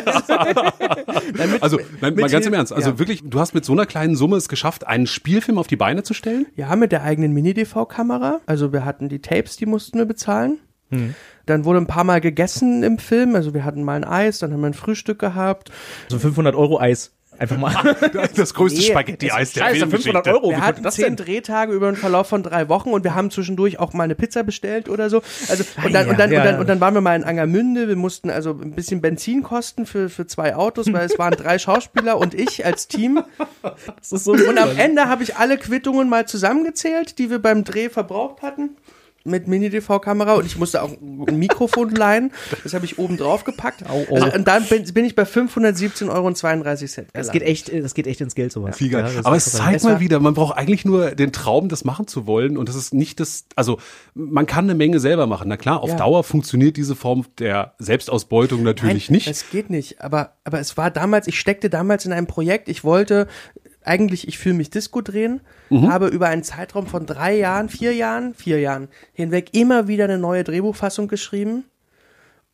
Also, 1.60 1.78
nein, 2.00 2.14
mit 2.14 2.20
mal 2.20 2.30
ganz 2.30 2.46
im 2.46 2.54
Ernst. 2.54 2.72
Also 2.72 2.90
ja. 2.90 2.98
wirklich, 2.98 3.22
du 3.24 3.38
hast 3.38 3.54
mit 3.54 3.64
so 3.64 3.72
einer 3.72 3.86
kleinen 3.86 4.16
Summe 4.16 4.36
es 4.36 4.48
geschafft, 4.48 4.86
einen 4.86 5.06
Spielfilm 5.06 5.58
auf 5.58 5.66
die 5.66 5.76
Beine 5.76 6.02
zu 6.02 6.14
stellen? 6.14 6.46
Ja, 6.56 6.74
mit 6.76 6.92
der 6.92 7.02
eigenen 7.02 7.32
Mini-DV-Kamera. 7.32 8.40
Also 8.46 8.72
wir 8.72 8.84
hatten 8.84 9.08
die 9.08 9.20
Tapes, 9.20 9.56
die 9.56 9.66
mussten 9.66 9.98
wir 9.98 10.06
bezahlen. 10.06 10.58
Dann 11.46 11.64
wurde 11.64 11.80
ein 11.80 11.86
paar 11.86 12.04
Mal 12.04 12.20
gegessen 12.20 12.82
im 12.82 12.98
Film. 12.98 13.34
Also 13.34 13.54
wir 13.54 13.64
hatten 13.64 13.82
mal 13.82 13.94
ein 13.94 14.04
Eis, 14.04 14.38
dann 14.38 14.52
haben 14.52 14.60
wir 14.60 14.68
ein 14.68 14.74
Frühstück 14.74 15.18
gehabt. 15.18 15.70
So 16.08 16.18
500 16.18 16.54
Euro 16.54 16.80
Eis. 16.80 17.12
Einfach 17.38 17.56
mal. 17.56 17.72
Das 18.34 18.54
größte 18.54 18.80
Nee, 18.80 18.86
Spaghetti-Eis 18.86 19.52
der 19.52 19.60
Scheiße, 19.60 19.86
500 19.86 20.02
Filmgeschichte. 20.02 20.34
Euro. 20.34 20.50
Wie 20.50 20.56
wir 20.56 20.66
hatten 20.66 20.82
das 20.82 20.96
zehn? 20.96 21.16
Drehtage 21.16 21.72
über 21.72 21.88
einen 21.88 21.96
Verlauf 21.96 22.28
von 22.28 22.42
drei 22.42 22.68
Wochen 22.68 22.90
und 22.90 23.04
wir 23.04 23.14
haben 23.14 23.30
zwischendurch 23.30 23.78
auch 23.78 23.92
mal 23.92 24.04
eine 24.04 24.14
Pizza 24.14 24.42
bestellt 24.42 24.88
oder 24.88 25.08
so. 25.08 25.22
Also 25.48 25.64
und 25.84 25.92
dann, 25.92 26.06
ja, 26.06 26.10
und 26.12 26.18
dann, 26.18 26.32
ja, 26.32 26.38
und 26.38 26.44
dann, 26.44 26.54
ja. 26.54 26.60
und 26.60 26.68
dann 26.68 26.80
waren 26.80 26.94
wir 26.94 27.00
mal 27.00 27.16
in 27.16 27.24
Angermünde. 27.24 27.88
Wir 27.88 27.96
mussten 27.96 28.30
also 28.30 28.50
ein 28.50 28.72
bisschen 28.72 29.00
Benzin 29.00 29.42
kosten 29.42 29.86
für, 29.86 30.08
für 30.08 30.26
zwei 30.26 30.56
Autos, 30.56 30.92
weil 30.92 31.06
es 31.06 31.18
waren 31.18 31.34
drei 31.34 31.58
Schauspieler 31.58 32.18
und 32.18 32.34
ich 32.34 32.64
als 32.66 32.88
Team. 32.88 33.22
Das 33.62 34.12
ist 34.12 34.24
so 34.24 34.32
Und 34.32 34.58
am 34.58 34.76
Ende 34.76 35.08
habe 35.08 35.22
ich 35.22 35.36
alle 35.36 35.58
Quittungen 35.58 36.08
mal 36.08 36.26
zusammengezählt, 36.26 37.18
die 37.18 37.30
wir 37.30 37.38
beim 37.38 37.64
Dreh 37.64 37.88
verbraucht 37.88 38.42
hatten. 38.42 38.76
Mit 39.28 39.46
Mini-DV-Kamera 39.48 40.34
und 40.34 40.46
ich 40.46 40.58
musste 40.58 40.82
auch 40.82 40.90
ein 41.00 41.38
Mikrofon 41.38 41.90
leihen. 41.90 42.32
Das 42.62 42.74
habe 42.74 42.84
ich 42.84 42.98
oben 42.98 43.16
drauf 43.16 43.44
gepackt. 43.44 43.88
Au, 43.88 44.06
au. 44.10 44.14
Also, 44.14 44.32
und 44.36 44.48
dann 44.48 44.64
bin, 44.64 44.84
bin 44.92 45.04
ich 45.04 45.14
bei 45.14 45.22
517,32 45.22 46.98
Euro. 46.98 47.06
Das 47.12 47.30
geht 47.30 47.42
echt, 47.42 47.72
das 47.72 47.94
geht 47.94 48.06
echt 48.06 48.20
ins 48.20 48.34
Geld 48.34 48.52
sowas. 48.52 48.76
Viel 48.76 48.90
geil. 48.90 49.04
Ja, 49.06 49.12
das 49.12 49.26
Aber 49.26 49.36
es 49.36 49.52
zeigt 49.52 49.76
Es 49.76 49.84
mal 49.84 50.00
wieder, 50.00 50.20
man 50.20 50.34
braucht 50.34 50.56
eigentlich 50.56 50.84
nur 50.84 51.12
den 51.12 51.32
Traum, 51.32 51.68
das 51.68 51.84
machen 51.84 52.06
zu 52.06 52.26
wollen. 52.26 52.56
Und 52.56 52.68
das 52.68 52.76
ist 52.76 52.94
nicht 52.94 53.20
das, 53.20 53.46
also 53.54 53.78
man 54.14 54.46
kann 54.46 54.64
eine 54.64 54.74
Menge 54.74 55.00
selber 55.00 55.26
machen. 55.26 55.48
Na 55.48 55.56
klar, 55.56 55.82
auf 55.82 55.90
Ja. 55.90 55.96
Dauer 55.96 56.24
funktioniert 56.24 56.76
diese 56.76 56.96
Form 56.96 57.24
der 57.38 57.74
Selbstausbeutung 57.78 58.62
natürlich 58.62 59.10
Nein, 59.10 59.16
nicht. 59.16 59.28
Es 59.28 59.50
geht 59.50 59.70
nicht. 59.70 60.00
Aber, 60.00 60.32
aber 60.44 60.60
es 60.60 60.76
war 60.76 60.90
damals, 60.90 61.26
ich 61.26 61.38
steckte 61.38 61.70
damals 61.70 62.06
in 62.06 62.12
einem 62.12 62.26
Projekt, 62.26 62.68
ich 62.68 62.84
wollte 62.84 63.26
eigentlich, 63.88 64.28
ich 64.28 64.38
fühle 64.38 64.54
mich 64.54 64.70
Disco 64.70 65.00
drehen, 65.00 65.40
Mhm. 65.70 65.90
habe 65.90 66.08
über 66.08 66.28
einen 66.28 66.42
Zeitraum 66.44 66.86
von 66.86 67.06
drei 67.06 67.36
Jahren, 67.36 67.68
vier 67.68 67.94
Jahren, 67.94 68.34
vier 68.34 68.60
Jahren 68.60 68.88
hinweg 69.12 69.48
immer 69.52 69.88
wieder 69.88 70.04
eine 70.04 70.18
neue 70.18 70.44
Drehbuchfassung 70.44 71.08
geschrieben. 71.08 71.64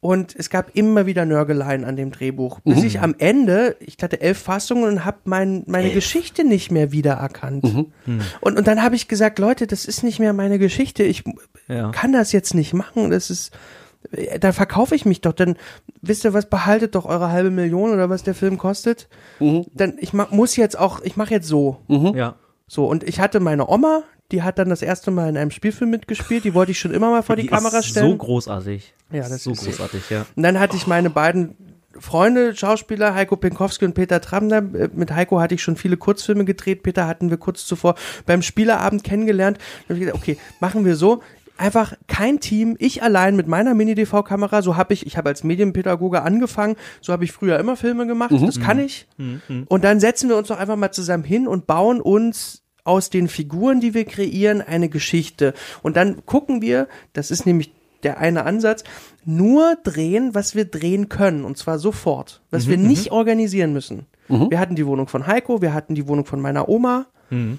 Und 0.01 0.37
es 0.37 0.51
gab 0.51 0.77
immer 0.77 1.07
wieder 1.07 1.25
Nörgeleien 1.25 1.83
an 1.87 1.97
dem 1.97 2.11
Drehbuch. 2.13 2.61
Bis 2.61 2.81
Mhm. 2.81 2.85
ich 2.87 3.01
am 3.01 3.15
Ende, 3.17 3.77
ich 3.81 3.97
hatte 4.03 4.21
elf 4.21 4.39
Fassungen 4.39 4.85
und 4.85 5.05
habe 5.07 5.17
mein, 5.25 5.63
meine 5.67 5.91
Geschichte 5.93 6.45
nicht 6.45 6.71
mehr 6.71 6.93
wiedererkannt. 6.93 7.65
Mhm. 7.65 8.21
Und, 8.43 8.59
und 8.59 8.67
dann 8.67 8.83
habe 8.83 8.97
ich 8.97 9.09
gesagt, 9.09 9.39
Leute, 9.39 9.67
das 9.67 9.87
ist 9.87 10.03
nicht 10.03 10.19
mehr 10.19 10.35
meine 10.35 10.59
Geschichte. 10.59 11.05
Ich 11.05 11.25
Ja. 11.69 11.91
kann 11.91 12.13
das 12.13 12.33
jetzt 12.33 12.53
nicht 12.55 12.75
machen. 12.75 13.11
Das 13.11 13.31
ist, 13.31 13.53
da 14.41 14.53
verkaufe 14.53 14.95
ich 14.95 15.05
mich 15.05 15.21
doch. 15.21 15.33
Dann 15.33 15.57
wisst 16.03 16.25
ihr 16.25 16.35
was, 16.35 16.49
behaltet 16.49 16.95
doch 16.95 17.05
eure 17.05 17.31
halbe 17.31 17.51
Million 17.51 17.91
oder 17.91 18.11
was 18.11 18.23
der 18.23 18.35
Film 18.35 18.59
kostet. 18.59 19.09
Mhm. 19.41 19.67
Dann 19.75 19.95
ich 19.99 20.13
ma 20.13 20.29
muss 20.31 20.57
jetzt 20.57 20.79
auch, 20.79 21.01
ich 21.03 21.17
mache 21.17 21.35
jetzt 21.35 21.49
so. 21.49 21.79
Ja. 21.89 22.37
So, 22.67 22.87
und 22.87 23.05
ich 23.05 23.21
hatte 23.21 23.41
meine 23.41 23.69
Oma, 23.69 24.03
die 24.33 24.43
hat 24.43 24.59
dann 24.59 24.69
das 24.69 24.83
erste 24.83 25.11
Mal 25.11 25.29
in 25.29 25.37
einem 25.37 25.51
Spielfilm 25.51 25.91
mitgespielt, 25.91 26.45
die 26.45 26.55
wollte 26.55 26.73
ich 26.73 26.79
schon 26.79 26.95
immer 26.95 27.11
mal 27.11 27.23
vor 27.23 27.37
die, 27.37 27.47
Kamera 27.47 27.79
ist 27.79 27.87
stellen. 27.87 28.11
So 28.11 28.17
großartig. 28.17 28.95
Ja, 29.13 29.29
das 29.29 29.45
so 29.45 29.53
ist 29.53 29.61
sie. 29.61 29.67
großartig, 29.67 30.11
ja. 30.11 30.27
Und 30.35 30.43
dann 30.43 30.59
hatte 30.59 30.77
ich 30.77 30.87
meine 30.87 31.11
beiden 31.11 31.57
Freunde, 31.99 32.57
Schauspieler, 32.57 33.15
Heiko 33.15 33.37
Pinkowski 33.37 33.85
und 33.85 33.95
Peter 33.95 34.21
Tramner. 34.21 34.59
Äh, 34.75 34.89
Mit 34.93 35.13
Heiko 35.13 35.41
hatte 35.41 35.55
ich 35.55 35.63
schon 35.63 35.77
viele 35.77 35.97
Kurzfilme 35.97 36.45
gedreht. 36.45 36.83
Peter 36.83 37.07
hatten 37.07 37.31
wir 37.31 37.37
kurz 37.37 37.67
zuvor 37.67 37.95
beim 38.27 38.43
Spieleabend 38.43 39.05
kennengelernt. 39.05 39.59
Da 39.59 39.95
hab 39.95 40.01
ich 40.01 40.07
gedacht, 40.07 40.17
okay, 40.21 40.39
machen 40.61 40.85
wir 40.85 40.97
so. 40.97 41.23
Einfach 41.57 41.95
kein 42.09 42.41
Team, 42.41 42.75
ich 42.81 43.03
allein 43.03 43.37
mit 43.37 43.47
meiner 43.47 43.75
Mini-DV-Kamera, 43.75 44.61
so 44.63 44.77
habe 44.77 44.93
ich, 44.93 45.07
ich 45.07 45.17
habe 45.17 45.29
als 45.29 45.45
Medienpädagoge 45.45 46.23
angefangen, 46.23 46.75
so 47.01 47.13
habe 47.13 47.25
ich 47.25 47.33
früher 47.33 47.59
immer 47.61 47.77
Filme 47.77 48.07
gemacht, 48.07 48.33
das 48.45 48.59
kann 48.61 48.81
ich. 48.81 49.07
Und 49.69 49.85
dann 49.85 50.01
setzen 50.01 50.29
wir 50.29 50.37
uns 50.37 50.49
doch 50.49 50.59
einfach 50.59 50.77
mal 50.77 50.91
zusammen 50.91 51.25
hin 51.25 51.47
und 51.47 51.67
bauen 51.67 52.01
uns 52.01 52.63
aus 52.83 53.09
den 53.09 53.29
Figuren, 53.29 53.81
die 53.81 53.95
wir 53.95 54.05
kreieren, 54.05 54.61
eine 54.61 54.89
Geschichte. 54.89 55.55
Und 55.83 55.97
dann 55.97 56.27
gucken 56.27 56.61
wir, 56.61 56.89
das 57.13 57.31
ist 57.31 57.47
nämlich 57.47 57.73
der 58.03 58.19
eine 58.19 58.45
Ansatz, 58.45 58.85
nur 59.25 59.77
drehen, 59.83 60.35
was 60.35 60.55
wir 60.55 60.67
drehen 60.67 61.09
können. 61.09 61.45
Und 61.45 61.57
zwar 61.57 61.79
sofort. 61.79 62.43
Was 62.51 62.69
wir 62.69 62.77
nicht 62.77 63.13
organisieren 63.13 63.73
müssen. 63.73 64.07
Wir 64.51 64.59
hatten 64.59 64.75
die 64.75 64.87
Wohnung 64.87 65.07
von 65.07 65.27
Heiko, 65.27 65.63
wir 65.63 65.73
hatten 65.73 65.95
die 65.95 66.09
Wohnung 66.09 66.27
von 66.27 66.41
meiner 66.41 66.69
Oma. 66.69 67.07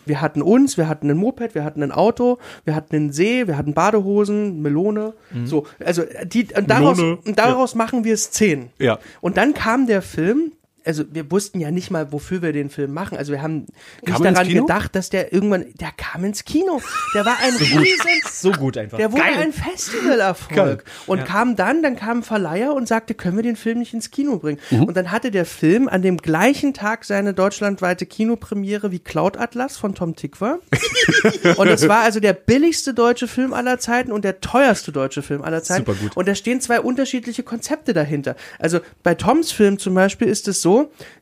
Wir 0.05 0.21
hatten 0.21 0.41
uns, 0.41 0.78
wir 0.78 0.88
hatten 0.88 1.09
ein 1.09 1.17
Moped, 1.17 1.55
wir 1.55 1.63
hatten 1.63 1.84
ein 1.84 1.91
Auto, 1.91 2.38
wir 2.63 2.76
hatten 2.76 2.95
einen 2.95 3.11
See, 3.11 3.47
wir 3.47 3.57
hatten 3.57 3.73
Badehosen, 3.73 4.61
Melone. 4.61 5.13
So, 5.45 5.65
also 5.84 6.03
die, 6.23 6.47
und 6.55 6.69
daraus, 6.69 6.97
Melone. 6.97 7.19
und 7.26 7.38
daraus 7.39 7.76
machen 7.76 8.03
wir 8.03 8.17
Szenen. 8.17 8.69
Ja. 8.80 8.99
Und 9.21 9.38
dann 9.38 9.53
kam 9.53 9.88
der 9.88 10.01
Film. 10.01 10.51
Also 10.86 11.04
wir 11.12 11.32
wussten 11.32 11.60
ja 11.60 11.72
nicht 11.72 11.90
mal, 11.92 12.12
wofür 12.12 12.42
wir 12.42 12.54
den 12.54 12.70
Film 12.70 12.94
machen. 12.94 13.18
Also 13.18 13.32
wir 13.32 13.42
haben 13.42 13.66
Kam 14.06 14.22
nicht 14.22 14.36
daran 14.36 14.48
gedacht, 14.48 14.96
dass 14.96 15.10
der 15.10 15.34
irgendwann, 15.34 15.66
der 15.80 15.92
kam 15.96 16.24
ins 16.24 16.46
Kino. 16.46 16.82
Der 17.14 17.26
war 17.26 17.38
ein 17.42 17.54
riesen 17.60 18.10
So 18.32 18.52
gut 18.52 18.78
einfach. 18.78 18.98
der 18.98 19.12
wurde 19.12 19.24
ein 19.24 19.54
Festivalerfolg 19.54 20.84
und 21.08 21.26
kam 21.26 21.56
dann, 21.56 21.82
dann 21.82 21.96
kam 21.96 22.20
ein 22.20 22.24
Verleiher 22.24 22.74
und 22.74 22.88
sagte, 22.88 23.14
können 23.14 23.38
wir 23.38 23.44
den 23.44 23.56
Film 23.56 23.80
nicht 23.80 23.94
ins 23.94 24.12
Kino 24.12 24.38
bringen? 24.38 24.60
Mhm. 24.70 24.84
Und 24.84 24.98
dann 24.98 25.12
hatte 25.12 25.32
der 25.32 25.46
Film 25.46 25.88
an 25.88 26.02
dem 26.02 26.18
gleichen 26.18 26.74
Tag 26.74 27.06
seine 27.06 27.34
deutschlandweite 27.34 28.06
Kinopremiere 28.06 28.92
wie 28.92 29.00
Cloud 29.00 29.38
Atlas 29.38 29.78
von 29.78 29.96
Tom 29.96 30.16
Tikva. 30.16 30.60
und 31.58 31.68
es 31.68 31.88
war 31.88 32.02
also 32.02 32.20
der 32.20 32.34
billigste 32.34 32.94
deutsche 32.94 33.28
Film 33.28 33.54
aller 33.54 33.80
Zeiten 33.80 34.12
und 34.12 34.24
der 34.24 34.42
teuerste 34.42 34.92
deutsche 34.92 35.22
Film 35.22 35.42
aller 35.42 35.64
Zeiten. 35.64 35.86
Super 35.86 36.00
gut. 36.00 36.18
Und 36.18 36.28
da 36.28 36.36
stehen 36.36 36.62
zwei 36.62 36.80
unterschiedliche 36.80 37.44
Konzepte 37.44 37.94
dahinter. 37.94 38.36
Also 38.60 38.80
bei 39.04 39.16
Toms 39.16 39.52
Film 39.52 39.80
zum 39.80 39.96
Beispiel 39.96 40.28
ist 40.28 40.48
es 40.48 40.62
so, 40.62 40.74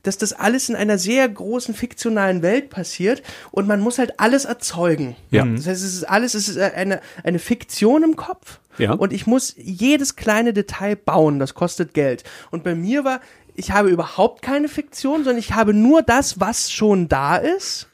dass 0.04 0.18
das 0.18 0.34
alles 0.34 0.70
in 0.70 0.76
einer 0.76 0.98
sehr 0.98 1.28
großen 1.28 1.74
fiktionalen 1.74 2.42
Welt 2.42 2.70
passiert 2.70 3.24
und 3.52 3.68
man 3.68 3.80
muss 3.80 4.00
halt 4.00 4.20
alles 4.20 4.46
erzeugen. 4.46 5.16
Ja. 5.32 5.46
Das 5.46 5.68
heißt, 5.68 5.84
es 5.84 5.94
ist 5.96 6.04
alles, 6.04 6.34
es 6.34 6.48
ist 6.50 6.58
eine, 6.58 7.02
eine 7.24 7.40
Fiktion 7.40 8.04
im 8.04 8.16
Kopf. 8.16 8.60
Ja. 8.78 8.94
Und 8.94 9.14
ich 9.14 9.28
muss 9.28 9.54
jedes 9.58 10.16
kleine 10.16 10.54
Detail 10.54 10.96
bauen, 10.96 11.40
das 11.40 11.54
kostet 11.54 11.94
Geld. 11.94 12.24
Und 12.52 12.64
bei 12.64 12.76
mir 12.76 13.04
war, 13.04 13.22
ich 13.56 13.72
habe 13.72 13.90
überhaupt 13.90 14.42
keine 14.42 14.68
Fiktion, 14.68 15.24
sondern 15.24 15.38
ich 15.38 15.54
habe 15.54 15.74
nur 15.74 16.02
das, 16.02 16.40
was 16.40 16.72
schon 16.72 17.08
da 17.08 17.38
ist. 17.38 17.88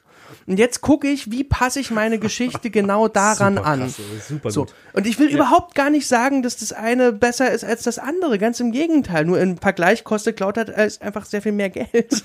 Und 0.46 0.58
jetzt 0.58 0.80
gucke 0.80 1.08
ich, 1.08 1.30
wie 1.30 1.44
passe 1.44 1.80
ich 1.80 1.90
meine 1.90 2.18
Geschichte 2.18 2.70
genau 2.70 3.08
daran 3.20 3.56
Super 3.56 3.66
an. 3.68 3.78
klasse, 3.80 4.02
super 4.28 4.50
so. 4.50 4.60
gut. 4.64 4.74
Und 4.92 5.06
ich 5.06 5.18
will 5.18 5.28
überhaupt 5.28 5.74
gar 5.74 5.90
nicht 5.90 6.06
sagen, 6.06 6.42
dass 6.42 6.56
das 6.56 6.72
eine 6.72 7.12
besser 7.12 7.50
ist 7.50 7.64
als 7.64 7.82
das 7.82 7.98
andere. 7.98 8.38
Ganz 8.38 8.60
im 8.60 8.72
Gegenteil. 8.72 9.24
Nur 9.24 9.40
im 9.40 9.56
Vergleich 9.58 10.04
kostet 10.04 10.36
Cloud 10.36 10.58
Atlas 10.58 11.00
einfach 11.00 11.24
sehr 11.24 11.42
viel 11.42 11.52
mehr 11.52 11.70
Geld. 11.70 12.22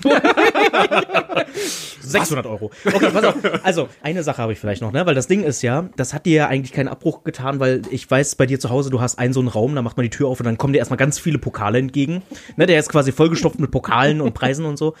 600 2.00 2.46
Euro. 2.46 2.70
Okay, 2.84 3.10
pass 3.12 3.24
auf. 3.24 3.34
Also, 3.62 3.88
eine 4.02 4.22
Sache 4.22 4.42
habe 4.42 4.52
ich 4.52 4.58
vielleicht 4.58 4.82
noch, 4.82 4.92
ne? 4.92 5.06
Weil 5.06 5.14
das 5.14 5.26
Ding 5.26 5.42
ist 5.42 5.62
ja, 5.62 5.88
das 5.96 6.14
hat 6.14 6.26
dir 6.26 6.34
ja 6.36 6.46
eigentlich 6.48 6.72
keinen 6.72 6.88
Abbruch 6.88 7.24
getan, 7.24 7.60
weil 7.60 7.82
ich 7.90 8.10
weiß, 8.10 8.36
bei 8.36 8.46
dir 8.46 8.60
zu 8.60 8.70
Hause, 8.70 8.90
du 8.90 9.00
hast 9.00 9.18
einen 9.18 9.32
so 9.32 9.40
einen 9.40 9.48
Raum, 9.48 9.74
da 9.74 9.82
macht 9.82 9.96
man 9.96 10.04
die 10.04 10.10
Tür 10.10 10.28
auf 10.28 10.40
und 10.40 10.46
dann 10.46 10.58
kommen 10.58 10.72
dir 10.72 10.78
erstmal 10.78 10.96
ganz 10.98 11.18
viele 11.18 11.38
Pokale 11.38 11.78
entgegen. 11.78 12.22
Ne? 12.56 12.66
Der 12.66 12.78
ist 12.78 12.88
quasi 12.88 13.12
vollgestopft 13.12 13.58
mit 13.58 13.70
Pokalen 13.70 14.20
und 14.20 14.34
Preisen 14.34 14.64
und 14.64 14.76
so. 14.76 14.94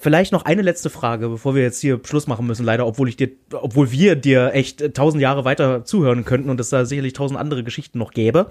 Vielleicht 0.00 0.32
noch 0.32 0.44
eine 0.44 0.62
letzte 0.62 0.90
Frage, 0.90 1.28
bevor 1.28 1.54
wir 1.54 1.62
jetzt 1.62 1.80
hier 1.80 2.00
Schluss 2.04 2.26
machen 2.26 2.46
müssen, 2.46 2.64
leider, 2.64 2.86
obwohl 2.86 3.08
ich 3.08 3.16
dir, 3.16 3.30
obwohl 3.52 3.90
wir 3.90 4.16
dir 4.16 4.52
echt 4.54 4.80
äh, 4.80 4.90
tausend 4.90 5.20
Jahre 5.20 5.44
weiter 5.44 5.84
zuhören 5.84 6.24
könnten 6.24 6.50
und 6.50 6.60
es 6.60 6.70
da 6.70 6.84
sicherlich 6.84 7.12
tausend 7.12 7.38
andere 7.38 7.64
Geschichten 7.64 7.98
noch 7.98 8.12
gäbe. 8.12 8.48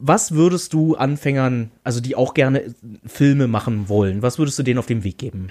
Was 0.00 0.32
würdest 0.32 0.72
du 0.72 0.96
Anfängern, 0.96 1.70
also 1.84 2.00
die 2.00 2.16
auch 2.16 2.34
gerne 2.34 2.74
Filme 3.06 3.46
machen 3.46 3.88
wollen, 3.88 4.22
was 4.22 4.38
würdest 4.38 4.58
du 4.58 4.62
denen 4.62 4.78
auf 4.78 4.86
den 4.86 5.04
Weg 5.04 5.18
geben? 5.18 5.50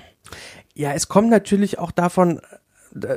Ja, 0.73 0.93
es 0.93 1.07
kommt 1.07 1.29
natürlich 1.29 1.79
auch 1.79 1.91
davon 1.91 2.37
äh, 2.37 2.41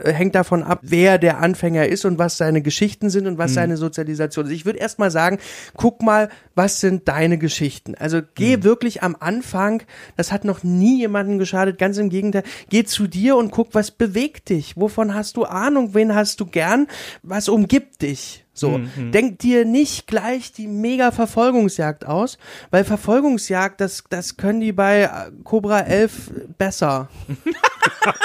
hängt 0.05 0.35
davon 0.35 0.63
ab, 0.63 0.81
wer 0.83 1.19
der 1.19 1.39
Anfänger 1.39 1.87
ist 1.87 2.05
und 2.05 2.19
was 2.19 2.37
seine 2.37 2.63
Geschichten 2.63 3.11
sind 3.11 3.27
und 3.27 3.39
was 3.39 3.55
seine 3.55 3.77
Sozialisation 3.77 4.47
ist. 4.47 4.53
Ich 4.53 4.65
würde 4.65 4.79
erst 4.79 4.99
mal 4.99 5.11
sagen, 5.11 5.39
guck 5.77 6.03
mal, 6.03 6.29
was 6.55 6.81
sind 6.81 7.09
deine 7.09 7.39
Geschichten? 7.39 7.95
Also 7.95 8.21
geh 8.35 8.63
wirklich 8.63 9.03
am 9.03 9.17
Anfang, 9.19 9.83
das 10.17 10.33
hat 10.33 10.45
noch 10.45 10.63
nie 10.63 10.99
jemandem 10.99 11.39
geschadet, 11.39 11.79
ganz 11.79 11.99
im 11.99 12.11
Gegenteil, 12.11 12.43
geh 12.69 12.85
zu 12.85 13.07
dir 13.07 13.37
und 13.37 13.51
guck, 13.51 13.75
was 13.75 13.91
bewegt 13.91 14.51
dich? 14.51 14.77
Wovon 14.77 15.15
hast 15.15 15.37
du 15.37 15.45
Ahnung? 15.45 15.95
Wen 15.95 16.15
hast 16.15 16.41
du 16.41 16.47
gern? 16.47 16.87
Was 17.23 17.49
umgibt 17.49 18.03
dich? 18.03 18.40
So, 18.61 18.79
denk 18.97 19.39
dir 19.39 19.65
nicht 19.65 20.07
gleich 20.07 20.53
die 20.53 20.67
mega 20.67 21.13
Verfolgungsjagd 21.13 22.05
aus, 22.07 22.37
weil 22.71 22.85
Verfolgungsjagd, 22.85 23.81
das, 23.81 24.05
das 24.11 24.37
können 24.37 24.61
die 24.61 24.73
bei 24.73 25.03
äh, 25.03 25.09
Cobra 25.45 25.81
11 25.81 26.31
besser. 26.59 27.09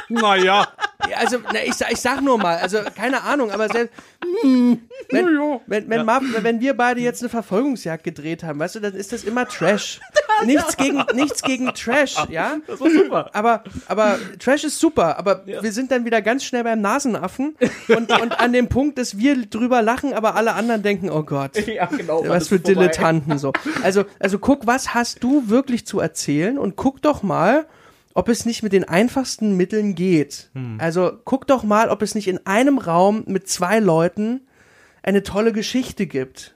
Naja. 0.10 0.68
Ja, 1.10 1.18
Also, 1.18 1.38
na, 1.54 1.60
ich, 1.64 1.74
ich 1.90 2.00
sag 2.00 2.22
nur 2.22 2.38
mal, 2.38 2.58
also 2.58 2.80
keine 2.96 3.24
Ahnung, 3.24 3.52
aber 3.52 3.70
selbst, 3.70 3.94
wenn, 4.44 4.80
wenn, 5.68 5.90
wenn, 5.90 6.06
Marv, 6.06 6.24
wenn 6.42 6.60
wir 6.60 6.76
beide 6.76 7.02
jetzt 7.02 7.22
eine 7.22 7.30
Verfolgungsjagd 7.30 8.04
gedreht 8.04 8.44
haben, 8.44 8.60
weißt 8.60 8.76
du, 8.76 8.80
dann 8.80 8.94
ist 8.94 9.12
das 9.12 9.24
immer 9.24 9.48
Trash. 9.48 10.00
Nichts 10.44 10.76
gegen, 10.76 11.02
nichts 11.14 11.42
gegen 11.44 11.74
Trash, 11.74 12.18
ja? 12.30 12.58
Das 12.68 12.82
war 12.82 12.90
super. 12.90 13.30
Aber, 13.32 13.64
aber 13.88 14.20
Trash 14.38 14.66
ist 14.66 14.78
super, 14.78 15.18
aber 15.18 15.46
wir 15.46 15.72
sind 15.72 15.92
dann 15.92 16.04
wieder 16.04 16.22
ganz 16.22 16.44
schnell 16.44 16.66
beim 16.66 16.82
Nasenaffen 16.82 17.56
und, 17.88 18.12
und 18.12 18.38
an 18.38 18.52
dem 18.52 18.68
Punkt, 18.68 18.98
dass 18.98 19.18
wir 19.18 19.46
drüber 19.46 19.82
lachen, 19.82 20.14
aber 20.14 20.25
alle 20.34 20.54
anderen 20.54 20.82
denken, 20.82 21.12
oh 21.12 21.24
Gott. 21.24 21.52
Ja, 21.68 21.86
genau. 21.86 22.24
Was 22.28 22.48
für 22.48 22.60
Dilettanten 22.60 23.38
so. 23.38 23.54
Also, 23.84 24.06
also 24.20 24.40
guck, 24.40 24.66
was 24.66 24.94
hast 24.96 25.24
du 25.24 25.50
wirklich 25.50 25.86
zu 25.86 26.00
erzählen 26.00 26.58
und 26.58 26.76
guck 26.76 27.02
doch 27.02 27.22
mal, 27.22 27.68
ob 28.16 28.30
es 28.30 28.46
nicht 28.46 28.64
mit 28.64 28.72
den 28.74 28.86
einfachsten 28.86 29.58
Mitteln 29.58 29.94
geht. 29.94 30.50
Also 30.78 31.12
guck 31.26 31.48
doch 31.48 31.64
mal, 31.64 31.90
ob 31.90 32.02
es 32.02 32.16
nicht 32.16 32.28
in 32.30 32.46
einem 32.48 32.78
Raum 32.78 33.24
mit 33.28 33.50
zwei 33.50 33.80
Leuten 33.80 34.42
eine 35.04 35.22
tolle 35.22 35.52
Geschichte 35.52 36.08
gibt. 36.08 36.55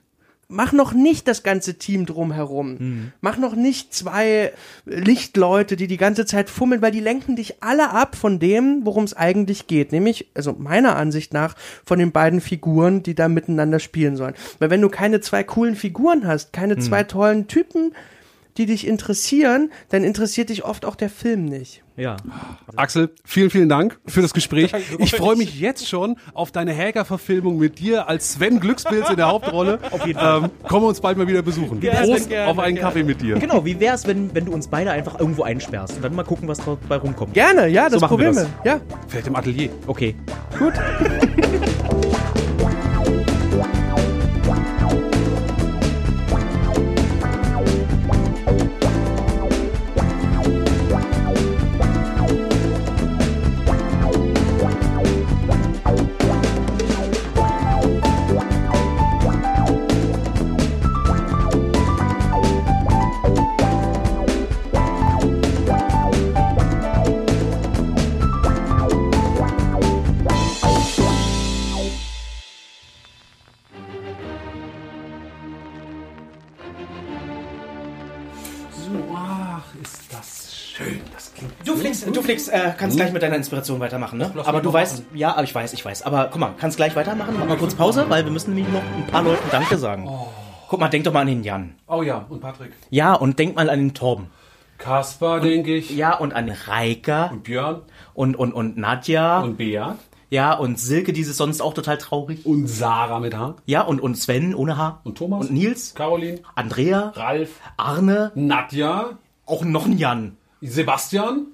Mach 0.51 0.71
noch 0.71 0.93
nicht 0.93 1.27
das 1.27 1.43
ganze 1.43 1.75
Team 1.75 2.07
drumherum. 2.07 3.11
Mach 3.21 3.37
noch 3.37 3.55
nicht 3.55 3.93
zwei 3.93 4.51
Lichtleute, 4.85 5.75
die 5.75 5.85
die 5.85 5.97
ganze 5.97 6.25
Zeit 6.25 6.49
fummeln, 6.49 6.81
weil 6.81 6.91
die 6.91 6.99
lenken 7.01 7.35
dich 7.35 7.61
alle 7.61 7.91
ab 7.91 8.15
von 8.15 8.39
dem, 8.39 8.83
worum 8.83 9.03
es 9.03 9.13
eigentlich 9.13 9.67
geht. 9.67 9.91
Nämlich, 9.91 10.31
also 10.33 10.55
meiner 10.57 10.95
Ansicht 10.95 11.33
nach, 11.33 11.55
von 11.85 11.99
den 11.99 12.11
beiden 12.11 12.41
Figuren, 12.41 13.03
die 13.03 13.13
da 13.13 13.27
miteinander 13.27 13.77
spielen 13.77 14.15
sollen. 14.15 14.33
Weil 14.57 14.71
wenn 14.71 14.81
du 14.81 14.89
keine 14.89 15.21
zwei 15.21 15.43
coolen 15.43 15.75
Figuren 15.75 16.25
hast, 16.25 16.51
keine 16.51 16.77
zwei 16.77 17.03
tollen 17.03 17.47
Typen, 17.47 17.93
die 18.57 18.65
dich 18.65 18.87
interessieren, 18.87 19.71
dann 19.89 20.03
interessiert 20.03 20.49
dich 20.49 20.63
oft 20.65 20.85
auch 20.85 20.95
der 20.95 21.09
Film 21.09 21.45
nicht. 21.45 21.83
Ja. 21.99 22.15
Axel, 22.77 23.13
vielen, 23.25 23.49
vielen 23.49 23.67
Dank 23.67 23.99
für 24.05 24.21
das 24.21 24.33
Gespräch. 24.33 24.71
Ich 24.99 25.11
freue 25.11 25.35
mich 25.35 25.59
jetzt 25.59 25.87
schon 25.87 26.15
auf 26.33 26.51
deine 26.51 26.71
Häger-Verfilmung 26.71 27.57
mit 27.57 27.79
dir 27.79 28.07
als 28.07 28.33
Sven 28.33 28.61
Glückspilz 28.61 29.09
in 29.09 29.17
der 29.17 29.27
Hauptrolle. 29.27 29.79
Auf 29.91 30.05
jeden 30.07 30.17
Fall. 30.17 30.43
Ähm, 30.45 30.49
kommen 30.63 30.85
wir 30.85 30.87
uns 30.87 31.01
bald 31.01 31.17
mal 31.17 31.27
wieder 31.27 31.41
besuchen. 31.41 31.81
Gerne, 31.81 32.07
Prost 32.07 32.29
gerne, 32.29 32.49
auf 32.49 32.57
einen 32.59 32.75
gerne. 32.75 32.87
Kaffee 32.87 33.03
mit 33.03 33.21
dir. 33.21 33.35
Genau, 33.35 33.65
wie 33.65 33.79
wär's, 33.81 34.07
wenn, 34.07 34.33
wenn 34.33 34.45
du 34.45 34.53
uns 34.53 34.69
beide 34.69 34.91
einfach 34.91 35.19
irgendwo 35.19 35.43
einsperrst 35.43 35.97
und 35.97 36.03
dann 36.03 36.15
mal 36.15 36.23
gucken, 36.23 36.47
was 36.47 36.59
dabei 36.59 36.95
rumkommt? 36.97 37.33
Gerne, 37.33 37.67
ja, 37.67 37.89
das 37.89 37.99
machen 37.99 38.17
wir 38.17 38.29
probieren 38.29 38.35
das. 38.35 38.47
wir. 38.63 38.71
Ja. 38.71 38.81
Vielleicht 39.09 39.27
im 39.27 39.35
Atelier. 39.35 39.69
Okay. 39.85 40.15
So, 40.57 40.71
Flix, 82.29 82.47
äh, 82.47 82.73
kannst 82.77 82.95
gleich 82.95 83.11
mit 83.11 83.23
deiner 83.23 83.37
Inspiration 83.37 83.79
weitermachen, 83.79 84.19
ne? 84.19 84.31
Aber 84.45 84.61
du 84.61 84.71
weißt, 84.71 85.01
ja, 85.15 85.31
aber 85.31 85.43
ich 85.43 85.55
weiß, 85.55 85.73
ich 85.73 85.83
weiß. 85.83 86.03
Aber 86.03 86.27
guck 86.31 86.39
mal, 86.39 86.53
kannst 86.59 86.77
gleich 86.77 86.95
weitermachen? 86.95 87.33
Mach 87.39 87.47
mal 87.47 87.57
kurz 87.57 87.73
Pause, 87.73 88.05
weil 88.07 88.23
wir 88.23 88.31
müssen 88.31 88.53
nämlich 88.53 88.71
noch 88.71 88.83
ein 88.83 89.07
paar 89.07 89.23
Leuten 89.23 89.49
Danke 89.49 89.79
sagen. 89.79 90.07
Guck 90.67 90.79
mal, 90.79 90.89
denk 90.89 91.05
doch 91.05 91.11
mal 91.11 91.21
an 91.21 91.27
den 91.27 91.43
Jan. 91.43 91.73
Oh 91.87 92.03
ja, 92.03 92.27
und 92.29 92.39
Patrick. 92.39 92.73
Ja, 92.91 93.15
und 93.15 93.39
denk 93.39 93.55
mal 93.55 93.67
an 93.67 93.79
den 93.79 93.93
Torben. 93.95 94.27
Kaspar, 94.77 95.39
denke 95.39 95.75
ich. 95.75 95.89
Ja, 95.89 96.17
und 96.19 96.31
an 96.33 96.49
Reika 96.67 97.31
Und 97.31 97.45
Björn 97.45 97.81
und, 98.13 98.35
und, 98.35 98.53
und 98.53 98.77
Nadja. 98.77 99.39
und 99.39 99.57
Bea 99.57 99.95
ja, 100.31 100.53
und 100.53 100.79
Silke, 100.79 101.11
die 101.11 101.21
ist 101.21 101.35
sonst 101.35 101.59
auch 101.59 101.73
total 101.73 101.97
traurig. 101.97 102.45
und 102.45 102.67
Sarah 102.67 103.19
mit 103.19 103.35
H. 103.35 103.55
Ja, 103.65 103.81
und, 103.81 103.99
und 103.99 104.13
Sven 104.15 104.53
ohne 104.53 104.77
Haar. 104.77 105.01
Und 105.03 105.17
Thomas. 105.17 105.47
Und 105.47 105.53
Nils. 105.53 105.95
Caroline. 105.95 106.41
Andrea. 106.53 107.11
Ralf. 107.15 107.59
Arne. 107.77 108.31
Nadja. 108.35 109.17
Auch 109.47 109.65
noch 109.65 109.87
ein 109.87 109.97
Jan. 109.97 110.37
Sebastian. 110.61 111.47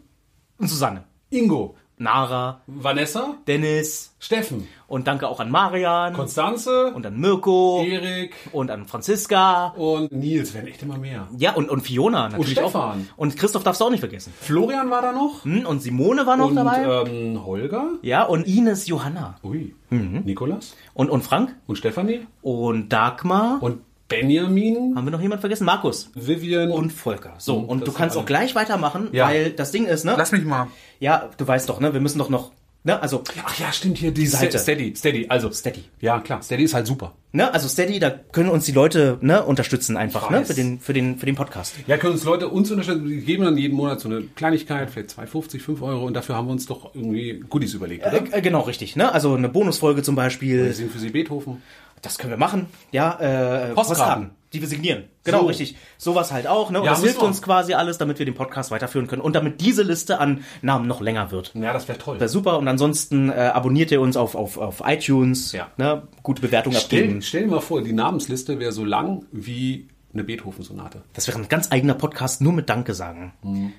Und 0.57 0.67
Susanne. 0.67 1.03
Ingo. 1.29 1.75
Nara. 1.97 2.59
Vanessa. 2.67 3.35
Dennis. 3.47 4.13
Steffen. 4.19 4.67
Und 4.87 5.07
danke 5.07 5.29
auch 5.29 5.39
an 5.39 5.49
Marian. 5.49 6.13
Konstanze. 6.13 6.91
und 6.93 7.05
an 7.05 7.17
Mirko. 7.17 7.83
Erik. 7.87 8.35
Und 8.51 8.69
an 8.69 8.85
Franziska. 8.85 9.67
Und 9.77 10.11
Nils. 10.11 10.53
Werden 10.53 10.67
echt 10.67 10.83
immer 10.83 10.97
mehr. 10.97 11.29
Ja, 11.37 11.53
und, 11.53 11.69
und 11.69 11.81
Fiona 11.81 12.27
natürlich 12.27 12.51
Stefan. 12.51 13.07
auch. 13.13 13.17
Und 13.17 13.37
Christoph 13.37 13.63
darfst 13.63 13.79
du 13.79 13.85
auch 13.85 13.89
nicht 13.91 14.01
vergessen. 14.01 14.33
Florian 14.41 14.89
war 14.89 15.01
da 15.01 15.13
noch. 15.13 15.45
Hm, 15.45 15.65
Und 15.65 15.81
Simone 15.81 16.25
war 16.25 16.35
noch 16.35 16.49
und 16.49 16.55
dabei. 16.55 16.83
ähm, 17.07 17.45
Holger. 17.45 17.91
ja, 18.01 18.23
und 18.23 18.45
Ines 18.45 18.87
Johanna. 18.87 19.37
Ui. 19.43 19.73
Mhm. 19.89 20.23
Nikolas. 20.25 20.75
Und, 20.93 21.09
und 21.09 21.21
Frank. 21.23 21.55
Und 21.65 21.77
Stefanie. 21.77 22.27
Und 22.41 22.89
Dagmar. 22.89 23.63
Und 23.63 23.79
Benjamin. 24.07 24.93
haben 24.95 25.05
wir 25.05 25.11
noch 25.11 25.21
jemanden 25.21 25.41
vergessen? 25.41 25.65
Markus. 25.65 26.11
Vivian. 26.13 26.69
Und 26.71 26.91
Volker. 26.91 27.33
So, 27.37 27.57
und 27.57 27.79
das 27.81 27.85
du 27.85 27.91
sind 27.91 27.97
kannst 27.97 28.17
auch 28.17 28.25
gleich 28.25 28.53
weitermachen, 28.55 29.09
Ja. 29.11 29.27
weil 29.27 29.51
das 29.51 29.71
Ding 29.71 29.85
ist, 29.85 30.03
ne? 30.05 30.15
Lass 30.17 30.31
mich 30.31 30.43
mal. 30.45 30.67
Ja, 30.99 31.29
du 31.37 31.47
weißt 31.47 31.67
doch, 31.69 31.79
ne? 31.79 31.93
Wir 31.93 32.01
müssen 32.01 32.19
doch 32.19 32.29
noch, 32.29 32.51
ne? 32.83 33.01
Also, 33.01 33.23
Ach 33.43 33.59
ja, 33.59 33.71
stimmt 33.71 33.97
hier. 33.97 34.11
Die 34.11 34.27
Seite. 34.27 34.59
Steady. 34.59 34.93
Steady. 34.95 35.25
Also. 35.29 35.51
Steady. 35.51 35.83
Ja, 36.01 36.19
klar. 36.19 36.41
Steady 36.43 36.63
ist 36.63 36.73
halt 36.75 36.85
super. 36.85 37.13
ne? 37.31 37.51
Also 37.53 37.67
Steady, 37.67 37.99
da 37.99 38.11
können 38.11 38.49
uns 38.49 38.65
die 38.65 38.71
Leute, 38.71 39.17
ne? 39.21 39.43
Unterstützen 39.43 39.97
einfach, 39.97 40.29
ne? 40.29 40.45
Für 40.45 40.53
den, 40.53 40.79
für 40.79 40.93
den, 40.93 41.17
für 41.17 41.25
den 41.25 41.35
Podcast. 41.35 41.73
Ja, 41.87 41.97
können 41.97 42.13
uns 42.13 42.23
Leute 42.23 42.47
uns 42.49 42.69
unterstützen. 42.69 43.07
Die 43.07 43.21
geben 43.21 43.43
dann 43.43 43.57
jeden 43.57 43.75
Monat 43.75 43.99
so 44.01 44.07
eine 44.07 44.21
Kleinigkeit, 44.21 44.91
vielleicht 44.91 45.09
2,50, 45.17 45.59
5 45.61 45.81
Euro. 45.81 46.05
Und 46.05 46.13
dafür 46.13 46.35
haben 46.35 46.47
wir 46.47 46.51
uns 46.51 46.67
doch 46.67 46.93
irgendwie 46.93 47.43
Goodies 47.49 47.73
überlegt, 47.73 48.05
oder? 48.05 48.21
Äh, 48.33 48.41
genau, 48.41 48.61
richtig, 48.61 48.95
ne? 48.95 49.11
Also 49.11 49.33
eine 49.33 49.49
Bonusfolge 49.49 50.03
zum 50.03 50.15
Wir 50.15 50.21
Beispiel. 50.23 50.71
singen 50.73 50.91
für 50.91 50.99
sie 50.99 51.09
Beethoven. 51.09 51.61
Das 52.05 52.17
können 52.17 52.31
wir 52.31 52.37
machen. 52.37 52.67
Ja, 52.91 53.19
äh, 53.19 53.73
Postkarten. 53.73 54.31
die 54.53 54.61
wir 54.61 54.67
signieren. 54.69 55.05
Genau, 55.25 55.41
So. 55.41 55.45
richtig. 55.47 55.75
Sowas 55.97 56.31
halt 56.31 56.47
auch, 56.47 56.69
ne? 56.71 56.79
Und 56.79 56.85
Ja, 56.85 56.91
das 56.91 57.01
hilft 57.03 57.19
uns 57.19 57.41
quasi 57.41 57.73
alles, 57.73 57.97
damit 57.97 58.19
wir 58.19 58.25
den 58.25 58.35
Podcast 58.35 58.71
weiterführen 58.71 59.07
können 59.07 59.21
und 59.21 59.35
damit 59.35 59.59
diese 59.59 59.81
Liste 59.83 60.19
an 60.19 60.43
Namen 60.61 60.87
noch 60.87 61.01
länger 61.01 61.31
wird. 61.31 61.51
Ja, 61.55 61.73
das 61.73 61.87
wäre 61.87 61.97
toll. 61.97 62.19
Wäre 62.19 62.29
super. 62.29 62.57
Und 62.59 62.67
ansonsten 62.67 63.29
äh, 63.29 63.51
abonniert 63.53 63.91
ihr 63.91 63.99
uns 64.01 64.15
auf, 64.15 64.35
auf, 64.35 64.57
auf 64.57 64.81
iTunes. 64.85 65.51
Ja. 65.51 65.67
Ne? 65.77 66.03
Gute 66.23 66.41
Bewertung 66.41 66.73
Stell, 66.73 67.01
abgeben. 67.03 67.21
stell 67.21 67.43
dir 67.45 67.49
mal 67.51 67.59
vor, 67.59 67.81
die 67.81 67.91
Namensliste 67.93 68.59
wäre 68.59 68.71
so 68.71 68.85
lang 68.85 69.25
wie 69.31 69.87
eine 70.15 70.23
Beethoven-Sonate. 70.23 71.01
Das 71.13 71.27
wäre 71.27 71.37
ein 71.37 71.47
ganz 71.47 71.71
eigener 71.71 71.93
Podcast, 71.93 72.41
nur 72.41 72.53
mit 72.53 72.69
Danke 72.69 72.93
sagen. 72.93 73.33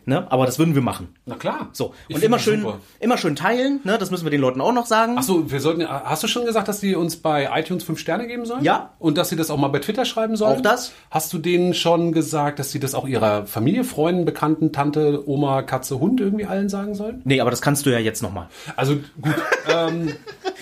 Ne? 0.05 0.31
Aber 0.31 0.47
das 0.47 0.59
würden 0.59 0.75
wir 0.75 0.83
machen. 0.83 1.09
Na 1.25 1.35
klar. 1.35 1.71
So. 1.73 1.95
Mhm. 2.09 2.15
Und 2.17 2.23
immer 2.25 2.39
schön, 2.39 2.61
super. 2.63 2.79
immer 3.01 3.17
schön 3.19 3.35
teilen, 3.35 3.81
ne? 3.85 3.99
Das 3.99 4.11
müssen 4.11 4.25
wir 4.25 4.31
den 4.31 4.41
Leuten 4.41 4.61
auch 4.61 4.73
noch 4.73 4.87
sagen. 4.87 5.17
Ach 5.19 5.23
so, 5.23 5.51
wir 5.51 5.61
sollten. 5.61 5.87
Hast 5.89 6.23
du 6.23 6.29
schon 6.29 6.45
gesagt, 6.45 6.69
dass 6.69 6.81
die 6.81 6.95
uns 6.95 7.17
bei 7.17 7.49
iTunes 7.59 7.85
fünf 7.85 7.99
Sterne 7.99 8.27
geben 8.27 8.45
sollen? 8.47 8.63
Ja. 8.63 8.91
Und 8.99 9.19
dass 9.19 9.31
sie 9.31 9.37
das 9.37 9.51
auch 9.51 9.57
mal 9.59 9.69
bei 9.69 9.79
Twitter 9.79 10.05
schreiben 10.05 10.37
sollen? 10.37 10.59
Auch 10.59 10.63
das. 10.63 10.93
Hast 11.11 11.33
du 11.33 11.39
denen 11.39 11.75
schon 11.75 12.13
gesagt, 12.13 12.59
dass 12.59 12.71
sie 12.71 12.79
das 12.81 12.95
auch 12.95 13.09
ihrer 13.09 13.47
Familie, 13.47 13.85
Freunden, 13.85 14.25
Bekannten, 14.25 14.73
Tante, 14.73 15.29
Oma, 15.29 15.63
Katze, 15.63 15.99
Hund 15.99 16.21
irgendwie 16.21 16.45
allen 16.45 16.69
sagen 16.69 16.95
sollen? 16.95 17.23
Nee, 17.25 17.41
aber 17.41 17.51
das 17.51 17.63
kannst 17.63 17.87
du 17.87 17.91
ja 17.91 17.99
jetzt 17.99 18.23
nochmal. 18.23 18.49
Also 18.77 18.97
gut. 19.21 19.35
ähm, 19.73 20.13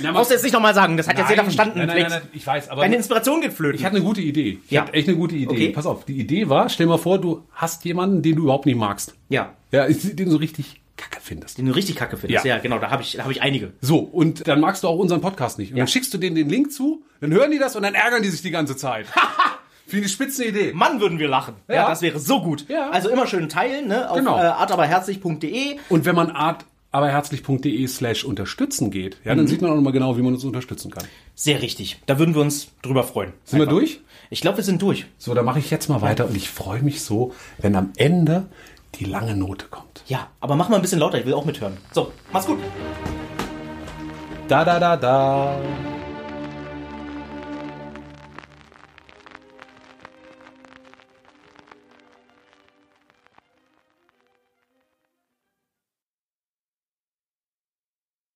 na, 0.00 0.12
Brauchst 0.12 0.30
du 0.30 0.34
jetzt 0.34 0.44
nicht 0.44 0.52
nochmal 0.52 0.74
sagen, 0.74 0.96
das 0.96 1.08
hat 1.08 1.16
jetzt 1.18 1.24
Nein, 1.24 1.32
jeder 1.32 1.42
verstanden. 1.44 1.78
Nein, 1.78 1.86
nein, 1.88 2.02
nein, 2.02 2.10
nein, 2.10 2.22
ich 2.32 2.46
weiß, 2.46 2.68
aber 2.70 2.82
Deine 2.82 2.96
Inspiration 2.96 3.40
geht 3.40 3.52
flöten. 3.52 3.78
ich 3.78 3.84
hatte 3.84 3.96
eine 3.96 4.04
gute 4.04 4.20
Idee. 4.20 4.60
Ich 4.64 4.70
Ja. 4.70 4.82
hatte 4.82 4.92
echt 4.94 5.08
eine 5.08 5.16
gute 5.16 5.34
Idee. 5.34 5.48
Okay. 5.48 5.63
Pass 5.72 5.86
auf, 5.86 6.04
die 6.04 6.18
Idee 6.18 6.48
war, 6.48 6.68
stell 6.68 6.86
mal 6.86 6.98
vor, 6.98 7.18
du 7.18 7.42
hast 7.52 7.84
jemanden, 7.84 8.22
den 8.22 8.36
du 8.36 8.42
überhaupt 8.44 8.66
nicht 8.66 8.76
magst. 8.76 9.14
ja. 9.28 9.52
Ja, 9.72 9.88
den 9.88 10.26
du 10.26 10.30
so 10.30 10.36
richtig 10.36 10.80
kacke 10.96 11.18
findest. 11.20 11.58
Den 11.58 11.66
du 11.66 11.72
richtig 11.72 11.96
kacke 11.96 12.16
findest. 12.16 12.44
Ja, 12.44 12.56
Ja. 12.56 12.62
genau, 12.62 12.78
da 12.78 12.90
habe 12.92 13.02
ich, 13.02 13.14
da 13.16 13.24
hab 13.24 13.30
ich 13.32 13.42
einige. 13.42 13.72
So, 13.80 13.98
und 13.98 14.46
dann 14.46 14.60
magst 14.60 14.84
du 14.84 14.88
auch 14.88 14.98
unseren 15.00 15.20
Podcast 15.20 15.58
nicht. 15.58 15.72
Und 15.72 15.76
Ja. 15.78 15.80
dann 15.82 15.88
schickst 15.88 16.14
du 16.14 16.18
denen 16.18 16.36
den 16.36 16.48
Link 16.48 16.70
zu, 16.72 17.02
dann 17.20 17.32
hören 17.32 17.50
die 17.50 17.58
das 17.58 17.74
und 17.74 17.82
dann 17.82 17.94
ärgern 17.94 18.22
die 18.22 18.28
sich 18.28 18.40
die 18.42 18.52
ganze 18.52 18.76
Zeit. 18.76 19.06
Finde 19.88 20.06
ich 20.06 20.12
spitze 20.12 20.44
Idee. 20.44 20.72
Mann, 20.72 21.00
würden 21.00 21.18
wir 21.18 21.26
lachen. 21.28 21.54
Ja, 21.68 21.74
Ja. 21.74 21.88
das 21.88 22.02
wäre 22.02 22.20
so 22.20 22.40
gut. 22.40 22.66
Ja. 22.68 22.90
Also 22.90 23.08
immer 23.10 23.26
schön 23.26 23.48
teilen, 23.48 23.88
ne? 23.88 24.08
Auf 24.08 24.16
Genau. 24.18 24.36
äh, 24.38 24.42
artaberherzig.de. 24.42 25.76
Und 25.88 26.04
wenn 26.04 26.14
man 26.14 26.30
Art 26.30 26.64
aberherzlich.de 26.92 27.86
slash 27.88 28.24
unterstützen 28.24 28.90
geht, 28.90 29.16
ja, 29.24 29.34
dann 29.34 29.46
sieht 29.46 29.60
man 29.60 29.70
auch 29.72 29.74
nochmal 29.74 29.92
genau, 29.92 30.16
wie 30.16 30.22
man 30.22 30.34
uns 30.34 30.44
unterstützen 30.44 30.90
kann. 30.90 31.04
Sehr 31.34 31.60
richtig. 31.62 32.00
Da 32.06 32.18
würden 32.20 32.34
wir 32.34 32.42
uns 32.42 32.68
drüber 32.82 33.02
freuen. 33.02 33.32
Sind 33.44 33.58
wir 33.58 33.66
durch? 33.66 34.00
Ich 34.30 34.40
glaube, 34.40 34.58
wir 34.58 34.64
sind 34.64 34.80
durch. 34.82 35.06
So, 35.18 35.34
dann 35.34 35.44
mache 35.44 35.58
ich 35.58 35.70
jetzt 35.70 35.88
mal 35.88 36.02
weiter 36.02 36.26
und 36.26 36.36
ich 36.36 36.50
freue 36.50 36.82
mich 36.82 37.02
so, 37.02 37.32
wenn 37.58 37.76
am 37.76 37.92
Ende 37.96 38.46
die 38.96 39.04
lange 39.04 39.36
Note 39.36 39.66
kommt. 39.66 40.02
Ja, 40.06 40.28
aber 40.40 40.56
mach 40.56 40.68
mal 40.68 40.76
ein 40.76 40.82
bisschen 40.82 41.00
lauter, 41.00 41.18
ich 41.18 41.26
will 41.26 41.34
auch 41.34 41.44
mithören. 41.44 41.76
So, 41.92 42.12
mach's 42.32 42.46
gut. 42.46 42.58
Da 44.48 44.64
da 44.64 44.78
da 44.78 44.96
da. 44.96 45.56